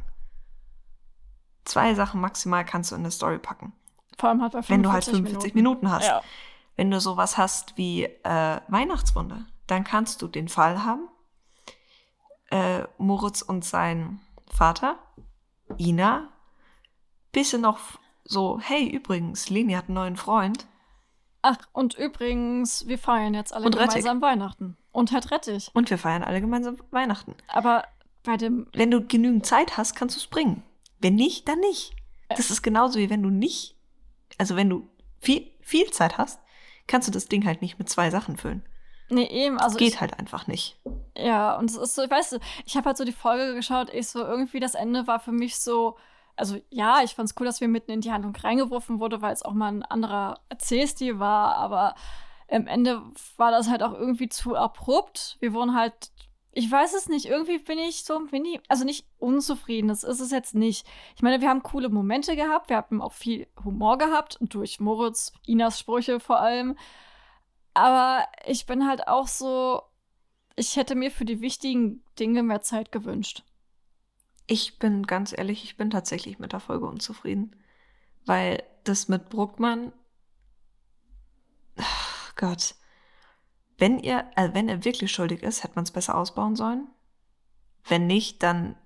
Zwei 1.65 1.95
Sachen 1.95 2.21
maximal 2.21 2.65
kannst 2.65 2.91
du 2.91 2.95
in 2.95 3.01
eine 3.01 3.11
Story 3.11 3.39
packen. 3.39 3.73
Vor 4.19 4.29
allem 4.29 4.43
halt 4.43 4.53
bei 4.53 4.63
45 4.63 4.71
Wenn 4.71 4.83
du 4.83 4.93
halt 4.93 5.05
45 5.05 5.55
Minuten, 5.55 5.91
hast. 5.91 6.07
Ja. 6.07 6.23
Wenn 6.79 6.93
du 6.93 7.01
sowas 7.01 7.37
hast 7.37 7.77
wie 7.77 8.05
äh, 8.05 8.61
Weihnachtswunder, 8.69 9.45
dann 9.67 9.83
kannst 9.83 10.23
du 10.23 10.29
den 10.29 10.47
Fall 10.47 10.85
haben. 10.85 11.09
Äh, 12.53 12.85
Moritz 12.99 13.43
und 13.43 13.65
sein 13.65 14.21
Vater, 14.49 14.97
Ina, 15.77 16.29
bisschen 17.33 17.63
noch 17.63 17.81
so, 18.23 18.61
hey, 18.61 18.87
übrigens, 18.89 19.51
Leni 19.51 19.73
hat 19.73 19.87
einen 19.87 19.95
neuen 19.95 20.17
Freund. 20.17 20.67
Ach, 21.43 21.57
und 21.73 21.95
übrigens, 21.95 22.87
wir 22.87 22.99
feiern 22.99 23.35
jetzt 23.35 23.53
alle 23.53 23.67
Und 23.67 23.75
Rettig. 23.75 23.89
gemeinsam 23.89 24.23
Weihnachten. 24.23 24.77
Und 24.93 25.11
halt 25.11 25.33
Rettich. 25.33 25.71
Und 25.75 25.91
wir 25.91 25.99
feiern 25.99 26.23
alle 26.23 26.41
gemeinsam 26.41 26.77
Weihnachten. 26.93 27.35
Aber 27.49 27.89
bei 28.23 28.37
dem, 28.37 28.69
Wenn 28.73 28.93
du 28.93 29.05
genügend 29.05 29.45
Zeit 29.45 29.77
hast, 29.77 29.97
kannst 29.97 30.15
du 30.15 30.21
springen. 30.21 30.63
Wenn 31.01 31.17
nicht, 31.17 31.49
dann 31.49 31.59
nicht. 31.59 31.97
Das 32.29 32.53
ist 32.53 32.63
genauso 32.63 33.01
wie 33.01 33.11
wenn 33.11 33.25
du 33.25 33.31
nicht, 33.31 33.75
also 34.39 34.55
wenn 34.55 34.71
du 34.71 34.89
viel, 35.19 35.51
viel 35.61 35.91
Zeit 35.91 36.19
hast, 36.19 36.39
kannst 36.89 37.07
du 37.07 37.13
das 37.13 37.27
Ding 37.29 37.47
halt 37.47 37.63
nicht 37.63 37.79
mit 37.79 37.89
zwei 37.89 38.11
Sachen 38.11 38.37
füllen. 38.37 38.65
nee, 39.11 39.27
eben, 39.27 39.59
also 39.59 39.79
Geht 39.79 39.95
ich, 39.95 40.01
halt 40.01 40.19
einfach 40.19 40.47
nicht. 40.49 40.77
ja, 41.17 41.57
und 41.57 41.71
es 41.71 41.77
ist 41.77 41.95
so, 41.95 42.03
weißt 42.03 42.33
du, 42.33 42.39
ich 42.67 42.77
habe 42.77 42.87
halt 42.87 42.97
so 42.97 43.05
die 43.05 43.13
Folge 43.13 43.55
geschaut, 43.55 43.89
ich 43.93 44.09
so, 44.09 44.21
irgendwie 44.21 44.61
das 44.61 44.75
Ende 44.75 45.07
war 45.07 45.21
für 45.21 45.33
mich 45.33 45.59
so, 45.59 45.97
also 46.37 46.59
ja, 46.71 47.03
ich 47.03 47.15
fand's 47.15 47.35
cool, 47.39 47.47
dass 47.47 47.61
wir 47.61 47.69
mitten 47.69 47.91
in 47.91 48.01
die 48.01 48.13
Handlung 48.13 48.35
reingeworfen 48.35 49.01
wurde, 49.01 49.23
weil 49.23 49.33
es 49.33 49.43
auch 49.43 49.55
mal 49.55 49.69
ein 49.69 49.83
anderer 49.83 50.41
Erzählstil 50.49 51.19
war, 51.19 51.57
aber 51.57 51.95
am 52.51 52.67
Ende 52.67 53.03
war 53.37 53.51
das 53.51 53.69
halt 53.69 53.83
auch 53.83 53.93
irgendwie 53.93 54.29
zu 54.29 54.57
abrupt. 54.57 55.37
Wir 55.41 55.53
wurden 55.53 55.75
halt, 55.75 56.11
ich 56.59 56.69
weiß 56.69 56.93
es 56.95 57.09
nicht, 57.09 57.27
irgendwie 57.27 57.59
bin 57.59 57.79
ich 57.79 58.03
so, 58.03 58.19
bin 58.33 58.45
ich, 58.45 58.61
also 58.67 58.85
nicht 58.85 59.07
unzufrieden, 59.19 59.87
das 59.87 60.03
ist 60.03 60.19
es 60.19 60.33
jetzt 60.33 60.57
nicht. 60.57 60.85
Ich 61.15 61.23
meine, 61.23 61.41
wir 61.41 61.49
haben 61.49 61.63
coole 61.63 61.89
Momente 61.89 62.35
gehabt, 62.35 62.69
wir 62.69 62.79
haben 62.79 63.01
auch 63.01 63.13
viel 63.13 63.47
Humor 63.65 63.97
gehabt, 63.97 64.39
durch 64.41 64.81
Moritz, 64.81 65.33
Inas 65.47 65.79
Sprüche 65.79 66.19
vor 66.19 66.41
allem. 66.41 66.77
Aber 67.75 68.27
ich 68.45 68.67
bin 68.67 68.89
halt 68.89 69.07
auch 69.07 69.29
so, 69.29 69.83
ich 70.57 70.75
hätte 70.75 70.97
mir 70.97 71.13
für 71.13 71.25
die 71.25 71.41
wichtigen 71.41 72.03
Dinge 72.19 72.43
mehr 72.43 72.61
Zeit 72.61 72.91
gewünscht. 72.91 73.45
Ich 74.49 74.81
bin 74.81 75.07
ganz 75.07 75.33
ehrlich, 75.39 75.63
ich 75.63 75.77
bin 75.77 75.91
tatsächlich 75.91 76.41
mit 76.41 76.53
der 76.53 76.61
Folge 76.61 76.87
unzufrieden. 76.87 77.55
Weil 78.27 78.65
das 78.83 79.07
mit 79.07 79.29
Bruckmann. 79.29 79.93
Ach 81.77 82.35
Gott. 82.35 82.75
Wenn 83.79 83.99
ihr, 84.01 84.25
also 84.35 84.55
wenn 84.55 84.69
er 84.69 84.85
wirklich 84.85 85.13
schuldig 85.13 85.43
ist, 85.43 85.63
hätte 85.63 85.77
man 85.77 85.85
es 85.85 85.91
besser 85.93 86.17
ausbauen 86.17 86.57
sollen. 86.57 86.89
Wenn 87.87 88.07
nicht, 88.07 88.43
dann 88.43 88.77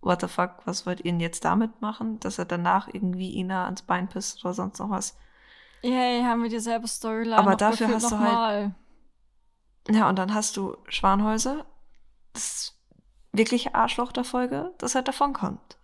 what 0.00 0.20
the 0.20 0.28
fuck, 0.28 0.62
was 0.64 0.86
wollt 0.86 1.00
ihr 1.00 1.10
denn 1.12 1.20
jetzt 1.20 1.44
damit 1.44 1.80
machen? 1.82 2.20
Dass 2.20 2.38
er 2.38 2.44
danach 2.44 2.88
irgendwie 2.92 3.36
Ina 3.36 3.64
ans 3.64 3.82
Bein 3.82 4.08
pisst 4.08 4.44
oder 4.44 4.54
sonst 4.54 4.78
noch 4.78 4.90
was. 4.90 5.16
Yay, 5.82 6.22
haben 6.22 6.42
wir 6.42 6.50
dieselbe 6.50 6.88
Storyline. 6.88 7.36
Aber 7.36 7.56
dafür 7.56 7.88
hast 7.88 8.10
du 8.10 8.18
halt- 8.18 8.32
mal. 8.32 8.74
Ja, 9.90 10.08
und 10.08 10.16
dann 10.16 10.34
hast 10.34 10.56
du 10.56 10.76
Schwanhäuser, 10.88 11.64
das 12.32 12.74
wirkliche 13.32 13.74
Arschloch 13.74 14.12
der 14.12 14.24
Folge, 14.24 14.72
das 14.78 14.94
halt 14.94 15.08
davonkommt. 15.08 15.78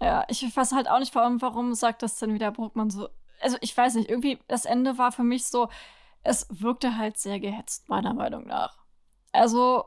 Ja, 0.00 0.24
ich 0.28 0.54
weiß 0.54 0.72
halt 0.72 0.88
auch 0.88 0.98
nicht, 0.98 1.14
warum, 1.14 1.40
warum 1.40 1.74
sagt 1.74 2.02
das 2.02 2.18
denn 2.18 2.34
wieder 2.34 2.50
Bruckmann 2.50 2.90
so. 2.90 3.08
Also, 3.40 3.56
ich 3.60 3.74
weiß 3.76 3.94
nicht, 3.94 4.10
irgendwie, 4.10 4.38
das 4.48 4.66
Ende 4.66 4.98
war 4.98 5.12
für 5.12 5.22
mich 5.24 5.46
so, 5.46 5.68
es 6.26 6.46
wirkte 6.50 6.96
halt 6.98 7.18
sehr 7.18 7.40
gehetzt, 7.40 7.88
meiner 7.88 8.14
Meinung 8.14 8.46
nach. 8.46 8.76
Also, 9.32 9.84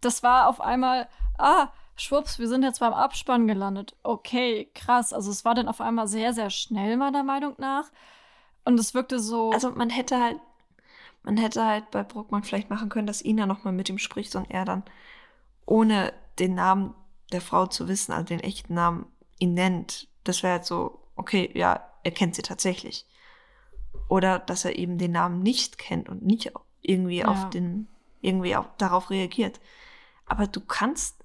das 0.00 0.22
war 0.22 0.48
auf 0.48 0.60
einmal, 0.60 1.08
ah, 1.38 1.68
schwupps, 1.96 2.38
wir 2.38 2.48
sind 2.48 2.62
jetzt 2.62 2.80
beim 2.80 2.92
Abspann 2.92 3.46
gelandet. 3.46 3.96
Okay, 4.02 4.70
krass. 4.74 5.12
Also, 5.12 5.30
es 5.30 5.44
war 5.44 5.54
dann 5.54 5.68
auf 5.68 5.80
einmal 5.80 6.08
sehr, 6.08 6.32
sehr 6.32 6.50
schnell, 6.50 6.96
meiner 6.96 7.22
Meinung 7.22 7.54
nach. 7.58 7.90
Und 8.64 8.80
es 8.80 8.94
wirkte 8.94 9.20
so. 9.20 9.52
Also 9.52 9.70
man 9.70 9.90
hätte 9.90 10.20
halt, 10.20 10.40
man 11.22 11.36
hätte 11.36 11.64
halt 11.64 11.90
bei 11.92 12.02
Bruckmann 12.02 12.42
vielleicht 12.42 12.68
machen 12.68 12.88
können, 12.88 13.06
dass 13.06 13.24
Ina 13.24 13.46
nochmal 13.46 13.72
mit 13.72 13.88
ihm 13.88 13.98
spricht 13.98 14.34
und 14.34 14.50
er 14.50 14.64
dann, 14.64 14.82
ohne 15.64 16.12
den 16.40 16.54
Namen 16.54 16.92
der 17.30 17.40
Frau 17.40 17.66
zu 17.66 17.86
wissen, 17.86 18.12
also 18.12 18.24
den 18.24 18.40
echten 18.40 18.74
Namen, 18.74 19.06
ihn 19.38 19.54
nennt. 19.54 20.08
Das 20.24 20.42
wäre 20.42 20.54
halt 20.54 20.64
so, 20.64 21.00
okay, 21.14 21.50
ja, 21.54 21.80
er 22.02 22.10
kennt 22.10 22.34
sie 22.34 22.42
tatsächlich. 22.42 23.06
Oder 24.08 24.38
dass 24.38 24.64
er 24.64 24.76
eben 24.78 24.98
den 24.98 25.12
Namen 25.12 25.42
nicht 25.42 25.78
kennt 25.78 26.08
und 26.08 26.22
nicht 26.22 26.52
irgendwie 26.82 27.18
Ja. 27.18 27.26
auf 27.28 27.50
den, 27.50 27.88
irgendwie 28.20 28.56
auch 28.56 28.66
darauf 28.78 29.10
reagiert. 29.10 29.60
Aber 30.26 30.46
du 30.46 30.60
kannst, 30.60 31.16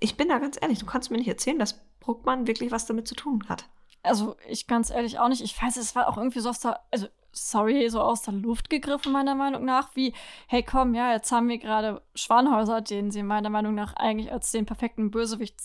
ich 0.00 0.16
bin 0.16 0.28
da 0.28 0.38
ganz 0.38 0.58
ehrlich, 0.60 0.78
du 0.78 0.86
kannst 0.86 1.10
mir 1.10 1.18
nicht 1.18 1.28
erzählen, 1.28 1.58
dass 1.58 1.80
Bruckmann 2.00 2.46
wirklich 2.46 2.70
was 2.70 2.86
damit 2.86 3.06
zu 3.08 3.14
tun 3.14 3.44
hat. 3.48 3.68
Also, 4.02 4.36
ich 4.48 4.66
ganz 4.66 4.90
ehrlich 4.90 5.18
auch 5.18 5.28
nicht. 5.28 5.42
Ich 5.42 5.60
weiß, 5.60 5.76
es 5.76 5.96
war 5.96 6.08
auch 6.08 6.16
irgendwie 6.16 6.38
so 6.40 6.48
aus 6.50 6.60
der, 6.60 6.80
also, 6.92 7.08
sorry, 7.32 7.88
so 7.90 8.00
aus 8.00 8.22
der 8.22 8.34
Luft 8.34 8.70
gegriffen, 8.70 9.12
meiner 9.12 9.34
Meinung 9.34 9.64
nach, 9.64 9.94
wie, 9.96 10.14
hey, 10.46 10.62
komm, 10.62 10.94
ja, 10.94 11.12
jetzt 11.12 11.32
haben 11.32 11.48
wir 11.48 11.58
gerade 11.58 12.00
Schwanhäuser, 12.14 12.80
den 12.82 13.10
sie 13.10 13.22
meiner 13.22 13.50
Meinung 13.50 13.74
nach 13.74 13.94
eigentlich 13.94 14.30
als 14.32 14.52
den 14.52 14.64
perfekten 14.64 15.10
Bösewicht 15.10 15.56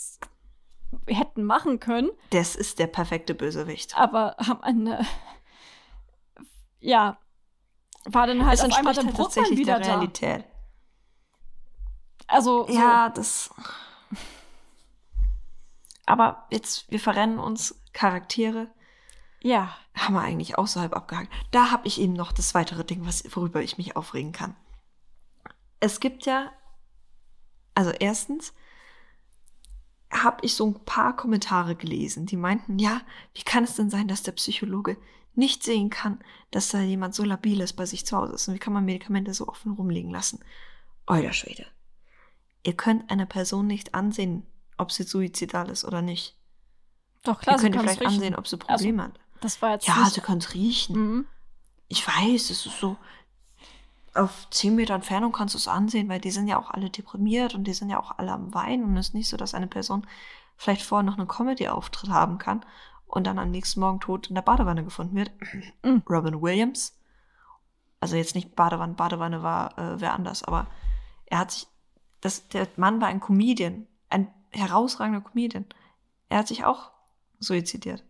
hätten 1.07 1.43
machen 1.43 1.79
können, 1.79 2.09
Das 2.31 2.55
ist 2.55 2.79
der 2.79 2.87
perfekte 2.87 3.33
Bösewicht. 3.35 3.95
aber 3.97 4.35
am 4.39 4.61
Ende, 4.63 5.05
ja, 6.81 7.17
war 8.05 8.27
dann 8.27 8.45
halt 8.45 8.59
es 8.59 8.65
auf 8.65 8.75
einmal 8.75 8.93
dann 8.93 9.07
halt 9.07 9.17
tatsächlich 9.17 9.57
wieder 9.57 9.77
der 9.79 9.87
da. 9.87 9.93
Realität. 9.93 10.45
Also, 12.27 12.67
so, 12.67 12.73
Ja, 12.73 13.09
das. 13.09 13.53
Aber 16.05 16.45
jetzt, 16.49 16.89
wir 16.91 16.99
verrennen 16.99 17.39
uns 17.39 17.79
Charaktere. 17.93 18.69
ja, 19.41 19.75
Haben 19.93 20.15
wir 20.15 20.21
eigentlich 20.21 20.57
auch 20.57 20.67
so 20.67 20.79
halb 20.81 20.95
abgehakt. 20.95 21.31
Da 21.51 21.71
habe 21.71 21.87
ich 21.87 22.01
eben 22.01 22.13
noch 22.13 22.31
das 22.31 22.53
weitere 22.53 22.83
Ding, 22.83 23.05
was, 23.05 23.23
worüber 23.35 23.61
ich 23.61 23.77
mich 23.77 23.95
aufregen 23.95 24.31
kann. 24.31 24.55
Es 25.79 25.99
gibt 25.99 26.25
ja, 26.25 26.51
also 27.75 27.91
erstens 27.91 28.53
habe 30.11 30.39
ich 30.41 30.55
so 30.55 30.67
ein 30.67 30.85
paar 30.85 31.15
Kommentare 31.15 31.75
gelesen, 31.75 32.25
die 32.25 32.37
meinten, 32.37 32.79
ja, 32.79 33.01
wie 33.33 33.43
kann 33.43 33.63
es 33.63 33.75
denn 33.75 33.89
sein, 33.89 34.07
dass 34.07 34.23
der 34.23 34.33
Psychologe 34.33 34.97
nicht 35.35 35.63
sehen 35.63 35.89
kann, 35.89 36.19
dass 36.51 36.69
da 36.69 36.81
jemand 36.81 37.15
so 37.15 37.23
labil 37.23 37.61
ist 37.61 37.73
bei 37.73 37.85
sich 37.85 38.05
zu 38.05 38.17
Hause 38.17 38.33
ist 38.33 38.47
und 38.47 38.55
wie 38.55 38.59
kann 38.59 38.73
man 38.73 38.85
Medikamente 38.85 39.33
so 39.33 39.47
offen 39.47 39.71
rumliegen 39.73 40.11
lassen? 40.11 40.39
Euer 41.07 41.33
Schwede. 41.33 41.65
Ihr 42.63 42.75
könnt 42.77 43.09
einer 43.09 43.25
Person 43.25 43.67
nicht 43.67 43.95
ansehen, 43.95 44.45
ob 44.77 44.91
sie 44.91 45.03
suizidal 45.03 45.69
ist 45.69 45.85
oder 45.85 46.01
nicht. 46.01 46.35
doch 47.23 47.39
klar, 47.41 47.55
ihr 47.55 47.59
sie 47.59 47.69
könnt 47.69 47.75
ihr 47.75 47.81
kann 47.81 47.85
es 47.85 47.97
vielleicht 47.97 48.01
riechen. 48.01 48.13
ansehen, 48.15 48.35
ob 48.35 48.47
sie 48.47 48.57
Probleme 48.57 49.03
hat. 49.03 49.19
Das 49.41 49.61
war 49.61 49.71
jetzt 49.71 49.87
Ja, 49.87 49.97
nicht, 49.99 50.13
sie 50.13 50.21
kann 50.21 50.37
es 50.39 50.53
riechen. 50.53 50.95
mhm. 50.95 51.25
Ich 51.87 52.07
weiß, 52.07 52.49
es 52.51 52.65
ist 52.65 52.79
so. 52.79 52.95
Auf 54.13 54.49
10 54.49 54.75
Meter 54.75 54.93
Entfernung 54.95 55.31
kannst 55.31 55.55
du 55.55 55.57
es 55.57 55.67
ansehen, 55.67 56.09
weil 56.09 56.19
die 56.19 56.31
sind 56.31 56.47
ja 56.47 56.57
auch 56.59 56.69
alle 56.71 56.89
deprimiert 56.89 57.55
und 57.55 57.63
die 57.65 57.73
sind 57.73 57.89
ja 57.89 57.99
auch 57.99 58.17
alle 58.17 58.31
am 58.33 58.53
Weinen. 58.53 58.83
Und 58.85 58.97
es 58.97 59.09
ist 59.09 59.13
nicht 59.13 59.29
so, 59.29 59.37
dass 59.37 59.53
eine 59.53 59.67
Person 59.67 60.05
vielleicht 60.57 60.83
vorher 60.83 61.03
noch 61.03 61.17
einen 61.17 61.27
Comedy-Auftritt 61.29 62.09
haben 62.09 62.37
kann 62.37 62.65
und 63.11 63.27
dann 63.27 63.39
am 63.39 63.51
nächsten 63.51 63.79
Morgen 63.79 63.99
tot 63.99 64.27
in 64.27 64.35
der 64.35 64.41
Badewanne 64.41 64.83
gefunden 64.83 65.15
wird. 65.15 65.31
Mhm. 65.83 66.03
Robin 66.09 66.41
Williams. 66.41 66.97
Also 67.99 68.15
jetzt 68.15 68.35
nicht 68.35 68.55
Badewanne, 68.55 68.93
Badewanne 68.93 69.43
war 69.43 69.77
äh, 69.77 69.99
wer 69.99 70.13
anders, 70.13 70.43
aber 70.43 70.67
er 71.25 71.39
hat 71.39 71.51
sich. 71.51 71.67
Das, 72.21 72.47
der 72.49 72.67
Mann 72.75 73.01
war 73.01 73.07
ein 73.07 73.19
Comedian, 73.19 73.87
ein 74.09 74.31
herausragender 74.51 75.21
Comedian. 75.21 75.65
Er 76.29 76.39
hat 76.39 76.47
sich 76.47 76.65
auch 76.65 76.91
suizidiert. 77.39 78.03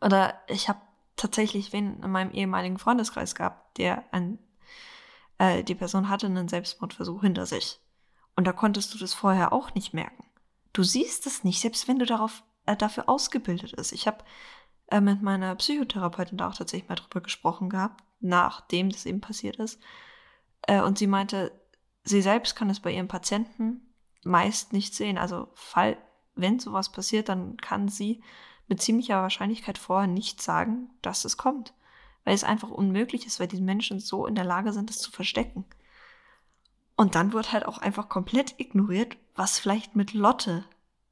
Oder 0.00 0.40
ich 0.46 0.68
habe 0.68 0.80
tatsächlich 1.16 1.72
wen 1.72 2.00
in 2.02 2.10
meinem 2.10 2.30
ehemaligen 2.30 2.78
Freundeskreis 2.78 3.34
gehabt, 3.34 3.78
der 3.78 4.04
ein, 4.12 4.38
äh, 5.38 5.64
die 5.64 5.74
Person 5.74 6.08
hatte 6.08 6.26
einen 6.26 6.48
Selbstmordversuch 6.48 7.22
hinter 7.22 7.46
sich. 7.46 7.80
Und 8.36 8.46
da 8.46 8.52
konntest 8.52 8.94
du 8.94 8.98
das 8.98 9.12
vorher 9.12 9.52
auch 9.52 9.74
nicht 9.74 9.92
merken. 9.92 10.24
Du 10.72 10.84
siehst 10.84 11.26
es 11.26 11.42
nicht, 11.42 11.60
selbst 11.60 11.88
wenn 11.88 11.98
du 11.98 12.06
darauf, 12.06 12.44
äh, 12.68 12.76
dafür 12.76 13.08
ausgebildet 13.08 13.72
ist. 13.72 13.92
Ich 13.92 14.06
habe 14.06 14.18
äh, 14.88 15.00
mit 15.00 15.22
meiner 15.22 15.54
Psychotherapeutin 15.54 16.36
da 16.36 16.48
auch 16.48 16.54
tatsächlich 16.54 16.88
mal 16.88 16.96
drüber 16.96 17.22
gesprochen 17.22 17.70
gehabt, 17.70 18.04
nachdem 18.20 18.90
das 18.90 19.06
eben 19.06 19.22
passiert 19.22 19.56
ist. 19.56 19.80
Äh, 20.62 20.82
und 20.82 20.98
sie 20.98 21.06
meinte, 21.06 21.50
sie 22.04 22.20
selbst 22.20 22.56
kann 22.56 22.68
es 22.68 22.80
bei 22.80 22.92
ihren 22.92 23.08
Patienten 23.08 23.94
meist 24.22 24.74
nicht 24.74 24.94
sehen. 24.94 25.16
Also, 25.16 25.48
fall, 25.54 25.96
wenn 26.34 26.58
sowas 26.58 26.92
passiert, 26.92 27.30
dann 27.30 27.56
kann 27.56 27.88
sie 27.88 28.22
mit 28.66 28.82
ziemlicher 28.82 29.22
Wahrscheinlichkeit 29.22 29.78
vorher 29.78 30.08
nicht 30.08 30.42
sagen, 30.42 30.90
dass 31.00 31.24
es 31.24 31.38
kommt. 31.38 31.72
Weil 32.24 32.34
es 32.34 32.44
einfach 32.44 32.68
unmöglich 32.68 33.26
ist, 33.26 33.40
weil 33.40 33.48
die 33.48 33.62
Menschen 33.62 33.98
so 33.98 34.26
in 34.26 34.34
der 34.34 34.44
Lage 34.44 34.74
sind, 34.74 34.90
es 34.90 34.98
zu 34.98 35.10
verstecken. 35.10 35.64
Und 36.96 37.14
dann 37.14 37.32
wird 37.32 37.52
halt 37.52 37.64
auch 37.64 37.78
einfach 37.78 38.10
komplett 38.10 38.60
ignoriert, 38.60 39.16
was 39.34 39.58
vielleicht 39.58 39.96
mit 39.96 40.12
Lotte, 40.12 40.64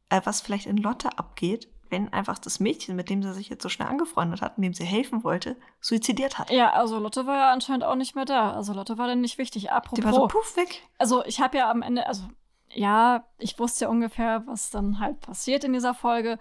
äh, 0.08 0.20
was 0.24 0.40
vielleicht 0.40 0.66
in 0.66 0.76
Lotte 0.76 1.18
abgeht, 1.18 1.68
wenn 1.88 2.12
einfach 2.12 2.38
das 2.38 2.58
Mädchen, 2.60 2.96
mit 2.96 3.10
dem 3.10 3.22
sie 3.22 3.32
sich 3.32 3.48
jetzt 3.48 3.62
so 3.62 3.68
schnell 3.68 3.88
angefreundet 3.88 4.42
hat 4.42 4.56
und 4.56 4.62
dem 4.62 4.74
sie 4.74 4.84
helfen 4.84 5.22
wollte, 5.24 5.56
suizidiert 5.80 6.38
hat. 6.38 6.50
Ja, 6.50 6.72
also 6.72 6.98
Lotte 6.98 7.26
war 7.26 7.36
ja 7.36 7.52
anscheinend 7.52 7.84
auch 7.84 7.94
nicht 7.94 8.16
mehr 8.16 8.24
da. 8.24 8.52
Also 8.52 8.72
Lotte 8.72 8.98
war 8.98 9.06
dann 9.06 9.20
nicht 9.20 9.38
wichtig. 9.38 9.70
Apropos, 9.70 9.98
Die 9.98 10.04
war 10.04 10.12
so 10.12 10.26
puff 10.26 10.56
weg. 10.56 10.82
also 10.98 11.24
ich 11.24 11.40
habe 11.40 11.58
ja 11.58 11.70
am 11.70 11.82
Ende, 11.82 12.06
also 12.06 12.24
ja, 12.70 13.24
ich 13.38 13.58
wusste 13.58 13.84
ja 13.84 13.90
ungefähr, 13.90 14.42
was 14.46 14.70
dann 14.70 14.98
halt 14.98 15.20
passiert 15.20 15.62
in 15.64 15.72
dieser 15.72 15.94
Folge. 15.94 16.38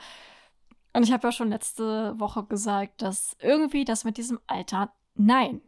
Und 0.93 1.03
ich 1.03 1.11
habe 1.11 1.27
ja 1.27 1.31
schon 1.31 1.49
letzte 1.49 2.19
Woche 2.19 2.43
gesagt, 2.43 3.01
dass 3.01 3.35
irgendwie 3.39 3.85
das 3.85 4.03
mit 4.03 4.17
diesem 4.17 4.39
Alter, 4.47 4.91
nein. 5.13 5.61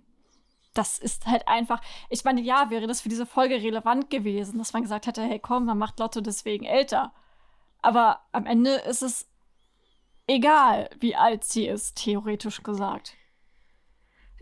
Das 0.74 1.00
ist 1.00 1.26
halt 1.28 1.48
einfach, 1.48 1.82
ich 2.10 2.24
meine, 2.24 2.42
ja, 2.42 2.70
wäre 2.70 2.88
das 2.88 3.02
für 3.02 3.10
diese 3.10 3.26
Folge 3.26 3.56
relevant 3.56 4.10
gewesen, 4.10 4.58
dass 4.58 4.74
man 4.74 4.84
gesagt 4.84 5.08
hätte, 5.08 5.22
hey 5.24 5.40
komm, 5.40 5.66
man 5.66 5.78
macht 5.78 6.00
Lotte 6.00 6.22
deswegen 6.22 6.66
älter. 6.66 7.14
Aber 7.82 8.22
am 8.32 8.46
Ende 8.46 8.76
ist 8.76 9.04
es 9.04 9.28
egal, 10.28 10.90
wie 11.00 11.16
alt 11.16 11.44
sie 11.44 11.68
ist, 11.68 11.96
theoretisch 11.96 12.64
gesagt. 12.64 13.16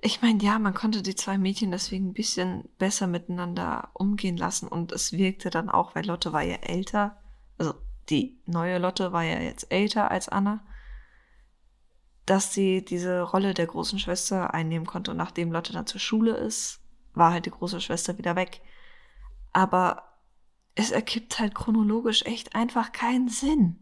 Ich 0.02 0.22
meine, 0.22 0.44
ja, 0.44 0.60
man 0.60 0.74
konnte 0.74 1.02
die 1.02 1.16
zwei 1.16 1.38
Mädchen 1.38 1.72
deswegen 1.72 2.10
ein 2.10 2.14
bisschen 2.14 2.70
besser 2.78 3.08
miteinander 3.08 3.90
umgehen 3.94 4.38
lassen 4.38 4.68
und 4.68 4.92
es 4.92 5.14
wirkte 5.14 5.50
dann 5.50 5.70
auch, 5.70 5.96
weil 5.96 6.06
Lotte 6.06 6.34
war 6.34 6.44
ja 6.44 6.58
älter, 6.58 7.18
also 7.58 7.74
die 8.10 8.40
neue 8.46 8.78
Lotte 8.78 9.14
war 9.14 9.24
ja 9.24 9.40
jetzt 9.40 9.72
älter 9.72 10.12
als 10.12 10.30
Anna, 10.30 10.64
dass 12.26 12.54
sie 12.54 12.84
diese 12.84 13.22
Rolle 13.22 13.54
der 13.54 13.68
großen 13.68 14.00
Schwester 14.00 14.54
einnehmen 14.54 14.86
konnte 14.86 15.12
und 15.12 15.18
nachdem 15.18 15.52
Lotte 15.52 15.74
dann 15.74 15.88
zur 15.88 16.00
Schule 16.00 16.36
ist, 16.36 16.82
war 17.14 17.32
halt 17.32 17.46
die 17.46 17.52
große 17.52 17.82
Schwester 17.82 18.18
wieder 18.18 18.36
weg. 18.36 18.62
Aber 19.54 20.05
es 20.76 20.92
ergibt 20.92 21.40
halt 21.40 21.56
chronologisch 21.56 22.24
echt 22.26 22.56
einfach 22.56 22.92
keinen 22.92 23.30
Sinn. 23.30 23.80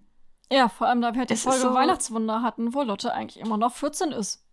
Ja, 0.52 0.70
vor 0.70 0.88
allem, 0.88 1.02
da 1.02 1.14
wir 1.14 1.20
halt 1.20 1.30
die 1.30 1.34
Es 1.34 1.44
Folge 1.44 1.60
so- 1.62 1.74
Weihnachtswunder 1.74 2.42
hatten, 2.44 2.74
wo 2.74 2.84
Lotte 2.84 3.14
eigentlich 3.14 3.40
immer 3.44 3.58
noch 3.58 3.74
14 3.74 4.12
ist. 4.12 4.46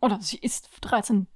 Oder 0.00 0.20
sie 0.20 0.38
ist 0.38 0.68
13. 0.80 1.28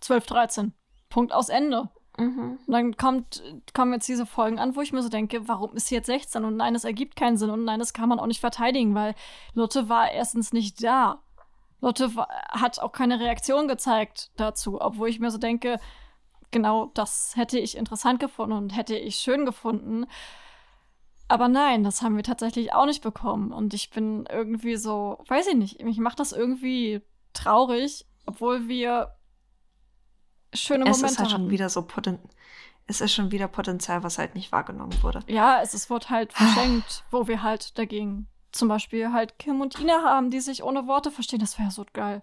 12, 0.00 0.26
13. 0.26 0.72
Punkt 1.10 1.32
aus 1.32 1.48
Ende. 1.50 1.90
Und 2.16 2.58
dann 2.66 2.96
kommt, 2.96 3.42
kommen 3.72 3.92
jetzt 3.94 4.08
diese 4.08 4.26
Folgen 4.26 4.58
an, 4.58 4.76
wo 4.76 4.80
ich 4.82 4.92
mir 4.92 5.02
so 5.02 5.08
denke, 5.08 5.48
warum 5.48 5.74
ist 5.74 5.86
sie 5.86 5.94
jetzt 5.94 6.06
16? 6.06 6.44
Und 6.44 6.56
nein, 6.56 6.74
das 6.74 6.84
ergibt 6.84 7.16
keinen 7.16 7.36
Sinn. 7.38 7.50
Und 7.50 7.64
nein, 7.64 7.78
das 7.78 7.92
kann 7.92 8.08
man 8.08 8.18
auch 8.18 8.26
nicht 8.26 8.40
verteidigen, 8.40 8.94
weil 8.94 9.14
Lotte 9.54 9.88
war 9.88 10.10
erstens 10.10 10.52
nicht 10.52 10.82
da. 10.82 11.22
Lotte 11.80 12.14
wa- 12.16 12.28
hat 12.50 12.78
auch 12.80 12.92
keine 12.92 13.20
Reaktion 13.20 13.68
gezeigt 13.68 14.30
dazu, 14.36 14.80
obwohl 14.80 15.08
ich 15.08 15.18
mir 15.20 15.30
so 15.30 15.38
denke, 15.38 15.78
genau 16.50 16.90
das 16.94 17.36
hätte 17.36 17.58
ich 17.58 17.76
interessant 17.76 18.20
gefunden 18.20 18.56
und 18.56 18.76
hätte 18.76 18.96
ich 18.96 19.16
schön 19.16 19.46
gefunden. 19.46 20.06
Aber 21.28 21.48
nein, 21.48 21.84
das 21.84 22.02
haben 22.02 22.16
wir 22.16 22.24
tatsächlich 22.24 22.72
auch 22.72 22.86
nicht 22.86 23.02
bekommen. 23.02 23.52
Und 23.52 23.72
ich 23.72 23.90
bin 23.90 24.26
irgendwie 24.28 24.76
so, 24.76 25.22
weiß 25.28 25.46
ich 25.48 25.54
nicht, 25.54 25.82
mich 25.82 25.98
macht 25.98 26.18
das 26.18 26.32
irgendwie 26.32 27.02
traurig, 27.32 28.06
obwohl 28.26 28.66
wir 28.66 29.14
schöne 30.52 30.84
es 30.84 30.96
Momente 30.96 31.06
ist 31.06 31.18
halt 31.18 31.32
hatten. 31.32 31.42
schon 31.42 31.50
wieder 31.50 31.68
so 31.68 31.82
Poten 31.82 32.18
es 32.86 33.00
ist 33.00 33.12
schon 33.12 33.30
wieder 33.30 33.46
Potenzial, 33.46 34.02
was 34.02 34.18
halt 34.18 34.34
nicht 34.34 34.50
wahrgenommen 34.50 35.00
wurde. 35.04 35.20
Ja, 35.28 35.62
es, 35.62 35.74
es 35.74 35.88
wird 35.90 36.10
halt 36.10 36.32
verschenkt, 36.32 37.04
wo 37.12 37.28
wir 37.28 37.40
halt 37.44 37.78
dagegen 37.78 38.26
zum 38.50 38.66
Beispiel 38.66 39.12
halt 39.12 39.38
Kim 39.38 39.60
und 39.60 39.78
Ina 39.78 40.02
haben, 40.02 40.30
die 40.30 40.40
sich 40.40 40.64
ohne 40.64 40.88
Worte 40.88 41.12
verstehen. 41.12 41.38
Das 41.38 41.56
wäre 41.56 41.70
so 41.70 41.86
geil. 41.92 42.22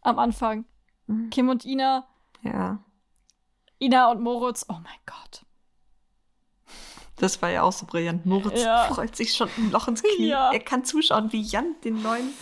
Am 0.00 0.18
Anfang. 0.18 0.64
Mhm. 1.06 1.28
Kim 1.28 1.50
und 1.50 1.66
Ina, 1.66 2.06
Ja. 2.42 2.78
Ina 3.80 4.10
und 4.10 4.20
Moritz. 4.22 4.64
Oh 4.68 4.74
mein 4.74 4.98
Gott. 5.06 5.44
Das 7.16 7.42
war 7.42 7.50
ja 7.50 7.62
auch 7.62 7.72
so 7.72 7.86
brillant. 7.86 8.24
Moritz 8.26 8.62
Ja. 8.62 8.84
freut 8.84 9.14
sich 9.14 9.34
schon 9.34 9.48
ein 9.58 9.70
Loch 9.70 9.88
ins 9.88 10.02
Knie. 10.02 10.28
Ja. 10.28 10.52
Er 10.52 10.60
kann 10.60 10.84
zuschauen, 10.84 11.32
wie 11.32 11.42
Jan 11.42 11.74
den 11.84 12.00
neuen 12.02 12.32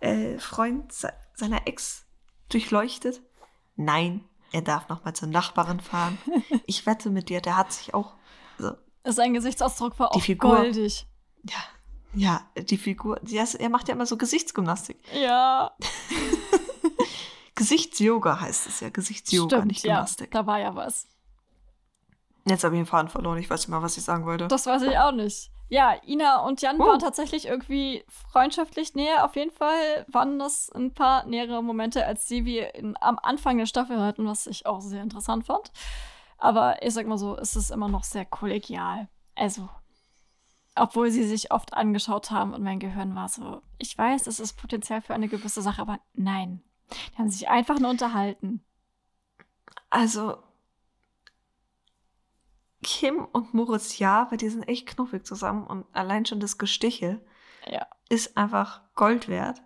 äh, 0.00 0.38
Freund 0.38 0.92
se 0.92 1.12
seiner 1.34 1.66
Ex 1.66 2.04
durchleuchtet. 2.48 3.20
Nein, 3.76 4.24
er 4.52 4.62
darf 4.62 4.88
noch 4.88 5.04
mal 5.04 5.12
zur 5.14 5.28
Nachbarin 5.28 5.80
fahren. 5.80 6.18
Ich 6.66 6.84
wette 6.86 7.10
mit 7.10 7.28
dir, 7.28 7.40
der 7.40 7.56
hat 7.56 7.72
sich 7.72 7.94
auch. 7.94 8.14
Also, 8.58 8.74
Sein 9.04 9.34
Gesichtsausdruck 9.34 9.98
war 9.98 10.14
auch 10.14 10.20
Figur. 10.20 10.56
goldig. 10.56 11.06
ja, 11.44 11.56
ja, 12.14 12.46
die 12.56 12.78
Figur. 12.78 13.20
die 13.22 13.36
Er 13.36 13.68
macht 13.68 13.88
ja 13.88 13.94
immer 13.94 14.06
so 14.06 14.16
Gesichtsgymnastik. 14.16 14.98
Ja, 15.14 15.70
Gesichtsyoga 17.58 18.40
heißt 18.40 18.66
es 18.66 18.80
ja. 18.80 18.88
Gesichtsyoga, 18.90 19.56
stimmt. 19.58 19.66
nicht 19.72 19.84
Ja, 19.84 19.94
Gymnastik. 19.96 20.30
da 20.30 20.46
war 20.46 20.58
ja 20.58 20.74
was. 20.74 21.06
Jetzt 22.46 22.64
habe 22.64 22.74
ich 22.76 22.80
den 22.80 22.86
Faden 22.86 23.10
verloren. 23.10 23.36
Ich 23.38 23.50
weiß 23.50 23.60
nicht 23.60 23.68
mal, 23.68 23.82
was 23.82 23.96
ich 23.98 24.04
sagen 24.04 24.24
wollte. 24.24 24.48
Das 24.48 24.64
weiß 24.66 24.82
ich 24.82 24.96
auch 24.98 25.12
nicht. 25.12 25.50
Ja, 25.68 25.94
Ina 26.06 26.38
und 26.46 26.62
Jan 26.62 26.80
Oh. 26.80 26.86
waren 26.86 26.98
tatsächlich 26.98 27.46
irgendwie 27.46 28.02
freundschaftlich 28.32 28.94
näher. 28.94 29.24
Auf 29.26 29.36
jeden 29.36 29.50
Fall 29.50 30.06
waren 30.08 30.38
das 30.38 30.70
ein 30.70 30.94
paar 30.94 31.26
nähere 31.26 31.62
Momente, 31.62 32.06
als 32.06 32.24
die 32.24 32.46
wir 32.46 32.74
in, 32.74 32.96
am 33.02 33.18
Anfang 33.22 33.58
der 33.58 33.66
Staffel 33.66 34.00
hatten, 34.00 34.24
was 34.26 34.46
ich 34.46 34.64
auch 34.64 34.80
sehr 34.80 35.02
interessant 35.02 35.44
fand. 35.44 35.70
Aber 36.38 36.82
ich 36.82 36.94
sag 36.94 37.06
mal 37.06 37.18
so, 37.18 37.36
es 37.36 37.54
ist 37.54 37.70
immer 37.70 37.88
noch 37.88 38.04
sehr 38.04 38.24
kollegial. 38.24 39.08
Also, 39.34 39.68
obwohl 40.74 41.10
sie 41.10 41.24
sich 41.24 41.50
oft 41.52 41.74
angeschaut 41.74 42.30
haben 42.30 42.54
und 42.54 42.62
mein 42.62 42.78
Gehirn 42.78 43.14
war 43.14 43.28
so, 43.28 43.60
ich 43.76 43.98
weiß, 43.98 44.26
es 44.26 44.40
ist 44.40 44.54
Potenzial 44.54 45.02
für 45.02 45.12
eine 45.12 45.28
gewisse 45.28 45.60
Sache, 45.60 45.82
aber 45.82 45.98
nein. 46.14 46.62
Die 46.90 47.18
haben 47.18 47.30
sich 47.30 47.48
einfach 47.48 47.78
nur 47.78 47.90
unterhalten. 47.90 48.62
Also, 49.90 50.38
Kim 52.82 53.24
und 53.24 53.54
Moritz, 53.54 53.98
ja, 53.98 54.26
weil 54.30 54.38
die 54.38 54.48
sind 54.48 54.62
echt 54.68 54.86
knuffig 54.86 55.26
zusammen 55.26 55.66
und 55.66 55.84
allein 55.92 56.24
schon 56.26 56.40
das 56.40 56.58
Gestichel 56.58 57.24
Ja. 57.66 57.86
ist 58.08 58.36
einfach 58.36 58.82
Gold 58.94 59.28
wert. 59.28 59.62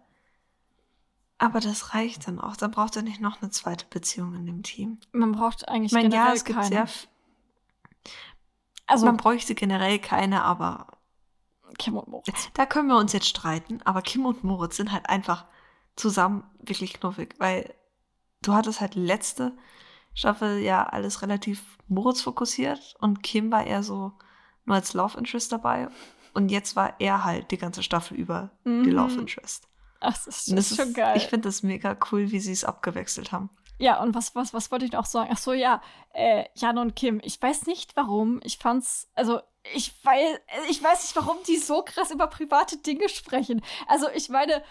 Aber 1.38 1.60
das 1.60 1.92
reicht 1.94 2.26
dann 2.28 2.40
auch. 2.40 2.56
Dann 2.56 2.70
braucht 2.70 2.96
er 2.96 3.02
nicht 3.02 3.20
noch 3.20 3.42
eine 3.42 3.50
zweite 3.50 3.84
Beziehung 3.86 4.34
in 4.34 4.46
dem 4.46 4.62
Team. 4.62 4.98
Man 5.12 5.32
braucht 5.32 5.68
eigentlich 5.68 5.90
Ich 5.90 5.92
meine, 5.92 6.08
generell 6.08 6.28
ja, 6.30 6.34
es 6.34 6.44
gibt 6.44 6.56
keine. 6.58 6.68
sehr. 6.68 6.82
f- 6.84 7.08
also, 8.86 9.06
man 9.06 9.16
bräuchte 9.16 9.54
generell 9.54 9.98
keine, 9.98 10.42
aber 10.44 10.86
Kim 11.78 11.96
und 11.96 12.08
Moritz. 12.08 12.50
da 12.54 12.64
können 12.66 12.88
wir 12.88 12.96
uns 12.96 13.12
jetzt 13.12 13.26
streiten. 13.28 13.80
Aber 13.84 14.02
Kim 14.02 14.24
und 14.24 14.44
Moritz 14.44 14.76
sind 14.76 14.92
halt 14.92 15.08
einfach 15.08 15.46
zusammen 15.96 16.44
wirklich 16.60 16.94
knuffig, 16.94 17.34
weil 17.38 17.74
du 18.42 18.54
hattest 18.54 18.80
halt 18.80 18.94
letzte 18.94 19.52
Staffel 20.14 20.58
ja 20.58 20.84
alles 20.84 21.22
relativ 21.22 21.78
Moritz 21.88 22.20
fokussiert 22.22 22.94
und 23.00 23.22
Kim 23.22 23.50
war 23.50 23.66
eher 23.66 23.82
so 23.82 24.12
nur 24.64 24.76
als 24.76 24.94
Love 24.94 25.18
Interest 25.18 25.50
dabei. 25.52 25.88
Und 26.34 26.50
jetzt 26.50 26.76
war 26.76 26.94
er 26.98 27.24
halt 27.24 27.50
die 27.50 27.58
ganze 27.58 27.82
Staffel 27.82 28.16
über 28.16 28.50
die 28.64 28.68
Mhm. 28.70 28.90
Love 28.90 29.20
Interest. 29.20 29.68
Ach, 30.00 30.12
das 30.14 30.26
ist, 30.26 30.48
das 30.48 30.54
das 30.54 30.70
ist 30.72 30.76
schon 30.78 30.94
geil. 30.94 31.16
Ich 31.16 31.26
finde 31.26 31.48
das 31.48 31.62
mega 31.62 31.96
cool, 32.10 32.30
wie 32.30 32.40
sie 32.40 32.52
es 32.52 32.64
abgewechselt 32.64 33.32
haben. 33.32 33.50
Ja, 33.78 34.00
und 34.02 34.14
was, 34.14 34.34
was, 34.34 34.54
was 34.54 34.70
wollte 34.70 34.84
ich 34.84 34.92
noch 34.92 35.06
sagen? 35.06 35.30
Ach 35.32 35.38
so, 35.38 35.52
ja, 35.52 35.82
äh, 36.12 36.44
Jan 36.54 36.78
und 36.78 36.96
Kim. 36.96 37.20
Ich 37.22 37.40
weiß 37.40 37.66
nicht 37.66 37.96
warum. 37.96 38.40
Ich 38.44 38.58
fand's, 38.58 39.08
also 39.14 39.40
ich 39.74 39.92
weiß, 40.04 40.38
ich 40.70 40.82
weiß 40.82 41.02
nicht, 41.02 41.16
warum 41.16 41.36
die 41.46 41.56
so 41.56 41.82
krass 41.82 42.10
über 42.10 42.26
private 42.26 42.78
Dinge 42.78 43.08
sprechen. 43.08 43.62
Also 43.86 44.08
ich 44.14 44.28
meine, 44.28 44.62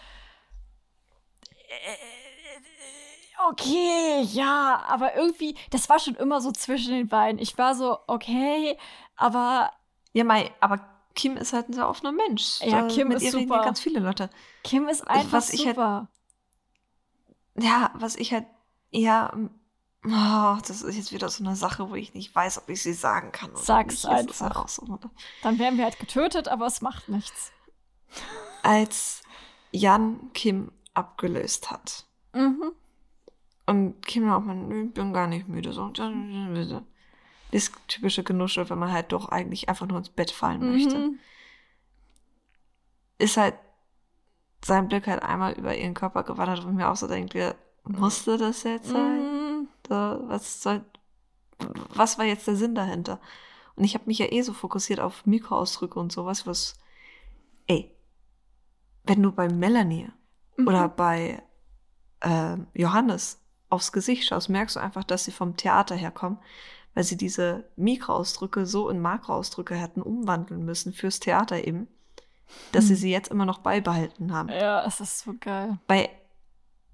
okay, 3.48 4.22
ja, 4.22 4.82
aber 4.88 5.14
irgendwie, 5.16 5.56
das 5.70 5.88
war 5.88 5.98
schon 5.98 6.14
immer 6.14 6.40
so 6.40 6.52
zwischen 6.52 6.92
den 6.92 7.08
beiden. 7.08 7.40
Ich 7.40 7.56
war 7.58 7.74
so, 7.74 7.98
okay, 8.06 8.76
aber 9.16 9.70
Ja, 10.12 10.24
Mai, 10.24 10.50
aber 10.60 10.80
Kim 11.14 11.36
ist 11.36 11.52
halt 11.52 11.68
ein 11.68 11.72
sehr 11.74 11.88
offener 11.88 12.12
Mensch. 12.12 12.60
Ja, 12.60 12.82
Da- 12.82 12.88
Kim 12.88 13.08
mit 13.08 13.18
ist 13.18 13.22
ihr 13.24 13.34
reden 13.34 13.48
super. 13.48 13.60
ja 13.60 13.64
ganz 13.64 13.80
viele 13.80 14.00
Leute. 14.00 14.30
Kim 14.64 14.88
ist 14.88 15.06
einfach 15.08 15.32
was 15.32 15.52
ich 15.52 15.66
halt- 15.66 15.76
super. 15.76 16.08
Ja, 17.54 17.90
was 17.94 18.16
ich 18.16 18.32
halt 18.32 18.46
eher. 18.90 19.30
Oh, 20.04 20.56
das 20.66 20.82
ist 20.82 20.96
jetzt 20.96 21.12
wieder 21.12 21.28
so 21.28 21.44
eine 21.44 21.54
Sache, 21.54 21.88
wo 21.90 21.94
ich 21.94 22.12
nicht 22.14 22.34
weiß, 22.34 22.58
ob 22.58 22.68
ich 22.70 22.82
sie 22.82 22.92
sagen 22.94 23.30
kann. 23.30 23.50
oder 23.50 23.60
Sag's 23.60 23.94
nicht. 24.04 24.06
Halt 24.06 24.28
einfach. 24.30 24.68
so, 24.68 24.98
Dann 25.42 25.58
werden 25.58 25.76
wir 25.78 25.84
halt 25.84 25.98
getötet, 26.00 26.48
aber 26.48 26.66
es 26.66 26.80
macht 26.80 27.08
nichts. 27.08 27.52
als 28.62 29.22
Jan 29.70 30.32
Kim 30.32 30.72
abgelöst 30.94 31.70
hat. 31.70 32.06
Mhm. 32.34 32.72
Und 33.66 34.02
Kim 34.02 34.30
auch 34.30 34.40
mal, 34.40 34.56
"Nö, 34.56 34.86
ich 34.86 34.94
bin 34.94 35.12
gar 35.12 35.26
nicht 35.26 35.48
müde. 35.48 35.72
So, 35.72 35.90
das 37.52 37.70
typische 37.86 38.24
Genuschel, 38.24 38.68
wenn 38.68 38.78
man 38.78 38.92
halt 38.92 39.12
doch 39.12 39.28
eigentlich 39.28 39.68
einfach 39.68 39.86
nur 39.86 39.98
ins 39.98 40.08
Bett 40.08 40.30
fallen 40.30 40.72
möchte. 40.72 40.96
Mhm. 40.96 41.18
Ist 43.18 43.36
halt 43.36 43.54
sein 44.64 44.88
Blick 44.88 45.06
halt 45.06 45.22
einmal 45.22 45.52
über 45.52 45.76
ihren 45.76 45.94
Körper 45.94 46.22
gewandert, 46.22 46.64
wo 46.64 46.68
ich 46.68 46.74
mir 46.74 46.90
auch 46.90 46.96
so 46.96 47.06
denke, 47.06 47.54
musste 47.84 48.38
das 48.38 48.62
jetzt 48.62 48.88
sein? 48.88 49.20
Mhm. 49.20 49.68
Was 50.28 50.62
soll, 50.62 50.84
was 51.94 52.18
war 52.18 52.24
jetzt 52.24 52.46
der 52.46 52.56
Sinn 52.56 52.74
dahinter? 52.74 53.20
Und 53.76 53.84
ich 53.84 53.94
habe 53.94 54.04
mich 54.06 54.18
ja 54.18 54.32
eh 54.32 54.42
so 54.42 54.54
fokussiert 54.54 55.00
auf 55.00 55.26
Mikroausdrücke 55.26 55.98
und 55.98 56.10
sowas, 56.10 56.46
was, 56.46 56.78
ey, 57.66 57.94
wenn 59.04 59.22
du 59.22 59.32
bei 59.32 59.48
Melanie 59.48 60.10
Mhm. 60.62 60.68
oder 60.68 60.88
bei 60.88 61.42
ähm, 62.20 62.66
Johannes 62.74 63.38
aufs 63.68 63.92
Gesicht 63.92 64.24
schaust, 64.28 64.48
merkst 64.48 64.76
du 64.76 64.80
einfach, 64.80 65.04
dass 65.04 65.24
sie 65.24 65.32
vom 65.32 65.56
Theater 65.56 65.94
herkommen, 65.94 66.38
weil 66.94 67.04
sie 67.04 67.16
diese 67.16 67.64
Mikroausdrücke 67.76 68.66
so 68.66 68.88
in 68.90 69.00
Makroausdrücke 69.00 69.74
hätten 69.74 70.02
umwandeln 70.02 70.64
müssen 70.64 70.92
fürs 70.92 71.20
Theater 71.20 71.66
eben, 71.66 71.88
dass 72.72 72.86
sie 72.86 72.92
Mhm. 72.94 72.98
sie 72.98 73.10
jetzt 73.10 73.30
immer 73.30 73.46
noch 73.46 73.58
beibehalten 73.58 74.32
haben. 74.32 74.50
Ja, 74.50 74.84
es 74.84 75.00
ist 75.00 75.20
so 75.20 75.32
geil. 75.40 75.78
Bei, 75.86 76.10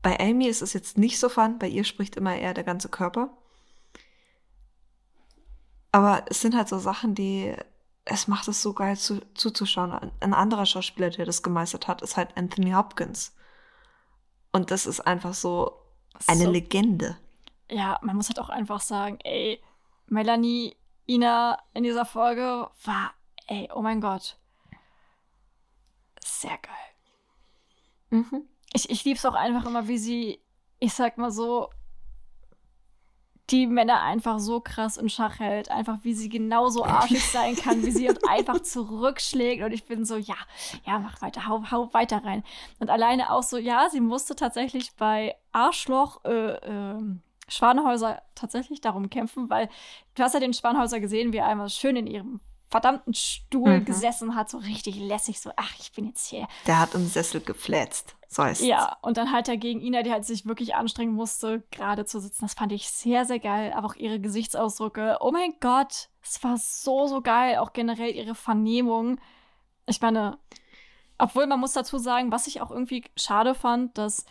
bei 0.02 0.18
Amy 0.20 0.46
ist 0.46 0.62
es 0.62 0.72
jetzt 0.72 0.96
nicht 0.98 1.18
so 1.18 1.28
fun, 1.28 1.58
bei 1.58 1.66
ihr 1.68 1.82
spricht 1.84 2.14
immer 2.16 2.36
eher 2.36 2.54
der 2.54 2.64
ganze 2.64 2.88
Körper. 2.88 3.30
Aber 5.92 6.24
es 6.28 6.40
sind 6.40 6.54
halt 6.54 6.68
so 6.68 6.78
Sachen, 6.78 7.14
die, 7.14 7.54
es 8.04 8.28
macht 8.28 8.46
es 8.48 8.62
so 8.62 8.72
geil 8.74 8.96
zu, 8.96 9.20
zuzuschauen. 9.34 9.92
Ein- 9.92 10.12
Ein 10.20 10.34
anderer 10.34 10.66
Schauspieler, 10.66 11.10
der 11.10 11.26
das 11.26 11.42
gemeistert 11.42 11.88
hat, 11.88 12.02
ist 12.02 12.16
halt 12.16 12.36
Anthony 12.36 12.72
Hopkins. 12.72 13.34
Und 14.52 14.70
das 14.70 14.86
ist 14.86 15.00
einfach 15.00 15.34
so 15.34 15.78
eine 16.26 16.44
so, 16.44 16.50
Legende. 16.50 17.18
Ja, 17.70 17.98
man 18.02 18.16
muss 18.16 18.28
halt 18.28 18.40
auch 18.40 18.48
einfach 18.48 18.80
sagen, 18.80 19.18
ey, 19.24 19.62
Melanie, 20.06 20.76
Ina 21.06 21.58
in 21.74 21.84
dieser 21.84 22.04
Folge 22.04 22.68
war, 22.84 23.12
ey, 23.46 23.68
oh 23.74 23.82
mein 23.82 24.00
Gott. 24.00 24.38
Sehr 26.24 26.58
geil. 26.58 28.20
Mhm. 28.20 28.48
Ich, 28.72 28.90
ich 28.90 29.04
liebe 29.04 29.16
es 29.16 29.26
auch 29.26 29.34
einfach 29.34 29.66
immer, 29.66 29.88
wie 29.88 29.98
sie, 29.98 30.40
ich 30.78 30.92
sag 30.92 31.18
mal 31.18 31.30
so, 31.30 31.70
die 33.50 33.66
Männer 33.66 34.02
einfach 34.02 34.38
so 34.38 34.60
krass 34.60 34.96
in 34.96 35.08
Schach 35.08 35.38
hält. 35.38 35.70
Einfach, 35.70 35.98
wie 36.02 36.14
sie 36.14 36.28
genauso 36.28 36.84
arschig 36.84 37.24
sein 37.30 37.56
kann, 37.56 37.82
wie 37.84 37.90
sie 37.90 38.08
uns 38.10 38.22
einfach 38.28 38.60
zurückschlägt. 38.60 39.62
Und 39.62 39.72
ich 39.72 39.84
bin 39.84 40.04
so, 40.04 40.16
ja, 40.16 40.36
ja, 40.84 40.98
mach 40.98 41.22
weiter, 41.22 41.46
hau, 41.46 41.62
hau 41.70 41.92
weiter 41.94 42.24
rein. 42.24 42.44
Und 42.78 42.90
alleine 42.90 43.32
auch 43.32 43.42
so, 43.42 43.56
ja, 43.56 43.88
sie 43.90 44.00
musste 44.00 44.36
tatsächlich 44.36 44.92
bei 44.96 45.36
Arschloch 45.52 46.24
äh, 46.24 46.56
ähm, 46.66 47.22
Schwanhäuser 47.48 48.22
tatsächlich 48.34 48.80
darum 48.80 49.08
kämpfen, 49.08 49.48
weil 49.48 49.68
du 50.14 50.22
hast 50.22 50.34
ja 50.34 50.40
den 50.40 50.52
Schwanhäuser 50.52 51.00
gesehen, 51.00 51.32
wie 51.32 51.38
er 51.38 51.46
einmal 51.46 51.70
schön 51.70 51.96
in 51.96 52.06
ihrem 52.06 52.40
verdammten 52.70 53.14
Stuhl 53.14 53.80
Mhm. 53.80 53.84
gesessen 53.84 54.34
hat, 54.34 54.50
so 54.50 54.58
richtig 54.58 54.96
lässig, 54.96 55.40
so, 55.40 55.50
ach, 55.56 55.72
ich 55.78 55.92
bin 55.92 56.06
jetzt 56.06 56.26
hier. 56.28 56.46
Der 56.66 56.78
hat 56.80 56.94
im 56.94 57.06
Sessel 57.06 57.40
geflätzt. 57.40 58.14
So 58.28 58.42
heißt 58.44 58.62
Ja, 58.62 58.98
und 59.00 59.16
dann 59.16 59.32
halt 59.32 59.48
dagegen 59.48 59.80
Ina, 59.80 60.02
die 60.02 60.12
halt 60.12 60.26
sich 60.26 60.44
wirklich 60.44 60.74
anstrengen 60.74 61.14
musste, 61.14 61.62
gerade 61.70 62.04
zu 62.04 62.20
sitzen. 62.20 62.42
Das 62.44 62.52
fand 62.54 62.72
ich 62.72 62.90
sehr, 62.90 63.24
sehr 63.24 63.38
geil. 63.38 63.72
Aber 63.74 63.86
auch 63.88 63.94
ihre 63.96 64.20
Gesichtsausdrücke. 64.20 65.16
Oh 65.20 65.30
mein 65.30 65.54
Gott, 65.60 66.10
es 66.22 66.42
war 66.44 66.58
so, 66.58 67.06
so 67.06 67.22
geil. 67.22 67.56
Auch 67.56 67.72
generell 67.72 68.14
ihre 68.14 68.34
Vernehmung. 68.34 69.18
Ich 69.86 70.00
meine, 70.02 70.38
Obwohl, 71.20 71.46
man 71.48 71.58
muss 71.58 71.72
dazu 71.72 71.98
sagen, 71.98 72.30
was 72.30 72.46
ich 72.46 72.60
auch 72.60 72.70
irgendwie 72.70 73.02
schade 73.16 73.54
fand, 73.56 73.98
dass 73.98 74.24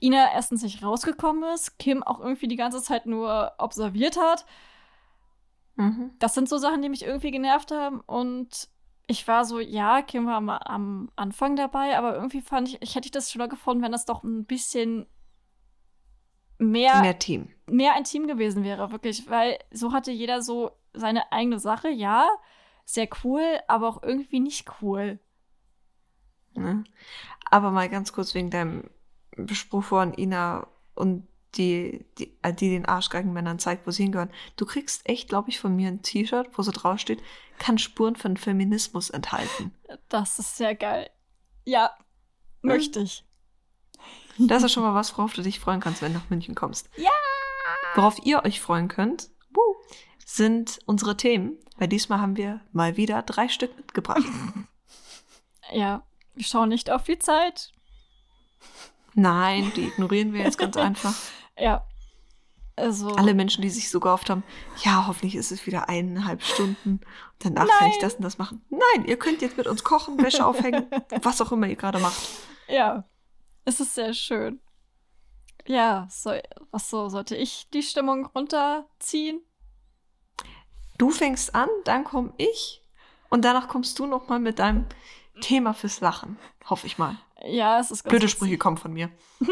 Ina 0.00 0.32
erstens 0.32 0.62
nicht 0.62 0.82
rausgekommen 0.82 1.44
ist, 1.54 1.78
Kim 1.78 2.02
auch 2.02 2.20
irgendwie 2.20 2.48
die 2.48 2.56
ganze 2.56 2.82
Zeit 2.82 3.06
nur 3.06 3.52
observiert 3.58 4.16
hat. 4.18 4.46
Mhm. 5.76 6.10
Das 6.18 6.34
sind 6.34 6.48
so 6.48 6.58
Sachen, 6.58 6.82
die 6.82 6.88
mich 6.88 7.04
irgendwie 7.04 7.30
genervt 7.30 7.70
haben. 7.70 8.00
Und 8.00 8.68
ich 9.06 9.26
war 9.28 9.44
so, 9.44 9.60
ja, 9.60 10.02
Kim 10.02 10.26
war 10.26 10.40
mal 10.40 10.58
am 10.64 11.10
Anfang 11.16 11.56
dabei, 11.56 11.96
aber 11.96 12.14
irgendwie 12.14 12.40
fand 12.40 12.68
ich, 12.68 12.82
ich 12.82 12.94
hätte 12.94 13.10
das 13.10 13.30
schöner 13.30 13.48
gefunden, 13.48 13.82
wenn 13.82 13.92
das 13.92 14.04
doch 14.04 14.24
ein 14.24 14.44
bisschen 14.44 15.06
mehr, 16.58 17.00
Mehr 17.02 17.18
Team. 17.18 17.48
mehr 17.70 17.94
ein 17.94 18.04
Team 18.04 18.26
gewesen 18.26 18.64
wäre, 18.64 18.90
wirklich. 18.90 19.28
Weil 19.30 19.58
so 19.70 19.92
hatte 19.92 20.10
jeder 20.10 20.42
so 20.42 20.72
seine 20.92 21.30
eigene 21.30 21.58
Sache, 21.58 21.88
ja, 21.88 22.28
sehr 22.84 23.08
cool, 23.24 23.42
aber 23.68 23.88
auch 23.88 24.02
irgendwie 24.02 24.40
nicht 24.40 24.66
cool. 24.80 25.18
Ne? 26.54 26.84
Aber 27.50 27.70
mal 27.70 27.88
ganz 27.88 28.12
kurz 28.12 28.34
wegen 28.34 28.50
deinem 28.50 28.84
Spruch 29.52 29.84
von 29.84 30.14
Ina 30.14 30.66
und 30.94 31.28
die, 31.54 32.04
die, 32.18 32.36
äh, 32.42 32.52
die 32.52 32.70
den 32.70 32.86
Arschgeigenmännern 32.86 33.58
zeigt, 33.58 33.86
wo 33.86 33.90
sie 33.90 34.02
hingehören. 34.02 34.30
Du 34.56 34.66
kriegst 34.66 35.08
echt, 35.08 35.28
glaube 35.28 35.50
ich, 35.50 35.58
von 35.58 35.74
mir 35.74 35.88
ein 35.88 36.02
T-Shirt, 36.02 36.50
wo 36.54 36.62
so 36.62 36.70
drauf 36.70 36.98
steht, 36.98 37.22
kann 37.58 37.78
Spuren 37.78 38.16
von 38.16 38.36
Feminismus 38.36 39.10
enthalten. 39.10 39.72
Das 40.08 40.38
ist 40.38 40.56
sehr 40.56 40.74
geil. 40.74 41.10
Ja, 41.64 41.90
möchte 42.62 43.00
ich. 43.00 43.24
Das 44.38 44.62
ist 44.62 44.72
schon 44.72 44.82
mal 44.82 44.92
was, 44.92 45.16
worauf 45.16 45.32
du 45.32 45.40
dich 45.40 45.60
freuen 45.60 45.80
kannst, 45.80 46.02
wenn 46.02 46.12
du 46.12 46.18
nach 46.18 46.28
München 46.28 46.54
kommst. 46.54 46.90
Ja! 46.96 47.08
Worauf 47.94 48.18
ihr 48.26 48.44
euch 48.44 48.60
freuen 48.60 48.88
könnt, 48.88 49.30
sind 50.26 50.80
unsere 50.84 51.16
Themen. 51.16 51.56
Weil 51.78 51.88
diesmal 51.88 52.20
haben 52.20 52.36
wir 52.36 52.60
mal 52.72 52.96
wieder 52.96 53.22
drei 53.22 53.48
Stück 53.48 53.74
mitgebracht. 53.76 54.22
Ja, 55.72 56.06
wir 56.34 56.44
schauen 56.44 56.68
nicht 56.68 56.92
auf 56.92 57.02
die 57.02 57.18
Zeit. 57.18 57.72
Nein, 59.16 59.72
die 59.74 59.86
ignorieren 59.86 60.32
wir 60.32 60.44
jetzt 60.44 60.58
ganz 60.58 60.76
einfach. 60.76 61.14
Ja. 61.58 61.86
Also. 62.78 63.08
Alle 63.12 63.32
Menschen, 63.32 63.62
die 63.62 63.70
sich 63.70 63.88
so 63.88 63.98
gehofft 63.98 64.28
haben, 64.28 64.42
ja, 64.84 65.06
hoffentlich 65.06 65.36
ist 65.36 65.50
es 65.50 65.66
wieder 65.66 65.88
eineinhalb 65.88 66.42
Stunden. 66.42 66.90
Und 66.90 67.02
danach 67.38 67.66
kann 67.66 67.88
ich 67.88 67.98
das 67.98 68.16
und 68.16 68.22
das 68.22 68.36
machen. 68.36 68.62
Nein, 68.68 69.06
ihr 69.06 69.18
könnt 69.18 69.40
jetzt 69.40 69.56
mit 69.56 69.66
uns 69.66 69.82
kochen, 69.82 70.22
Wäsche 70.22 70.44
aufhängen, 70.44 70.84
was 71.22 71.40
auch 71.40 71.50
immer 71.50 71.66
ihr 71.66 71.76
gerade 71.76 71.98
macht. 71.98 72.20
Ja, 72.68 73.04
es 73.64 73.80
ist 73.80 73.94
sehr 73.94 74.12
schön. 74.12 74.60
Ja, 75.66 76.06
so, 76.10 76.32
was 76.70 76.90
so 76.90 77.08
sollte 77.08 77.36
ich 77.36 77.70
die 77.70 77.82
Stimmung 77.82 78.26
runterziehen? 78.26 79.40
Du 80.98 81.08
fängst 81.08 81.54
an, 81.54 81.70
dann 81.84 82.04
komme 82.04 82.34
ich 82.36 82.82
und 83.30 83.46
danach 83.46 83.68
kommst 83.68 83.98
du 83.98 84.04
noch 84.04 84.28
mal 84.28 84.40
mit 84.40 84.58
deinem 84.58 84.84
Thema 85.40 85.72
fürs 85.72 86.00
Lachen. 86.00 86.36
Hoffe 86.68 86.86
ich 86.86 86.98
mal. 86.98 87.16
Ja, 87.48 87.80
es 87.80 87.90
ist 87.90 88.04
ganz 88.04 88.10
Blöde. 88.10 88.28
Sprüche 88.28 88.58
kommen 88.58 88.76
von 88.76 88.92
mir. 88.92 89.10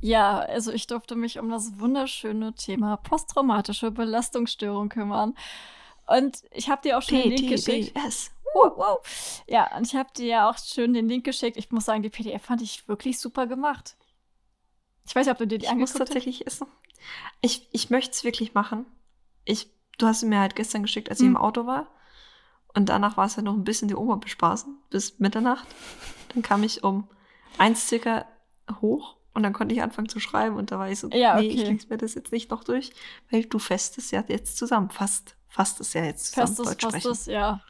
Ja, 0.00 0.40
also 0.40 0.72
ich 0.72 0.86
durfte 0.88 1.14
mich 1.14 1.38
um 1.38 1.48
das 1.48 1.78
wunderschöne 1.78 2.54
Thema 2.54 2.96
posttraumatische 2.96 3.90
Belastungsstörung 3.90 4.88
kümmern. 4.88 5.34
Und 6.06 6.42
ich 6.50 6.68
habe 6.68 6.82
dir 6.82 6.98
auch 6.98 7.02
schon 7.02 7.22
den 7.22 7.30
Link 7.30 7.48
geschickt. 7.48 7.94
PTBS. 7.94 8.30
Wow, 8.54 8.72
wow. 8.76 9.42
Ja, 9.46 9.74
und 9.76 9.86
ich 9.86 9.94
habe 9.94 10.10
dir 10.16 10.26
ja 10.26 10.50
auch 10.50 10.58
schön 10.58 10.92
den 10.92 11.08
Link 11.08 11.24
geschickt. 11.24 11.56
Ich 11.56 11.70
muss 11.70 11.84
sagen, 11.84 12.02
die 12.02 12.10
PDF 12.10 12.42
fand 12.42 12.62
ich 12.62 12.86
wirklich 12.88 13.18
super 13.20 13.46
gemacht. 13.46 13.96
Ich 15.06 15.14
weiß 15.14 15.26
nicht, 15.26 15.32
ob 15.32 15.38
du 15.38 15.46
dir 15.46 15.58
die 15.58 15.64
Ich 15.66 15.70
muss 15.72 15.72
angeguckt 15.92 16.00
hast. 16.00 16.08
tatsächlich 16.08 16.46
essen. 16.46 16.66
Ich, 17.40 17.68
ich 17.72 17.88
möchte 17.90 18.10
es 18.10 18.24
wirklich 18.24 18.54
machen. 18.54 18.84
Ich, 19.44 19.70
du 19.98 20.06
hast 20.06 20.20
sie 20.20 20.26
mir 20.26 20.40
halt 20.40 20.56
gestern 20.56 20.82
geschickt, 20.82 21.08
als 21.10 21.20
ich 21.20 21.26
Hm. 21.26 21.36
im 21.36 21.40
Auto 21.40 21.64
war. 21.66 21.86
Und 22.74 22.88
danach 22.88 23.16
war 23.16 23.26
es 23.26 23.36
ja 23.36 23.42
noch 23.42 23.54
ein 23.54 23.64
bisschen 23.64 23.88
die 23.88 23.94
Oma 23.94 24.16
bespaßen, 24.16 24.76
bis 24.90 25.18
Mitternacht. 25.18 25.66
Dann 26.34 26.42
kam 26.42 26.62
ich 26.62 26.82
um 26.84 27.08
eins 27.58 27.88
circa 27.88 28.26
hoch 28.80 29.16
und 29.34 29.42
dann 29.42 29.52
konnte 29.52 29.74
ich 29.74 29.82
anfangen 29.82 30.08
zu 30.08 30.20
schreiben 30.20 30.56
und 30.56 30.70
da 30.70 30.78
war 30.78 30.90
ich 30.90 31.00
so, 31.00 31.08
Ja, 31.08 31.36
nee, 31.36 31.48
ich 31.48 31.60
okay. 31.60 31.72
lese 31.72 31.86
mir 31.88 31.98
das 31.98 32.14
jetzt 32.14 32.32
nicht 32.32 32.50
noch 32.50 32.64
durch, 32.64 32.92
weil 33.30 33.44
du 33.44 33.58
es 33.58 34.10
ja 34.10 34.24
jetzt 34.28 34.56
zusammen, 34.56 34.90
fast, 34.90 35.36
fast 35.48 35.80
es 35.80 35.92
ja 35.94 36.04
jetzt 36.04 36.32
zusammen 36.34 36.48
Festes, 36.48 36.66
Deutsch 36.66 36.82
sprechen. 36.82 37.08
festes, 37.08 37.26
ja. 37.26 37.60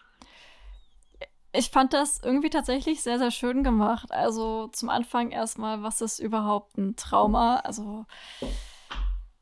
Ich 1.55 1.71
fand 1.71 1.93
das 1.93 2.21
irgendwie 2.23 2.49
tatsächlich 2.49 3.03
sehr, 3.03 3.19
sehr 3.19 3.31
schön 3.31 3.63
gemacht. 3.63 4.11
Also 4.11 4.69
zum 4.69 4.89
Anfang 4.89 5.31
erstmal, 5.31 5.83
was 5.83 6.01
ist 6.01 6.19
überhaupt 6.19 6.79
ein 6.79 6.97
Trauma? 6.97 7.57
Also, 7.57 8.07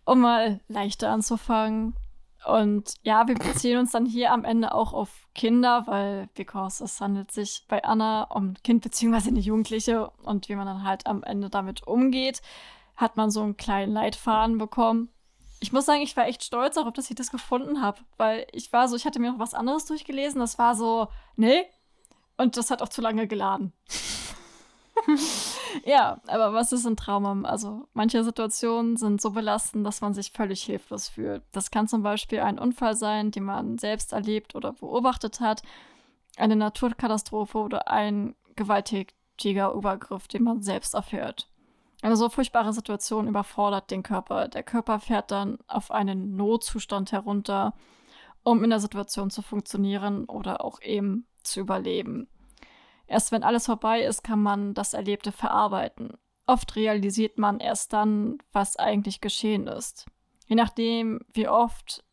um 0.04 0.20
mal 0.20 0.60
leichter 0.66 1.10
anzufangen. 1.10 1.94
Und 2.46 2.94
ja, 3.02 3.28
wir 3.28 3.34
beziehen 3.34 3.78
uns 3.78 3.92
dann 3.92 4.06
hier 4.06 4.32
am 4.32 4.44
Ende 4.44 4.74
auch 4.74 4.92
auf 4.92 5.28
Kinder, 5.34 5.86
weil, 5.86 6.28
because 6.34 6.82
es 6.82 7.00
handelt 7.00 7.30
sich 7.30 7.66
bei 7.68 7.84
Anna 7.84 8.24
um 8.24 8.50
ein 8.50 8.58
Kind 8.62 8.82
beziehungsweise 8.82 9.28
eine 9.28 9.40
Jugendliche 9.40 10.10
und 10.22 10.48
wie 10.48 10.56
man 10.56 10.66
dann 10.66 10.84
halt 10.84 11.06
am 11.06 11.22
Ende 11.22 11.50
damit 11.50 11.86
umgeht, 11.86 12.40
hat 12.96 13.16
man 13.16 13.30
so 13.30 13.42
einen 13.42 13.56
kleinen 13.56 13.92
Leitfaden 13.92 14.58
bekommen. 14.58 15.10
Ich 15.60 15.72
muss 15.72 15.84
sagen, 15.84 16.00
ich 16.00 16.16
war 16.16 16.26
echt 16.26 16.42
stolz 16.42 16.76
darauf, 16.76 16.94
dass 16.94 17.10
ich 17.10 17.16
das 17.16 17.30
gefunden 17.30 17.82
habe, 17.82 18.00
weil 18.16 18.46
ich 18.52 18.72
war 18.72 18.88
so, 18.88 18.96
ich 18.96 19.04
hatte 19.04 19.20
mir 19.20 19.32
noch 19.32 19.38
was 19.38 19.52
anderes 19.52 19.84
durchgelesen, 19.84 20.40
das 20.40 20.58
war 20.58 20.74
so, 20.74 21.08
nee, 21.36 21.64
und 22.38 22.56
das 22.56 22.70
hat 22.70 22.80
auch 22.80 22.88
zu 22.88 23.02
lange 23.02 23.26
geladen. 23.26 23.74
ja, 25.84 26.20
aber 26.26 26.52
was 26.52 26.72
ist 26.72 26.86
ein 26.86 26.96
Trauma? 26.96 27.48
Also 27.48 27.88
manche 27.92 28.24
Situationen 28.24 28.96
sind 28.96 29.20
so 29.20 29.30
belastend, 29.30 29.86
dass 29.86 30.00
man 30.00 30.14
sich 30.14 30.32
völlig 30.32 30.62
hilflos 30.62 31.08
fühlt. 31.08 31.42
Das 31.52 31.70
kann 31.70 31.88
zum 31.88 32.02
Beispiel 32.02 32.40
ein 32.40 32.58
Unfall 32.58 32.96
sein, 32.96 33.30
den 33.30 33.44
man 33.44 33.78
selbst 33.78 34.12
erlebt 34.12 34.54
oder 34.54 34.72
beobachtet 34.72 35.40
hat, 35.40 35.62
eine 36.36 36.56
Naturkatastrophe 36.56 37.58
oder 37.58 37.88
ein 37.88 38.34
gewalttätiger 38.56 39.72
Übergriff, 39.72 40.28
den 40.28 40.42
man 40.42 40.62
selbst 40.62 40.94
erfährt. 40.94 41.48
Eine 42.02 42.16
so 42.16 42.28
furchtbare 42.30 42.72
Situation 42.72 43.28
überfordert 43.28 43.90
den 43.90 44.02
Körper. 44.02 44.48
Der 44.48 44.62
Körper 44.62 45.00
fährt 45.00 45.30
dann 45.30 45.58
auf 45.66 45.90
einen 45.90 46.36
Notzustand 46.36 47.12
herunter, 47.12 47.74
um 48.42 48.64
in 48.64 48.70
der 48.70 48.80
Situation 48.80 49.30
zu 49.30 49.42
funktionieren 49.42 50.24
oder 50.24 50.64
auch 50.64 50.80
eben 50.80 51.26
zu 51.42 51.60
überleben. 51.60 52.28
Erst 53.10 53.32
wenn 53.32 53.42
alles 53.42 53.66
vorbei 53.66 54.02
ist, 54.02 54.22
kann 54.22 54.40
man 54.40 54.72
das 54.72 54.94
Erlebte 54.94 55.32
verarbeiten. 55.32 56.12
Oft 56.46 56.76
realisiert 56.76 57.38
man 57.38 57.58
erst 57.58 57.92
dann, 57.92 58.38
was 58.52 58.76
eigentlich 58.76 59.20
geschehen 59.20 59.66
ist. 59.66 60.06
Je 60.46 60.54
nachdem, 60.54 61.18
wie 61.32 61.48
oft, 61.48 62.04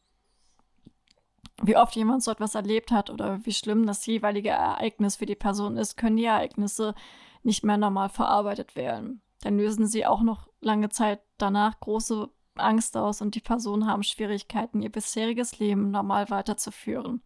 wie 1.62 1.78
oft 1.78 1.96
jemand 1.96 2.24
so 2.24 2.32
etwas 2.32 2.56
erlebt 2.56 2.90
hat 2.90 3.12
oder 3.12 3.46
wie 3.46 3.54
schlimm 3.54 3.86
das 3.86 4.08
jeweilige 4.08 4.50
Ereignis 4.50 5.18
für 5.18 5.28
die 5.28 5.36
Person 5.36 5.78
ist, 5.78 5.98
können 5.98 6.18
die 6.18 6.26
Ereignisse 6.26 6.96
nicht 7.44 7.64
mehr 7.64 7.78
normal 7.78 8.10
verarbeitet 8.10 8.76
werden. 8.76 9.22
Dann 9.42 9.60
lösen 9.60 9.86
sie 9.86 10.04
auch 10.08 10.24
noch 10.24 10.50
lange 10.62 10.90
Zeit 10.90 11.22
danach 11.38 11.80
große 11.80 12.28
Angst 12.56 12.98
aus 12.98 13.22
und 13.22 13.36
die 13.36 13.42
Personen 13.42 13.86
haben 13.86 14.02
Schwierigkeiten, 14.02 14.82
ihr 14.82 14.92
bisheriges 14.92 15.60
Leben 15.60 15.92
normal 15.92 16.32
weiterzuführen. 16.32 17.22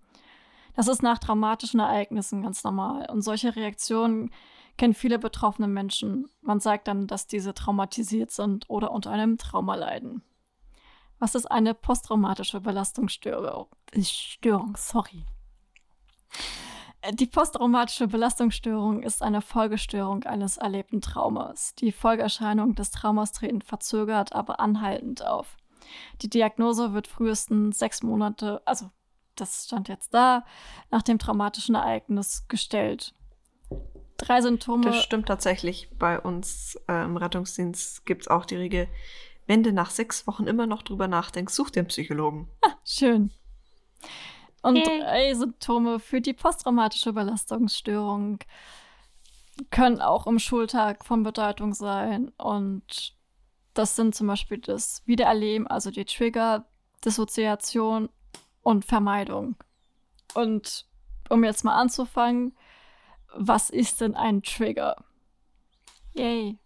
Das 0.76 0.88
ist 0.88 1.03
nach 1.03 1.19
traumatischen 1.19 1.80
Ereignissen 1.80 2.41
ganz 2.43 2.64
normal. 2.64 3.10
Und 3.10 3.22
solche 3.22 3.56
Reaktionen 3.56 4.31
kennen 4.77 4.93
viele 4.93 5.19
betroffene 5.19 5.68
Menschen. 5.68 6.30
Man 6.41 6.60
sagt 6.60 6.88
dann, 6.88 7.07
dass 7.07 7.27
diese 7.27 7.53
traumatisiert 7.53 8.31
sind 8.31 8.69
oder 8.69 8.91
unter 8.91 9.11
einem 9.11 9.38
Trauma 9.38 9.76
leiden. 9.76 10.23
Was 11.19 11.35
ist 11.35 11.45
eine 11.45 11.73
posttraumatische 11.76 12.61
Belastungsstörung? 12.61 13.68
Störung, 14.02 14.76
sorry. 14.76 15.26
Die 17.14 17.26
posttraumatische 17.26 18.07
Belastungsstörung 18.07 19.02
ist 19.02 19.23
eine 19.23 19.41
Folgestörung 19.41 20.23
eines 20.23 20.57
erlebten 20.57 21.02
Traumas. 21.02 21.73
Die 21.76 21.91
Folgeerscheinungen 21.91 22.76
des 22.76 22.91
Traumas 22.91 23.31
treten 23.31 23.61
verzögert, 23.61 24.34
aber 24.34 24.60
anhaltend 24.60 25.26
auf. 25.26 25.57
Die 26.22 26.30
Diagnose 26.30 26.93
wird 26.93 27.07
frühestens 27.07 27.80
sechs 27.80 28.03
Monate, 28.03 28.61
also 28.65 28.91
das 29.36 29.66
stand 29.66 29.90
jetzt 29.90 30.14
da, 30.14 30.45
nach 30.90 31.02
dem 31.02 31.20
traumatischen 31.20 31.76
Ereignis 31.76 32.45
gestellt. 32.48 33.14
Drei 34.18 34.41
Symptome. 34.41 34.86
Das 34.86 35.02
stimmt 35.02 35.28
tatsächlich. 35.28 35.90
Bei 35.98 36.20
uns 36.20 36.80
äh, 36.88 37.03
im 37.03 37.18
Rettungsdienst 37.18 38.06
gibt 38.06 38.24
es 38.24 38.28
auch 38.28 38.45
die 38.45 38.56
Regel, 38.56 38.88
wenn 39.48 39.64
du 39.64 39.74
nach 39.74 39.90
sechs 39.90 40.28
Wochen 40.28 40.48
immer 40.48 40.68
noch 40.68 40.84
drüber 40.84 41.08
nachdenkst, 41.08 41.53
such 41.53 41.72
dir 41.72 41.82
einen 41.82 41.88
Psychologen. 41.88 42.48
Schön. 42.86 43.32
Und 44.62 44.76
Yay. 44.76 44.99
drei 44.99 45.34
Symptome 45.34 45.99
für 45.99 46.22
die 46.22 46.34
posttraumatische 46.34 47.14
Belastungsstörung 47.14 48.40
können 49.72 50.02
auch 50.02 50.28
im 50.28 50.40
Schultag 50.40 51.06
von 51.06 51.24
Bedeutung 51.24 51.74
sein. 51.74 52.30
Und 52.38 53.16
das 53.74 53.95
sind 53.95 54.14
zum 54.14 54.28
Beispiel 54.28 54.60
das 54.60 55.02
Wiedererleben, 55.06 55.68
also 55.68 55.90
die 55.90 56.06
Trigger, 56.06 56.66
Dissoziation 57.03 58.10
und 58.62 58.86
Vermeidung. 58.86 59.56
Und 60.34 60.86
um 61.30 61.44
jetzt 61.44 61.64
mal 61.64 61.76
anzufangen, 61.76 62.56
was 63.34 63.70
ist 63.70 64.02
denn 64.02 64.16
ein 64.16 64.44
Trigger? 64.44 64.96
Yay. 66.14 66.58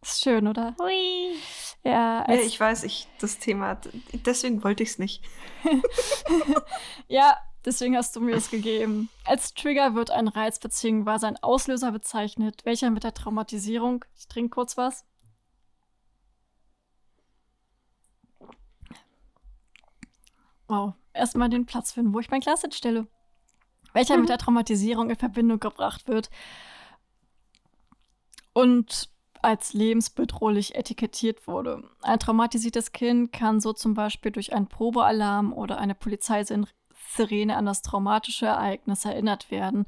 Ist 0.00 0.22
schön, 0.22 0.46
oder? 0.46 0.74
Hui. 0.80 1.36
Ja, 1.84 2.24
Ja, 2.28 2.34
ich 2.34 2.58
weiß, 2.58 2.84
ich 2.84 3.08
das 3.20 3.38
Thema, 3.38 3.80
deswegen 4.12 4.62
wollte 4.62 4.82
ich 4.82 4.90
es 4.90 4.98
nicht. 4.98 5.22
ja 7.08 7.36
deswegen 7.64 7.96
hast 7.96 8.16
du 8.16 8.20
mir 8.20 8.36
es 8.36 8.50
gegeben. 8.50 9.08
Als 9.24 9.54
Trigger 9.54 9.94
wird 9.94 10.10
ein 10.10 10.28
Reiz 10.28 10.58
bzw. 10.58 11.26
ein 11.26 11.36
Auslöser 11.42 11.92
bezeichnet, 11.92 12.64
welcher 12.64 12.90
mit 12.90 13.04
der 13.04 13.14
Traumatisierung, 13.14 14.04
ich 14.16 14.28
trinke 14.28 14.50
kurz 14.50 14.76
was, 14.76 15.04
Wow, 20.68 20.94
erstmal 21.12 21.48
den 21.48 21.66
Platz 21.66 21.92
finden, 21.92 22.12
wo 22.14 22.20
ich 22.20 22.30
mein 22.30 22.40
Glas 22.40 22.60
hinstelle. 22.60 23.06
Welcher 23.92 24.14
mhm. 24.14 24.22
mit 24.22 24.30
der 24.30 24.38
Traumatisierung 24.38 25.10
in 25.10 25.16
Verbindung 25.16 25.58
gebracht 25.58 26.08
wird 26.08 26.30
und 28.52 29.08
als 29.40 29.72
lebensbedrohlich 29.72 30.74
etikettiert 30.74 31.46
wurde. 31.46 31.84
Ein 32.02 32.18
traumatisiertes 32.18 32.92
Kind 32.92 33.32
kann 33.32 33.60
so 33.60 33.72
zum 33.72 33.94
Beispiel 33.94 34.32
durch 34.32 34.52
einen 34.52 34.66
Probealarm 34.66 35.52
oder 35.52 35.78
eine 35.78 35.94
Polizeisirene 35.94 37.56
an 37.56 37.66
das 37.66 37.82
traumatische 37.82 38.46
Ereignis 38.46 39.04
erinnert 39.04 39.50
werden 39.50 39.86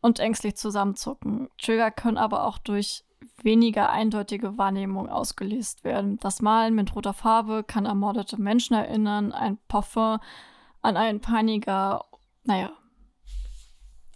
und 0.00 0.20
ängstlich 0.20 0.56
zusammenzucken. 0.56 1.48
Trigger 1.58 1.90
können 1.90 2.18
aber 2.18 2.44
auch 2.44 2.58
durch 2.58 3.04
weniger 3.42 3.90
eindeutige 3.90 4.58
Wahrnehmung 4.58 5.08
ausgelöst 5.08 5.84
werden. 5.84 6.18
Das 6.20 6.40
Malen 6.40 6.74
mit 6.74 6.94
roter 6.94 7.14
Farbe 7.14 7.64
kann 7.64 7.86
ermordete 7.86 8.40
Menschen 8.40 8.74
erinnern, 8.74 9.32
ein 9.32 9.58
Parfum 9.68 10.18
an 10.82 10.96
einen 10.96 11.20
Paniker. 11.20 12.04
Naja, 12.44 12.72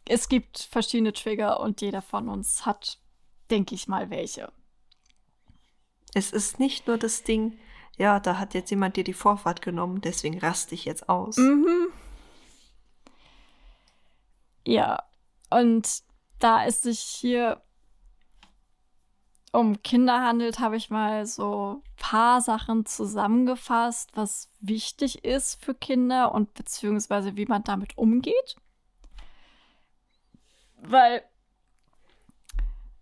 es 0.04 0.28
gibt 0.28 0.58
verschiedene 0.58 1.12
Trigger 1.12 1.60
und 1.60 1.80
jeder 1.80 2.02
von 2.02 2.28
uns 2.28 2.66
hat, 2.66 2.98
denke 3.50 3.74
ich 3.74 3.88
mal, 3.88 4.10
welche. 4.10 4.52
Es 6.14 6.32
ist 6.32 6.58
nicht 6.58 6.86
nur 6.86 6.98
das 6.98 7.22
Ding, 7.22 7.58
ja, 7.96 8.20
da 8.20 8.38
hat 8.38 8.54
jetzt 8.54 8.70
jemand 8.70 8.96
dir 8.96 9.04
die 9.04 9.12
Vorfahrt 9.12 9.62
genommen, 9.62 10.00
deswegen 10.00 10.38
raste 10.38 10.74
ich 10.74 10.84
jetzt 10.84 11.08
aus. 11.08 11.36
Mhm. 11.36 11.88
Ja, 14.66 15.02
und 15.50 16.02
da 16.38 16.64
es 16.64 16.82
sich 16.82 17.00
hier 17.00 17.62
um 19.52 19.82
Kinder 19.82 20.22
handelt, 20.22 20.60
habe 20.60 20.76
ich 20.76 20.88
mal 20.88 21.26
so 21.26 21.82
ein 21.84 21.96
paar 21.96 22.40
Sachen 22.40 22.86
zusammengefasst, 22.86 24.10
was 24.14 24.50
wichtig 24.60 25.24
ist 25.24 25.62
für 25.62 25.74
Kinder 25.74 26.34
und 26.34 26.54
beziehungsweise 26.54 27.36
wie 27.36 27.46
man 27.46 27.62
damit 27.62 27.96
umgeht. 27.98 28.56
Weil 30.78 31.22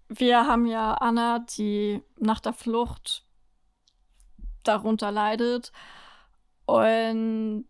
wir 0.09 0.47
haben 0.47 0.67
ja 0.67 0.95
Anna, 0.95 1.39
die 1.39 2.03
nach 2.17 2.41
der 2.41 2.53
Flucht 2.53 3.25
darunter 4.65 5.13
leidet. 5.13 5.71
Und 6.67 7.69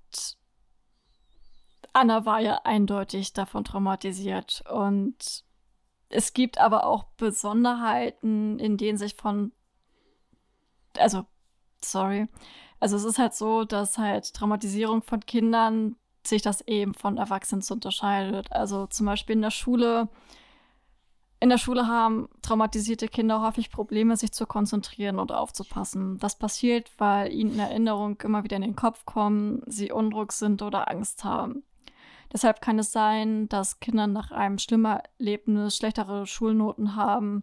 Anna 1.93 2.25
war 2.25 2.41
ja 2.41 2.63
eindeutig 2.65 3.35
davon 3.35 3.65
traumatisiert. 3.65 4.65
Und 4.71 5.45
es 6.11 6.33
gibt 6.33 6.59
aber 6.59 6.85
auch 6.85 7.05
Besonderheiten, 7.17 8.59
in 8.59 8.77
denen 8.77 8.99
sich 8.99 9.15
von, 9.15 9.53
also, 10.99 11.25
sorry, 11.83 12.29
also 12.81 12.97
es 12.97 13.05
ist 13.05 13.19
halt 13.19 13.35
so, 13.35 13.65
dass 13.65 13.97
halt 13.97 14.35
Traumatisierung 14.35 15.03
von 15.03 15.21
Kindern 15.21 15.97
sich 16.27 16.43
das 16.43 16.63
eben 16.63 16.95
von 16.95 17.17
Erwachsenen 17.17 17.65
unterscheidet. 17.71 18.53
Also 18.53 18.87
zum 18.87 19.07
Beispiel 19.07 19.37
in 19.37 19.43
der 19.43 19.51
Schule, 19.51 20.09
in 21.39 21.49
der 21.49 21.59
Schule 21.59 21.87
haben 21.87 22.29
traumatisierte 22.43 23.09
Kinder 23.09 23.41
häufig 23.41 23.71
Probleme, 23.71 24.17
sich 24.17 24.33
zu 24.33 24.47
konzentrieren 24.47 25.19
und 25.19 25.33
aufzupassen. 25.33 26.19
Das 26.19 26.39
passiert, 26.39 26.91
weil 26.99 27.33
ihnen 27.33 27.59
Erinnerungen 27.59 28.19
immer 28.23 28.45
wieder 28.45 28.57
in 28.57 28.63
den 28.63 28.77
Kopf 28.77 29.07
kommen, 29.07 29.63
sie 29.67 29.93
unruhig 29.93 30.33
sind 30.33 30.61
oder 30.61 30.91
Angst 30.91 31.25
haben. 31.25 31.63
Deshalb 32.33 32.61
kann 32.61 32.79
es 32.79 32.93
sein, 32.93 33.49
dass 33.49 33.81
Kinder 33.81 34.07
nach 34.07 34.31
einem 34.31 34.59
schlimmer 34.59 35.03
Erlebnis 35.19 35.77
schlechtere 35.77 36.27
Schulnoten 36.27 36.95
haben. 36.95 37.43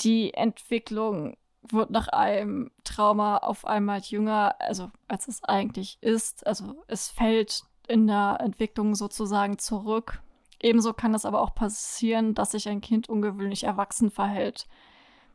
Die 0.00 0.34
Entwicklung 0.34 1.36
wird 1.62 1.90
nach 1.90 2.08
einem 2.08 2.70
Trauma 2.84 3.38
auf 3.38 3.64
einmal 3.64 4.00
jünger, 4.00 4.56
also 4.58 4.90
als 5.08 5.28
es 5.28 5.44
eigentlich 5.44 5.98
ist. 6.00 6.46
Also 6.46 6.82
es 6.88 7.08
fällt 7.08 7.62
in 7.86 8.06
der 8.06 8.38
Entwicklung 8.40 8.94
sozusagen 8.94 9.58
zurück. 9.58 10.22
Ebenso 10.62 10.92
kann 10.92 11.14
es 11.14 11.24
aber 11.24 11.40
auch 11.40 11.54
passieren, 11.54 12.34
dass 12.34 12.52
sich 12.52 12.68
ein 12.68 12.80
Kind 12.80 13.08
ungewöhnlich 13.08 13.64
erwachsen 13.64 14.10
verhält. 14.10 14.66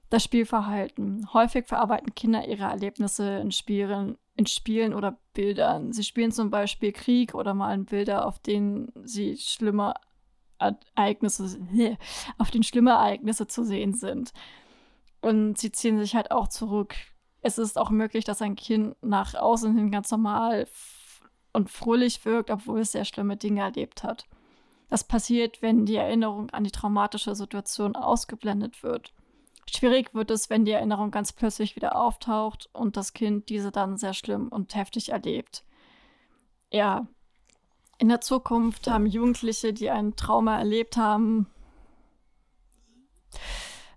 Das 0.09 0.23
Spielverhalten. 0.23 1.33
Häufig 1.33 1.67
verarbeiten 1.67 2.13
Kinder 2.15 2.47
ihre 2.47 2.65
Erlebnisse 2.65 3.37
in 3.37 3.51
Spielen, 3.51 4.17
in 4.35 4.45
Spielen 4.45 4.93
oder 4.93 5.17
Bildern. 5.33 5.93
Sie 5.93 6.03
spielen 6.03 6.31
zum 6.31 6.49
Beispiel 6.49 6.91
Krieg 6.91 7.33
oder 7.35 7.53
malen 7.53 7.85
Bilder, 7.85 8.25
auf 8.25 8.39
denen 8.39 8.91
sie 9.03 9.37
schlimme 9.37 9.93
Ereignisse, 10.57 11.59
auf 12.37 12.51
den 12.51 12.63
schlimme 12.63 12.91
Ereignisse 12.91 13.47
zu 13.47 13.63
sehen 13.63 13.93
sind. 13.93 14.33
Und 15.21 15.57
sie 15.57 15.71
ziehen 15.71 15.99
sich 15.99 16.15
halt 16.15 16.31
auch 16.31 16.47
zurück. 16.47 16.95
Es 17.41 17.57
ist 17.57 17.77
auch 17.77 17.89
möglich, 17.89 18.25
dass 18.25 18.41
ein 18.41 18.55
Kind 18.55 18.95
nach 19.01 19.35
außen 19.35 19.75
hin 19.75 19.91
ganz 19.91 20.11
normal 20.11 20.67
und 21.53 21.69
fröhlich 21.69 22.25
wirkt, 22.25 22.51
obwohl 22.51 22.81
es 22.81 22.91
sehr 22.91 23.05
schlimme 23.05 23.37
Dinge 23.37 23.61
erlebt 23.61 24.03
hat. 24.03 24.25
Das 24.89 25.03
passiert, 25.03 25.61
wenn 25.61 25.85
die 25.85 25.95
Erinnerung 25.95 26.49
an 26.51 26.63
die 26.63 26.71
traumatische 26.71 27.35
Situation 27.35 27.95
ausgeblendet 27.95 28.83
wird. 28.83 29.13
Schwierig 29.75 30.13
wird 30.13 30.31
es, 30.31 30.49
wenn 30.49 30.63
die 30.63 30.71
Erinnerung 30.71 31.11
ganz 31.11 31.33
plötzlich 31.33 31.75
wieder 31.75 31.97
auftaucht 31.97 32.69
und 32.71 32.95
das 32.95 33.11
Kind 33.11 33.49
diese 33.49 33.71
dann 33.71 33.97
sehr 33.97 34.13
schlimm 34.13 34.47
und 34.47 34.73
heftig 34.73 35.09
erlebt. 35.09 35.65
Ja, 36.71 37.07
in 37.97 38.07
der 38.07 38.21
Zukunft 38.21 38.87
haben 38.87 39.05
Jugendliche, 39.05 39.73
die 39.73 39.89
ein 39.89 40.15
Trauma 40.15 40.57
erlebt 40.57 40.95
haben, 40.95 41.47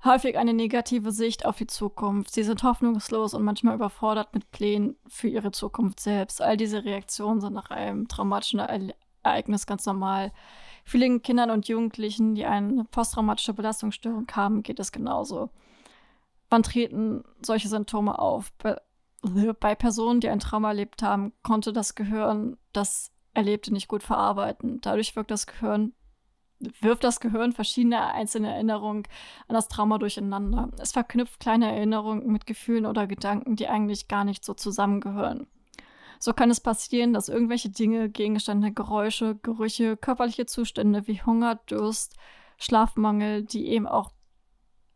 häufig 0.05 0.37
eine 0.37 0.53
negative 0.53 1.13
Sicht 1.13 1.47
auf 1.47 1.57
die 1.57 1.69
Zukunft. 1.69 2.33
Sie 2.35 2.43
sind 2.43 2.65
hoffnungslos 2.65 3.35
und 3.35 3.45
manchmal 3.45 3.77
überfordert 3.77 4.35
mit 4.35 4.51
Plänen 4.51 4.97
für 5.07 5.29
ihre 5.29 5.53
Zukunft 5.53 6.01
selbst. 6.01 6.43
All 6.43 6.57
diese 6.57 6.85
Reaktionen 6.85 7.41
sind 7.41 7.53
nach 7.53 7.71
einem 7.71 8.09
traumatischen 8.09 8.61
Ereignis 9.23 9.67
ganz 9.67 9.87
normal. 9.87 10.33
Vielen 10.85 11.23
Kindern 11.23 11.51
und 11.51 11.69
Jugendlichen, 11.69 12.35
die 12.35 12.47
eine 12.47 12.85
posttraumatische 12.85 13.55
Belastungsstörung 13.55 14.27
haben, 14.33 14.65
geht 14.65 14.81
es 14.81 14.91
genauso. 14.91 15.51
Wann 16.51 16.62
treten 16.62 17.25
solche 17.45 17.69
Symptome 17.69 18.19
auf? 18.19 18.53
Bei, 18.59 19.75
Personen, 19.75 20.20
die 20.20 20.29
ein 20.29 20.39
Trauma 20.39 20.69
erlebt 20.69 21.03
haben, 21.03 21.33
konnte 21.43 21.73
das 21.73 21.95
Gehirn 21.95 22.57
das 22.73 23.12
Erlebte 23.35 23.73
nicht 23.73 23.89
gut 23.89 24.03
verarbeiten. 24.03 24.81
Dadurch 24.81 25.16
wirkt 25.16 25.31
das 25.31 25.47
Gehirn 25.47 25.93
wirft 26.81 27.05
das 27.05 27.20
Gehirn 27.20 27.53
verschiedene 27.53 28.12
einzelne 28.12 28.53
Erinnerungen 28.53 29.05
an 29.47 29.55
das 29.55 29.69
Trauma 29.69 29.99
durcheinander. 29.99 30.70
Es 30.79 30.93
verknüpft 30.93 31.41
kleine 31.41 31.70
Erinnerungen 31.70 32.33
mit 32.33 32.47
Gefühlen 32.47 32.87
oder 32.87 33.07
Gedanken, 33.07 33.57
die 33.57 33.69
eigentlich 33.69 34.09
gar 34.09 34.25
nicht 34.25 34.45
so 34.45 34.55
zusammengehören. 34.55 35.47
So 36.19 36.33
kann 36.33 36.51
es 36.51 36.61
passieren, 36.61 37.12
dass 37.12 37.29
irgendwelche 37.29 37.70
Dinge, 37.70 38.09
Gegenstände, 38.09 38.73
Geräusche, 38.73 39.37
Gerüche, 39.37 39.97
körperliche 39.97 40.47
Zustände 40.47 41.07
wie 41.07 41.23
Hunger, 41.23 41.61
Durst, 41.66 42.16
Schlafmangel, 42.59 43.45
die 43.45 43.69
eben 43.69 43.87
auch 43.87 44.11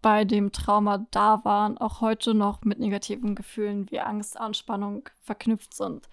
bei 0.03 0.25
dem 0.25 0.53
Trauma 0.53 1.07
da 1.13 1.45
waren, 1.45 1.79
auch 1.79 2.01
heute 2.01 2.35
noch 2.35 2.63
mit 2.65 2.81
negativen 2.81 3.35
Gefühlen 3.35 3.91
wie 3.91 4.01
Angst, 4.01 4.39
Anspannung 4.39 5.09
verknüpft 5.21 5.75
sind. 5.75 6.09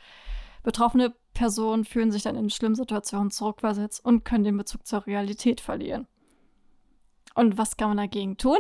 Betroffene 0.63 1.15
Personen 1.33 1.85
fühlen 1.85 2.11
sich 2.11 2.23
dann 2.23 2.35
in 2.35 2.49
schlimmen 2.49 2.75
Situationen 2.75 3.31
zurückversetzt 3.31 4.03
und 4.05 4.23
können 4.23 4.43
den 4.43 4.57
Bezug 4.57 4.85
zur 4.85 5.05
Realität 5.07 5.59
verlieren. 5.61 6.07
Und 7.33 7.57
was 7.57 7.77
kann 7.77 7.89
man 7.89 7.97
dagegen 7.97 8.37
tun? 8.37 8.57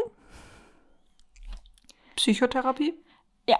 Psychotherapie? 2.15 2.93
Ja. 3.47 3.57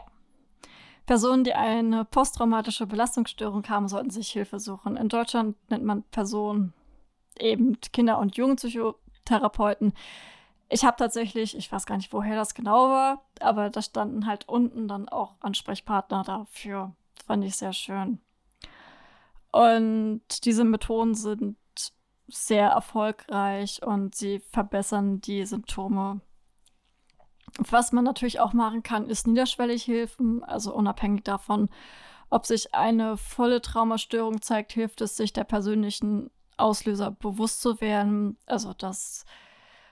Personen, 1.05 1.43
die 1.43 1.53
eine 1.53 2.05
posttraumatische 2.05 2.87
Belastungsstörung 2.87 3.67
haben, 3.69 3.87
sollten 3.87 4.09
sich 4.09 4.31
Hilfe 4.31 4.59
suchen. 4.59 4.97
In 4.97 5.09
Deutschland 5.09 5.55
nennt 5.69 5.83
man 5.83 6.03
Personen 6.03 6.73
eben 7.37 7.79
Kinder- 7.93 8.19
und 8.19 8.37
Jugendpsychotherapeuten. 8.37 9.93
Ich 10.69 10.85
habe 10.85 10.97
tatsächlich, 10.97 11.57
ich 11.57 11.71
weiß 11.71 11.85
gar 11.85 11.97
nicht, 11.97 12.13
woher 12.13 12.35
das 12.35 12.53
genau 12.53 12.89
war, 12.89 13.25
aber 13.39 13.69
da 13.69 13.81
standen 13.81 14.27
halt 14.27 14.47
unten 14.47 14.87
dann 14.87 15.09
auch 15.09 15.35
Ansprechpartner 15.39 16.23
dafür. 16.23 16.95
Das 17.15 17.25
fand 17.25 17.43
ich 17.43 17.55
sehr 17.55 17.73
schön. 17.73 18.19
Und 19.51 20.21
diese 20.45 20.63
Methoden 20.63 21.15
sind 21.15 21.57
sehr 22.27 22.69
erfolgreich 22.69 23.81
und 23.83 24.13
sie 24.13 24.39
verbessern 24.51 25.19
die 25.21 25.43
Symptome 25.45 26.21
was 27.57 27.91
man 27.91 28.03
natürlich 28.03 28.39
auch 28.39 28.53
machen 28.53 28.83
kann, 28.83 29.09
ist 29.09 29.27
niederschwellig 29.27 29.87
helfen, 29.87 30.43
also 30.43 30.73
unabhängig 30.73 31.23
davon, 31.23 31.69
ob 32.29 32.45
sich 32.45 32.75
eine 32.75 33.17
volle 33.17 33.61
Traumastörung 33.61 34.41
zeigt, 34.41 34.73
hilft 34.73 35.01
es 35.01 35.17
sich 35.17 35.33
der 35.33 35.45
persönlichen 35.45 36.29
Auslöser 36.57 37.11
bewusst 37.11 37.61
zu 37.61 37.81
werden. 37.81 38.37
Also 38.45 38.73
dass 38.73 39.25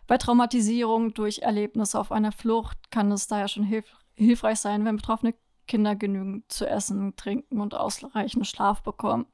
bei 0.08 0.18
Traumatisierung 0.18 1.14
durch 1.14 1.40
Erlebnisse 1.40 2.00
auf 2.00 2.12
einer 2.12 2.32
Flucht 2.32 2.92
kann 2.92 3.12
es 3.12 3.28
daher 3.28 3.48
schon 3.48 3.64
hilf 3.64 3.86
hilfreich 4.16 4.60
sein, 4.60 4.84
wenn 4.84 4.96
betroffene 4.96 5.36
Kinder 5.68 5.96
genügend 5.96 6.52
zu 6.52 6.68
essen, 6.68 7.16
trinken 7.18 7.62
und 7.62 7.76
ausreichend 7.76 8.48
Schlaf 8.48 8.82
bekommen. 8.82 9.28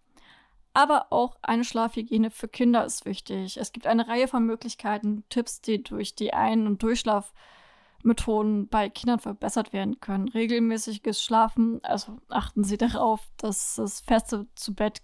Aber 0.74 1.08
auch 1.12 1.38
eine 1.44 1.64
Schlafhygiene 1.64 2.32
für 2.32 2.48
Kinder 2.48 2.84
ist 2.84 3.06
wichtig. 3.06 3.58
Es 3.58 3.72
gibt 3.72 3.86
eine 3.86 4.08
Reihe 4.08 4.28
von 4.28 4.46
Möglichkeiten, 4.46 5.24
Tipps, 5.30 5.62
die 5.62 5.84
durch 5.84 6.16
die 6.16 6.34
Ein- 6.34 6.66
und 6.66 6.82
Durchschlafmethoden 6.82 8.68
bei 8.70 8.90
Kindern 8.90 9.20
verbessert 9.20 9.72
werden 9.72 10.00
können. 10.00 10.28
Regelmäßiges 10.28 11.24
Schlafen, 11.24 11.80
also 11.84 12.18
achten 12.28 12.64
Sie 12.64 12.78
darauf, 12.78 13.30
dass 13.38 13.78
es 13.78 14.02
feste 14.02 14.48
zu 14.56 14.74
Bett, 14.74 15.04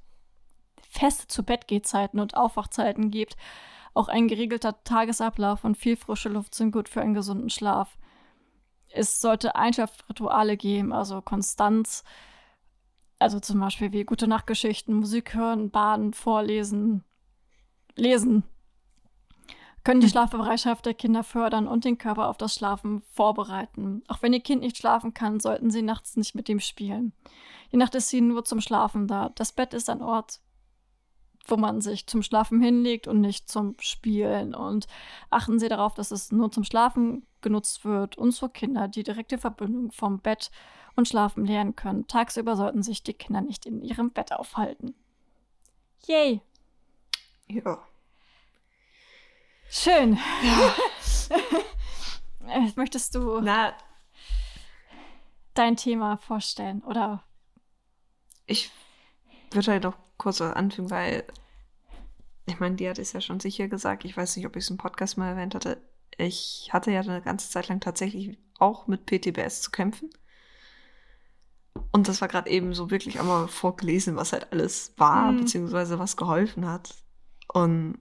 feste 0.89 1.27
zu 1.27 1.43
Bettgehzeiten 1.43 2.19
und 2.19 2.35
Aufwachzeiten 2.35 3.11
gibt. 3.11 3.37
Auch 3.93 4.07
ein 4.07 4.27
geregelter 4.27 4.83
Tagesablauf 4.83 5.63
und 5.63 5.77
viel 5.77 5.97
frische 5.97 6.29
Luft 6.29 6.55
sind 6.55 6.71
gut 6.71 6.89
für 6.89 7.01
einen 7.01 7.13
gesunden 7.13 7.49
Schlaf. 7.49 7.97
Es 8.91 9.21
sollte 9.21 9.55
Einschlafrituale 9.55 10.57
geben, 10.57 10.93
also 10.93 11.21
Konstanz, 11.21 12.03
also 13.19 13.39
zum 13.39 13.59
Beispiel 13.59 13.91
wie 13.91 14.05
gute 14.05 14.27
Nachtgeschichten, 14.27 14.95
Musik 14.95 15.33
hören, 15.33 15.69
baden, 15.69 16.13
vorlesen, 16.13 17.03
lesen. 17.95 18.43
Können 19.83 20.01
die 20.01 20.07
Hm. 20.07 20.11
Schlafbereitschaft 20.11 20.85
der 20.85 20.93
Kinder 20.93 21.23
fördern 21.23 21.67
und 21.67 21.85
den 21.85 21.97
Körper 21.97 22.27
auf 22.29 22.37
das 22.37 22.53
Schlafen 22.53 23.01
vorbereiten. 23.11 24.03
Auch 24.07 24.21
wenn 24.21 24.33
ihr 24.33 24.41
Kind 24.41 24.61
nicht 24.61 24.77
schlafen 24.77 25.13
kann, 25.13 25.39
sollten 25.39 25.71
sie 25.71 25.81
nachts 25.81 26.15
nicht 26.17 26.35
mit 26.35 26.49
ihm 26.49 26.59
spielen. 26.59 27.13
Die 27.71 27.77
Nacht 27.77 27.95
ist 27.95 28.09
sie 28.09 28.21
nur 28.21 28.43
zum 28.43 28.61
Schlafen 28.61 29.07
da. 29.07 29.29
Das 29.35 29.51
Bett 29.51 29.73
ist 29.73 29.89
ein 29.89 30.01
Ort, 30.01 30.41
wo 31.49 31.57
man 31.57 31.81
sich 31.81 32.07
zum 32.07 32.23
Schlafen 32.23 32.61
hinlegt 32.61 33.07
und 33.07 33.21
nicht 33.21 33.49
zum 33.49 33.75
Spielen. 33.79 34.53
Und 34.55 34.87
achten 35.29 35.59
Sie 35.59 35.69
darauf, 35.69 35.93
dass 35.93 36.11
es 36.11 36.31
nur 36.31 36.51
zum 36.51 36.63
Schlafen 36.63 37.25
genutzt 37.41 37.85
wird 37.85 38.17
und 38.17 38.33
für 38.33 38.49
Kinder 38.49 38.87
die 38.87 39.03
direkte 39.03 39.37
Verbindung 39.37 39.91
vom 39.91 40.19
Bett 40.19 40.51
und 40.95 41.07
Schlafen 41.07 41.45
lernen 41.45 41.75
können. 41.75 42.07
Tagsüber 42.07 42.55
sollten 42.55 42.83
sich 42.83 43.03
die 43.03 43.13
Kinder 43.13 43.41
nicht 43.41 43.65
in 43.65 43.81
ihrem 43.81 44.11
Bett 44.11 44.31
aufhalten. 44.33 44.93
Yay! 46.05 46.41
Ja. 47.47 47.79
Schön. 49.69 50.17
Äh, 52.47 52.71
Möchtest 52.75 53.13
du 53.13 53.41
Na, 53.41 53.77
dein 55.53 55.75
Thema 55.75 56.17
vorstellen? 56.17 56.81
Oder 56.81 57.23
ich 58.47 58.71
würde 59.51 59.71
halt 59.71 59.83
noch 59.83 59.95
kurz 60.19 60.39
was 60.39 60.53
anfügen, 60.53 60.91
weil 60.91 61.23
ich 62.45 62.59
meine, 62.59 62.75
die 62.75 62.87
hat 62.87 62.99
es 62.99 63.13
ja 63.13 63.21
schon 63.21 63.39
sicher 63.39 63.67
gesagt. 63.67 64.05
Ich 64.05 64.15
weiß 64.15 64.35
nicht, 64.37 64.45
ob 64.45 64.55
ich 64.55 64.63
es 64.65 64.69
im 64.69 64.77
Podcast 64.77 65.17
mal 65.17 65.29
erwähnt 65.29 65.55
hatte. 65.55 65.81
Ich 66.17 66.69
hatte 66.71 66.91
ja 66.91 66.99
eine 67.01 67.21
ganze 67.21 67.49
Zeit 67.49 67.67
lang 67.69 67.79
tatsächlich 67.79 68.37
auch 68.59 68.85
mit 68.87 69.05
PTBS 69.07 69.61
zu 69.61 69.71
kämpfen. 69.71 70.09
Und 71.91 72.07
das 72.07 72.21
war 72.21 72.27
gerade 72.27 72.49
eben 72.49 72.73
so 72.73 72.91
wirklich 72.91 73.19
einmal 73.19 73.47
vorgelesen, 73.47 74.15
was 74.15 74.33
halt 74.33 74.51
alles 74.51 74.93
war, 74.97 75.31
Mhm. 75.31 75.37
beziehungsweise 75.41 75.97
was 75.99 76.17
geholfen 76.17 76.67
hat. 76.67 76.93
Und 77.53 77.99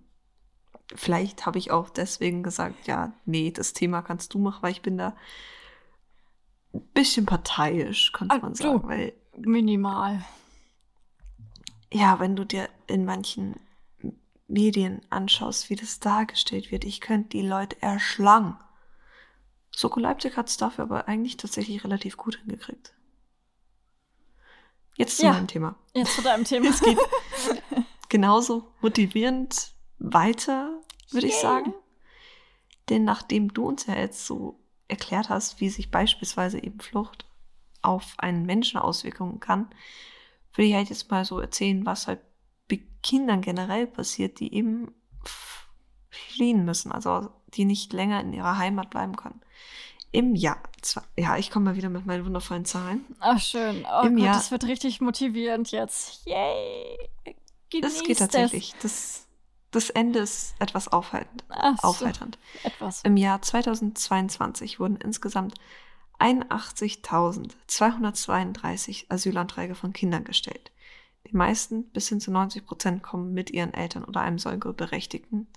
vielleicht 0.95 1.47
habe 1.47 1.59
ich 1.59 1.71
auch 1.71 1.91
deswegen 1.91 2.43
gesagt, 2.43 2.87
ja, 2.87 3.13
nee, 3.25 3.51
das 3.51 3.73
Thema 3.75 4.03
kannst 4.03 4.35
du 4.35 4.39
machen, 4.39 4.63
weil 4.63 4.73
ich 4.73 4.83
bin 4.83 4.99
da 4.99 5.15
ein 6.75 6.83
bisschen 6.95 7.25
parteiisch, 7.27 8.13
könnte 8.13 8.35
Ah, 8.35 8.39
man 8.41 8.55
sagen. 8.55 8.83
Weil 8.89 9.13
minimal? 9.37 10.25
Ja, 11.93 12.21
wenn 12.21 12.37
du 12.37 12.45
dir 12.45 12.69
in 12.87 13.05
manchen 13.05 13.59
Medien 14.47 15.01
anschaust, 15.11 15.71
wie 15.71 15.77
das 15.77 16.01
dargestellt 16.01 16.71
wird, 16.71 16.85
ich 16.85 17.01
könnte 17.01 17.31
die 17.31 17.43
Leute 17.47 17.81
erschlagen. 17.83 18.57
Soko 19.71 20.01
Leipzig 20.01 20.37
hat 20.37 20.49
es 20.49 20.57
dafür 20.57 20.85
aber 20.85 21.09
eigentlich 21.09 21.37
tatsächlich 21.37 21.85
relativ 21.85 22.17
gut 22.17 22.37
hingekriegt. 22.37 22.95
Jetzt 24.97 25.19
zu 25.19 25.25
Ja. 25.27 25.33
meinem 25.33 25.47
Thema. 25.47 25.77
Jetzt 25.95 26.17
zu 26.17 26.23
deinem 26.23 26.45
Thema. 26.45 26.69
Es 26.71 26.81
geht 26.81 26.99
genauso 28.09 28.73
motivierend 28.81 29.73
weiter, 29.99 30.81
würde 31.11 31.27
ich 31.29 31.37
sagen. 31.37 31.75
Denn 32.89 33.05
nachdem 33.05 33.53
du 33.53 33.67
uns 33.67 33.87
ja 33.87 33.95
jetzt 33.97 34.27
so 34.27 34.59
erklärt 34.89 35.29
hast, 35.29 35.61
wie 35.61 35.69
sich 35.69 35.91
beispielsweise 35.91 36.59
eben 36.59 36.81
Flucht 36.81 37.27
auf 37.83 38.15
einen 38.19 38.47
Menschen 38.47 38.79
auswirken 38.81 39.39
kann, 39.41 39.69
würde 40.59 40.69
ich 40.69 40.75
halt 40.75 40.91
jetzt 40.91 41.11
mal 41.11 41.25
so 41.25 41.39
erzählen, 41.41 41.87
was 41.87 42.07
halt 42.09 42.21
bei 42.69 42.81
Kindern 43.03 43.41
generell 43.41 43.87
passiert, 43.87 44.41
die 44.41 44.53
eben 44.55 44.93
fliehen 46.11 46.65
müssen, 46.65 46.93
also 46.93 47.31
die 47.55 47.65
nicht 47.65 47.93
länger 47.93 48.21
in 48.21 48.33
ihrer 48.33 48.59
Heimat 48.59 48.91
bleiben 48.91 49.17
können. 49.17 49.41
Im 50.11 50.35
Jahr, 50.35 50.59
zwei, 50.83 51.03
ja, 51.17 51.37
ich 51.37 51.51
komme 51.51 51.67
mal 51.67 51.77
wieder 51.77 51.91
mit 51.91 52.07
meinen 52.07 52.25
wundervollen 52.25 52.65
Zahlen. 52.65 53.05
Ach, 53.21 53.39
schön. 53.41 53.87
Oh 53.91 54.07
Im 54.07 54.17
Gott, 54.17 54.25
Jahr- 54.25 54.35
das 54.35 54.51
wird 54.51 54.65
richtig 54.65 55.01
motivierend 55.01 55.71
jetzt. 55.71 56.27
Yay! 56.27 56.99
Genießt 57.71 57.97
Das 57.99 58.03
geht 58.05 58.19
tatsächlich. 58.19 58.75
Das, 58.83 59.27
das 59.71 59.91
Ende 59.91 60.21
ist 60.21 60.55
etwas 60.59 60.89
aufhaltend, 60.89 61.45
Ach 61.51 61.77
so, 61.81 61.89
aufheiternd. 61.89 62.39
etwas. 62.65 63.03
Im 63.03 63.17
Jahr 63.19 63.43
2022 63.43 64.81
wurden 64.81 64.97
insgesamt 64.97 65.55
81.232 66.19 69.11
Asylanträge 69.11 69.75
von 69.75 69.93
Kindern 69.93 70.25
gestellt. 70.25 70.73
Die 71.27 71.37
meisten, 71.37 71.91
bis 71.91 72.09
hin 72.09 72.21
zu 72.21 72.31
90 72.31 72.65
Prozent, 72.65 73.03
kommen 73.03 73.35
mit 73.35 73.51
ihren 73.51 73.75
Eltern 73.75 74.05
oder 74.05 74.21
einem 74.21 74.39
Säugeberechtigten. 74.39 75.49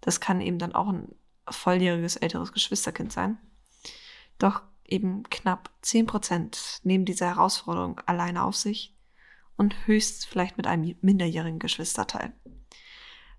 Das 0.00 0.20
kann 0.20 0.40
eben 0.40 0.58
dann 0.58 0.74
auch 0.74 0.88
ein 0.88 1.14
volljähriges 1.48 2.16
älteres 2.16 2.52
Geschwisterkind 2.52 3.12
sein. 3.12 3.38
Doch 4.38 4.62
eben 4.86 5.24
knapp 5.24 5.70
10 5.82 6.06
Prozent 6.06 6.80
nehmen 6.84 7.04
diese 7.04 7.26
Herausforderung 7.26 8.00
alleine 8.06 8.44
auf 8.44 8.56
sich 8.56 8.96
und 9.56 9.86
höchst 9.86 10.26
vielleicht 10.26 10.56
mit 10.56 10.66
einem 10.66 10.96
minderjährigen 11.00 11.58
Geschwisterteil. 11.58 12.32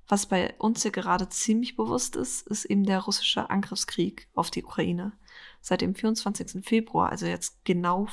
Was 0.08 0.26
bei 0.26 0.54
uns 0.58 0.84
ja 0.84 0.92
gerade 0.92 1.30
ziemlich 1.30 1.78
bewusst 1.78 2.16
ist, 2.16 2.46
ist 2.48 2.66
eben 2.66 2.84
der 2.84 3.00
russische 3.00 3.50
Angriffskrieg 3.50 4.28
auf 4.34 4.52
die 4.52 4.64
Ukraine. 4.64 5.14
Seit 5.62 5.82
dem 5.82 5.95
24. 5.95 6.64
Februar, 6.66 7.10
also 7.10 7.26
jetzt 7.26 7.64
genau 7.66 8.08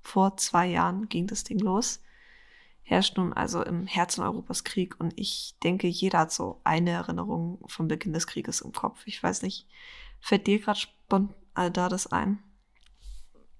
vor 0.00 0.36
zwei 0.36 0.66
Jahren, 0.66 1.08
ging 1.08 1.26
das 1.26 1.44
Ding 1.44 1.58
los. 1.58 2.00
Herrscht 2.82 3.18
nun 3.18 3.34
also 3.34 3.62
im 3.62 3.86
Herzen 3.86 4.22
Europas 4.22 4.64
Krieg 4.64 4.98
und 4.98 5.12
ich 5.16 5.54
denke, 5.62 5.86
jeder 5.86 6.20
hat 6.20 6.32
so 6.32 6.60
eine 6.64 6.90
Erinnerung 6.90 7.58
vom 7.66 7.86
Beginn 7.88 8.14
des 8.14 8.26
Krieges 8.26 8.62
im 8.62 8.72
Kopf. 8.72 9.02
Ich 9.04 9.22
weiß 9.22 9.42
nicht, 9.42 9.66
fällt 10.20 10.46
dir 10.46 10.58
gerade 10.58 10.78
spontan 10.80 11.34
da 11.72 11.88
das 11.88 12.06
ein? 12.06 12.42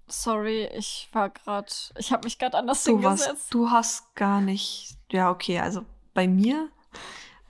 Sorry, 0.07 0.65
ich 0.75 1.07
war 1.11 1.29
gerade. 1.29 1.71
Ich 1.97 2.11
habe 2.11 2.25
mich 2.25 2.39
gerade 2.39 2.57
anders 2.57 2.83
Du, 2.83 2.93
hingesetzt. 2.99 3.53
du 3.53 3.69
hast 3.69 4.15
gar 4.15 4.41
nicht. 4.41 4.97
Ja, 5.11 5.29
okay, 5.29 5.59
also 5.59 5.85
bei 6.15 6.27
mir 6.27 6.69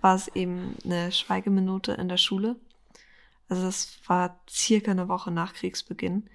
war 0.02 0.16
es 0.16 0.28
eben 0.30 0.76
eine 0.84 1.12
Schweigeminute 1.14 1.94
in 1.94 2.10
der 2.10 2.18
Schule. 2.18 2.58
Also 3.50 3.64
das 3.64 4.00
war 4.08 4.40
circa 4.50 4.92
eine 4.92 5.08
Woche 5.08 5.32
nach 5.32 5.54
Kriegsbeginn. 5.54 6.30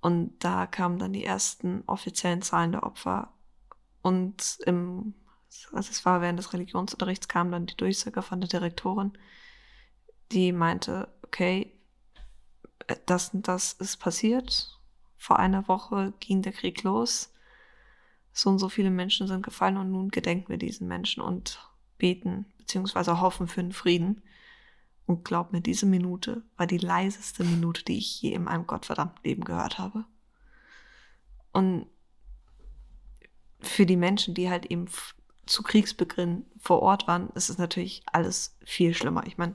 Und 0.00 0.42
da 0.42 0.66
kamen 0.66 0.98
dann 0.98 1.12
die 1.12 1.24
ersten 1.24 1.82
offiziellen 1.86 2.42
Zahlen 2.42 2.72
der 2.72 2.84
Opfer. 2.84 3.32
Und 4.00 4.58
im, 4.66 5.14
also 5.72 5.90
es 5.90 6.04
war 6.04 6.20
während 6.20 6.38
des 6.38 6.52
Religionsunterrichts 6.52 7.28
kam 7.28 7.52
dann 7.52 7.66
die 7.66 7.76
Durchsage 7.76 8.22
von 8.22 8.40
der 8.40 8.48
Direktorin, 8.48 9.12
die 10.32 10.52
meinte, 10.52 11.08
okay, 11.22 11.72
das 13.06 13.34
und 13.34 13.46
das 13.46 13.74
ist 13.74 13.98
passiert. 13.98 14.80
Vor 15.18 15.38
einer 15.38 15.68
Woche 15.68 16.14
ging 16.18 16.42
der 16.42 16.52
Krieg 16.52 16.82
los 16.82 17.32
so 18.32 18.50
und 18.50 18.58
so 18.58 18.68
viele 18.68 18.90
Menschen 18.90 19.28
sind 19.28 19.42
gefallen 19.42 19.76
und 19.76 19.90
nun 19.90 20.08
gedenken 20.08 20.48
wir 20.48 20.56
diesen 20.56 20.88
Menschen 20.88 21.22
und 21.22 21.60
beten 21.98 22.46
beziehungsweise 22.58 23.20
hoffen 23.20 23.46
für 23.46 23.62
den 23.62 23.72
Frieden. 23.72 24.22
Und 25.06 25.24
glaub 25.24 25.52
mir, 25.52 25.60
diese 25.60 25.86
Minute 25.86 26.42
war 26.56 26.66
die 26.66 26.78
leiseste 26.78 27.44
Minute, 27.44 27.84
die 27.84 27.98
ich 27.98 28.22
je 28.22 28.32
in 28.32 28.44
meinem 28.44 28.66
gottverdammten 28.66 29.22
Leben 29.24 29.44
gehört 29.44 29.78
habe. 29.78 30.04
Und 31.52 31.86
für 33.60 33.84
die 33.86 33.96
Menschen, 33.96 34.34
die 34.34 34.48
halt 34.48 34.66
eben 34.66 34.86
zu 35.46 35.62
Kriegsbeginn 35.62 36.46
vor 36.58 36.80
Ort 36.82 37.06
waren, 37.08 37.30
ist 37.30 37.50
es 37.50 37.58
natürlich 37.58 38.02
alles 38.06 38.56
viel 38.64 38.94
schlimmer. 38.94 39.26
Ich 39.26 39.38
meine, 39.38 39.54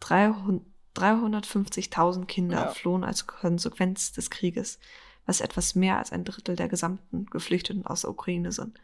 300 0.00 0.62
350.000 0.96 2.26
Kinder 2.26 2.64
Ja. 2.64 2.68
flohen 2.70 3.04
als 3.04 3.26
Konsequenz 3.26 4.12
des 4.12 4.30
Krieges, 4.30 4.78
was 5.26 5.40
etwas 5.40 5.74
mehr 5.74 5.98
als 5.98 6.12
ein 6.12 6.24
Drittel 6.24 6.56
der 6.56 6.68
gesamten 6.68 7.26
Geflüchteten 7.26 7.86
aus 7.86 8.02
der 8.02 8.10
Ukraine 8.10 8.52
sind. 8.52 8.78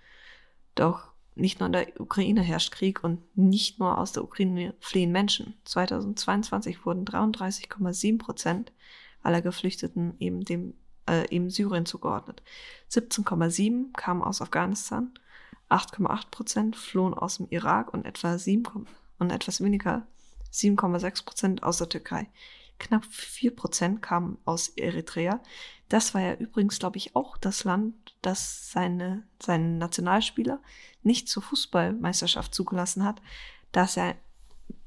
Doch 0.74 1.12
nicht 1.36 1.60
nur 1.60 1.66
in 1.66 1.72
der 1.72 2.00
Ukraine 2.00 2.40
herrscht 2.40 2.72
Krieg 2.72 3.04
und 3.04 3.20
nicht 3.36 3.78
nur 3.78 3.98
aus 3.98 4.12
der 4.12 4.24
Ukraine 4.24 4.74
fliehen 4.80 5.12
Menschen. 5.12 5.54
2022 5.64 6.84
wurden 6.84 7.04
33,7 7.04 8.18
Prozent 8.18 8.72
aller 9.22 9.42
Geflüchteten 9.42 10.14
eben 10.18 10.44
dem 10.44 10.74
äh, 11.08 11.28
eben 11.30 11.50
Syrien 11.50 11.86
zugeordnet. 11.86 12.42
17,7 12.90 13.92
kamen 13.92 14.22
aus 14.22 14.40
Afghanistan, 14.40 15.12
8,8 15.68 16.30
Prozent 16.30 16.76
flohen 16.76 17.14
aus 17.14 17.36
dem 17.36 17.48
Irak 17.50 17.92
und 17.92 18.06
etwa 18.06 18.38
7, 18.38 18.86
und 19.18 19.30
etwas 19.30 19.60
weniger 19.62 20.06
7,6 20.52 21.24
Prozent 21.24 21.62
aus 21.62 21.78
der 21.78 21.88
Türkei. 21.88 22.28
Knapp 22.78 23.04
4% 23.04 24.00
kamen 24.00 24.38
aus 24.44 24.68
Eritrea. 24.68 25.40
Das 25.88 26.14
war 26.14 26.20
ja 26.20 26.34
übrigens, 26.34 26.78
glaube 26.78 26.98
ich, 26.98 27.16
auch 27.16 27.36
das 27.38 27.64
Land, 27.64 27.94
das 28.22 28.70
seine, 28.70 29.22
seinen 29.40 29.78
Nationalspieler 29.78 30.60
nicht 31.02 31.28
zur 31.28 31.42
Fußballmeisterschaft 31.42 32.54
zugelassen 32.54 33.04
hat, 33.04 33.22
da 33.72 33.84
es 33.84 33.94
ja 33.94 34.14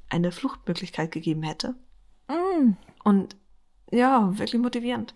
eine 0.10 0.32
Fluchtmöglichkeit 0.32 1.12
gegeben 1.12 1.44
hätte. 1.44 1.76
Mm. 2.28 2.74
Und 3.04 3.38
ja, 3.92 4.38
wirklich 4.38 4.62
motivierend. 4.62 5.16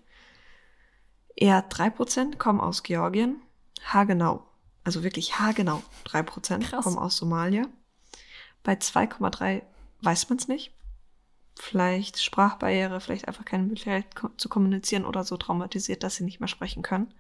Eher 1.36 1.68
3% 1.70 2.38
kommen 2.38 2.62
aus 2.62 2.84
Georgien. 2.84 3.42
Haargenau. 3.84 4.46
Also 4.84 5.04
wirklich 5.04 5.40
haargenau. 5.40 5.82
3% 6.06 6.60
Krass. 6.60 6.84
kommen 6.84 6.98
aus 6.98 7.18
Somalia. 7.18 7.68
Bei 8.64 8.74
2,3 8.74 9.64
weiß 10.02 10.30
man 10.30 10.38
es 10.38 10.48
nicht. 10.48 10.74
Vielleicht 11.56 12.22
Sprachbarriere, 12.22 13.00
vielleicht 13.00 13.28
einfach 13.28 13.46
keine 13.46 13.64
Möglichkeit 13.64 14.06
zu 14.38 14.50
kommunizieren 14.50 15.06
oder 15.06 15.24
so 15.24 15.38
traumatisiert, 15.38 16.04
dass 16.04 16.16
sie 16.16 16.24
nicht 16.24 16.40
mehr 16.40 16.48
sprechen 16.48 16.82
können. 16.82 17.14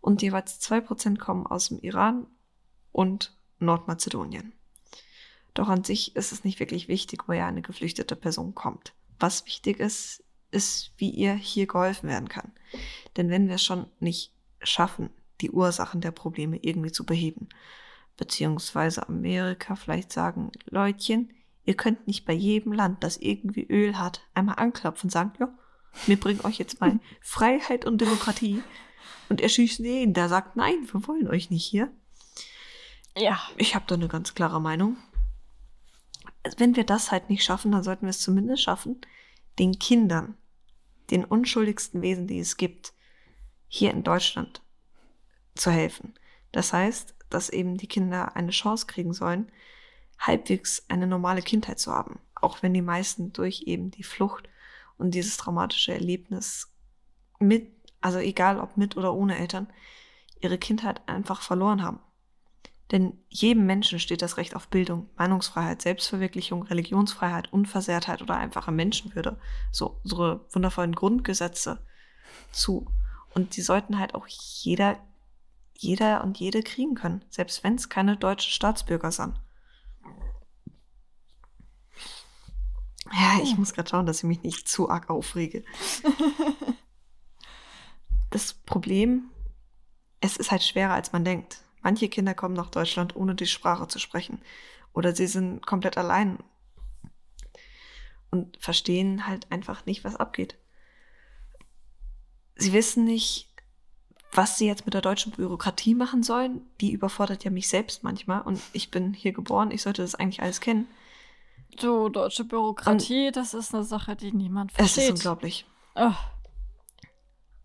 Und 0.00 0.22
jeweils 0.22 0.60
2% 0.60 1.18
kommen 1.18 1.46
aus 1.46 1.68
dem 1.68 1.78
Iran 1.80 2.26
und 2.92 3.36
Nordmazedonien. 3.58 4.52
Doch 5.54 5.68
an 5.68 5.84
sich 5.84 6.14
ist 6.16 6.32
es 6.32 6.44
nicht 6.44 6.60
wirklich 6.60 6.88
wichtig, 6.88 7.28
woher 7.28 7.46
eine 7.46 7.62
geflüchtete 7.62 8.14
Person 8.14 8.54
kommt. 8.54 8.92
Was 9.18 9.46
wichtig 9.46 9.80
ist, 9.80 10.22
ist, 10.50 10.92
wie 10.98 11.10
ihr 11.10 11.34
hier 11.34 11.66
geholfen 11.66 12.08
werden 12.08 12.28
kann. 12.28 12.52
Denn 13.16 13.30
wenn 13.30 13.48
wir 13.48 13.56
es 13.56 13.64
schon 13.64 13.86
nicht 14.00 14.32
schaffen, 14.62 15.10
die 15.40 15.50
Ursachen 15.50 16.00
der 16.00 16.10
Probleme 16.10 16.58
irgendwie 16.58 16.92
zu 16.92 17.04
beheben, 17.04 17.48
beziehungsweise 18.16 19.08
Amerika 19.08 19.76
vielleicht 19.76 20.12
sagen, 20.12 20.50
Leutchen, 20.66 21.30
ihr 21.66 21.74
könnt 21.74 22.06
nicht 22.06 22.24
bei 22.24 22.32
jedem 22.32 22.72
Land, 22.72 23.04
das 23.04 23.18
irgendwie 23.18 23.66
Öl 23.68 23.98
hat, 23.98 24.22
einmal 24.34 24.56
anklopfen 24.56 25.08
und 25.08 25.10
sagen, 25.10 25.32
ja, 25.38 25.52
wir 26.06 26.18
bringen 26.18 26.40
euch 26.44 26.58
jetzt 26.58 26.80
mal 26.80 26.98
Freiheit 27.20 27.84
und 27.84 28.00
Demokratie 28.00 28.62
und 29.28 29.40
erschießen 29.40 29.84
den, 29.84 30.14
der 30.14 30.28
sagt, 30.28 30.56
nein, 30.56 30.88
wir 30.90 31.06
wollen 31.06 31.28
euch 31.28 31.50
nicht 31.50 31.64
hier. 31.64 31.90
Ja. 33.16 33.40
Ich 33.56 33.74
habe 33.74 33.84
da 33.88 33.96
eine 33.96 34.08
ganz 34.08 34.34
klare 34.34 34.60
Meinung. 34.60 34.96
Wenn 36.58 36.76
wir 36.76 36.84
das 36.84 37.10
halt 37.10 37.28
nicht 37.28 37.42
schaffen, 37.42 37.72
dann 37.72 37.82
sollten 37.82 38.02
wir 38.06 38.10
es 38.10 38.20
zumindest 38.20 38.62
schaffen, 38.62 39.00
den 39.58 39.78
Kindern, 39.78 40.36
den 41.10 41.24
unschuldigsten 41.24 42.02
Wesen, 42.02 42.28
die 42.28 42.38
es 42.38 42.56
gibt, 42.56 42.92
hier 43.68 43.90
in 43.90 44.04
Deutschland 44.04 44.62
zu 45.56 45.70
helfen. 45.70 46.14
Das 46.52 46.72
heißt, 46.72 47.14
dass 47.30 47.50
eben 47.50 47.76
die 47.76 47.88
Kinder 47.88 48.36
eine 48.36 48.52
Chance 48.52 48.86
kriegen 48.86 49.12
sollen, 49.12 49.50
halbwegs 50.18 50.84
eine 50.88 51.06
normale 51.06 51.42
Kindheit 51.42 51.78
zu 51.78 51.92
haben. 51.92 52.20
Auch 52.34 52.62
wenn 52.62 52.74
die 52.74 52.82
meisten 52.82 53.32
durch 53.32 53.62
eben 53.66 53.90
die 53.90 54.02
Flucht 54.02 54.48
und 54.98 55.12
dieses 55.12 55.36
traumatische 55.36 55.92
Erlebnis 55.92 56.72
mit, 57.38 57.70
also 58.00 58.18
egal 58.18 58.60
ob 58.60 58.76
mit 58.76 58.96
oder 58.96 59.14
ohne 59.14 59.38
Eltern, 59.38 59.68
ihre 60.40 60.58
Kindheit 60.58 61.06
einfach 61.08 61.42
verloren 61.42 61.82
haben. 61.82 62.00
Denn 62.92 63.18
jedem 63.28 63.66
Menschen 63.66 63.98
steht 63.98 64.22
das 64.22 64.36
Recht 64.36 64.54
auf 64.54 64.68
Bildung, 64.68 65.10
Meinungsfreiheit, 65.16 65.82
Selbstverwirklichung, 65.82 66.62
Religionsfreiheit, 66.62 67.52
Unversehrtheit 67.52 68.22
oder 68.22 68.36
einfache 68.36 68.70
Menschenwürde. 68.70 69.40
So 69.72 69.98
unsere 70.04 70.46
wundervollen 70.52 70.94
Grundgesetze 70.94 71.84
zu. 72.52 72.86
Und 73.34 73.56
die 73.56 73.62
sollten 73.62 73.98
halt 73.98 74.14
auch 74.14 74.26
jeder, 74.28 74.98
jeder 75.74 76.22
und 76.22 76.38
jede 76.38 76.62
kriegen 76.62 76.94
können, 76.94 77.24
selbst 77.28 77.64
wenn 77.64 77.74
es 77.74 77.88
keine 77.88 78.16
deutschen 78.16 78.52
Staatsbürger 78.52 79.10
sind. 79.10 79.34
Ja, 83.12 83.40
ich 83.42 83.56
muss 83.56 83.72
gerade 83.72 83.88
schauen, 83.88 84.06
dass 84.06 84.18
ich 84.18 84.24
mich 84.24 84.42
nicht 84.42 84.68
zu 84.68 84.90
arg 84.90 85.10
aufrege. 85.10 85.64
Das 88.30 88.52
Problem, 88.52 89.30
es 90.20 90.36
ist 90.36 90.50
halt 90.50 90.62
schwerer, 90.62 90.92
als 90.92 91.12
man 91.12 91.24
denkt. 91.24 91.62
Manche 91.80 92.08
Kinder 92.08 92.34
kommen 92.34 92.54
nach 92.54 92.70
Deutschland, 92.70 93.14
ohne 93.14 93.34
die 93.34 93.46
Sprache 93.46 93.86
zu 93.88 93.98
sprechen. 93.98 94.42
Oder 94.92 95.14
sie 95.14 95.26
sind 95.26 95.64
komplett 95.64 95.96
allein 95.96 96.38
und 98.30 98.56
verstehen 98.60 99.26
halt 99.26 99.50
einfach 99.52 99.86
nicht, 99.86 100.04
was 100.04 100.16
abgeht. 100.16 100.58
Sie 102.56 102.72
wissen 102.72 103.04
nicht, 103.04 103.48
was 104.32 104.58
sie 104.58 104.66
jetzt 104.66 104.84
mit 104.84 104.94
der 104.94 105.02
deutschen 105.02 105.32
Bürokratie 105.32 105.94
machen 105.94 106.22
sollen. 106.22 106.62
Die 106.80 106.92
überfordert 106.92 107.44
ja 107.44 107.50
mich 107.50 107.68
selbst 107.68 108.02
manchmal. 108.02 108.42
Und 108.42 108.60
ich 108.72 108.90
bin 108.90 109.14
hier 109.14 109.32
geboren, 109.32 109.70
ich 109.70 109.82
sollte 109.82 110.02
das 110.02 110.14
eigentlich 110.14 110.42
alles 110.42 110.60
kennen. 110.60 110.88
Du, 111.76 112.08
deutsche 112.08 112.44
Bürokratie, 112.44 113.30
das 113.32 113.54
ist 113.54 113.74
eine 113.74 113.84
Sache, 113.84 114.16
die 114.16 114.32
niemand 114.32 114.72
Es 114.76 114.86
ist 114.86 114.94
versteht. 114.94 115.10
unglaublich. 115.16 115.66
Oh, 115.94 116.12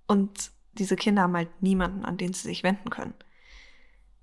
Und 0.07 0.51
diese 0.73 0.95
Kinder 0.95 1.23
haben 1.23 1.35
halt 1.35 1.61
niemanden, 1.61 2.05
an 2.05 2.17
den 2.17 2.33
sie 2.33 2.47
sich 2.47 2.63
wenden 2.63 2.89
können. 2.89 3.13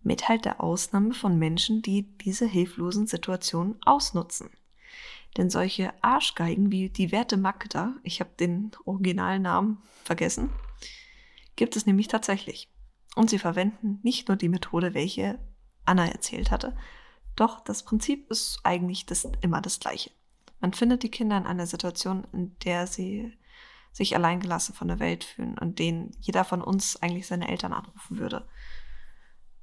Mit 0.02 0.28
halt 0.28 0.44
der 0.44 0.62
Ausnahme 0.62 1.12
von 1.15 1.39
Menschen, 1.39 1.82
die 1.82 2.02
diese 2.19 2.47
hilflosen 2.47 3.06
Situationen 3.06 3.77
ausnutzen. 3.85 4.51
Denn 5.36 5.51
solche 5.51 5.93
Arschgeigen 6.02 6.73
wie 6.73 6.89
die 6.89 7.12
Werte 7.12 7.36
Magda, 7.36 7.94
ich 8.02 8.20
habe 8.20 8.31
den 8.40 8.70
Originalnamen 8.85 9.78
vergessen, 10.05 10.51
gibt 11.56 11.77
es 11.77 11.86
nämlich 11.86 12.09
tatsächlich. 12.09 12.69
Und 13.15 13.31
sie 13.31 13.39
verwenden 13.39 14.01
nicht 14.02 14.28
nur 14.28 14.36
die 14.36 14.48
Methode, 14.48 14.94
welche 14.94 15.39
Anna 15.85 16.06
erzählt 16.06 16.51
hatte, 16.51 16.77
doch 17.40 17.60
das 17.60 17.85
Prinzip 17.85 18.31
ist 18.31 18.60
eigentlich 18.65 19.06
das, 19.06 19.28
immer 19.40 19.60
das 19.60 19.81
gleiche. 19.81 20.10
Man 20.60 20.73
findet 20.73 21.02
die 21.02 21.10
Kinder 21.10 21.36
in 21.36 21.47
einer 21.47 21.66
Situation, 21.66 22.27
in 22.32 22.56
der 22.65 22.86
sie 22.86 23.32
sich 23.93 24.15
alleingelassen 24.15 24.74
von 24.74 24.89
der 24.89 24.98
Welt 24.98 25.24
fühlen 25.24 25.56
und 25.59 25.78
denen 25.78 26.10
jeder 26.20 26.44
von 26.44 26.62
uns 26.62 26.97
eigentlich 27.02 27.27
seine 27.27 27.48
Eltern 27.48 27.73
anrufen 27.73 28.19
würde. 28.19 28.47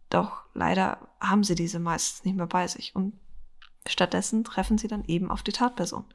Doch 0.09 0.43
leider 0.53 1.09
haben 1.19 1.43
sie 1.43 1.55
diese 1.55 1.79
meistens 1.79 2.25
nicht 2.25 2.35
mehr 2.35 2.47
bei 2.47 2.67
sich 2.67 2.95
und 2.95 3.19
stattdessen 3.87 4.43
treffen 4.43 4.77
sie 4.77 4.87
dann 4.87 5.05
eben 5.05 5.29
auf 5.29 5.43
die 5.43 5.51
Tatperson. 5.51 6.05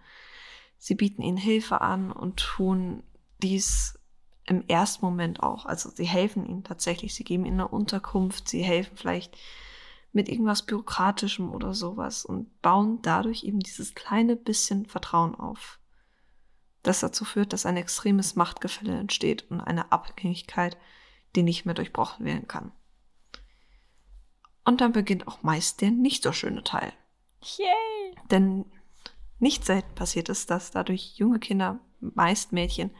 Sie 0.78 0.94
bieten 0.94 1.22
ihnen 1.22 1.36
Hilfe 1.36 1.80
an 1.80 2.10
und 2.10 2.38
tun 2.38 3.02
dies 3.42 3.98
im 4.46 4.66
ersten 4.66 5.04
Moment 5.04 5.42
auch. 5.42 5.66
Also 5.66 5.90
sie 5.90 6.06
helfen 6.06 6.46
ihnen 6.46 6.64
tatsächlich, 6.64 7.14
sie 7.14 7.24
geben 7.24 7.44
ihnen 7.44 7.60
eine 7.60 7.68
Unterkunft, 7.68 8.48
sie 8.48 8.62
helfen 8.62 8.96
vielleicht 8.96 9.36
mit 10.12 10.28
irgendwas 10.28 10.62
Bürokratischem 10.62 11.52
oder 11.52 11.74
sowas 11.74 12.24
und 12.24 12.60
bauen 12.62 13.00
dadurch 13.02 13.44
eben 13.44 13.60
dieses 13.60 13.94
kleine 13.94 14.36
bisschen 14.36 14.86
Vertrauen 14.86 15.34
auf 15.34 15.80
das 16.82 17.00
dazu 17.00 17.24
führt, 17.24 17.52
dass 17.52 17.66
ein 17.66 17.76
extremes 17.76 18.36
Machtgefälle 18.36 18.96
entsteht 18.96 19.50
und 19.50 19.60
eine 19.60 19.92
Abhängigkeit, 19.92 20.76
die 21.36 21.42
nicht 21.42 21.66
mehr 21.66 21.74
durchbrochen 21.74 22.24
werden 22.24 22.48
kann. 22.48 22.72
Und 24.64 24.80
dann 24.80 24.92
beginnt 24.92 25.28
auch 25.28 25.42
meist 25.42 25.80
der 25.80 25.90
nicht 25.90 26.22
so 26.22 26.32
schöne 26.32 26.64
Teil. 26.64 26.92
yay. 27.42 28.16
Denn 28.30 28.64
nicht 29.38 29.64
selten 29.64 29.94
passiert 29.94 30.28
es, 30.28 30.46
dass 30.46 30.70
dadurch 30.70 31.16
junge 31.16 31.38
Kinder, 31.38 31.80
meist 32.00 32.52
Mädchen, 32.52 32.90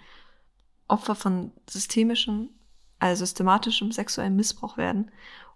Opfer 0.88 1.14
von 1.14 1.52
systemischem, 1.68 2.50
also 2.98 3.20
systematischem 3.24 3.92
sexuellem 3.92 4.36
Missbrauch 4.36 4.76
werden 4.76 5.10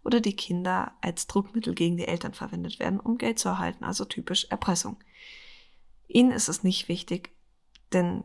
oder 0.05 0.21
die 0.21 0.37
Kinder 0.37 0.93
als 1.01 1.27
Druckmittel 1.27 1.75
gegen 1.75 1.97
die 1.97 2.07
Eltern 2.07 2.35
verwendet 2.35 2.79
werden, 2.79 3.01
um 3.01 3.19
Geld 3.19 3.39
zu 3.39 3.49
erhalten, 3.49 3.85
also 3.85 4.05
typisch 4.05 4.47
Erpressung. 4.51 4.97
Ihnen 6.07 6.31
ist 6.31 6.49
es 6.49 6.63
nicht 6.63 6.89
wichtig, 6.89 7.31
denn 7.93 8.25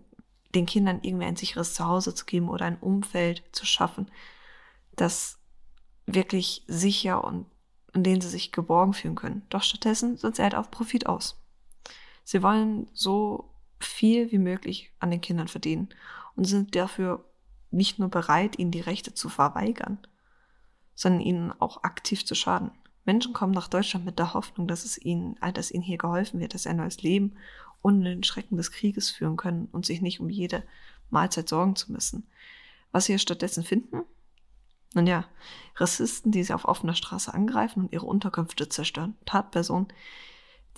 den 0.53 0.65
Kindern 0.65 0.99
irgendwie 1.01 1.25
ein 1.25 1.35
sicheres 1.35 1.73
Zuhause 1.73 2.13
zu 2.13 2.25
geben 2.25 2.49
oder 2.49 2.65
ein 2.65 2.79
Umfeld 2.79 3.43
zu 3.51 3.65
schaffen, 3.65 4.11
das 4.95 5.39
wirklich 6.05 6.63
sicher 6.67 7.23
und 7.23 7.45
in 7.93 8.03
denen 8.03 8.21
sie 8.21 8.29
sich 8.29 8.51
geborgen 8.51 8.93
fühlen 8.93 9.15
können. 9.15 9.45
Doch 9.49 9.63
stattdessen 9.63 10.17
sind 10.17 10.35
sie 10.35 10.43
halt 10.43 10.55
auf 10.55 10.69
Profit 10.69 11.07
aus. 11.07 11.41
Sie 12.23 12.43
wollen 12.43 12.87
so 12.93 13.51
viel 13.79 14.31
wie 14.31 14.37
möglich 14.37 14.91
an 14.99 15.11
den 15.11 15.21
Kindern 15.21 15.47
verdienen 15.47 15.89
und 16.35 16.45
sind 16.45 16.75
dafür 16.75 17.25
nicht 17.71 17.99
nur 17.99 18.09
bereit, 18.09 18.59
ihnen 18.59 18.71
die 18.71 18.81
Rechte 18.81 19.13
zu 19.13 19.29
verweigern, 19.29 19.99
sondern 20.99 21.21
ihnen 21.21 21.53
auch 21.61 21.83
aktiv 21.83 22.25
zu 22.25 22.35
schaden. 22.35 22.71
Menschen 23.05 23.31
kommen 23.31 23.53
nach 23.53 23.69
Deutschland 23.69 24.03
mit 24.03 24.19
der 24.19 24.33
Hoffnung, 24.33 24.67
dass 24.67 24.83
es 24.83 24.97
ihnen, 24.97 25.37
dass 25.53 25.71
ihnen 25.71 25.81
hier 25.81 25.97
geholfen 25.97 26.41
wird, 26.41 26.53
dass 26.53 26.63
sie 26.63 26.69
ein 26.69 26.75
neues 26.75 27.01
Leben 27.01 27.37
ohne 27.81 28.03
den 28.03 28.23
Schrecken 28.23 28.57
des 28.57 28.69
Krieges 28.73 29.09
führen 29.09 29.37
können 29.37 29.69
und 29.71 29.85
sich 29.85 30.01
nicht 30.01 30.19
um 30.19 30.29
jede 30.29 30.61
Mahlzeit 31.09 31.47
sorgen 31.47 31.77
zu 31.77 31.93
müssen. 31.93 32.27
Was 32.91 33.05
sie 33.05 33.17
stattdessen 33.17 33.63
finden? 33.63 34.01
Nun 34.93 35.07
ja, 35.07 35.23
Rassisten, 35.77 36.33
die 36.33 36.43
sie 36.43 36.53
auf 36.53 36.65
offener 36.65 36.95
Straße 36.95 37.33
angreifen 37.33 37.83
und 37.83 37.93
ihre 37.93 38.05
Unterkünfte 38.05 38.67
zerstören. 38.67 39.15
Tatpersonen, 39.25 39.87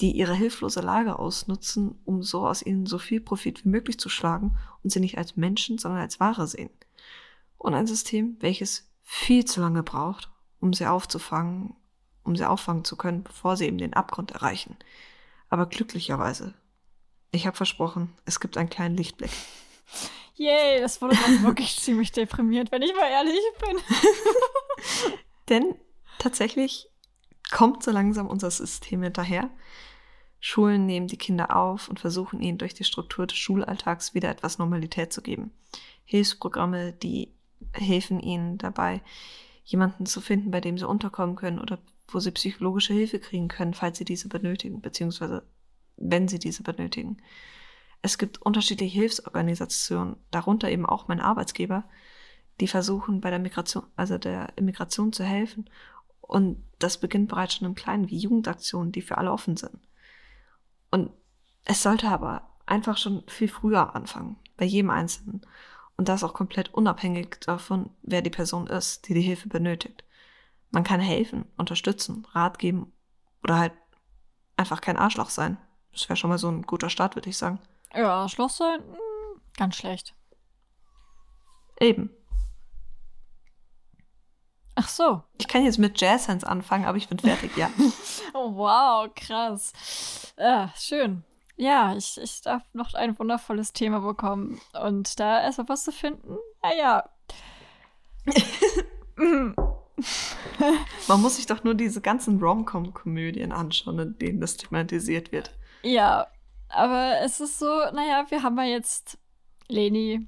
die 0.02 0.12
ihre 0.12 0.36
hilflose 0.36 0.82
Lage 0.82 1.18
ausnutzen, 1.18 2.00
um 2.06 2.22
so 2.22 2.46
aus 2.46 2.64
ihnen 2.64 2.86
so 2.86 3.00
viel 3.00 3.22
Profit 3.22 3.66
wie 3.66 3.70
möglich 3.70 3.98
zu 3.98 4.08
schlagen 4.08 4.56
und 4.84 4.92
sie 4.92 5.00
nicht 5.00 5.18
als 5.18 5.36
Menschen, 5.36 5.80
sondern 5.80 6.02
als 6.02 6.20
Ware 6.20 6.46
sehen. 6.46 6.70
Und 7.58 7.74
ein 7.74 7.88
System, 7.88 8.38
welches 8.40 8.91
viel 9.14 9.44
zu 9.44 9.60
lange 9.60 9.84
braucht, 9.84 10.30
um 10.62 10.72
sie 10.72 10.86
aufzufangen, 10.86 11.76
um 12.24 12.38
sie 12.38 12.46
auffangen 12.46 12.86
zu 12.86 12.96
können, 12.96 13.24
bevor 13.24 13.58
sie 13.58 13.66
eben 13.66 13.78
den 13.78 13.94
Abgrund 13.94 14.32
erreichen. 14.32 14.78
Aber 15.50 15.66
glücklicherweise 15.66 16.54
Ich 17.32 17.46
habe 17.46 17.58
versprochen, 17.58 18.14
es 18.24 18.40
gibt 18.40 18.56
einen 18.56 18.70
kleinen 18.70 18.96
Lichtblick. 18.96 19.32
Yay, 20.36 20.80
das 20.80 21.02
wurde 21.02 21.18
dann 21.18 21.44
wirklich 21.44 21.78
ziemlich 21.78 22.14
deprimiert, 22.14 22.72
wenn 22.72 22.84
ich 22.84 22.96
mal 22.96 23.10
ehrlich 23.10 23.42
bin. 23.60 23.78
Denn 25.50 25.76
tatsächlich 26.18 26.88
kommt 27.52 27.84
so 27.84 27.92
langsam 27.92 28.28
unser 28.28 28.50
System 28.50 29.04
hinterher. 29.04 29.50
Schulen 30.40 30.86
nehmen 30.86 31.08
die 31.08 31.18
Kinder 31.18 31.58
auf 31.58 31.90
und 31.90 32.00
versuchen 32.00 32.40
ihnen 32.40 32.58
durch 32.58 32.76
die 32.76 32.86
Struktur 32.86 33.28
des 33.28 33.38
Schulalltags 33.38 34.14
wieder 34.14 34.30
etwas 34.30 34.58
Normalität 34.58 35.12
zu 35.12 35.22
geben. 35.22 35.52
Hilfsprogramme, 36.06 36.94
die 36.94 37.34
helfen 37.74 38.20
ihnen 38.20 38.58
dabei, 38.58 39.02
jemanden 39.64 40.06
zu 40.06 40.22
finden, 40.22 40.52
bei 40.52 40.62
dem 40.62 40.78
sie 40.78 40.88
unterkommen 40.88 41.36
können 41.36 41.60
oder 41.60 41.80
wo 42.08 42.20
sie 42.20 42.32
psychologische 42.32 42.94
Hilfe 42.94 43.20
kriegen 43.20 43.48
können, 43.48 43.74
falls 43.74 43.98
sie 43.98 44.06
diese 44.06 44.28
benötigen, 44.28 44.82
beziehungsweise 44.82 45.44
wenn 45.98 46.28
sie 46.28 46.40
diese 46.40 46.64
benötigen. 46.64 47.18
Es 48.02 48.18
gibt 48.18 48.42
unterschiedliche 48.42 49.00
Hilfsorganisationen, 49.00 50.16
darunter 50.32 50.70
eben 50.70 50.86
auch 50.86 51.08
mein 51.08 51.20
Arbeitsgeber, 51.20 51.84
die 52.60 52.68
versuchen 52.68 53.22
bei 53.22 53.30
der 53.30 53.40
Migration, 53.40 53.86
also 53.96 54.18
der 54.18 54.54
Immigration 54.56 55.14
zu 55.14 55.24
helfen. 55.24 55.70
Und 56.22 56.64
das 56.80 57.00
beginnt 57.00 57.30
bereits 57.30 57.56
schon 57.56 57.68
im 57.68 57.76
Kleinen, 57.76 58.10
wie 58.10 58.18
Jugendaktionen, 58.18 58.92
die 58.92 59.02
für 59.02 59.18
alle 59.18 59.32
offen 59.32 59.58
sind. 59.58 59.80
Und 60.90 61.12
es 61.66 61.84
sollte 61.84 62.08
aber 62.08 62.50
einfach 62.66 62.98
schon 62.98 63.24
viel 63.28 63.48
früher 63.48 63.96
anfangen, 63.96 64.38
bei 64.58 64.66
jedem 64.66 64.90
Einzelnen. 64.90 65.42
Und 66.02 66.10
das 66.10 66.24
auch 66.24 66.34
komplett 66.34 66.74
unabhängig 66.74 67.42
davon, 67.42 67.92
wer 68.02 68.24
die 68.24 68.32
Person 68.32 68.66
ist, 68.66 69.08
die 69.08 69.14
die 69.14 69.22
Hilfe 69.22 69.50
benötigt. 69.50 70.04
Man 70.72 70.84
kann 70.84 71.00
helfen, 71.00 71.46
unterstützen, 71.58 72.26
Rat 72.32 72.58
geben 72.58 72.92
oder 73.44 73.60
halt 73.60 73.74
einfach 74.58 74.82
kein 74.82 74.98
Arschloch 74.98 75.30
sein. 75.30 75.60
Das 75.92 76.10
wäre 76.10 76.18
schon 76.18 76.32
mal 76.32 76.40
so 76.40 76.50
ein 76.50 76.64
guter 76.64 76.90
Start, 76.90 77.14
würde 77.14 77.30
ich 77.30 77.38
sagen. 77.38 77.60
Ja, 77.94 78.28
Schloss 78.28 78.58
sein, 78.58 78.80
hm, 78.80 79.42
ganz 79.56 79.76
schlecht. 79.76 80.16
Eben. 81.80 82.10
Ach 84.74 84.88
so. 84.88 85.22
Ich 85.38 85.48
kann 85.48 85.64
jetzt 85.64 85.78
mit 85.78 86.02
Jazzhands 86.02 86.44
anfangen, 86.44 86.86
aber 86.86 86.98
ich 86.98 87.10
bin 87.10 87.20
fertig, 87.20 87.56
ja. 87.58 87.70
oh, 88.34 88.56
wow, 88.56 89.08
krass. 89.14 89.72
Ah, 90.36 90.70
schön. 90.76 91.24
Ja, 91.56 91.96
ich, 91.96 92.20
ich 92.22 92.42
darf 92.42 92.64
noch 92.74 92.94
ein 92.94 93.18
wundervolles 93.20 93.74
Thema 93.74 94.00
bekommen. 94.00 94.60
Und 94.82 95.20
da 95.20 95.42
erstmal 95.42 95.70
was 95.70 95.84
zu 95.84 95.92
finden, 95.92 96.38
naja. 96.62 97.10
Man 101.08 101.22
muss 101.22 101.36
sich 101.36 101.46
doch 101.46 101.64
nur 101.64 101.76
diese 101.76 102.02
ganzen 102.02 102.40
Rom-Com-Komödien 102.40 103.52
anschauen, 103.52 104.00
in 104.00 104.18
denen 104.18 104.42
das 104.42 104.58
thematisiert 104.58 105.32
wird. 105.32 105.52
Ja, 105.84 106.28
aber 106.70 107.20
es 107.22 107.40
ist 107.40 107.60
so, 107.60 107.66
naja, 107.66 108.26
wir 108.30 108.42
haben 108.44 108.58
ja 108.58 108.66
jetzt 108.66 109.18
Leni 109.68 110.28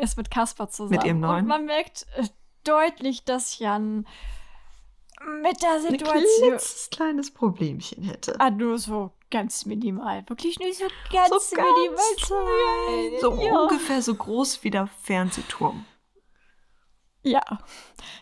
ist 0.00 0.16
mit 0.16 0.30
Kasper 0.30 0.68
zusammen. 0.68 0.96
Mit 0.96 1.04
ihrem 1.04 1.20
neuen. 1.20 1.42
Und 1.42 1.48
man 1.48 1.66
merkt 1.66 2.06
äh, 2.16 2.26
deutlich, 2.64 3.24
dass 3.24 3.58
Jan 3.58 4.06
mit 5.42 5.62
der 5.62 5.80
Situation. 5.80 6.52
Ein 6.54 6.60
kleines 6.90 7.30
Problemchen 7.30 8.04
hätte. 8.04 8.40
Ah, 8.40 8.50
nur 8.50 8.78
so 8.78 9.12
ganz 9.30 9.66
minimal. 9.66 10.28
Wirklich 10.28 10.58
nur 10.58 10.72
so 10.72 10.86
ganz, 11.12 11.50
so 11.50 11.56
minimal. 11.56 11.96
Ganz 11.96 12.26
klein. 12.26 13.20
So 13.20 13.34
ja. 13.42 13.58
ungefähr 13.60 14.02
so 14.02 14.14
groß 14.14 14.62
wie 14.64 14.70
der 14.70 14.86
Fernsehturm. 14.86 15.84
Ja. 17.22 17.42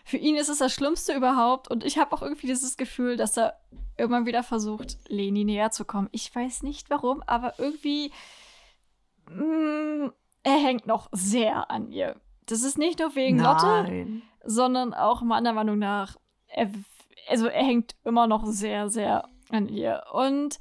Für 0.03 0.17
ihn 0.17 0.35
ist 0.35 0.49
es 0.49 0.59
das 0.59 0.73
Schlimmste 0.73 1.13
überhaupt. 1.13 1.69
Und 1.69 1.83
ich 1.83 1.97
habe 1.97 2.13
auch 2.13 2.21
irgendwie 2.21 2.47
dieses 2.47 2.77
Gefühl, 2.77 3.17
dass 3.17 3.37
er 3.37 3.59
irgendwann 3.97 4.25
wieder 4.25 4.43
versucht, 4.43 4.97
Leni 5.07 5.43
näher 5.43 5.71
zu 5.71 5.85
kommen. 5.85 6.09
Ich 6.11 6.33
weiß 6.33 6.63
nicht 6.63 6.89
warum, 6.89 7.23
aber 7.25 7.53
irgendwie. 7.57 8.11
Mh, 9.29 10.05
mm, 10.05 10.13
er 10.43 10.57
hängt 10.57 10.87
noch 10.87 11.09
sehr 11.11 11.69
an 11.69 11.91
ihr. 11.91 12.15
Das 12.45 12.63
ist 12.63 12.77
nicht 12.77 12.99
nur 12.99 13.15
wegen 13.15 13.37
Nein. 13.37 13.43
Lotte, 13.43 14.21
sondern 14.45 14.93
auch 14.93 15.21
meiner 15.21 15.53
Meinung 15.53 15.77
nach, 15.77 16.15
er, 16.47 16.71
also 17.27 17.47
er 17.47 17.63
hängt 17.63 17.95
immer 18.03 18.25
noch 18.25 18.45
sehr, 18.45 18.89
sehr 18.89 19.27
an 19.49 19.67
ihr. 19.67 20.03
Und 20.13 20.59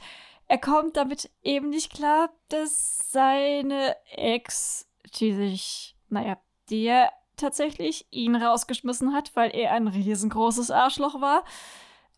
er 0.48 0.58
kommt 0.58 0.96
damit 0.96 1.30
eben 1.42 1.68
nicht 1.68 1.92
klar, 1.92 2.30
dass 2.48 2.98
seine 3.10 3.94
Ex, 4.10 4.88
die 5.20 5.34
sich, 5.34 5.94
naja, 6.08 6.38
die 6.70 6.84
er 6.84 7.12
tatsächlich 7.36 8.06
ihn 8.10 8.34
rausgeschmissen 8.34 9.12
hat, 9.12 9.36
weil 9.36 9.54
er 9.54 9.72
ein 9.72 9.88
riesengroßes 9.88 10.70
Arschloch 10.70 11.20
war, 11.20 11.44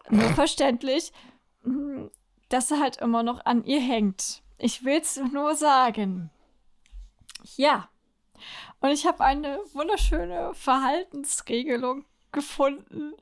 nur 0.08 0.28
verständlich, 0.34 1.12
dass 2.48 2.70
er 2.70 2.80
halt 2.80 2.98
immer 2.98 3.22
noch 3.22 3.44
an 3.44 3.64
ihr 3.64 3.80
hängt. 3.80 4.42
Ich 4.58 4.84
will's 4.84 5.20
nur 5.32 5.56
sagen. 5.56 6.30
Ja. 7.56 7.88
Und 8.80 8.90
ich 8.90 9.06
habe 9.06 9.24
eine 9.24 9.58
wunderschöne 9.72 10.52
Verhaltensregelung 10.54 12.06
gefunden. 12.32 13.12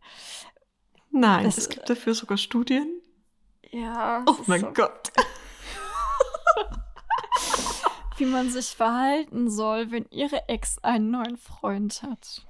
Nein, 1.11 1.45
das, 1.45 1.59
es 1.59 1.69
gibt 1.69 1.89
dafür 1.89 2.15
sogar 2.15 2.37
Studien. 2.37 3.01
Ja. 3.71 4.25
Oh 4.27 4.37
mein 4.47 4.61
so 4.61 4.73
Gott. 4.73 5.13
Wie 8.17 8.25
man 8.25 8.51
sich 8.51 8.71
verhalten 8.71 9.51
soll, 9.51 9.91
wenn 9.91 10.07
ihre 10.11 10.49
Ex 10.49 10.79
einen 10.83 11.11
neuen 11.11 11.37
Freund 11.37 12.03
hat. 12.03 12.47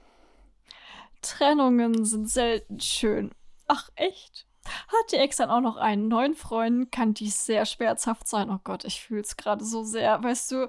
Trennungen 1.20 2.04
sind 2.04 2.30
selten 2.30 2.80
schön. 2.80 3.32
Ach, 3.66 3.90
echt? 3.96 4.46
Hat 4.64 5.12
die 5.12 5.16
Ex 5.16 5.36
dann 5.36 5.50
auch 5.50 5.60
noch 5.60 5.76
einen 5.76 6.08
neuen 6.08 6.34
Freund, 6.34 6.92
kann 6.92 7.14
dies 7.14 7.44
sehr 7.44 7.66
schmerzhaft 7.66 8.28
sein. 8.28 8.50
Oh 8.50 8.60
Gott, 8.64 8.84
ich 8.84 9.00
fühle 9.00 9.22
es 9.22 9.36
gerade 9.36 9.64
so 9.64 9.82
sehr. 9.82 10.22
Weißt 10.22 10.50
du, 10.52 10.68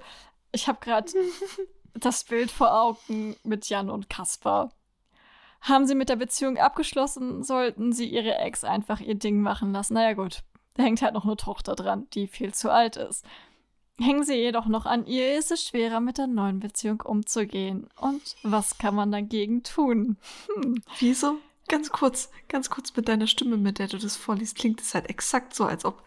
ich 0.52 0.68
habe 0.68 0.80
gerade 0.82 1.12
das 1.94 2.24
Bild 2.24 2.52
vor 2.52 2.74
Augen 2.74 3.36
mit 3.44 3.70
Jan 3.70 3.90
und 3.90 4.10
Kaspar. 4.10 4.72
Haben 5.62 5.88
sie 5.88 5.96
mit 5.96 6.10
der 6.10 6.16
Beziehung 6.16 6.58
abgeschlossen, 6.58 7.44
sollten 7.44 7.92
sie 7.92 8.08
ihre 8.10 8.36
Ex 8.36 8.64
einfach 8.64 9.00
ihr 9.02 9.16
Ding 9.16 9.42
machen 9.42 9.74
lassen. 9.74 9.94
Naja 9.94 10.14
gut, 10.14 10.44
da 10.76 10.84
hängt 10.84 11.02
halt 11.02 11.14
noch 11.14 11.26
eine 11.26 11.36
Tochter 11.36 11.76
dran, 11.76 12.08
die 12.14 12.28
viel 12.28 12.54
zu 12.54 12.72
alt 12.72 12.96
ist. 12.96 13.26
Hängen 14.00 14.24
sie 14.24 14.36
jedoch 14.36 14.68
noch 14.68 14.86
an 14.86 15.06
ihr, 15.06 15.38
ist 15.38 15.52
es 15.52 15.68
schwerer, 15.68 16.00
mit 16.00 16.18
der 16.18 16.28
neuen 16.28 16.62
Beziehung 16.62 17.02
umzugehen. 17.02 17.90
Und 18.00 18.38
was 18.44 18.78
kann 18.78 18.96
man 18.96 19.12
dagegen 19.12 19.64
tun? 19.64 20.16
Hm. 20.56 20.82
Wieso? 21.00 21.36
Ganz 21.68 21.92
kurz, 21.92 22.30
ganz 22.48 22.70
kurz 22.70 22.96
mit 22.96 23.10
deiner 23.10 23.28
Stimme, 23.28 23.58
mit 23.58 23.78
der 23.78 23.88
du 23.88 23.98
das 23.98 24.16
vorliest, 24.16 24.56
klingt 24.56 24.82
es 24.82 24.96
halt 24.96 25.10
exakt 25.10 25.54
so, 25.54 25.66
als 25.66 25.84
ob 25.86 26.02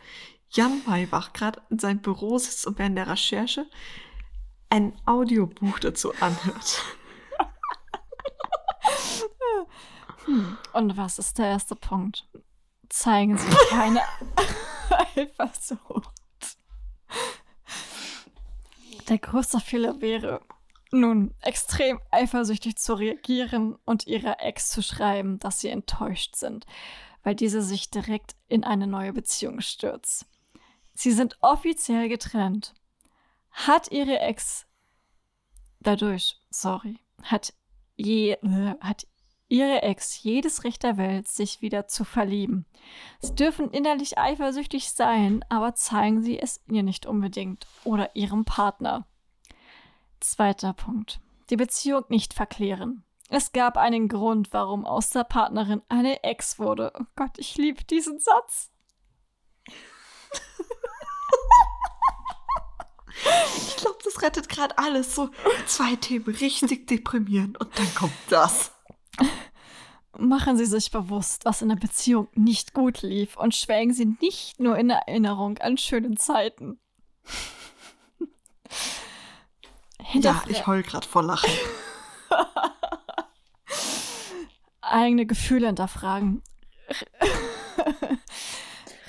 Jan 0.50 0.82
Maybach 0.86 1.32
gerade 1.34 1.62
in 1.70 1.78
seinem 1.78 2.00
Büro 2.00 2.38
sitzt 2.38 2.66
und 2.66 2.78
während 2.78 2.96
der 2.96 3.08
Recherche 3.08 3.66
ein 4.70 4.92
Audiobuch 5.04 5.78
dazu 5.78 6.12
anhört. 6.20 6.82
Hm. 10.24 10.56
Und 10.72 10.96
was 10.96 11.18
ist 11.18 11.38
der 11.38 11.46
erste 11.46 11.74
Punkt? 11.74 12.28
Zeigen 12.88 13.38
Sie 13.38 13.48
keine 13.70 14.02
Eifersucht. 15.16 16.10
Der 19.08 19.18
größte 19.18 19.60
Fehler 19.60 20.00
wäre, 20.00 20.40
nun 20.92 21.34
extrem 21.40 22.00
eifersüchtig 22.10 22.76
zu 22.76 22.94
reagieren 22.94 23.76
und 23.84 24.06
ihrer 24.06 24.40
Ex 24.40 24.70
zu 24.70 24.82
schreiben, 24.82 25.38
dass 25.38 25.60
sie 25.60 25.68
enttäuscht 25.68 26.36
sind, 26.36 26.66
weil 27.22 27.34
diese 27.34 27.62
sich 27.62 27.90
direkt 27.90 28.36
in 28.48 28.62
eine 28.62 28.86
neue 28.86 29.12
Beziehung 29.12 29.60
stürzt. 29.60 30.26
Sie 30.94 31.12
sind 31.12 31.38
offiziell 31.40 32.08
getrennt. 32.08 32.74
Hat 33.50 33.90
ihre 33.90 34.18
Ex 34.20 34.66
dadurch, 35.80 36.40
sorry, 36.50 36.98
hat 37.22 37.54
je, 37.96 38.32
äh, 38.32 38.74
hat 38.80 39.06
ihre 39.48 39.82
Ex 39.82 40.22
jedes 40.22 40.64
Recht 40.64 40.82
der 40.82 40.96
Welt, 40.96 41.28
sich 41.28 41.60
wieder 41.60 41.86
zu 41.86 42.04
verlieben. 42.04 42.64
Sie 43.20 43.34
dürfen 43.34 43.70
innerlich 43.70 44.16
eifersüchtig 44.16 44.90
sein, 44.90 45.44
aber 45.50 45.74
zeigen 45.74 46.22
sie 46.22 46.38
es 46.38 46.62
ihr 46.70 46.82
nicht 46.82 47.04
unbedingt 47.04 47.66
oder 47.84 48.16
ihrem 48.16 48.46
Partner. 48.46 49.06
Zweiter 50.20 50.72
Punkt. 50.72 51.20
Die 51.50 51.56
Beziehung 51.56 52.04
nicht 52.08 52.32
verklären. 52.32 53.04
Es 53.28 53.52
gab 53.52 53.76
einen 53.76 54.08
Grund, 54.08 54.52
warum 54.52 54.86
aus 54.86 55.10
der 55.10 55.24
Partnerin 55.24 55.82
eine 55.88 56.22
Ex 56.22 56.58
wurde. 56.58 56.92
Oh 56.98 57.04
Gott, 57.16 57.38
ich 57.38 57.56
liebe 57.56 57.84
diesen 57.84 58.18
Satz. 58.18 58.70
Ich 63.56 63.76
glaube, 63.76 63.98
das 64.04 64.22
rettet 64.22 64.48
gerade 64.48 64.76
alles. 64.78 65.14
So 65.14 65.30
zwei 65.66 65.96
Themen 65.96 66.26
richtig 66.26 66.86
deprimieren 66.86 67.56
und 67.56 67.78
dann 67.78 67.94
kommt 67.94 68.12
das. 68.28 68.72
Machen 70.18 70.58
Sie 70.58 70.66
sich 70.66 70.90
bewusst, 70.90 71.44
was 71.44 71.62
in 71.62 71.70
der 71.70 71.76
Beziehung 71.76 72.28
nicht 72.34 72.74
gut 72.74 73.02
lief 73.02 73.36
und 73.36 73.54
schwelgen 73.54 73.94
Sie 73.94 74.16
nicht 74.20 74.60
nur 74.60 74.76
in 74.76 74.90
Erinnerung 74.90 75.58
an 75.58 75.78
schöne 75.78 76.14
Zeiten. 76.16 76.78
ja, 80.12 80.42
ich 80.48 80.66
heul 80.66 80.82
gerade 80.82 81.08
vor 81.08 81.22
Lachen. 81.22 81.50
Eigene 84.82 85.24
Gefühle 85.24 85.68
hinterfragen. 85.68 86.42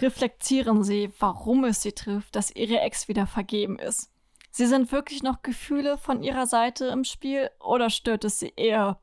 Reflektieren 0.04 0.84
Sie, 0.84 1.12
warum 1.20 1.64
es 1.64 1.82
Sie 1.82 1.94
trifft, 1.94 2.36
dass 2.36 2.52
Ihre 2.52 2.80
Ex 2.82 3.08
wieder 3.08 3.26
vergeben 3.26 3.80
ist. 3.80 4.14
Sie 4.56 4.68
sind 4.68 4.92
wirklich 4.92 5.24
noch 5.24 5.42
Gefühle 5.42 5.98
von 5.98 6.22
ihrer 6.22 6.46
Seite 6.46 6.86
im 6.86 7.06
Spiel 7.06 7.50
oder 7.60 7.90
stört 7.90 8.24
es 8.24 8.38
sie 8.38 8.54
eher, 8.56 9.02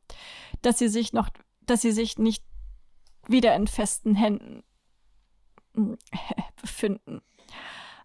dass 0.62 0.78
sie 0.78 0.86
sich 0.86 1.12
noch, 1.12 1.28
dass 1.62 1.80
sie 1.80 1.90
sich 1.90 2.18
nicht 2.18 2.44
wieder 3.26 3.56
in 3.56 3.66
festen 3.66 4.14
Händen 4.14 4.62
befinden? 6.60 7.20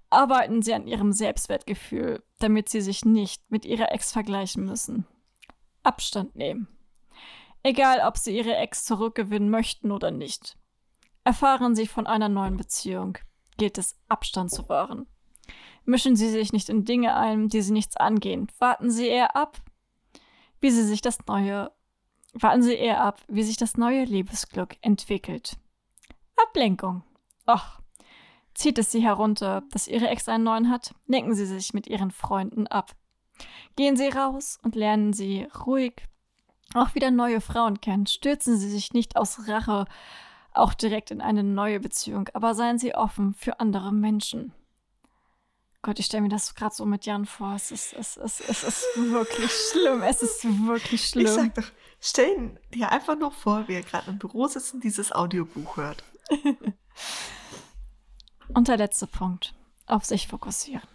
Arbeiten 0.10 0.64
Sie 0.64 0.74
an 0.74 0.88
Ihrem 0.88 1.12
Selbstwertgefühl, 1.12 2.24
damit 2.40 2.70
Sie 2.70 2.82
sich 2.82 3.06
nicht 3.06 3.52
mit 3.52 3.66
Ihrer 3.66 3.92
Ex 3.92 4.12
vergleichen 4.12 4.66
müssen. 4.66 5.06
Abstand 5.84 6.36
nehmen. 6.36 6.68
Egal, 7.64 8.02
ob 8.08 8.18
Sie 8.18 8.36
Ihre 8.36 8.56
Ex 8.56 8.86
zurückgewinnen 8.86 9.50
möchten 9.50 9.92
oder 9.92 10.10
nicht. 10.10 10.58
Erfahren 11.26 11.76
Sie 11.76 11.88
von 11.88 12.06
einer 12.06 12.30
neuen 12.30 12.56
Beziehung, 12.56 13.18
gilt 13.58 13.80
es 13.80 14.00
Abstand 14.08 14.52
zu 14.52 14.70
wahren. 14.70 15.08
Mischen 15.84 16.16
Sie 16.16 16.30
sich 16.30 16.54
nicht 16.54 16.70
in 16.70 16.86
Dinge 16.86 17.16
ein, 17.16 17.50
die 17.50 17.62
Sie 17.62 17.74
nichts 17.74 17.98
angehen. 17.98 18.48
Warten 18.60 18.92
Sie 18.92 19.08
eher 19.08 19.36
ab, 19.36 19.58
wie 20.62 20.70
Sie 20.70 20.84
sich 20.84 21.02
das 21.02 21.18
neue, 21.28 21.72
warten 22.34 22.62
Sie 22.62 22.76
eher 22.76 23.02
ab, 23.02 23.22
wie 23.28 23.42
sich 23.42 23.58
das 23.58 23.76
neue 23.76 24.04
Liebesglück 24.04 24.78
entwickelt. 24.82 25.58
Ablenkung. 26.38 27.04
Ach, 27.48 27.82
zieht 28.54 28.78
es 28.78 28.92
Sie 28.92 29.02
herunter, 29.02 29.64
dass 29.72 29.88
Ihre 29.88 30.10
Ex 30.10 30.30
einen 30.30 30.44
neuen 30.44 30.70
hat? 30.70 30.94
Lenken 31.08 31.34
Sie 31.34 31.48
sich 31.48 31.74
mit 31.74 31.88
Ihren 31.88 32.12
Freunden 32.12 32.68
ab. 32.68 32.92
Gehen 33.76 33.98
Sie 33.98 34.10
raus 34.10 34.60
und 34.62 34.76
lernen 34.76 35.12
Sie 35.12 35.48
ruhig 35.66 36.04
auch 36.76 36.94
wieder 36.94 37.10
neue 37.10 37.42
Frauen 37.42 37.80
kennen. 37.80 38.06
Stürzen 38.06 38.58
Sie 38.58 38.70
sich 38.70 38.94
nicht 38.94 39.16
aus 39.18 39.48
Rache 39.48 39.86
auch 40.58 40.74
direkt 40.74 41.12
in 41.12 41.22
eine 41.22 41.44
neue 41.44 41.80
Beziehung, 41.80 42.30
aber 42.34 42.56
seien 42.56 42.78
Sie 42.78 42.96
offen 42.96 43.34
für 43.34 43.60
andere 43.60 43.92
Menschen. 43.92 44.54
Gott, 45.82 46.00
ich 46.00 46.08
stelle 46.08 46.24
mir 46.24 46.30
das 46.30 46.56
gerade 46.56 46.74
so 46.74 46.84
mit 46.84 47.06
Jan 47.06 47.28
vor. 47.28 47.54
Es 47.54 47.70
ist, 47.70 47.94
es, 47.94 48.18
es, 48.18 48.40
es 48.40 48.64
ist 48.64 48.86
wirklich 48.96 49.52
schlimm. 49.52 50.02
Es 50.02 50.24
ist 50.24 50.44
wirklich 50.66 51.08
schlimm. 51.08 51.26
Ich 51.28 51.32
sag 51.32 51.54
doch, 51.54 51.72
stell 52.00 52.60
dir 52.74 52.92
einfach 52.92 53.16
nur 53.16 53.32
vor, 53.32 53.68
wie 53.68 53.76
er 53.76 53.84
gerade 53.84 54.10
im 54.10 54.18
Büro 54.18 54.48
sitzt 54.48 54.74
und 54.74 54.84
dieses 54.84 55.12
Audiobuch 55.12 55.78
hört. 55.78 56.04
und 58.56 58.68
der 58.68 58.78
letzte 58.78 59.06
Punkt. 59.06 59.54
Auf 59.86 60.06
sich 60.06 60.28
fokussieren. 60.28 60.88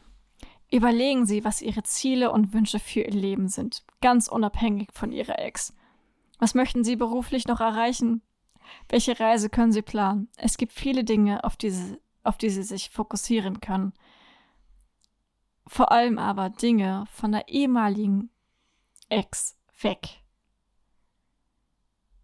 Überlegen 0.73 1.25
Sie, 1.25 1.45
was 1.45 1.63
Ihre 1.63 1.85
Ziele 1.85 2.33
und 2.33 2.53
Wünsche 2.53 2.81
für 2.81 3.03
Ihr 3.03 3.13
Leben 3.13 3.47
sind, 3.47 3.85
ganz 4.01 4.27
unabhängig 4.27 4.89
von 4.93 5.13
Ihrer 5.13 5.39
Ex. 5.39 5.73
Was 6.41 6.55
möchten 6.55 6.83
Sie 6.83 6.97
beruflich 6.97 7.47
noch 7.47 7.61
erreichen? 7.61 8.23
Welche 8.89 9.19
Reise 9.19 9.51
können 9.51 9.73
Sie 9.73 9.83
planen? 9.83 10.29
Es 10.37 10.57
gibt 10.57 10.73
viele 10.73 11.05
Dinge, 11.05 11.45
auf 11.45 11.57
die 11.57 11.71
Sie, 11.71 11.99
auf 12.23 12.37
die 12.37 12.51
Sie 12.51 12.63
sich 12.63 12.91
fokussieren 12.91 13.61
können. 13.61 13.93
Vor 15.67 15.93
allem 15.93 16.19
aber 16.19 16.51
Dinge 16.51 17.05
von 17.13 17.33
der 17.33 17.49
ehemaligen 17.49 18.31
Ex 19.09 19.57
weg. 19.81 20.21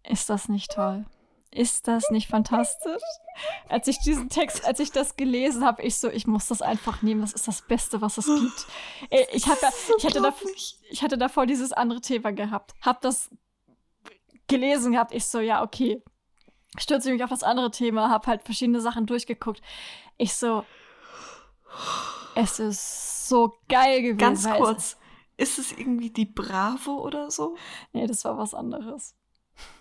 Ist 0.03 0.29
das 0.29 0.49
nicht 0.49 0.71
toll? 0.71 1.05
Ist 1.51 1.87
das 1.87 2.09
nicht 2.11 2.27
fantastisch? 2.27 3.01
Als 3.69 3.87
ich 3.87 3.99
diesen 3.99 4.29
Text, 4.29 4.65
als 4.65 4.79
ich 4.79 4.91
das 4.91 5.15
gelesen 5.15 5.65
habe, 5.65 5.81
ich 5.81 5.97
so, 5.97 6.09
ich 6.09 6.27
muss 6.27 6.47
das 6.47 6.61
einfach 6.61 7.01
nehmen. 7.01 7.21
Das 7.21 7.33
ist 7.33 7.47
das 7.47 7.61
Beste, 7.61 8.01
was 8.01 8.17
es 8.17 8.25
gibt. 8.25 8.67
Ich, 9.31 9.47
hab, 9.47 9.57
ich, 9.97 10.05
hatte 10.05 10.21
davor, 10.21 10.51
ich 10.89 11.03
hatte 11.03 11.17
davor 11.17 11.45
dieses 11.45 11.71
andere 11.71 12.01
Thema 12.01 12.31
gehabt. 12.31 12.73
Hab 12.81 13.01
das 13.01 13.29
gelesen 14.47 14.93
gehabt. 14.93 15.13
Ich 15.13 15.25
so, 15.25 15.39
ja, 15.39 15.63
okay. 15.63 16.03
Stürze 16.77 17.11
mich 17.11 17.23
auf 17.23 17.29
das 17.29 17.43
andere 17.43 17.71
Thema, 17.71 18.09
hab 18.09 18.27
halt 18.27 18.43
verschiedene 18.43 18.81
Sachen 18.81 19.05
durchgeguckt. 19.05 19.61
Ich 20.17 20.33
so, 20.33 20.63
es 22.35 22.59
ist 22.59 23.27
so 23.27 23.55
geil 23.67 24.01
gewesen. 24.01 24.17
Ganz 24.17 24.49
kurz. 24.49 24.97
Ist 25.37 25.59
es 25.59 25.71
irgendwie 25.71 26.09
die 26.09 26.25
Bravo 26.25 26.99
oder 27.03 27.29
so? 27.29 27.55
Nee, 27.93 28.07
das 28.07 28.25
war 28.25 28.37
was 28.37 28.53
anderes. 28.53 29.15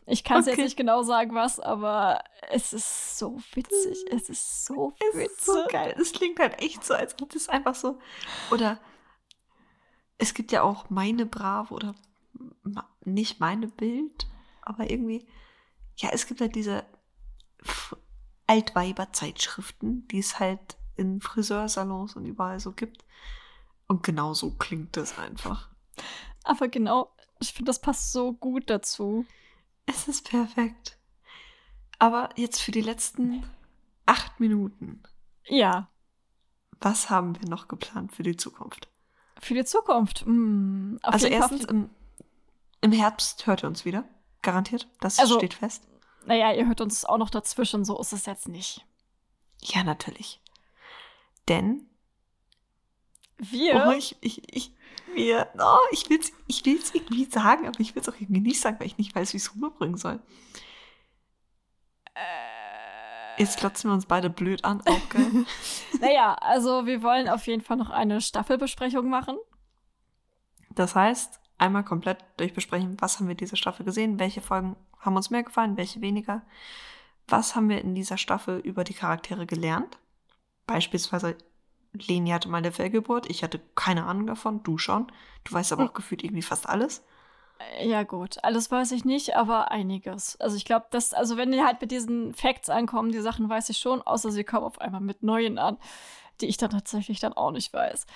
Ich 0.07 0.23
kann 0.23 0.41
es 0.41 0.47
okay. 0.47 0.57
jetzt 0.57 0.65
nicht 0.65 0.77
genau 0.77 1.03
sagen, 1.03 1.35
was, 1.35 1.61
aber 1.61 2.23
es 2.51 2.73
ist 2.73 3.19
so 3.19 3.39
witzig. 3.53 4.05
Es 4.11 4.29
ist 4.29 4.65
so 4.65 4.93
witzig. 4.99 5.27
Es 5.27 5.33
ist 5.33 5.45
so 5.47 5.65
geil. 5.69 5.95
Es 5.99 6.13
klingt 6.13 6.39
halt 6.39 6.61
echt 6.63 6.85
so, 6.85 6.95
als 6.95 7.21
ob 7.21 7.35
es 7.35 7.49
einfach 7.49 7.75
so. 7.75 7.99
Oder 8.51 8.79
es 10.19 10.35
gibt 10.35 10.53
ja 10.53 10.63
auch 10.63 10.89
meine 10.91 11.27
Bravo 11.27 11.75
oder 11.75 11.95
nicht 13.05 13.41
meine 13.41 13.69
Bild, 13.69 14.27
aber 14.63 14.91
irgendwie. 14.91 15.27
Ja, 15.97 16.11
es 16.13 16.27
gibt 16.27 16.41
halt 16.41 16.55
diese 16.55 16.85
Altweiber-Zeitschriften, 18.47 20.07
die 20.09 20.19
es 20.19 20.39
halt 20.39 20.77
in 20.97 21.21
Friseursalons 21.21 22.17
und 22.17 22.27
überall 22.27 22.61
so 22.61 22.73
gibt. 22.73 23.05
Und 23.87 24.03
genau 24.03 24.35
so 24.35 24.51
klingt 24.53 24.97
das 24.97 25.19
einfach. 25.19 25.71
Aber 26.45 26.69
genau, 26.69 27.15
ich 27.41 27.53
finde, 27.53 27.71
das 27.71 27.81
passt 27.81 28.13
so 28.13 28.33
gut 28.33 28.71
dazu. 28.71 29.25
Es 29.87 30.09
ist 30.09 30.29
perfekt. 30.29 30.99
Aber 31.99 32.31
jetzt 32.37 32.61
für 32.61 32.73
die 32.73 32.81
letzten 32.81 33.45
acht 34.05 34.39
Minuten. 34.41 35.03
Ja. 35.45 35.89
Was 36.81 37.11
haben 37.11 37.41
wir 37.41 37.49
noch 37.49 37.69
geplant 37.69 38.13
für 38.13 38.23
die 38.23 38.37
Zukunft? 38.37 38.89
Für 39.39 39.55
die 39.55 39.65
Zukunft? 39.65 40.25
Hm, 40.25 40.99
also 41.03 41.27
erstens, 41.27 41.65
im, 41.65 41.91
im, 42.81 42.93
Herbst 42.93 43.47
hört 43.47 43.65
ihr 43.65 43.69
uns 43.69 43.85
wieder. 43.85 44.05
Garantiert. 44.47 44.87
Das 45.01 45.19
also, 45.19 45.39
steht 45.39 45.55
fest. 45.55 45.89
Naja, 46.25 46.53
ihr 46.53 46.69
hört 46.69 46.81
uns 46.81 47.05
auch 47.05 47.19
noch 47.19 47.31
dazwischen. 47.31 47.85
So 47.85 47.99
ist 47.99 48.13
es 48.13 48.27
jetzt 48.27 48.47
nicht. 48.47 48.87
Ja, 49.61 49.83
natürlich. 49.83 50.41
Denn 51.49 51.91
wir. 53.39 53.87
Oh, 53.89 53.91
ich, 53.91 54.15
ich, 54.21 54.55
ich, 54.55 54.73
wir, 55.15 55.49
oh, 55.59 55.79
ich 55.91 56.09
will 56.09 56.21
es 56.21 56.33
ich 56.47 56.65
will's 56.65 56.95
irgendwie 56.95 57.25
sagen, 57.25 57.67
aber 57.67 57.81
ich 57.81 57.97
will 57.97 58.03
es 58.03 58.09
auch 58.09 58.21
irgendwie 58.21 58.41
nicht 58.41 58.61
sagen, 58.61 58.79
weil 58.79 58.87
ich 58.87 58.99
nicht 58.99 59.17
weiß, 59.17 59.33
wie 59.33 59.39
ich 59.39 59.43
es 59.43 59.53
rüberbringen 59.53 59.97
soll. 59.97 60.21
Äh. 62.15 63.41
Jetzt 63.41 63.59
klotzen 63.59 63.91
wir 63.91 63.95
uns 63.95 64.07
beide 64.07 64.31
blöd 64.31 64.65
an, 64.65 64.81
auch 64.83 65.09
geil. 65.09 65.45
naja, 66.01 66.35
also 66.35 66.87
wir 66.87 67.03
wollen 67.03 67.29
auf 67.29 67.49
jeden 67.49 67.63
Fall 67.63 67.79
noch 67.79 67.91
eine 67.91 68.21
Staffelbesprechung 68.21 69.11
machen. 69.11 69.39
Das 70.71 70.95
heißt, 70.95 71.41
einmal 71.59 71.85
komplett 71.85 72.19
durchbesprechen, 72.37 72.97
was 73.01 73.19
haben 73.19 73.29
wir 73.29 73.35
diese 73.35 73.57
Staffel 73.57 73.85
gesehen, 73.85 74.19
welche 74.19 74.41
Folgen 74.41 74.77
haben 74.99 75.17
uns 75.17 75.31
mehr 75.31 75.43
gefallen, 75.43 75.77
welche 75.77 76.01
weniger. 76.01 76.43
Was 77.29 77.57
haben 77.57 77.69
wir 77.69 77.81
in 77.81 77.95
dieser 77.95 78.19
Staffel 78.19 78.59
über 78.59 78.85
die 78.85 78.95
Charaktere 78.95 79.47
gelernt? 79.47 79.99
Beispielsweise, 80.67 81.37
Leni 81.93 82.31
hatte 82.31 82.49
mal 82.49 82.59
eine 82.59 82.73
Fehlgeburt, 82.73 83.29
ich 83.31 83.43
hatte 83.43 83.61
keine 83.75 84.05
Ahnung 84.05 84.27
davon, 84.27 84.63
du 84.63 84.79
schon. 84.79 85.11
Du 85.45 85.53
weißt 85.53 85.73
aber 85.73 85.83
hm. 85.83 85.91
auch 85.91 85.95
gefühlt 85.95 86.23
irgendwie 86.23 86.43
fast 86.43 86.69
alles. 86.69 87.05
Äh, 87.59 87.89
ja, 87.89 88.03
gut. 88.03 88.43
Alles 88.43 88.71
weiß 88.71 88.93
ich 88.93 89.05
nicht, 89.05 89.37
aber 89.37 89.71
einiges. 89.71 90.37
Also 90.41 90.57
ich 90.57 90.65
glaube, 90.65 90.87
dass, 90.91 91.15
also 91.15 91.37
wenn 91.37 91.53
die 91.53 91.63
halt 91.63 91.81
mit 91.81 91.91
diesen 91.91 92.35
Facts 92.35 92.69
ankommen, 92.69 93.13
die 93.13 93.21
Sachen 93.21 93.49
weiß 93.49 93.71
ich 93.71 93.79
schon, 93.79 94.03
außer 94.03 94.31
sie 94.31 94.45
kommen 94.45 94.67
auf 94.67 94.81
einmal 94.81 95.01
mit 95.01 95.23
neuen 95.23 95.59
an, 95.59 95.79
die 96.41 96.47
ich 96.47 96.59
dann 96.59 96.71
tatsächlich 96.71 97.21
dann 97.21 97.33
auch 97.33 97.51
nicht 97.51 97.73
weiß. 97.73 98.07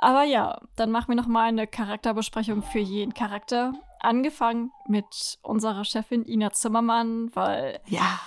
Aber 0.00 0.24
ja, 0.24 0.60
dann 0.76 0.90
machen 0.90 1.08
wir 1.08 1.16
nochmal 1.16 1.48
eine 1.48 1.66
Charakterbesprechung 1.66 2.62
für 2.62 2.80
jeden 2.80 3.14
Charakter. 3.14 3.72
Angefangen 4.00 4.70
mit 4.86 5.38
unserer 5.42 5.84
Chefin 5.84 6.24
Ina 6.24 6.50
Zimmermann, 6.50 7.30
weil. 7.34 7.80
Ja 7.86 8.20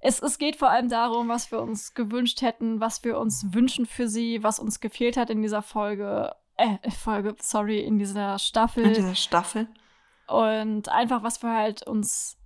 es, 0.00 0.22
es 0.22 0.38
geht 0.38 0.56
vor 0.56 0.70
allem 0.70 0.88
darum, 0.88 1.28
was 1.28 1.50
wir 1.50 1.60
uns 1.60 1.94
gewünscht 1.94 2.42
hätten, 2.42 2.80
was 2.80 3.02
wir 3.04 3.18
uns 3.18 3.52
wünschen 3.52 3.86
für 3.86 4.08
sie, 4.08 4.42
was 4.42 4.58
uns 4.58 4.80
gefehlt 4.80 5.16
hat 5.16 5.30
in 5.30 5.42
dieser 5.42 5.62
Folge, 5.62 6.34
äh, 6.56 6.90
Folge, 6.90 7.34
sorry, 7.40 7.80
in 7.80 7.98
dieser 7.98 8.38
Staffel. 8.38 8.84
In 8.84 8.94
dieser 8.94 9.14
Staffel. 9.14 9.68
Und 10.28 10.88
einfach, 10.88 11.22
was 11.22 11.42
wir 11.42 11.52
halt 11.52 11.82
uns 11.82 12.36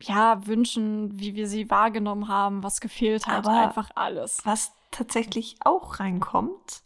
ja 0.00 0.46
wünschen, 0.46 1.18
wie 1.18 1.34
wir 1.34 1.46
sie 1.46 1.70
wahrgenommen 1.70 2.28
haben, 2.28 2.62
was 2.62 2.80
gefehlt 2.80 3.26
hat, 3.26 3.46
Aber 3.46 3.60
einfach 3.60 3.90
alles. 3.94 4.40
Was 4.44 4.72
tatsächlich 4.90 5.56
auch 5.64 6.00
reinkommt, 6.00 6.82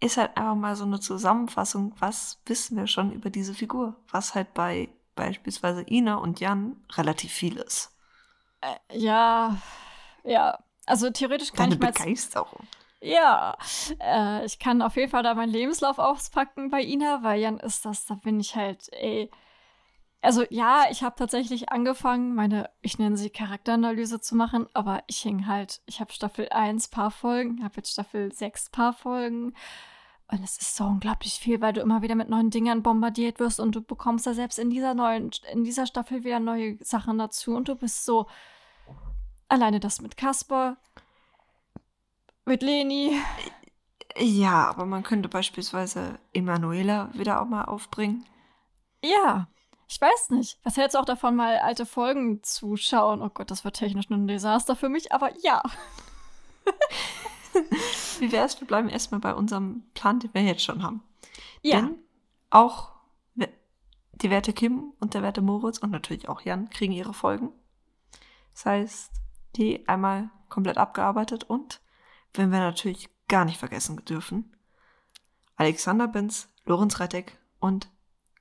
ist 0.00 0.16
halt 0.16 0.36
einfach 0.36 0.54
mal 0.54 0.76
so 0.76 0.84
eine 0.84 1.00
Zusammenfassung, 1.00 1.94
was 1.98 2.40
wissen 2.46 2.76
wir 2.76 2.86
schon 2.86 3.12
über 3.12 3.30
diese 3.30 3.54
Figur, 3.54 3.96
was 4.10 4.34
halt 4.34 4.54
bei 4.54 4.88
beispielsweise 5.14 5.84
Ina 5.88 6.16
und 6.16 6.40
Jan 6.40 6.76
relativ 6.92 7.32
viel 7.32 7.56
ist. 7.56 7.94
Äh, 8.62 8.98
ja, 8.98 9.58
ja. 10.24 10.58
Also 10.86 11.10
theoretisch 11.10 11.52
kann 11.52 11.70
Deine 11.70 11.74
ich 11.74 11.80
mal. 11.80 11.92
Begeisterung. 11.92 12.66
Ja, 13.02 13.56
äh, 14.00 14.44
ich 14.44 14.58
kann 14.58 14.82
auf 14.82 14.96
jeden 14.96 15.10
Fall 15.10 15.22
da 15.22 15.34
meinen 15.34 15.52
Lebenslauf 15.52 15.98
auspacken 15.98 16.70
bei 16.70 16.82
Ina, 16.82 17.22
weil 17.22 17.40
Jan 17.40 17.58
ist 17.58 17.84
das, 17.84 18.06
da 18.06 18.14
bin 18.14 18.40
ich 18.40 18.56
halt, 18.56 18.88
ey. 18.92 19.30
Also 20.22 20.44
ja, 20.50 20.84
ich 20.90 21.02
habe 21.02 21.16
tatsächlich 21.16 21.70
angefangen, 21.70 22.34
meine, 22.34 22.68
ich 22.82 22.98
nenne 22.98 23.16
sie 23.16 23.30
Charakteranalyse 23.30 24.20
zu 24.20 24.36
machen, 24.36 24.66
aber 24.74 25.02
ich 25.06 25.18
hing 25.18 25.46
halt, 25.46 25.80
ich 25.86 26.00
habe 26.00 26.12
Staffel 26.12 26.48
1 26.50 26.88
paar 26.88 27.10
Folgen, 27.10 27.64
habe 27.64 27.76
jetzt 27.76 27.92
Staffel 27.92 28.30
6 28.30 28.68
paar 28.70 28.92
Folgen. 28.92 29.54
Und 30.32 30.44
es 30.44 30.58
ist 30.58 30.76
so 30.76 30.84
unglaublich 30.84 31.34
viel, 31.34 31.60
weil 31.60 31.72
du 31.72 31.80
immer 31.80 32.02
wieder 32.02 32.14
mit 32.14 32.28
neuen 32.28 32.50
Dingern 32.50 32.82
bombardiert 32.82 33.40
wirst 33.40 33.58
und 33.58 33.74
du 33.74 33.82
bekommst 33.82 34.26
da 34.26 34.34
selbst 34.34 34.58
in 34.58 34.70
dieser 34.70 34.94
neuen, 34.94 35.30
in 35.52 35.64
dieser 35.64 35.86
Staffel 35.86 36.22
wieder 36.22 36.38
neue 36.38 36.76
Sachen 36.84 37.18
dazu 37.18 37.56
und 37.56 37.68
du 37.68 37.74
bist 37.74 38.04
so 38.04 38.26
alleine 39.48 39.80
das 39.80 40.00
mit 40.00 40.16
Kasper. 40.16 40.76
Mit 42.44 42.62
Leni. 42.62 43.18
Ja, 44.16 44.68
aber 44.68 44.86
man 44.86 45.02
könnte 45.02 45.28
beispielsweise 45.28 46.18
Emanuela 46.32 47.10
wieder 47.14 47.40
auch 47.40 47.46
mal 47.46 47.64
aufbringen. 47.64 48.24
Ja. 49.02 49.48
Ich 49.90 50.00
weiß 50.00 50.30
nicht. 50.30 50.56
Was 50.62 50.76
hältst 50.76 50.94
du 50.94 51.00
auch 51.00 51.04
davon, 51.04 51.34
mal 51.34 51.58
alte 51.58 51.84
Folgen 51.84 52.44
zu 52.44 52.76
schauen? 52.76 53.20
Oh 53.20 53.28
Gott, 53.28 53.50
das 53.50 53.64
wird 53.64 53.74
technisch 53.74 54.08
nur 54.08 54.20
ein 54.20 54.28
Desaster 54.28 54.76
für 54.76 54.88
mich, 54.88 55.10
aber 55.10 55.36
ja. 55.42 55.64
Wie 58.20 58.30
wäre 58.30 58.46
es, 58.46 58.60
wir 58.60 58.68
bleiben 58.68 58.88
erstmal 58.88 59.18
bei 59.18 59.34
unserem 59.34 59.82
Plan, 59.94 60.20
den 60.20 60.32
wir 60.32 60.42
jetzt 60.42 60.62
schon 60.62 60.84
haben. 60.84 61.02
Ja. 61.62 61.80
Denn 61.80 61.98
auch 62.50 62.92
die 64.12 64.30
Werte 64.30 64.52
Kim 64.52 64.92
und 65.00 65.14
der 65.14 65.22
Werte 65.22 65.42
Moritz 65.42 65.78
und 65.78 65.90
natürlich 65.90 66.28
auch 66.28 66.42
Jan 66.42 66.70
kriegen 66.70 66.92
ihre 66.92 67.14
Folgen. 67.14 67.52
Das 68.54 68.66
heißt, 68.66 69.10
die 69.56 69.88
einmal 69.88 70.30
komplett 70.48 70.78
abgearbeitet 70.78 71.42
und, 71.42 71.80
wenn 72.34 72.52
wir 72.52 72.60
natürlich 72.60 73.08
gar 73.26 73.44
nicht 73.44 73.58
vergessen 73.58 74.04
dürfen, 74.04 74.56
Alexander 75.56 76.06
Benz, 76.06 76.48
Lorenz 76.64 77.00
Rettek 77.00 77.38
und 77.58 77.90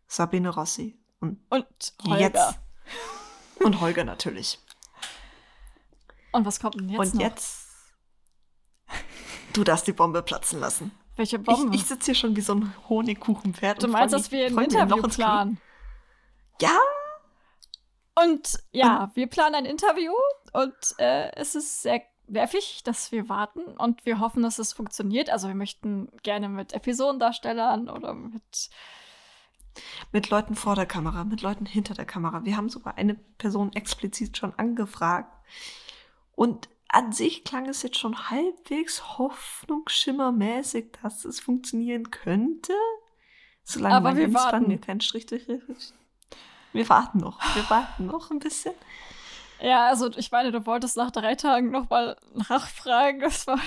Sabine 0.08 0.50
Rossi. 0.50 0.99
Und 1.20 1.40
Und 1.52 1.68
Holger. 2.08 2.20
jetzt. 2.20 2.60
Und 3.64 3.82
Holger 3.82 4.04
natürlich. 4.04 4.60
Und 6.32 6.46
was 6.46 6.60
kommt 6.60 6.76
denn 6.76 6.90
jetzt 6.90 7.00
und 7.00 7.16
noch? 7.16 7.22
jetzt. 7.22 7.68
Du 9.54 9.64
darfst 9.64 9.88
die 9.88 9.94
Bombe 9.94 10.22
platzen 10.22 10.60
lassen. 10.60 10.92
Welche 11.16 11.38
Ich, 11.38 11.44
Bombe? 11.44 11.76
ich 11.76 11.84
sitze 11.86 12.06
hier 12.06 12.16
schon 12.16 12.36
wie 12.36 12.42
so 12.42 12.54
ein 12.56 12.74
Honigkuchenpferd. 12.88 13.82
du 13.82 13.88
und 13.88 13.94
meinst, 13.94 14.14
dass 14.14 14.32
wir 14.32 14.46
ein 14.46 14.54
noch 14.54 14.62
Interview 14.64 15.02
Knie. 15.02 15.12
planen? 15.16 15.62
Ja, 16.62 16.78
Und 18.16 18.60
ja, 18.72 19.12
wir 19.16 19.28
planen 19.28 19.56
ein 19.56 19.66
Interview 19.66 20.14
und 20.54 20.74
äh, 20.98 21.32
es 21.36 21.56
ist 21.56 21.82
sehr 21.82 22.02
nervig, 22.28 22.82
dass 22.84 23.12
wir 23.12 23.28
warten 23.30 23.62
und 23.78 24.06
wir 24.06 24.20
hoffen, 24.20 24.44
dass 24.44 24.60
es 24.60 24.74
funktioniert. 24.74 25.30
Also 25.30 25.48
wir 25.48 25.56
möchten 25.56 26.10
gerne 26.22 26.48
mit 26.50 26.74
Episodendarstellern 26.74 27.90
oder 27.90 28.14
mit 28.14 28.70
mit 30.12 30.30
Leuten 30.30 30.56
vor 30.56 30.76
der 30.76 30.86
Kamera, 30.86 31.24
mit 31.24 31.42
Leuten 31.42 31.66
hinter 31.66 31.94
der 31.94 32.06
Kamera. 32.06 32.46
Wir 32.46 32.58
haben 32.58 32.70
sogar 32.70 32.98
eine 32.98 33.16
Person 33.16 33.74
explizit 33.74 34.38
schon 34.38 34.54
angefragt. 34.58 35.32
Und 36.36 36.70
an 36.88 37.12
sich 37.12 37.44
klang 37.44 37.68
es 37.68 37.84
jetzt 37.84 38.00
schon 38.00 38.30
halbwegs 38.30 39.18
hoffnungsschimmermäßig, 39.18 40.94
dass 41.02 41.24
es 41.26 41.40
funktionieren 41.40 42.10
könnte. 42.12 42.74
Solange 43.64 43.96
Aber 43.96 44.16
wir 44.16 44.34
warten. 44.34 44.68
mir 44.68 44.80
keinen 44.80 45.02
Strich 45.02 45.28
durch. 45.28 45.48
Wir 46.74 46.90
warten 46.90 47.20
noch. 47.20 47.40
Wir 47.56 47.70
warten 47.70 48.08
noch 48.08 48.32
ein 48.32 48.40
bisschen. 48.40 48.74
Ja, 49.62 49.88
also 49.88 50.10
ich 50.16 50.32
meine, 50.32 50.52
du 50.52 50.66
wolltest 50.66 50.98
nach 50.98 51.12
drei 51.12 51.36
Tagen 51.36 51.70
nochmal 51.70 52.18
nachfragen. 52.34 53.20
Das 53.20 53.46
war. 53.46 53.60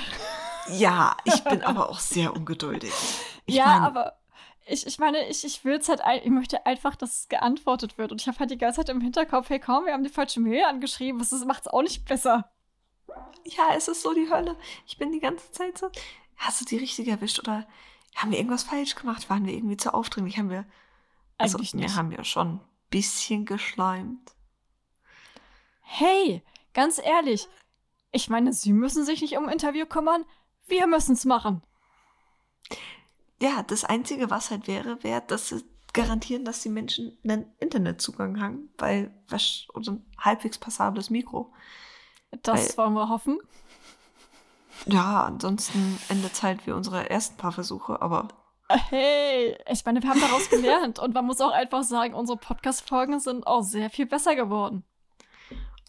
Ja, 0.68 1.16
ich 1.24 1.44
bin 1.44 1.62
aber 1.62 1.90
auch 1.90 1.98
sehr 1.98 2.34
ungeduldig. 2.34 2.92
Ich 3.46 3.54
ja, 3.54 3.66
meine, 3.66 3.86
aber 3.86 4.21
ich, 4.66 4.86
ich 4.86 4.98
meine, 4.98 5.28
ich, 5.28 5.44
ich 5.44 5.64
will 5.64 5.76
es 5.76 5.89
halt, 5.89 6.01
ich 6.22 6.30
möchte 6.30 6.64
einfach, 6.66 6.94
dass 6.97 7.28
geantwortet 7.28 7.98
wird. 7.98 8.12
Und 8.12 8.20
ich 8.20 8.28
habe 8.28 8.39
halt 8.39 8.51
die 8.51 8.59
ganze 8.59 8.80
Zeit 8.80 8.89
im 8.89 9.01
Hinterkopf, 9.01 9.48
hey 9.51 9.59
komm, 9.59 9.86
wir 9.86 9.93
haben 9.93 10.05
die 10.05 10.10
falsche 10.10 10.40
Mail 10.40 10.64
angeschrieben. 10.64 11.18
Das 11.18 11.32
macht 11.44 11.62
es 11.62 11.68
auch 11.68 11.82
nicht 11.82 12.05
besser. 12.05 12.51
Ja, 13.44 13.74
es 13.76 13.89
ist 13.89 14.02
so 14.02 14.14
die 14.14 14.30
Hölle. 14.30 14.56
Ich 14.86 14.98
bin 14.98 15.12
die 15.12 15.20
ganze 15.20 15.51
Zeit 15.52 15.78
so. 15.78 15.90
Hast 16.36 16.60
du 16.60 16.64
die 16.64 16.76
richtig 16.76 17.09
erwischt 17.09 17.39
oder 17.40 17.66
haben 18.16 18.30
wir 18.30 18.39
irgendwas 18.39 18.62
falsch 18.62 18.94
gemacht? 18.94 19.28
Waren 19.30 19.47
wir 19.47 19.55
irgendwie 19.55 19.76
zu 19.76 19.93
aufdringlich? 19.94 20.39
Haben 20.39 20.51
wir. 20.51 20.64
Also, 21.39 21.59
Eigentlich 21.59 21.72
wir 21.72 21.80
nicht. 21.80 21.97
haben 21.97 22.12
ja 22.12 22.24
schon 22.24 22.56
ein 22.56 22.60
bisschen 22.90 23.44
geschleimt. 23.44 24.32
Hey, 25.80 26.43
ganz 26.72 26.98
ehrlich, 27.02 27.48
ich 28.12 28.28
meine, 28.28 28.52
Sie 28.52 28.72
müssen 28.72 29.05
sich 29.05 29.20
nicht 29.22 29.36
um 29.36 29.44
ein 29.47 29.52
Interview 29.52 29.86
kümmern. 29.86 30.24
Wir 30.66 30.86
müssen 30.86 31.14
es 31.14 31.24
machen. 31.24 31.62
Ja, 33.43 33.64
das 33.64 33.82
Einzige, 33.82 34.31
was 34.31 34.52
halt 34.52 34.69
wäre, 34.69 35.02
wäre, 35.02 35.20
dass 35.27 35.48
sie 35.48 35.64
garantieren, 35.93 36.44
dass 36.44 36.60
die 36.60 36.69
Menschen 36.69 37.19
einen 37.24 37.52
Internetzugang 37.59 38.40
haben, 38.40 38.70
weil 38.78 39.12
was 39.28 39.66
oder 39.74 39.93
ein 39.93 40.06
halbwegs 40.16 40.59
passables 40.59 41.10
Mikro. 41.10 41.52
Das 42.44 42.78
wollen 42.78 42.94
wir 42.94 43.09
hoffen. 43.09 43.40
Ja, 44.86 45.24
ansonsten 45.24 45.98
endet 46.09 46.40
halt 46.40 46.69
wie 46.69 46.70
unsere 46.70 47.10
ersten 47.10 47.36
paar 47.36 47.51
Versuche, 47.51 48.01
aber 48.01 48.28
Hey, 48.69 49.59
ich 49.69 49.85
meine, 49.85 50.01
wir 50.01 50.09
haben 50.09 50.20
daraus 50.20 50.48
gelernt. 50.48 51.01
Und 51.01 51.12
man 51.12 51.27
muss 51.27 51.40
auch 51.40 51.51
einfach 51.51 51.82
sagen, 51.82 52.14
unsere 52.14 52.39
Podcast-Folgen 52.39 53.19
sind 53.19 53.44
auch 53.44 53.62
sehr 53.62 53.90
viel 53.90 54.06
besser 54.06 54.36
geworden. 54.36 54.85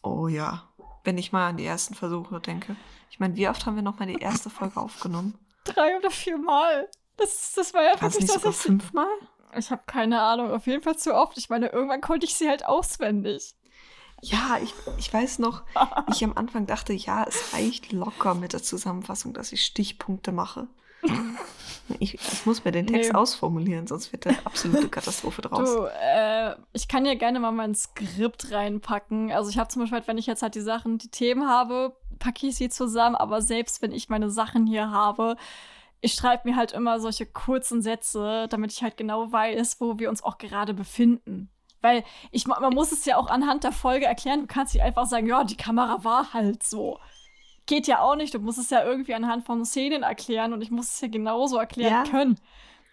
oh 0.01 0.27
ja, 0.27 0.69
wenn 1.03 1.19
ich 1.19 1.31
mal 1.31 1.49
an 1.49 1.57
die 1.57 1.65
ersten 1.65 1.93
Versuche 1.93 2.39
denke. 2.39 2.75
Ich 3.11 3.19
meine, 3.19 3.35
wie 3.35 3.47
oft 3.47 3.67
haben 3.67 3.75
wir 3.75 3.83
nochmal 3.83 4.07
die 4.07 4.19
erste 4.19 4.49
Folge 4.49 4.79
aufgenommen? 4.79 5.37
Drei 5.65 5.95
oder 5.95 6.09
vier 6.09 6.39
Mal. 6.39 6.89
Das, 7.17 7.53
das 7.55 7.73
war 7.73 7.83
ja 7.83 7.99
War 8.01 8.07
es 8.09 8.15
wirklich 8.15 8.31
nicht 8.33 8.45
das. 8.45 8.55
Ich, 8.55 8.61
fünfmal? 8.61 9.07
ich 9.57 9.69
habe 9.71 9.83
keine 9.85 10.21
Ahnung. 10.21 10.51
Auf 10.51 10.65
jeden 10.67 10.81
Fall 10.81 10.97
zu 10.97 11.13
oft. 11.13 11.37
Ich 11.37 11.49
meine, 11.49 11.67
irgendwann 11.67 12.01
konnte 12.01 12.25
ich 12.25 12.35
sie 12.35 12.49
halt 12.49 12.65
auswendig. 12.65 13.53
Ja, 14.21 14.57
ich, 14.63 14.73
ich 14.97 15.13
weiß 15.13 15.39
noch, 15.39 15.63
ich 16.09 16.23
am 16.23 16.33
Anfang 16.37 16.65
dachte, 16.65 16.93
ja, 16.93 17.25
es 17.27 17.53
reicht 17.53 17.91
locker 17.91 18.35
mit 18.35 18.53
der 18.53 18.63
Zusammenfassung, 18.63 19.33
dass 19.33 19.51
ich 19.51 19.65
Stichpunkte 19.65 20.31
mache. 20.31 20.67
Ich, 21.99 22.13
ich 22.13 22.45
muss 22.45 22.63
mir 22.63 22.71
den 22.71 22.87
Text 22.87 23.11
Nee. 23.11 23.17
ausformulieren, 23.17 23.87
sonst 23.87 24.13
wird 24.13 24.25
eine 24.25 24.37
absolute 24.45 24.87
Katastrophe 24.89 25.41
draus. 25.41 25.69
Du, 25.75 25.83
äh, 25.85 26.55
ich 26.71 26.87
kann 26.87 27.05
ja 27.05 27.13
gerne 27.13 27.41
mal 27.41 27.51
mein 27.51 27.75
Skript 27.75 28.51
reinpacken. 28.51 29.29
Also 29.33 29.49
ich 29.49 29.57
habe 29.57 29.67
zum 29.67 29.81
Beispiel, 29.81 29.97
halt, 29.97 30.07
wenn 30.07 30.17
ich 30.17 30.25
jetzt 30.25 30.41
halt 30.41 30.55
die 30.55 30.61
Sachen, 30.61 30.97
die 30.97 31.09
Themen 31.09 31.45
habe, 31.47 31.93
packe 32.19 32.47
ich 32.47 32.55
sie 32.55 32.69
zusammen. 32.69 33.17
Aber 33.17 33.41
selbst 33.41 33.81
wenn 33.81 33.91
ich 33.91 34.07
meine 34.07 34.29
Sachen 34.31 34.65
hier 34.65 34.91
habe, 34.91 35.35
ich 36.03 36.13
schreibe 36.15 36.49
mir 36.49 36.57
halt 36.57 36.73
immer 36.73 36.99
solche 36.99 37.25
kurzen 37.25 37.81
Sätze, 37.81 38.47
damit 38.49 38.73
ich 38.73 38.83
halt 38.83 38.97
genau 38.97 39.31
weiß, 39.31 39.79
wo 39.79 39.99
wir 39.99 40.09
uns 40.09 40.21
auch 40.21 40.37
gerade 40.37 40.73
befinden. 40.73 41.49
Weil 41.81 42.03
ich, 42.31 42.45
man 42.45 42.73
muss 42.73 42.91
es 42.91 43.05
ja 43.05 43.15
auch 43.15 43.27
anhand 43.27 43.63
der 43.63 43.71
Folge 43.71 44.05
erklären. 44.05 44.41
Du 44.41 44.47
kannst 44.47 44.73
nicht 44.73 44.83
einfach 44.83 45.05
sagen, 45.05 45.27
ja, 45.27 45.45
die 45.45 45.55
Kamera 45.55 46.03
war 46.03 46.33
halt 46.33 46.61
so. 46.61 46.99
Geht 47.67 47.87
ja 47.87 48.01
auch 48.01 48.15
nicht. 48.17 48.33
Du 48.33 48.39
musst 48.39 48.57
es 48.59 48.69
ja 48.69 48.83
irgendwie 48.83 49.13
anhand 49.13 49.45
von 49.45 49.63
Szenen 49.63 50.03
erklären 50.03 50.51
und 50.51 50.61
ich 50.61 50.71
muss 50.71 50.93
es 50.93 50.99
ja 51.01 51.07
genauso 51.07 51.57
erklären 51.57 52.05
Ja. 52.05 52.11
können. 52.11 52.37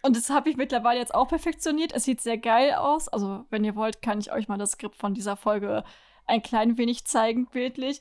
Und 0.02 0.16
das 0.16 0.30
habe 0.30 0.48
ich 0.48 0.56
mittlerweile 0.56 1.00
jetzt 1.00 1.14
auch 1.14 1.26
perfektioniert. 1.26 1.92
Es 1.92 2.04
sieht 2.04 2.20
sehr 2.20 2.38
geil 2.38 2.74
aus. 2.74 3.08
Also, 3.08 3.44
wenn 3.50 3.64
ihr 3.64 3.74
wollt, 3.74 4.02
kann 4.02 4.20
ich 4.20 4.32
euch 4.32 4.46
mal 4.46 4.56
das 4.56 4.72
Skript 4.72 4.96
von 4.96 5.14
dieser 5.14 5.36
Folge 5.36 5.82
ein 6.26 6.42
klein 6.42 6.78
wenig 6.78 7.04
zeigen, 7.06 7.46
bildlich. 7.46 8.00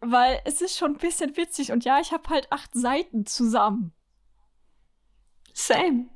Weil 0.00 0.40
es 0.44 0.60
ist 0.60 0.76
schon 0.76 0.92
ein 0.94 0.98
bisschen 0.98 1.36
witzig. 1.36 1.70
Und 1.70 1.84
ja, 1.84 2.00
ich 2.00 2.12
habe 2.12 2.28
halt 2.28 2.50
acht 2.52 2.74
Seiten 2.74 3.24
zusammen. 3.24 3.92
Same. 5.56 6.06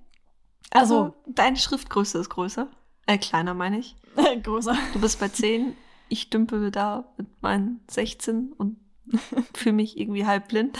Also- 0.71 0.97
Also, 1.03 1.15
deine 1.27 1.57
Schriftgröße 1.57 2.19
ist 2.19 2.29
größer. 2.31 2.69
Äh, 3.07 3.19
kleiner 3.19 3.55
meine 3.55 3.79
ich. 3.79 3.97
Größer. 4.43 4.77
Du 4.93 5.01
bist 5.01 5.19
bei 5.19 5.29
10, 5.29 5.77
ich 6.09 6.31
dümpel 6.31 6.71
da 6.71 7.13
mit 7.17 7.43
meinen 7.43 7.81
16 7.91 8.53
und 8.53 8.79
fühle 9.57 9.73
mich 9.75 9.99
irgendwie 9.99 10.27
halb 10.27 10.49
blind. 10.49 10.79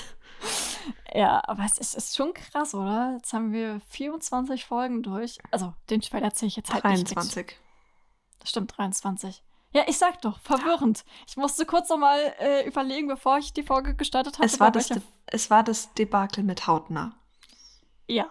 Ja, 1.13 1.43
aber 1.49 1.65
es 1.65 1.79
ist, 1.79 1.95
ist 1.95 2.17
schon 2.17 2.35
krass, 2.35 2.75
oder? 2.75 3.15
Jetzt 3.17 3.33
haben 3.33 3.53
wir 3.53 3.81
24 3.89 4.65
Folgen 4.65 5.03
durch. 5.03 5.39
Also, 5.51 5.75
den 5.89 6.01
Teil 6.01 6.23
erzähle 6.23 6.49
ich 6.49 6.57
jetzt 6.57 6.73
halt 6.73 6.85
nicht. 6.85 7.15
23. 7.17 7.47
Mit. 7.47 8.49
Stimmt, 8.49 8.77
23. 8.77 9.43
Ja, 9.73 9.83
ich 9.87 9.99
sag 9.99 10.21
doch, 10.23 10.41
verwirrend. 10.41 11.05
Ich 11.29 11.37
musste 11.37 11.65
kurz 11.67 11.89
noch 11.89 11.99
mal 11.99 12.19
äh, 12.39 12.67
überlegen, 12.67 13.09
bevor 13.09 13.39
ich 13.39 13.53
die 13.53 13.63
Folge 13.63 13.95
gestartet 13.95 14.35
habe. 14.39 14.47
Es 14.47 14.59
war, 14.61 14.71
das, 14.71 14.91
welcher 14.91 15.03
es 15.27 15.51
war 15.51 15.63
das 15.63 15.93
Debakel 15.95 16.43
mit 16.45 16.67
Hautnah. 16.67 17.13
Ja. 18.09 18.27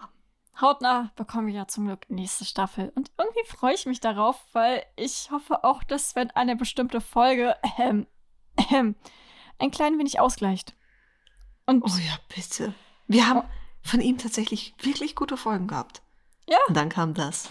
Hautnah 0.60 1.10
bekommen 1.16 1.46
wir 1.46 1.54
ja 1.54 1.66
zum 1.68 1.86
Glück 1.86 2.08
nächste 2.10 2.44
Staffel. 2.44 2.92
Und 2.94 3.10
irgendwie 3.18 3.44
freue 3.46 3.74
ich 3.74 3.86
mich 3.86 4.00
darauf, 4.00 4.42
weil 4.52 4.84
ich 4.96 5.30
hoffe 5.30 5.64
auch, 5.64 5.82
dass 5.84 6.14
wenn 6.16 6.30
eine 6.32 6.56
bestimmte 6.56 7.00
Folge 7.00 7.56
ähm, 7.78 8.06
ähm, 8.70 8.94
ein 9.58 9.70
klein 9.70 9.98
wenig 9.98 10.20
ausgleicht. 10.20 10.74
Und 11.66 11.84
Oh 11.84 11.98
ja, 11.98 12.18
bitte. 12.34 12.74
Wir 13.06 13.28
haben 13.28 13.42
von 13.82 14.00
ihm 14.00 14.18
tatsächlich 14.18 14.74
wirklich 14.82 15.14
gute 15.14 15.36
Folgen 15.36 15.66
gehabt. 15.68 16.02
Ja. 16.48 16.58
Und 16.68 16.76
dann 16.76 16.88
kam 16.88 17.14
das. 17.14 17.50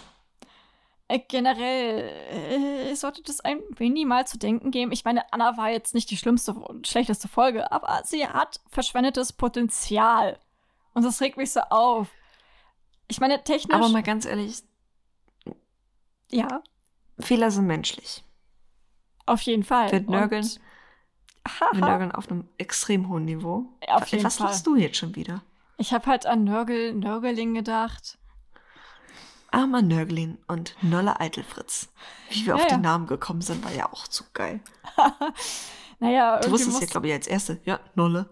äh, 1.08 1.18
generell 1.18 2.90
äh, 2.90 2.94
sollte 2.94 3.22
das 3.22 3.40
ein 3.40 3.60
wenig 3.70 4.06
mal 4.06 4.26
zu 4.26 4.38
denken 4.38 4.70
geben. 4.70 4.92
Ich 4.92 5.04
meine, 5.04 5.32
Anna 5.32 5.56
war 5.56 5.70
jetzt 5.70 5.94
nicht 5.94 6.10
die 6.10 6.16
schlimmste 6.16 6.52
und 6.52 6.86
schlechteste 6.86 7.28
Folge, 7.28 7.72
aber 7.72 8.02
sie 8.04 8.26
hat 8.26 8.60
verschwendetes 8.68 9.32
Potenzial. 9.32 10.38
Und 10.94 11.04
das 11.04 11.20
regt 11.20 11.36
mich 11.36 11.52
so 11.52 11.60
auf. 11.70 12.08
Ich 13.10 13.20
meine, 13.20 13.42
technisch. 13.44 13.74
Aber 13.74 13.88
mal 13.88 14.02
ganz 14.02 14.24
ehrlich, 14.24 14.62
ja, 16.30 16.62
Fehler 17.18 17.50
sind 17.50 17.66
menschlich. 17.66 18.24
auf 19.26 19.42
jeden 19.42 19.64
Fall. 19.64 19.90
Wir 19.92 20.00
nörgeln. 20.00 20.48
Wir 21.72 21.80
nörgeln 21.80 22.12
auf 22.12 22.30
einem 22.30 22.48
extrem 22.58 23.08
hohen 23.08 23.24
Niveau. 23.24 23.66
Auf 23.88 24.06
jeden 24.08 24.24
Was 24.24 24.36
Fall. 24.36 24.46
machst 24.46 24.66
du 24.66 24.76
jetzt 24.76 24.96
schon 24.96 25.16
wieder? 25.16 25.42
Ich 25.76 25.92
habe 25.92 26.06
halt 26.06 26.26
an 26.26 26.44
Nörgel, 26.44 26.94
Nörgeling 26.94 27.54
gedacht. 27.54 28.18
Armer 29.50 29.82
Nörgelin 29.82 30.38
und 30.46 30.76
Nolle 30.82 31.18
Eitelfritz. 31.18 31.88
Wie 32.30 32.46
wir 32.46 32.54
Ja, 32.54 32.54
auf 32.54 32.66
den 32.68 32.82
Namen 32.82 33.06
gekommen 33.06 33.40
sind, 33.40 33.64
war 33.64 33.72
ja 33.72 33.92
auch 33.92 34.06
zu 34.06 34.24
geil. 34.32 34.60
Naja, 36.02 36.38
Du 36.40 36.50
wusstest 36.52 36.80
ja, 36.80 36.86
glaube 36.86 37.08
ich, 37.08 37.12
als 37.12 37.26
Erste. 37.26 37.60
Ja, 37.64 37.78
Nolle. 37.94 38.30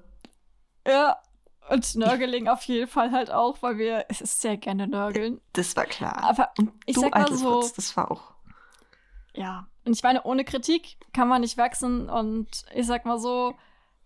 ja, 0.86 1.18
Und 1.70 1.95
Nörgeling 1.97 2.49
auf 2.49 2.62
jeden 2.65 2.89
Fall 2.89 3.11
halt 3.12 3.31
auch, 3.31 3.62
weil 3.62 3.78
wir 3.78 4.07
es 4.09 4.20
ist 4.20 4.40
sehr 4.40 4.57
gerne 4.57 4.86
nörgeln. 4.89 5.40
Das 5.53 5.77
war 5.77 5.85
klar. 5.86 6.23
Aber 6.24 6.51
Und 6.59 6.73
ich 6.86 6.95
du, 6.95 7.03
sag 7.03 7.11
mal 7.12 7.20
Eitelfritz, 7.23 7.40
so- 7.40 7.73
das 7.77 7.97
war 7.97 8.11
auch. 8.11 8.32
ja. 9.35 9.66
Und 9.85 9.95
ich 9.97 10.03
meine, 10.03 10.23
ohne 10.24 10.45
Kritik 10.45 10.99
kann 11.15 11.28
man 11.28 11.40
nicht 11.40 11.57
wachsen. 11.57 12.11
Und 12.11 12.65
ich 12.74 12.86
sag 12.86 13.07
mal 13.07 13.19
so, 13.19 13.55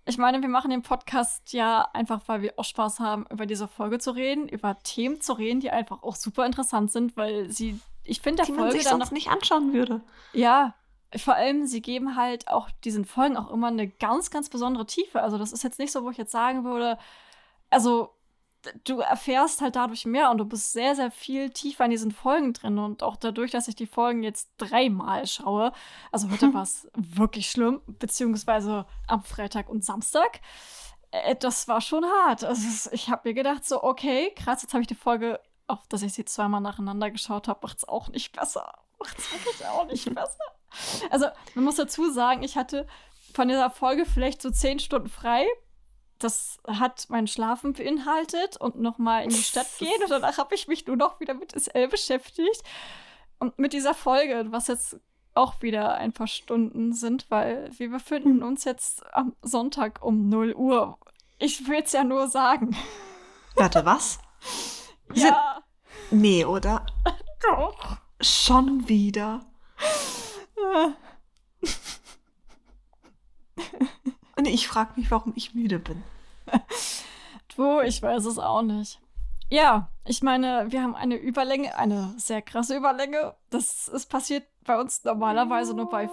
ich 0.04 0.16
meine, 0.16 0.40
wir 0.40 0.48
machen 0.48 0.70
den 0.70 0.82
Podcast 0.82 1.52
ja 1.52 1.88
einfach, 1.92 2.20
weil 2.26 2.42
wir 2.42 2.54
auch 2.56 2.64
Spaß 2.64 3.00
haben, 3.00 3.26
über 3.30 3.46
diese 3.46 3.66
Folge 3.66 3.98
zu 3.98 4.12
reden, 4.12 4.48
über 4.48 4.78
Themen 4.84 5.20
zu 5.20 5.32
reden, 5.32 5.58
die 5.60 5.70
einfach 5.70 6.02
auch 6.04 6.14
super 6.16 6.46
interessant 6.46 6.92
sind, 6.92 7.16
weil 7.16 7.50
sie, 7.50 7.80
ich 8.04 8.20
finde 8.20 8.38
der 8.38 8.46
die 8.46 8.52
man 8.52 8.60
Folge 8.60 8.74
sich 8.78 8.84
dann 8.84 8.98
sonst 8.98 9.06
noch 9.06 9.12
nicht 9.12 9.28
anschauen 9.30 9.72
würde. 9.72 10.02
Ja, 10.32 10.74
vor 11.16 11.34
allem, 11.34 11.66
sie 11.66 11.82
geben 11.82 12.16
halt 12.16 12.48
auch 12.48 12.70
diesen 12.84 13.04
Folgen 13.04 13.36
auch 13.36 13.50
immer 13.50 13.66
eine 13.68 13.88
ganz, 13.88 14.30
ganz 14.30 14.48
besondere 14.48 14.86
Tiefe. 14.86 15.20
Also, 15.22 15.36
das 15.36 15.52
ist 15.52 15.62
jetzt 15.64 15.78
nicht 15.80 15.90
so, 15.92 16.04
wo 16.04 16.10
ich 16.10 16.16
jetzt 16.16 16.32
sagen 16.32 16.64
würde, 16.64 16.96
also, 17.72 18.14
du 18.84 19.00
erfährst 19.00 19.60
halt 19.60 19.74
dadurch 19.74 20.04
mehr 20.06 20.30
und 20.30 20.38
du 20.38 20.44
bist 20.44 20.72
sehr, 20.72 20.94
sehr 20.94 21.10
viel 21.10 21.50
tiefer 21.50 21.84
in 21.84 21.90
diesen 21.90 22.12
Folgen 22.12 22.52
drin. 22.52 22.78
Und 22.78 23.02
auch 23.02 23.16
dadurch, 23.16 23.50
dass 23.50 23.66
ich 23.68 23.74
die 23.74 23.86
Folgen 23.86 24.22
jetzt 24.22 24.50
dreimal 24.58 25.26
schaue, 25.26 25.72
also 26.12 26.30
heute 26.30 26.54
war 26.54 26.62
es 26.62 26.88
wirklich 26.94 27.50
schlimm, 27.50 27.80
beziehungsweise 27.86 28.86
am 29.08 29.22
Freitag 29.24 29.68
und 29.68 29.84
Samstag. 29.84 30.40
Äh, 31.10 31.34
Das 31.36 31.66
war 31.68 31.80
schon 31.80 32.04
hart. 32.04 32.44
Also, 32.44 32.90
ich 32.92 33.08
habe 33.10 33.28
mir 33.28 33.34
gedacht, 33.34 33.64
so, 33.64 33.82
okay, 33.82 34.32
krass, 34.36 34.62
jetzt 34.62 34.74
habe 34.74 34.82
ich 34.82 34.88
die 34.88 34.94
Folge, 34.94 35.40
auch 35.66 35.84
dass 35.86 36.02
ich 36.02 36.12
sie 36.12 36.24
zweimal 36.24 36.60
nacheinander 36.60 37.10
geschaut 37.10 37.48
habe, 37.48 37.60
macht 37.62 37.78
es 37.78 37.88
auch 37.88 38.08
nicht 38.08 38.32
besser. 38.32 38.72
Macht 39.00 39.18
es 39.18 39.32
wirklich 39.32 39.66
auch 39.66 39.86
nicht 39.86 40.04
besser. 40.14 40.38
Also, 41.10 41.26
man 41.56 41.64
muss 41.64 41.74
dazu 41.76 42.10
sagen, 42.12 42.44
ich 42.44 42.56
hatte 42.56 42.86
von 43.34 43.48
dieser 43.48 43.70
Folge 43.70 44.06
vielleicht 44.06 44.40
so 44.40 44.50
zehn 44.50 44.78
Stunden 44.78 45.08
frei. 45.08 45.44
Das 46.22 46.58
hat 46.66 47.06
mein 47.08 47.26
Schlafen 47.26 47.72
beinhaltet 47.72 48.56
und 48.56 48.80
nochmal 48.80 49.24
in 49.24 49.30
die 49.30 49.36
Stadt 49.42 49.66
gehen. 49.78 50.02
Und 50.02 50.10
danach 50.10 50.38
habe 50.38 50.54
ich 50.54 50.68
mich 50.68 50.86
nur 50.86 50.96
noch 50.96 51.20
wieder 51.20 51.34
mit 51.34 51.52
SL 51.52 51.88
beschäftigt. 51.88 52.62
Und 53.38 53.58
mit 53.58 53.72
dieser 53.72 53.94
Folge, 53.94 54.46
was 54.50 54.68
jetzt 54.68 54.96
auch 55.34 55.62
wieder 55.62 55.94
ein 55.94 56.12
paar 56.12 56.26
Stunden 56.26 56.92
sind, 56.92 57.30
weil 57.30 57.70
wir 57.78 57.90
befinden 57.90 58.42
uns 58.42 58.64
jetzt 58.64 59.02
am 59.14 59.34
Sonntag 59.42 60.02
um 60.04 60.28
0 60.28 60.52
Uhr. 60.54 60.98
Ich 61.38 61.66
will 61.66 61.82
es 61.82 61.92
ja 61.92 62.04
nur 62.04 62.28
sagen. 62.28 62.76
Warte, 63.56 63.84
was? 63.84 64.18
Sind- 65.12 65.24
Ja, 65.28 65.62
Nee, 66.10 66.44
oder? 66.44 66.84
doch. 67.40 67.96
Schon 68.20 68.88
wieder. 68.88 69.44
Und 74.42 74.48
ich 74.48 74.66
frage 74.66 74.94
mich, 74.96 75.08
warum 75.12 75.32
ich 75.36 75.54
müde 75.54 75.78
bin. 75.78 76.02
Du, 77.56 77.80
ich 77.80 78.00
weiß 78.02 78.24
es 78.24 78.38
auch 78.38 78.62
nicht. 78.62 78.98
Ja, 79.50 79.90
ich 80.06 80.22
meine, 80.22 80.72
wir 80.72 80.82
haben 80.82 80.96
eine 80.96 81.16
Überlänge, 81.16 81.76
eine 81.76 82.12
sehr 82.16 82.40
krasse 82.42 82.74
Überlänge. 82.74 83.36
Das 83.50 83.86
ist 83.88 84.06
passiert 84.06 84.44
bei 84.64 84.80
uns 84.80 85.04
normalerweise 85.04 85.74
nur 85.74 85.88
bei 85.90 86.04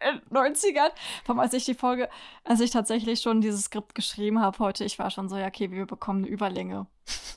äh, 0.00 0.12
90ern. 0.30 0.90
Vor 1.24 1.34
allem, 1.34 1.40
als 1.40 1.54
ich 1.54 1.64
die 1.64 1.74
Folge, 1.74 2.08
als 2.44 2.60
ich 2.60 2.70
tatsächlich 2.70 3.22
schon 3.22 3.40
dieses 3.40 3.64
Skript 3.64 3.94
geschrieben 3.96 4.40
habe 4.40 4.58
heute, 4.58 4.84
ich 4.84 4.98
war 4.98 5.10
schon 5.10 5.28
so, 5.28 5.36
ja, 5.36 5.46
okay, 5.46 5.70
wir 5.70 5.86
bekommen 5.86 6.18
eine 6.24 6.28
Überlänge. 6.28 6.86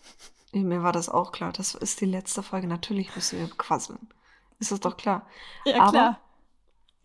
Mir 0.52 0.84
war 0.84 0.92
das 0.92 1.10
auch 1.10 1.32
klar. 1.32 1.52
Das 1.54 1.74
ist 1.74 2.02
die 2.02 2.06
letzte 2.06 2.44
Folge. 2.44 2.68
Natürlich 2.68 3.16
müssen 3.16 3.40
wir 3.40 3.50
quasseln. 3.50 4.10
Ist 4.60 4.72
das 4.72 4.82
doch 4.82 4.98
klar. 4.98 5.26
Ja, 5.66 5.82
Aber- 5.84 5.92
klar. 5.92 6.20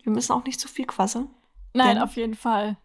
Wir 0.03 0.11
müssen 0.11 0.33
auch 0.33 0.43
nicht 0.43 0.59
zu 0.59 0.67
viel 0.67 0.85
quasseln. 0.85 1.29
Nein, 1.73 1.97
auf 1.97 2.15
jeden 2.17 2.35
Fall. 2.35 2.77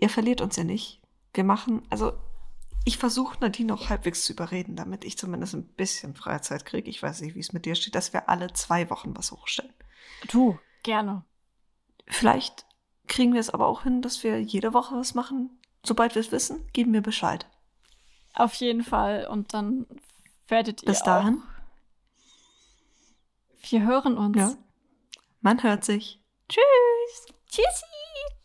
Ihr 0.00 0.08
verliert 0.08 0.40
uns 0.40 0.56
ja 0.56 0.64
nicht. 0.64 1.00
Wir 1.34 1.44
machen, 1.44 1.82
also 1.90 2.12
ich 2.84 2.98
versuche 2.98 3.38
Nadine 3.40 3.74
auch 3.74 3.88
halbwegs 3.88 4.24
zu 4.24 4.32
überreden, 4.32 4.76
damit 4.76 5.04
ich 5.04 5.18
zumindest 5.18 5.54
ein 5.54 5.66
bisschen 5.66 6.14
Freizeit 6.14 6.64
kriege. 6.64 6.88
Ich 6.88 7.02
weiß 7.02 7.20
nicht, 7.20 7.34
wie 7.34 7.40
es 7.40 7.52
mit 7.52 7.66
dir 7.66 7.74
steht, 7.74 7.94
dass 7.96 8.12
wir 8.12 8.28
alle 8.28 8.52
zwei 8.52 8.88
Wochen 8.90 9.16
was 9.16 9.32
hochstellen. 9.32 9.74
Du, 10.30 10.58
gerne. 10.84 11.24
Vielleicht 12.06 12.64
kriegen 13.08 13.34
wir 13.34 13.40
es 13.40 13.50
aber 13.50 13.66
auch 13.66 13.82
hin, 13.82 14.02
dass 14.02 14.22
wir 14.22 14.40
jede 14.40 14.72
Woche 14.72 14.94
was 14.94 15.14
machen. 15.14 15.50
Sobald 15.84 16.14
wir 16.14 16.20
es 16.20 16.32
wissen, 16.32 16.66
geben 16.72 16.92
wir 16.92 17.02
Bescheid. 17.02 17.46
Auf 18.34 18.54
jeden 18.54 18.84
Fall. 18.84 19.26
Und 19.26 19.52
dann 19.52 19.86
werdet 20.46 20.82
ihr. 20.82 20.86
Bis 20.86 21.02
dahin, 21.02 21.42
Auch. 21.42 21.58
Wir 23.70 23.82
hören 23.84 24.16
uns. 24.16 24.36
ja. 24.36 24.54
Man 25.40 25.62
hört 25.62 25.84
sich. 25.84 26.20
Tschüss. 26.48 27.34
Tschüssi. 27.48 28.37